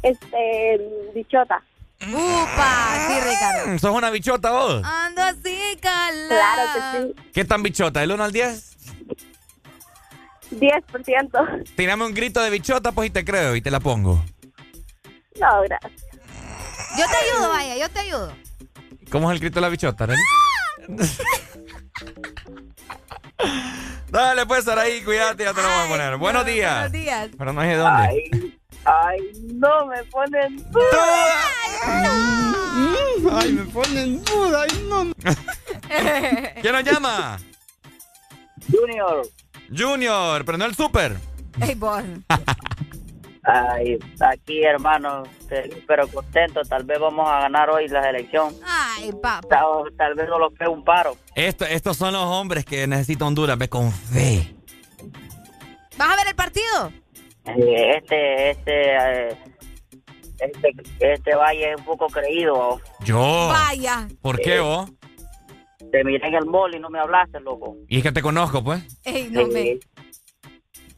[0.03, 0.81] Este,
[1.15, 1.63] bichota.
[2.03, 3.67] Upa, sí, Ricardo.
[3.69, 4.83] Mm, ¿Sos una bichota vos?
[4.85, 6.29] Ando así, cala.
[6.29, 6.81] Claro que
[7.23, 7.31] sí.
[7.33, 8.01] ¿Qué tan bichota?
[8.01, 8.77] ¿Del 1 al 10?
[10.51, 11.75] 10%.
[11.77, 14.23] Tírame un grito de bichota, pues y te creo y te la pongo.
[15.41, 15.93] No, gracias.
[16.99, 18.33] Yo te ayudo, vaya, yo te ayudo.
[19.11, 20.23] ¿Cómo es el grito de la bichota, Arely?
[24.09, 26.17] Dale, pues, Saraí, cuídate, ya te lo voy a poner.
[26.19, 26.91] Buenos días.
[26.91, 27.31] Buenos días.
[27.37, 28.03] Pero no es de dónde.
[28.07, 29.19] Ay, ay,
[29.55, 30.65] no me ponen
[33.33, 34.63] Ay, me ponen duda.
[34.63, 35.13] Ay, no.
[36.61, 37.39] ¿Quién nos llama?
[38.71, 39.27] Junior.
[39.77, 41.17] Junior, pero no el super.
[41.61, 42.03] Ey, vos.
[43.45, 45.25] Ay, aquí hermano,
[45.87, 46.63] pero contento.
[46.63, 48.55] Tal vez vamos a ganar hoy la elección.
[48.67, 49.47] Ay, papá.
[49.49, 51.17] Tal, tal vez no lo pegue un paro.
[51.35, 54.55] Esto, estos son los hombres que necesita Honduras, ve con fe.
[55.97, 56.93] ¿Vas a ver el partido?
[57.47, 59.37] Eh, Este, este, eh,
[60.39, 62.81] este, este valle es un poco creído.
[63.05, 63.49] Yo.
[63.49, 64.09] Vaya.
[64.23, 64.91] ¿Por qué vos?
[65.93, 67.77] Te miré en el mall y no me hablaste, loco.
[67.89, 68.83] Y es que te conozco, pues.
[69.05, 69.61] Ey, no me.
[69.61, 69.81] Eh,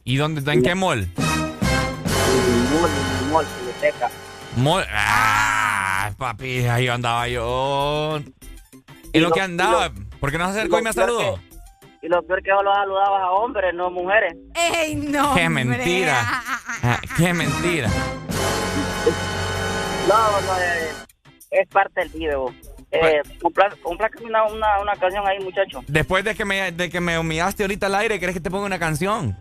[0.03, 1.07] ¿Y dónde, en qué mall?
[1.17, 2.89] mall,
[3.31, 4.09] mall, biblioteca.
[4.55, 4.85] Mall.
[4.89, 8.19] Ah, papi, ahí andaba yo.
[9.13, 9.91] ¿Y lo que andaba?
[10.19, 11.39] ¿Por qué no se acercó y me saludó?
[12.01, 14.35] Y lo peor que solo saludabas a hombres, no mujeres.
[14.53, 15.33] Ey, no.
[15.33, 15.65] Qué hombre.
[15.65, 16.19] mentira.
[16.83, 17.89] Ah, qué mentira.
[20.07, 20.89] No, no, eh,
[21.51, 22.53] es parte del video.
[22.91, 23.21] Eh,
[23.83, 25.83] complácame una, una, una canción ahí, muchacho.
[25.87, 28.65] Después de que me, de que me humillaste ahorita al aire, ¿querés que te ponga
[28.65, 29.37] una canción?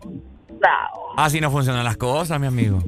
[0.48, 2.78] No, Así no funcionan las cosas, mi amigo.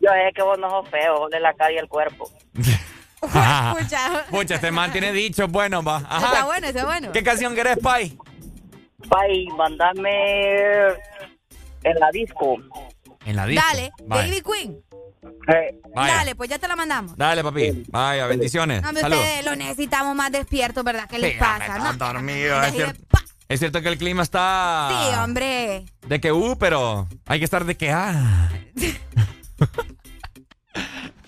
[0.00, 2.28] yo es que vos no sos feo, vos de la cara y el cuerpo.
[3.22, 4.26] Escucha.
[4.30, 5.98] Pucha, este man tiene dicho, bueno, va.
[5.98, 6.44] Está Ajá.
[6.44, 7.12] bueno, está bueno.
[7.12, 8.18] ¿Qué canción querés, Pai?
[9.08, 10.88] Pai, mandame
[11.84, 12.56] en la disco.
[13.24, 13.64] En la disco.
[13.70, 14.22] Dale, Vaya.
[14.22, 14.78] Baby Queen.
[15.48, 15.80] Eh.
[15.94, 17.16] Dale, pues ya te la mandamos.
[17.16, 17.84] Dale, papi.
[17.88, 18.82] Vaya, bendiciones.
[18.82, 19.22] No, hombre, Saludos.
[19.24, 21.08] ustedes lo necesitamos más despiertos, ¿verdad?
[21.08, 21.76] ¿Qué les Sí, pasa?
[21.76, 21.92] hombre, no?
[22.06, 22.66] dormidos.
[22.66, 24.88] Es cierto, es cierto que el clima está.
[24.90, 25.84] Sí, hombre.
[26.06, 28.50] De que uh, pero hay que estar de que ah.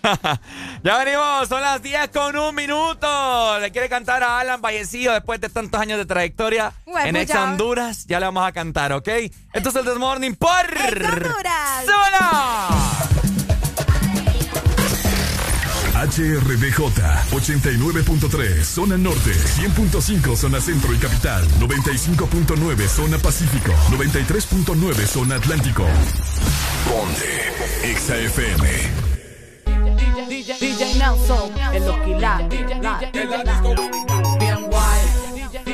[0.83, 3.59] ya venimos, son las 10 con un minuto.
[3.61, 7.35] Le quiere cantar a Alan Vallecillo después de tantos años de trayectoria Bueno, en Ex.
[7.35, 8.07] Honduras.
[8.07, 9.09] Ya le vamos a cantar, ¿ok?
[9.53, 11.85] Esto es el This Morning por Honduras.
[11.85, 12.69] ¡Súbela!
[15.95, 16.81] HRDJ
[17.31, 25.87] 89.3 zona norte, 100.5 zona centro y capital, 95.9 zona pacífico, 93.9 zona atlántico.
[26.87, 27.55] Ponte
[27.97, 29.14] XAFM.
[30.29, 32.81] DJ, DJ Nelson, el Oquila, bien
[34.71, 35.01] guay,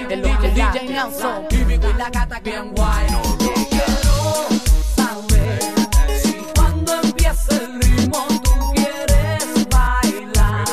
[0.09, 1.47] el Oquila, DJ Nelson,
[1.99, 3.07] la gata bien guay.
[3.71, 4.49] Quiero
[4.97, 5.61] saber
[6.23, 7.13] si cuando el
[7.81, 10.65] ritmo tú quieres bailar.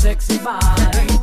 [0.00, 1.13] Sexy body,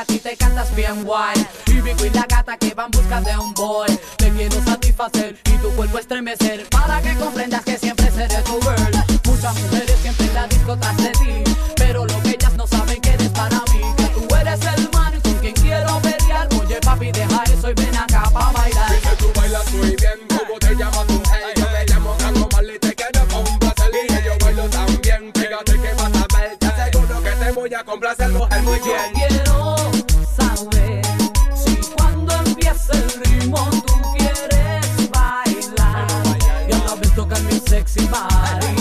[0.00, 1.46] a ti te cantas bien guay.
[1.66, 3.88] Y Vico y la gata que van busca de un boy.
[4.16, 6.66] Te quiero satisfacer y tu cuerpo estremecer.
[6.70, 9.04] Para que comprendas que siempre seré tu girl.
[9.24, 11.54] Muchas mujeres siempre en la disco tras de ti.
[11.76, 13.82] Pero lo que ellas no saben que eres para mí.
[13.98, 16.48] Que tú eres el man con quien quiero pelear.
[16.58, 18.90] Oye papi, deja eso y ven acá pa' bailar.
[18.90, 21.22] Dice tú bailas muy bien, ¿cómo te llamas tú?
[21.56, 25.94] Yo me llamo Franco Marley, te quiero complacer Y yo bailo tan bien, fíjate que
[25.94, 29.19] vas a aseguro que te voy a complacer, mujer, muy bien
[37.80, 38.79] sexy body.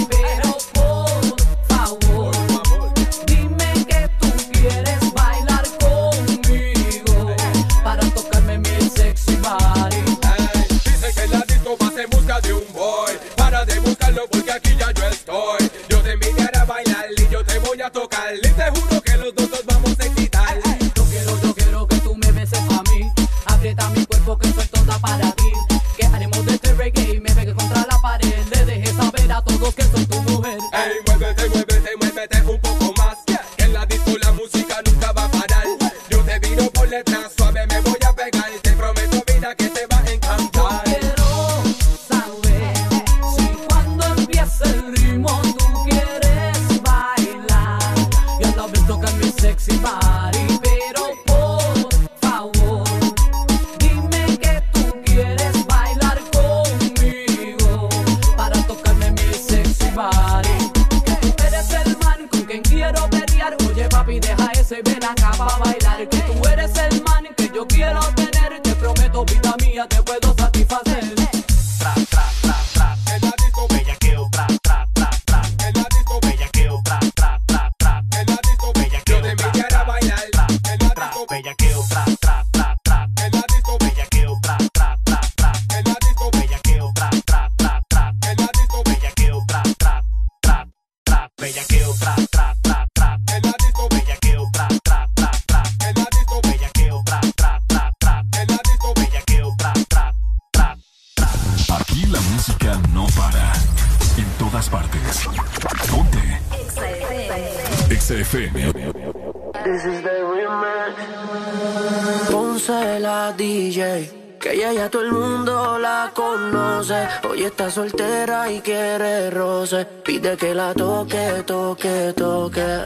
[117.50, 119.86] Está soltera y quiere roce.
[120.06, 122.86] Pide que la toque, toque, toque.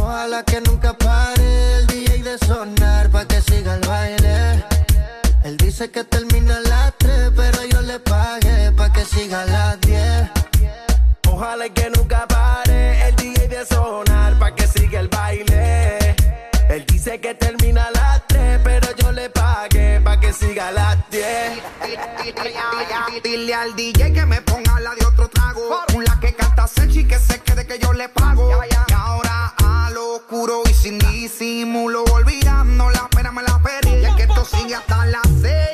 [0.00, 4.64] Ojalá que nunca pare el DJ de sonar pa' que siga el baile.
[5.44, 9.46] Él dice que termina a las 3, pero yo le pagué pa' que siga a
[9.46, 10.30] las 10.
[11.28, 15.98] Ojalá que nunca pare el DJ de sonar pa' que siga el baile.
[16.68, 20.72] Él dice que termina a las 3, pero yo le pagué pa' que siga a
[20.72, 21.73] las 10.
[23.22, 25.60] Dile al DJ que me ponga la de otro trago.
[25.94, 28.48] Una que canta Sechi que se quede que yo le pago.
[28.48, 33.96] Y ahora a lo oscuro y sin disimulo, olvidando la pena me la perdí.
[34.00, 35.73] Y es que esto sigue hasta las 6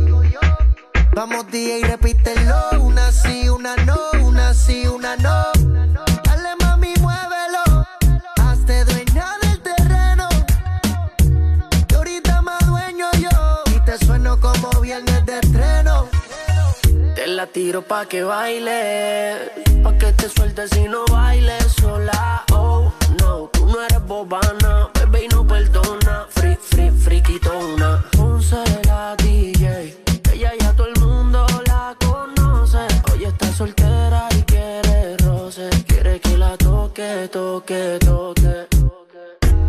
[1.13, 5.51] Vamos día y repítelo, una sí, una no, una sí, una no.
[6.23, 7.85] Dale mami, muévelo,
[8.41, 10.29] hazte dueña del terreno.
[11.87, 13.29] Que ahorita más dueño yo,
[13.75, 16.07] y te sueno como viernes de estreno.
[17.15, 19.51] Te la tiro pa' que baile,
[19.83, 22.45] pa' que te sueltes y no bailes sola.
[22.53, 26.25] Oh, no, tú no eres bobana, bebé y no perdona.
[26.29, 28.01] Free, free, friquitona.
[28.13, 29.50] Ponce la DJ,
[33.61, 38.67] soltera y quiere roce, quiere que la toque, toque, toque.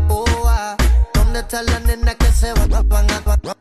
[0.09, 0.75] Oh, ah,
[1.13, 2.65] ¿dónde está la nena que se va?
[2.69, 3.55] Van a, van a,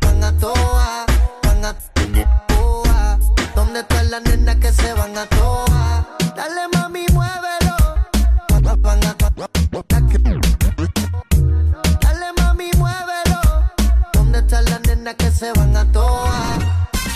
[0.00, 1.04] van a toa,
[1.42, 1.74] van a
[2.48, 3.18] toa.
[3.54, 6.06] ¿Dónde está la nena que se van a toa?
[6.34, 7.76] Dale mami, muévelo.
[8.48, 9.14] Van a,
[12.04, 13.40] Dale mami, muévelo.
[14.14, 16.05] ¿Dónde está la nena que se van a toa?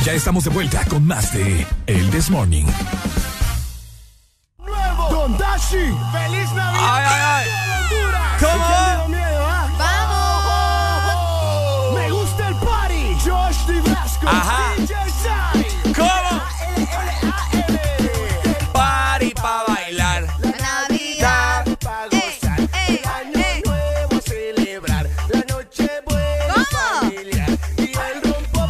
[0.05, 2.65] Ya estamos de vuelta con más de El This Morning.
[5.11, 6.81] Don Dashi, feliz Navidad.
[6.81, 7.49] Ay, ay, ay.
[8.41, 8.55] ¿Cómo?
[8.55, 9.69] ¿Y quién tiene miedo, ah?
[11.93, 12.01] ¡Vamos!
[12.01, 13.15] Me gusta el party.
[13.23, 13.81] Josh D.
[13.83, 14.27] Blasco.
[14.27, 14.73] Ajá.
[14.79, 14.95] DJ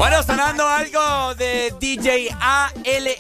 [0.01, 3.13] Bueno, sonando algo de DJ A-L-L-A-N.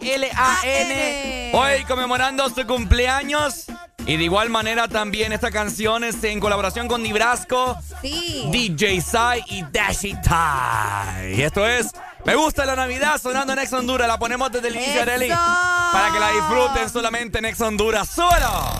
[1.52, 3.66] Hoy conmemorando su cumpleaños.
[4.06, 8.48] Y de igual manera también esta canción es en colaboración con Nibrasco, Sí.
[8.50, 11.34] DJ Sai y Dashi Tai.
[11.34, 11.90] Y esto es
[12.24, 14.08] Me gusta la Navidad sonando en Ex Honduras.
[14.08, 15.04] La ponemos desde el inicio.
[15.04, 18.08] Para que la disfruten solamente en Ex Honduras.
[18.08, 18.72] ¡Solo!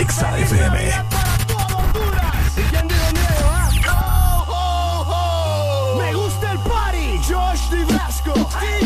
[0.00, 0.32] Exa
[8.54, 8.81] Hey!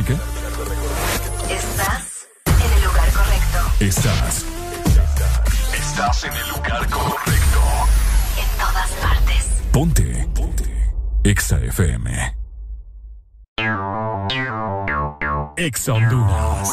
[0.00, 0.18] Música?
[1.50, 3.58] Estás en el lugar correcto.
[3.80, 4.46] Estás.
[5.74, 7.60] Estás en el lugar correcto.
[8.38, 9.48] En todas partes.
[9.72, 10.28] Ponte.
[10.34, 10.64] Ponte.
[11.24, 12.36] Exa FM.
[15.56, 16.70] Exa Honduras.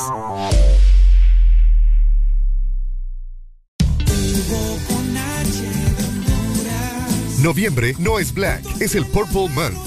[7.42, 9.87] Noviembre no es Black, es el Purple Month.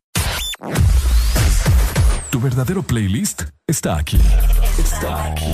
[2.29, 4.19] Tu verdadero playlist está aquí.
[4.77, 5.53] Está aquí.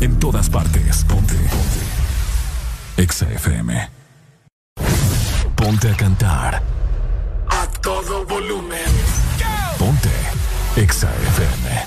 [0.00, 1.04] En todas partes.
[1.04, 1.34] Ponte.
[1.34, 3.02] Ponte.
[3.02, 3.88] Exa FM.
[5.56, 6.62] Ponte a cantar.
[7.48, 8.80] A todo volumen.
[9.78, 10.10] Ponte.
[10.76, 11.86] Exa FM.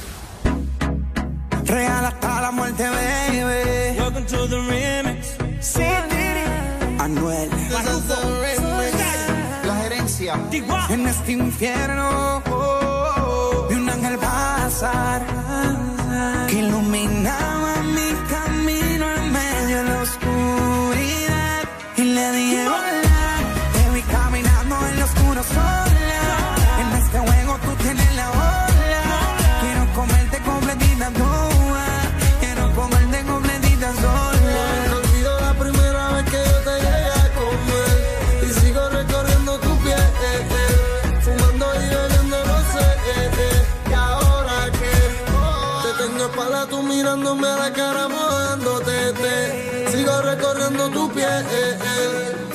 [1.65, 3.99] Real hasta la muerte, baby.
[3.99, 5.35] Welcome to the remix.
[5.61, 5.83] Sí,
[6.99, 7.49] Anuel.
[10.89, 12.41] En este infierno
[13.69, 15.21] vi un ángel pasar
[16.47, 17.52] que iluminaba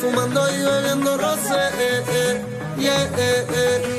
[0.01, 2.43] fumando y bebiendo rosé,
[2.79, 3.98] yeah,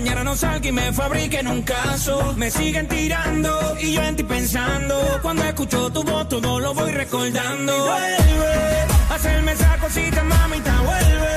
[0.00, 2.32] mañana no salga y me fabriquen un caso.
[2.36, 4.94] Me siguen tirando y yo en ti pensando.
[5.22, 7.72] Cuando escucho tu voz, todo lo voy recordando.
[7.74, 8.54] Y Vuelve,
[9.10, 11.34] hacerme esa cosita, mamita, vuelve.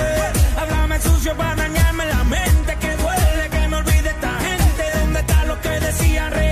[0.60, 2.78] Háblame sucio para dañarme la mente.
[2.82, 4.84] Que duele que me olvide esta gente.
[5.00, 6.51] ¿Dónde está lo que decía real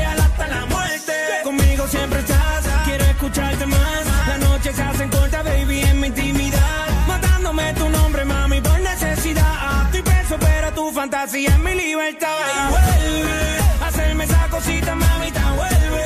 [11.20, 12.70] fantasía es mi libertad.
[12.70, 16.06] Vuelve, hacerme esa cosita, mamita, vuelve.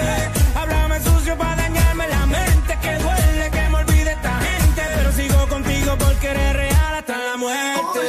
[0.55, 2.79] Háblame sucio para dañarme la mente.
[2.81, 4.81] Que duele que me olvide esta gente.
[4.95, 7.99] Pero sigo contigo porque eres real hasta la muerte.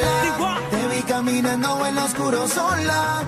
[0.71, 3.23] Te vi caminando en lo oscuro sola.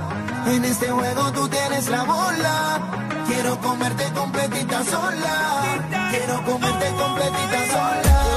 [0.47, 2.81] En este juego tú tienes la bola.
[3.27, 5.35] Quiero comerte completita sola.
[6.13, 8.36] Quiero comerte completita sola.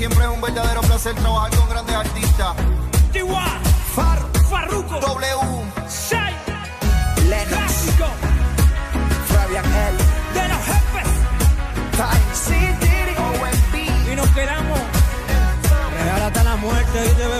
[0.00, 2.56] Siempre es un verdadero placer trabajar con grandes artistas.
[3.94, 5.36] Far, Farruko, W,
[6.08, 6.34] Shai,
[7.28, 8.06] Lennox, Clásico,
[9.26, 9.98] Fabian L,
[10.32, 11.10] de los jefes.
[12.00, 14.78] Time City, OMB, Y nos quedamos
[16.02, 17.39] real hasta la muerte, ¿viste, bebé?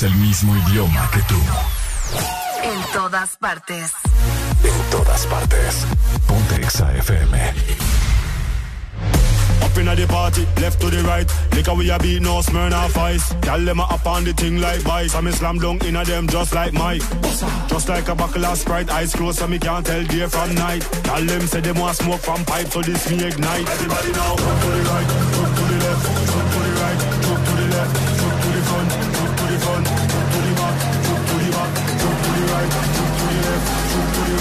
[0.00, 1.34] Hablamos el mismo idioma que tú.
[2.62, 3.92] En todas partes.
[4.62, 5.86] En todas partes.
[6.26, 7.38] Ponte Exa FM.
[9.62, 11.30] Up inna the party, left to the right.
[11.54, 13.34] Liquor we a beat, no Smirnoff Ice.
[13.40, 15.14] Gyal them a up on the thing like vice.
[15.14, 17.02] I me slam down inna them just like Mike.
[17.68, 20.82] Just like a buckle of Sprite, eyes closed so me can't tell day from night.
[21.04, 23.68] Gyal them say them want smoke from pipe, so this me ignite.
[23.68, 26.49] Everybody now, jump to the right, jump to the left,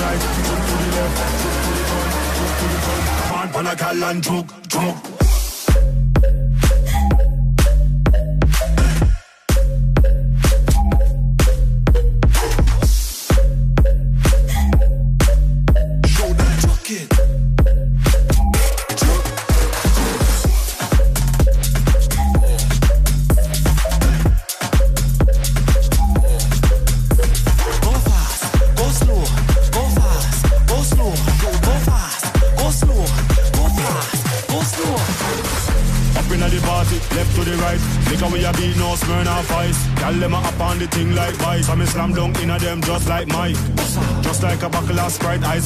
[0.09, 3.05] right, jump to the left, jump to the front, jump to the front.
[3.19, 5.18] Come on, pan a gal and choke, choke.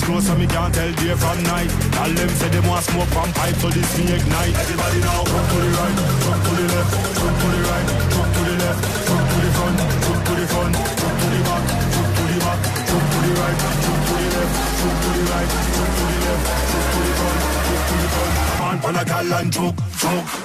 [0.03, 1.69] Closed so me can't tell day from night.
[1.95, 4.55] Gyal them say them want smoke from pipe, so this me ignite.
[4.55, 8.29] Everybody now, jump to the right, jump to the left, jump to the right, jump
[8.33, 11.63] to the left, jump to the front, jump to the front, jump to the back,
[11.93, 15.23] jump to the back, jump to the right, jump to the left, jump to the
[15.31, 18.33] right, jump to the left, jump to the front, jump to the front.
[18.63, 20.42] On, pan a gal and choke, choke.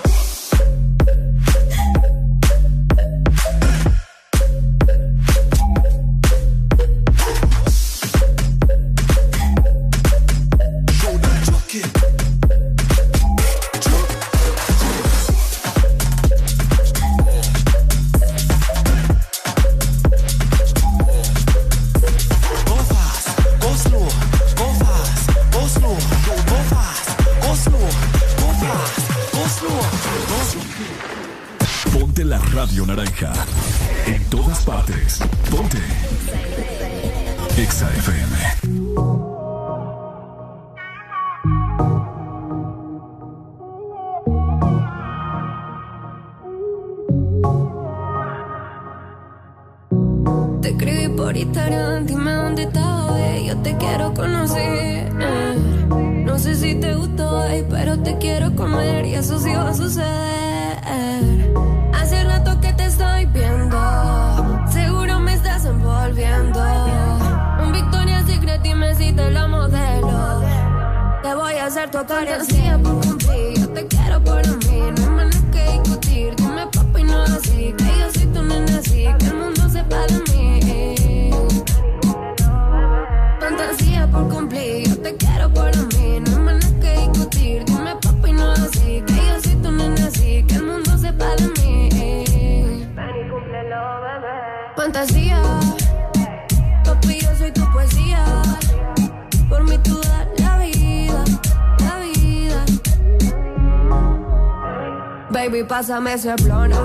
[106.01, 106.78] me ese plan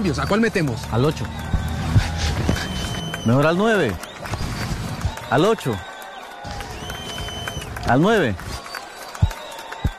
[0.00, 0.18] cambios.
[0.18, 0.80] ¿A cuál metemos?
[0.92, 1.24] Al 8.
[3.26, 3.92] Mejor al 9.
[5.28, 5.76] Al 8.
[7.86, 8.34] Al 9.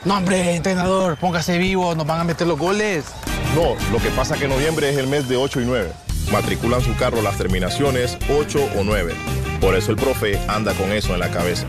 [0.05, 3.05] No, hombre, entrenador, póngase vivo, nos van a meter los goles.
[3.53, 5.91] No, lo que pasa es que noviembre es el mes de 8 y 9.
[6.31, 9.13] Matriculan su carro las terminaciones 8 o 9.
[9.59, 11.67] Por eso el profe anda con eso en la cabeza.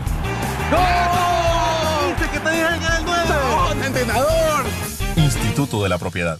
[2.17, 3.25] ¡Dice que te dejan el 9!
[3.29, 4.65] ¡No, entrenador!
[5.17, 6.39] Instituto de la Propiedad.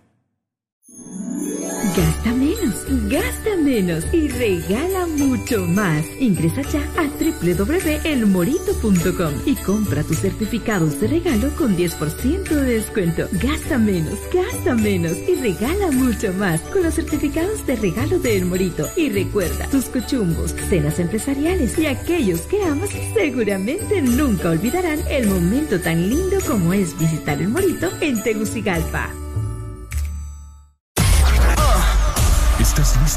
[3.71, 6.03] Y regala mucho más.
[6.19, 13.29] Ingresa ya a www.elmorito.com y compra tus certificados de regalo con 10% de descuento.
[13.41, 18.45] Gasta menos, gasta menos y regala mucho más con los certificados de regalo de El
[18.45, 18.89] Morito.
[18.97, 25.79] Y recuerda, tus cochumbos, cenas empresariales y aquellos que amas seguramente nunca olvidarán el momento
[25.79, 29.20] tan lindo como es visitar El Morito en Tegucigalpa.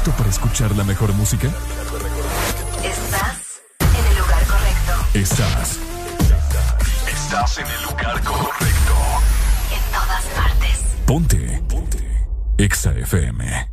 [0.05, 1.47] Listo para escuchar la mejor música?
[2.83, 4.93] Estás en el lugar correcto.
[5.13, 5.79] Estás.
[7.07, 8.93] Estás en el lugar correcto.
[9.71, 10.83] En todas partes.
[11.05, 11.63] Ponte.
[11.67, 12.27] Ponte.
[12.57, 13.71] Exa FM.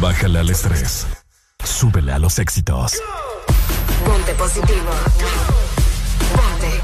[0.00, 1.06] Bájale al estrés.
[1.64, 2.94] Súbele a los éxitos.
[4.04, 4.90] Ponte positivo.
[6.36, 6.82] Ponte.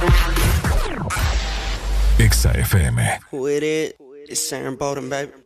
[2.19, 3.21] Exa FM.
[3.33, 3.97] With it,
[4.29, 5.44] it's Aaron Bolden, baby.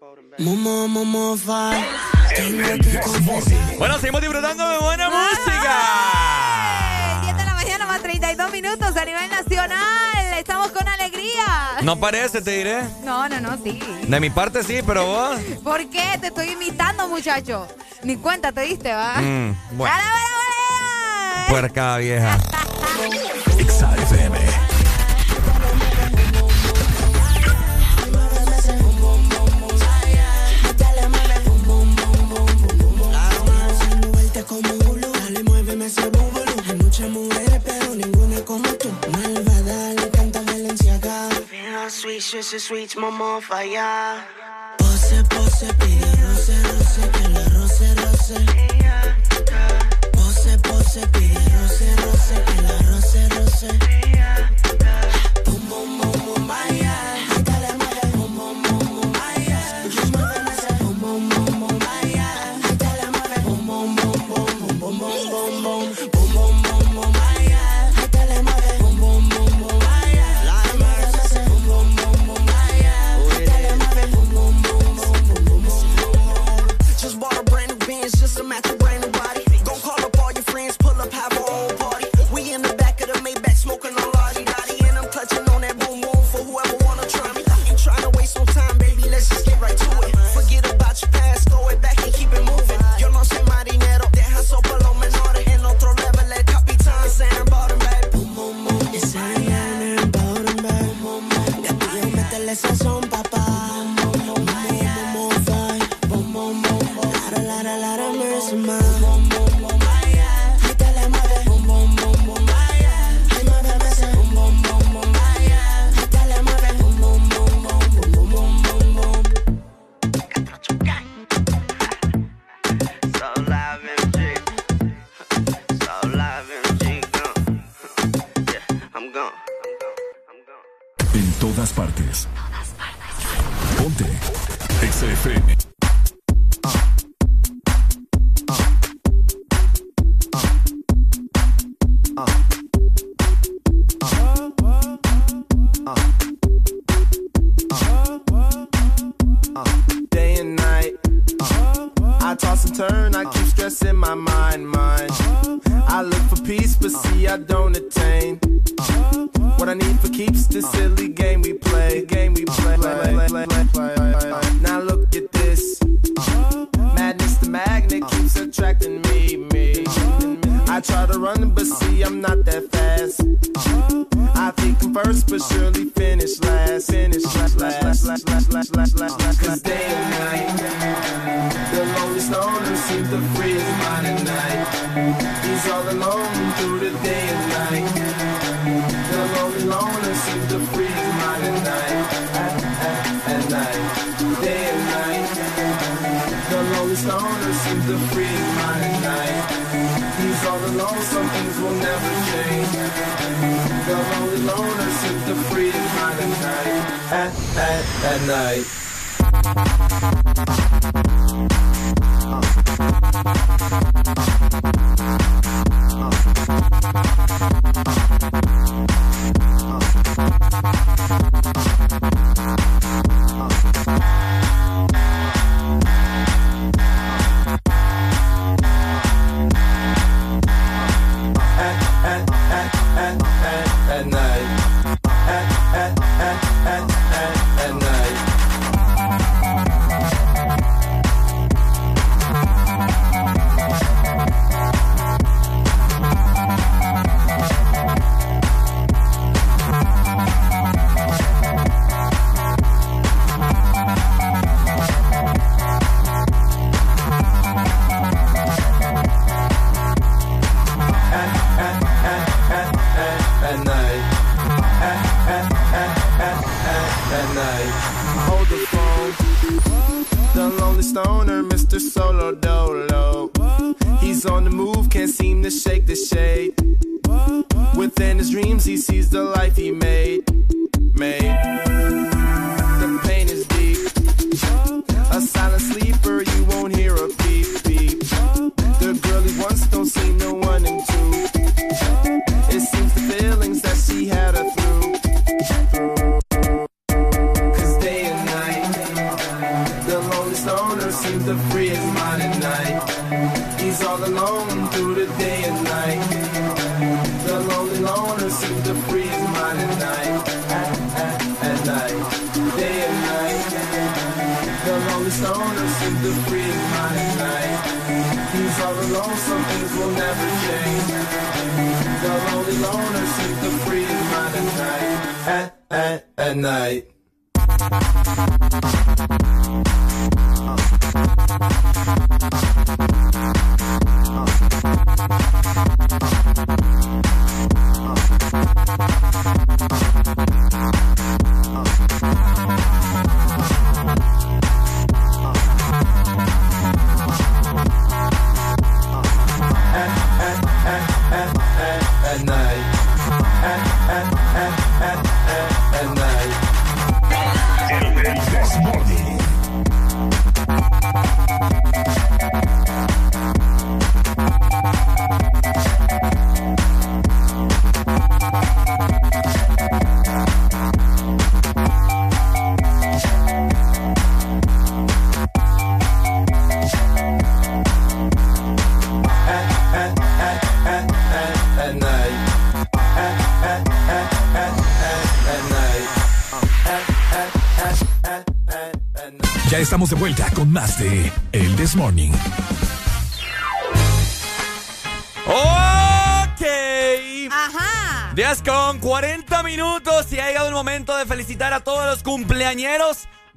[3.79, 5.75] Bueno, seguimos disfrutando de buena música.
[7.23, 9.79] 10 de la mañana más 32 minutos a nivel nacional.
[10.39, 11.79] Estamos con alegría.
[11.83, 12.83] No parece, te diré.
[13.03, 13.81] No, no, no, sí.
[14.07, 15.41] De mi parte sí, pero vos.
[15.65, 16.17] ¿Por qué?
[16.21, 17.67] Te estoy imitando, muchacho.
[18.05, 19.17] Ni cuenta te diste, ¿va?
[19.21, 19.93] Mm, bueno.
[19.93, 20.13] ¡Ala, ala,
[21.41, 21.47] ala!
[21.49, 22.39] Puerca vieja.
[23.59, 23.91] Exa
[41.99, 44.25] Sweet, sweet, sweet, momo, falla.
[44.79, 48.39] Pose, pose, pide roce, roce, que la roce, roce.
[50.13, 53.71] Pose, pose, pide roce, roce, que la roce, roce.
[55.45, 57.18] Boom, boom, boom, boom, vaya.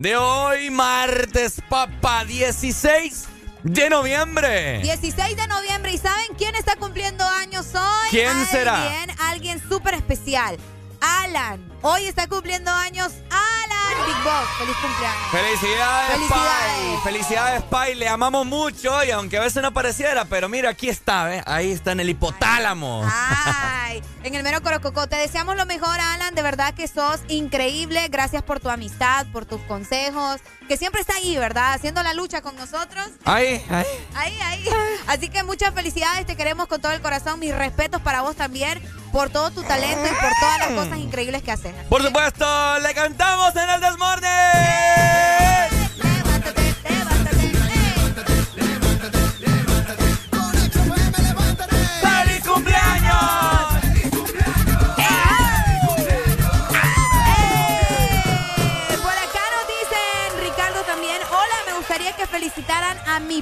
[0.01, 3.27] de hoy, martes, papá, 16
[3.61, 4.79] de noviembre.
[4.81, 5.93] 16 de noviembre.
[5.93, 8.09] ¿Y saben quién está cumpliendo años hoy?
[8.09, 9.03] ¿Quién alguien, será?
[9.19, 10.57] Alguien súper especial.
[10.99, 11.63] Alan.
[11.83, 14.47] Hoy está cumpliendo años Alan Big Boss.
[14.57, 15.31] Feliz cumpleaños.
[15.31, 16.41] Felicidades, Felicidades.
[16.41, 17.01] Pai.
[17.03, 17.95] Felicidades, Pai.
[17.95, 21.43] Le amamos mucho y aunque a veces no pareciera, pero mira, aquí está, ¿eh?
[21.45, 23.03] Ahí está en el hipotálamo.
[23.05, 25.07] Ay, en el mero corococo.
[25.07, 26.20] Te deseamos lo mejor, Alan.
[26.41, 28.07] De verdad que sos increíble.
[28.09, 30.41] Gracias por tu amistad, por tus consejos.
[30.67, 31.73] Que siempre está ahí, ¿verdad?
[31.73, 33.05] Haciendo la lucha con nosotros.
[33.25, 33.85] Ahí, ahí.
[34.15, 34.65] Ahí, ahí.
[35.05, 36.25] Así que muchas felicidades.
[36.25, 37.39] Te queremos con todo el corazón.
[37.39, 38.81] Mis respetos para vos también.
[39.11, 41.75] Por todo tu talento y por todas las cosas increíbles que haces.
[41.87, 44.20] Por supuesto, le cantamos en el Desmorning.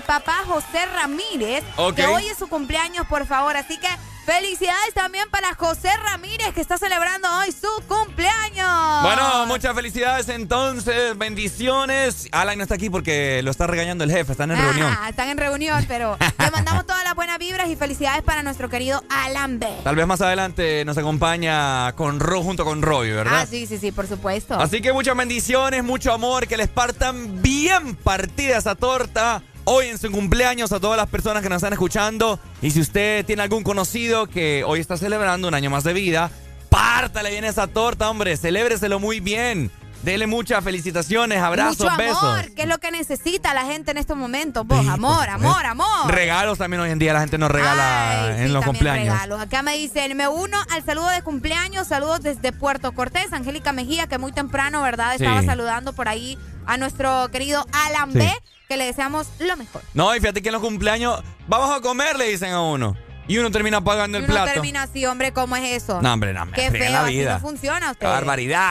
[0.09, 1.63] Papá José Ramírez,
[1.95, 3.55] que hoy es su cumpleaños, por favor.
[3.55, 3.87] Así que
[4.25, 9.03] felicidades también para José Ramírez, que está celebrando hoy su cumpleaños.
[9.03, 12.27] Bueno, muchas felicidades entonces, bendiciones.
[12.31, 14.97] Alan no está aquí porque lo está regañando el jefe, están en Ah, reunión.
[15.09, 19.03] Están en reunión, pero le mandamos todas las buenas vibras y felicidades para nuestro querido
[19.09, 19.67] Alan B.
[19.83, 23.41] Tal vez más adelante nos acompaña con Ro junto con Robbie, ¿verdad?
[23.41, 24.59] Ah, sí, sí, sí, por supuesto.
[24.59, 29.43] Así que muchas bendiciones, mucho amor, que les partan bien partida esa torta.
[29.71, 32.39] Hoy en su cumpleaños a todas las personas que nos están escuchando.
[32.59, 36.31] Y si usted tiene algún conocido que hoy está celebrando un año más de vida,
[36.69, 38.35] pártale bien esa torta, hombre.
[38.35, 39.69] Celébreselo muy bien.
[40.01, 41.99] Dele muchas felicitaciones, abrazos, Mucho amor,
[42.39, 42.55] besos.
[42.55, 44.65] que es lo que necesita la gente en estos momentos.
[44.65, 46.07] Vos, amor, amor, amor.
[46.09, 49.13] Regalos también hoy en día la gente nos regala Ay, en sí, los también cumpleaños.
[49.13, 49.41] regalos.
[49.41, 54.07] Acá me dicen, me uno al saludo de cumpleaños, saludos desde Puerto Cortés, Angélica Mejía,
[54.07, 55.15] que muy temprano, ¿verdad?
[55.17, 55.23] Sí.
[55.25, 58.13] Estaba saludando por ahí a nuestro querido Alan.
[58.13, 58.31] B,
[58.69, 59.81] que le deseamos lo mejor.
[59.95, 62.95] No, y fíjate que en los cumpleaños, vamos a comer, le dicen a uno.
[63.27, 64.51] Y uno termina pagando Y el uno plato.
[64.53, 65.99] termina así, hombre, ¿cómo es eso?
[66.03, 67.33] No, hombre, no, hombre, Qué feo, la así vida.
[67.33, 68.07] no funciona ¡Qué usted.
[68.07, 68.69] barbaridad!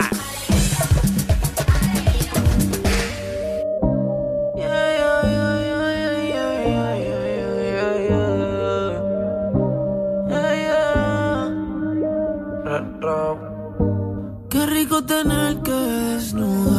[14.49, 16.78] Qué rico tener que desnudarte.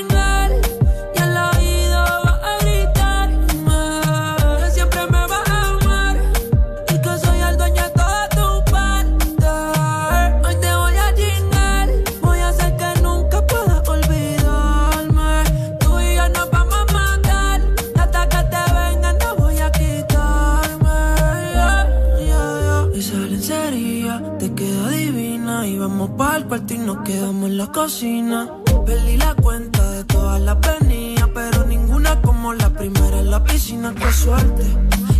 [27.81, 28.47] Cocina.
[28.85, 33.91] Perdí la cuenta de todas las venidas, pero ninguna como la primera en la piscina.
[33.95, 34.65] Qué suerte,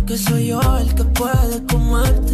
[0.06, 2.32] que soy yo el que puede comerte.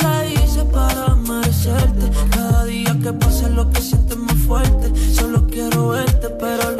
[0.00, 2.04] ¿Qué hice para merecerte?
[2.30, 4.86] Cada día que pasa lo que sientes más fuerte.
[5.12, 6.79] Solo quiero verte, pero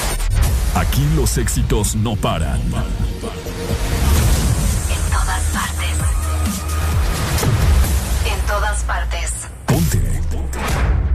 [0.75, 2.59] Aquí los éxitos no paran.
[2.61, 2.71] En
[5.11, 5.97] todas partes.
[8.25, 9.47] En todas partes.
[9.65, 10.21] Ponte.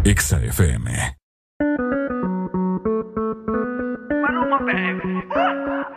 [0.04, 1.16] Exa FM.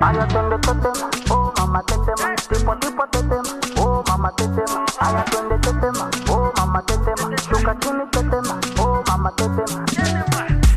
[0.01, 3.43] Ay, atiende este tema, oh mamá te tema, tipo tipo te tema,
[3.79, 4.03] oh
[5.81, 8.78] tema, oh mamá te tema, chuca chini te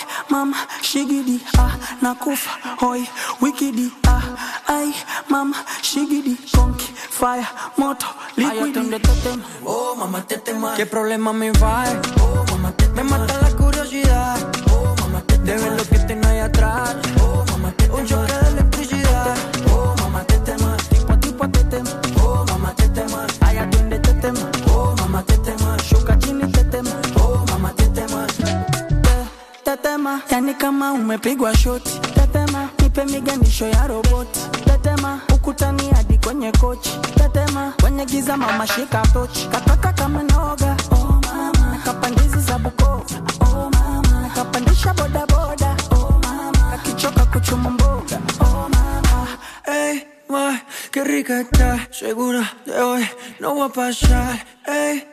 [0.00, 2.50] Ay, mama, shigidi, ah, nakufa,
[2.80, 3.06] hoy,
[3.40, 4.22] wikidi, ah,
[4.66, 4.94] ay,
[5.28, 8.94] mama, shigidi, conky, fire, moto, liquidi.
[8.94, 9.30] este
[9.64, 11.84] oh mamá te tema ¿Qué problema me va?
[12.20, 14.38] Oh mamá te Me mata la curiosidad.
[14.72, 16.96] Oh mamá te De ver lo que tengo ahí atrás.
[17.22, 18.49] Oh mamá te Un choque
[30.00, 32.00] Tetema, yani kama umepigwa shoti.
[32.14, 34.40] Tetema, nipe miganisho ya roboti.
[34.64, 36.90] Tetema, ukutani hadi kwenye kochi.
[37.14, 39.48] Tetema, kwenye giza mama shika tochi.
[39.48, 41.52] Kataka kama noga, oh mama.
[41.76, 43.04] Nakapandizi za Bukoba,
[43.40, 44.20] oh mama.
[44.22, 46.72] Nakapandisha boda boda, oh mama.
[46.72, 49.28] Akichoka kuchuma mboga, oh mama.
[49.66, 50.60] hey, ma,
[50.92, 53.04] qué rica está Segura de hoy
[53.40, 55.04] no va a pasar Ey,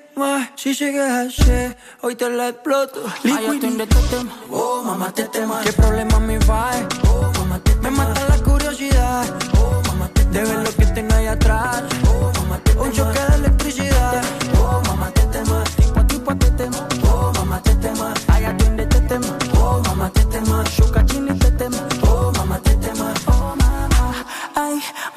[0.55, 3.03] si sigues así Hoy te la exploto.
[3.07, 4.17] Atiende este
[4.49, 5.61] Oh, mamá, te tema.
[5.63, 6.71] ¿Qué problema me va?
[7.07, 9.25] Oh, mamá, te Me mata la curiosidad.
[9.59, 11.83] Oh, mamá, te De ver lo que tengo ahí atrás.
[12.09, 14.23] Oh, mamá, te Un choque de electricidad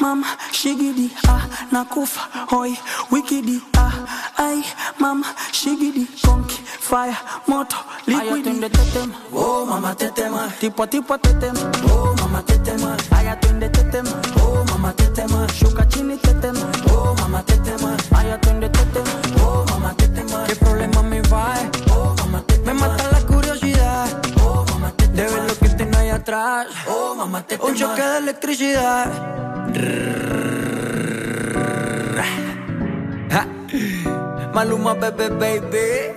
[0.01, 2.77] ay mama, shigidi, ah, nakufa, hoi,
[3.11, 3.93] wikidi, ah,
[4.39, 4.63] ay
[4.99, 7.17] mama, shigidi, konki, fire,
[7.47, 7.77] moto,
[8.09, 8.41] Ay, liquidi.
[8.41, 9.15] atiende este tema.
[9.33, 10.49] Oh, mamá, te tema.
[10.59, 11.61] Tipo a tipo te tema.
[11.93, 12.97] Oh, mamá, te tema.
[13.11, 13.69] Ay, atiende
[26.31, 26.67] atrás.
[26.87, 27.57] Oh, mamá, te.
[27.57, 29.07] Un choque de electricidad.
[34.55, 36.15] Maluma, bebé, baby.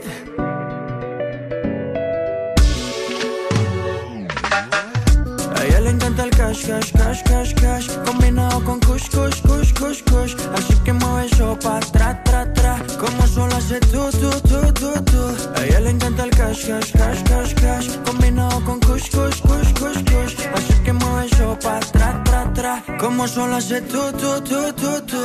[5.55, 9.73] A ella le encanta el cash, cash, cash, cash, cash Combinado con kush, kush, kush,
[9.73, 14.29] kush, kush Así que mueve eso pa' tra, tra, tra Como solo hace tú, tú,
[14.41, 15.21] tú, tú, tú
[15.55, 19.73] A ella le encanta el cash, cash, cash, cash, cash Combinado con kush, kush, kush,
[19.73, 24.41] kush, kush Así que mueve eso pa' tra, tra, tra Como solo hace tú, tú,
[24.41, 25.23] tú, tú, tú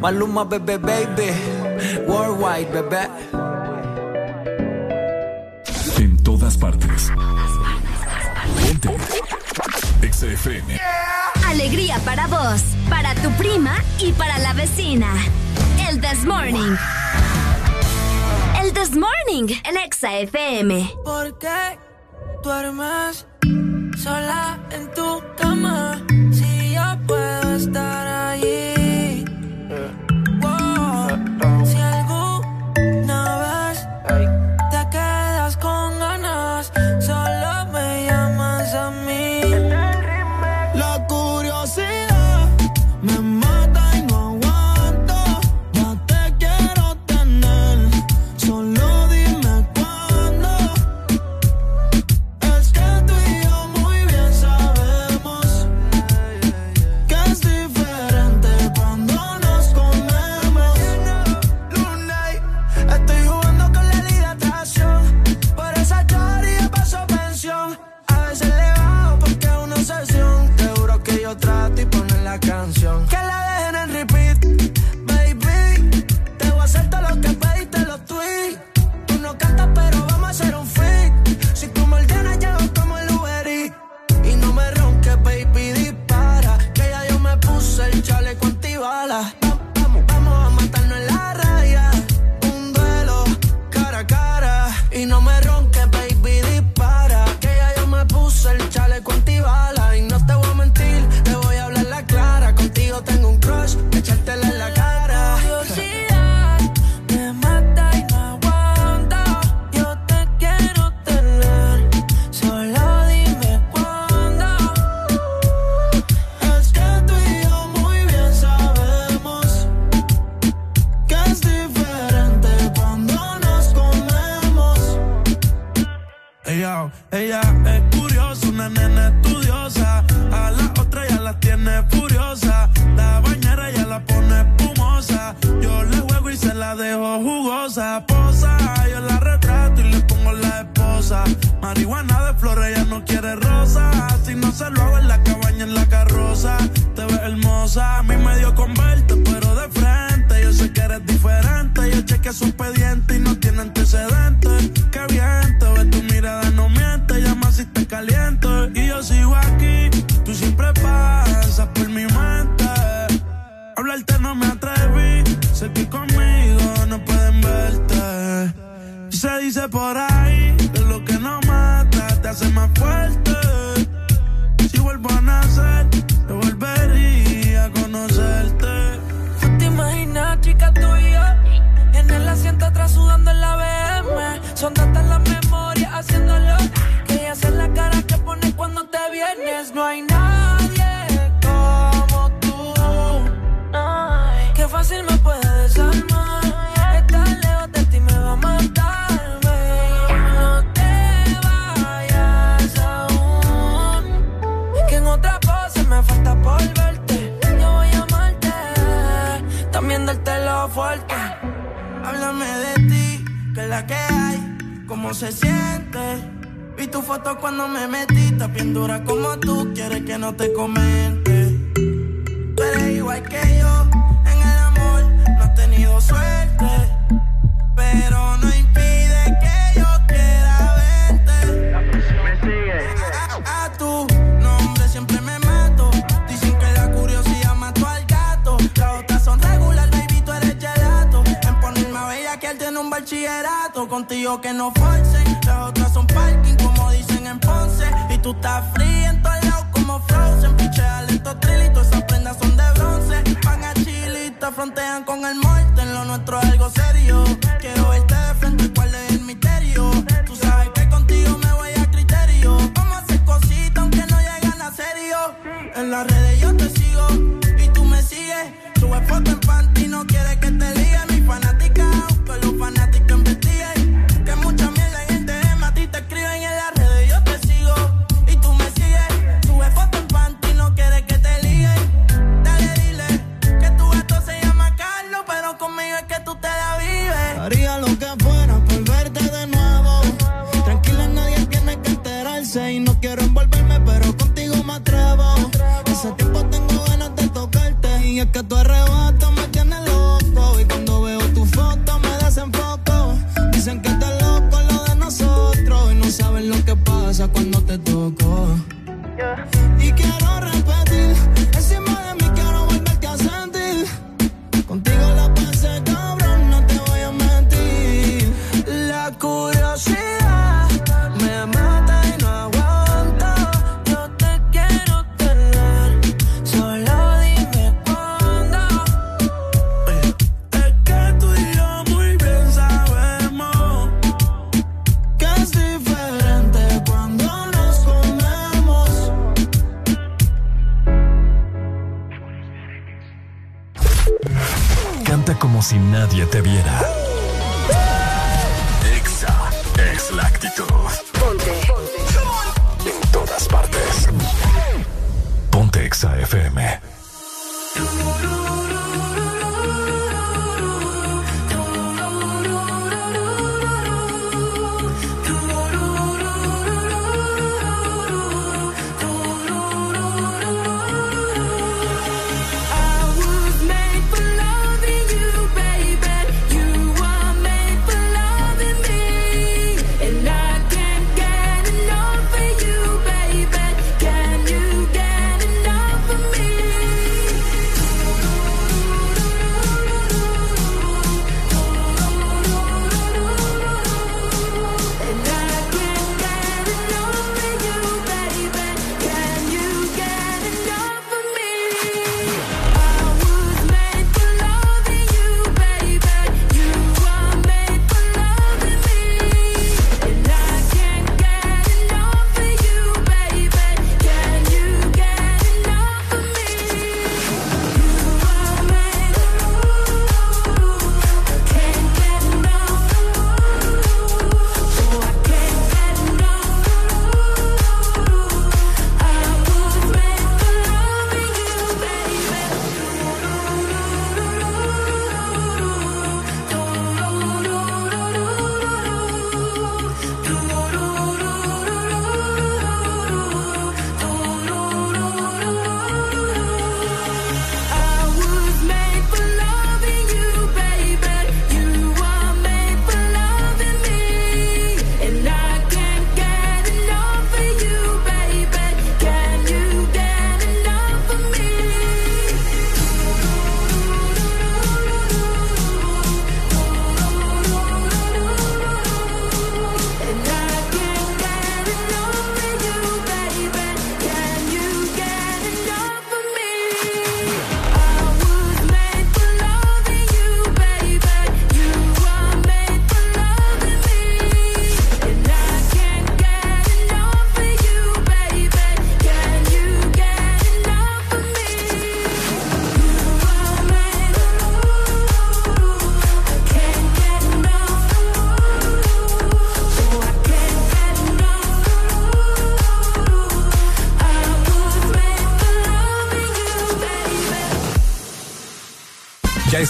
[0.00, 1.30] Maluma, bebé, baby
[2.06, 3.08] Worldwide, bebé
[5.98, 7.10] En todas partes.
[8.60, 8.96] Ponte.
[10.02, 10.78] Exa FM.
[11.48, 15.08] Alegría para vos, para tu prima y para la vecina.
[15.88, 16.76] El This Morning.
[18.62, 20.88] El This Morning en Exa FM.
[21.04, 21.87] ¿Por qué
[22.42, 23.26] duermes
[23.96, 26.02] sola en tu cama?
[26.32, 27.87] Si yo puedo estar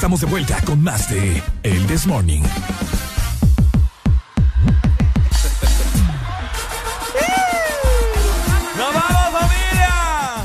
[0.08, 2.40] estamos de vuelta con más de El This Morning.
[8.76, 10.44] ¡Nos vamos, familia!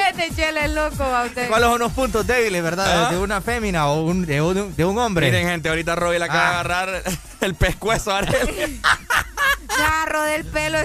[0.10, 1.48] Este chele es loco, a usted.
[1.48, 3.06] ¿Cuáles son los puntos débiles, verdad?
[3.06, 3.10] ¿Ah?
[3.10, 5.26] De una fémina o un- de, un, de un hombre.
[5.26, 6.60] Miren, gente, ahorita Robbie le acaba de Ah.
[6.60, 7.02] agarrar
[7.40, 8.80] el pescuezo a Arely.
[9.78, 10.78] Me agarró del pelo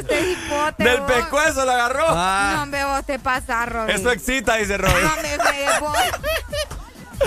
[0.77, 1.11] Del vos.
[1.11, 2.15] pescuezo lo agarró.
[2.15, 3.95] No, hombre, vos te pasas, Robin.
[3.95, 5.01] Eso excita, dice Robbie.
[5.01, 5.97] No me fregues, vos.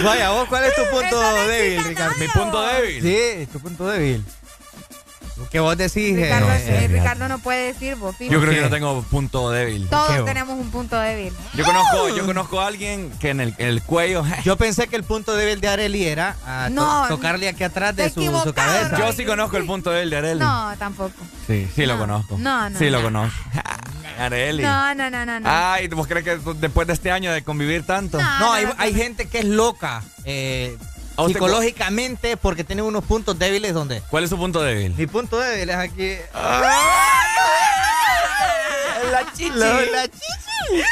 [0.05, 2.11] Vaya, vos, ¿cuál es tu punto Eso no débil, Ricardo?
[2.13, 3.03] nada, Mi punto débil.
[3.03, 4.25] Sí, tu punto débil.
[5.53, 6.17] Que vos decís.
[6.19, 8.15] eh, Ricardo, eh, eh, Ricardo no puede decir, vos.
[8.19, 8.61] Yo creo que ¿Qué?
[8.61, 9.89] no tengo punto débil.
[9.89, 11.33] Todos ¿Qué, tenemos un punto débil.
[11.55, 14.25] Yo conozco, yo conozco a alguien que en el, en el cuello.
[14.45, 17.95] Yo pensé que el punto débil de Areli era ah, to- No, tocarle aquí atrás
[17.95, 18.99] de su, su cabeza.
[18.99, 20.41] Yo sí conozco el punto débil de Arely.
[20.41, 21.13] No, tampoco.
[21.49, 22.01] Sí, sí lo No.
[22.01, 22.39] conozco.
[22.39, 23.05] No, no, Sí lo no.
[23.05, 23.37] conozco.
[24.21, 24.63] Arely.
[24.63, 25.41] No, no, no, no.
[25.41, 25.49] no.
[25.51, 28.19] Ay, ¿vos crees que después de este año de convivir tanto?
[28.21, 28.39] No.
[28.39, 30.77] No, hay, hay gente que es loca eh,
[31.17, 34.03] ¿A usted psicológicamente porque tiene unos puntos débiles donde.
[34.11, 34.95] ¿Cuál es su punto débil?
[34.97, 36.17] Mi punto débil es aquí.
[39.13, 39.51] La chichi.
[39.51, 40.83] La, la chichi.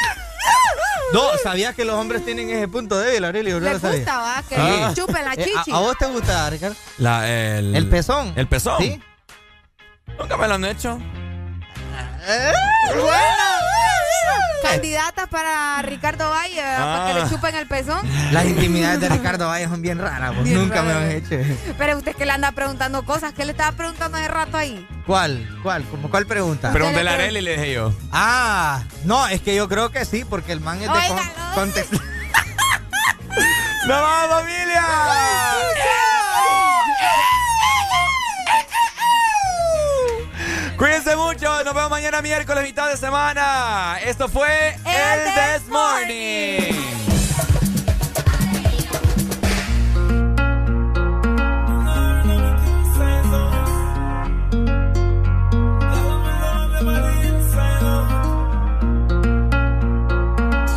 [1.13, 3.59] No, ¿sabías que los hombres tienen ese punto débil, Aurelio?
[3.59, 5.71] ¿No lo gusta, va, que le chupen la Eh, chichi.
[5.71, 6.75] ¿a, a vos te gusta, Ricardo?
[6.97, 8.33] La, el, ¿El pezón?
[8.35, 8.81] ¿El pezón?
[8.81, 8.99] Sí.
[10.29, 10.99] Nunca me lo han hecho.
[14.61, 16.97] Candidatas para Ricardo Valle, ¿verdad?
[16.97, 17.23] para que Ah.
[17.23, 18.01] le chupen el pezón.
[18.33, 20.33] Las intimidades de Ricardo Valle son bien raras.
[20.43, 21.37] Bien Nunca me lo han hecho.
[21.77, 24.85] Pero usted que le anda preguntando cosas, ¿qué le estaba preguntando hace rato ahí?
[25.05, 25.47] ¿Cuál?
[25.63, 25.83] ¿Cuál?
[25.85, 26.73] ¿Cómo, ¿Cuál pregunta?
[26.73, 27.93] Pregúntale a Arely, le dije yo.
[28.11, 31.97] Ah, no, es que yo creo que sí, porque el man es de con- contexto.
[33.87, 34.83] ¡Nos vamos, familia!
[40.77, 43.97] Cuídense mucho, nos vemos mañana miércoles, mitad de semana.
[44.05, 46.75] Esto fue El, El This Morning.
[54.51, 54.57] Do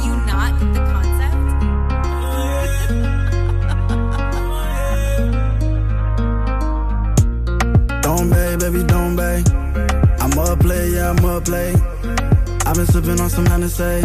[0.07, 1.37] you not get the concept?
[8.03, 9.01] Don't bay, baby, don't.
[10.33, 11.75] I'm up late, yeah, I'm up late.
[12.65, 14.01] I've been sipping on some Hennessy.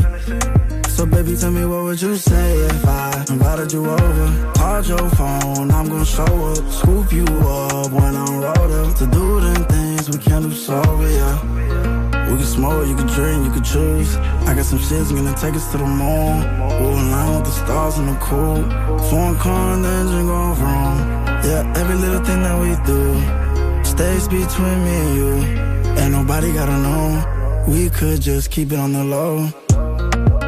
[0.90, 4.54] So baby, tell me what would you say if I invited you over?
[4.56, 9.06] Called your phone, I'm gonna show up, scoop you up when I'm rolled up to
[9.06, 12.32] do them things we can't do sober, yeah.
[12.32, 14.16] We can smoke, you can drink, you can choose.
[14.48, 16.42] I got some shit's gonna take us to the moon.
[16.82, 18.64] We'll align with the stars in the cool.
[19.10, 20.98] Foreign car and the engine going wrong.
[21.46, 25.65] Yeah, every little thing that we do stays between me and you.
[25.97, 27.65] Ain't nobody gotta know.
[27.67, 29.49] We could just keep it on the low.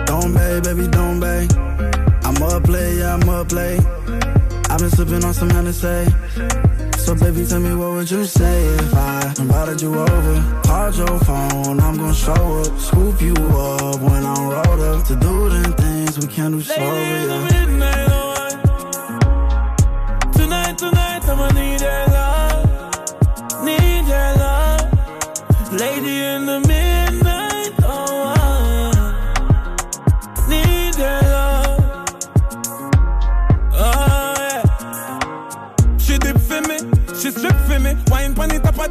[0.05, 1.47] Don't bay, baby, don't bay.
[2.23, 3.81] I'm up late, yeah, I'm up late.
[4.69, 6.11] I've been sipping on some Hennessy.
[6.97, 10.61] So baby, tell me what would you say if I invited you over?
[10.65, 15.15] Called your phone, I'm gonna show up, scoop you up when I'm rolled up to
[15.15, 18.06] do them things we can't do sober, yeah.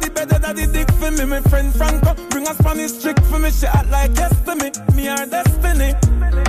[0.01, 1.25] The top of the dick for me.
[1.25, 3.51] My friend Franco bring a Spanish chick for me.
[3.51, 6.46] She act like yes to me, me her destiny.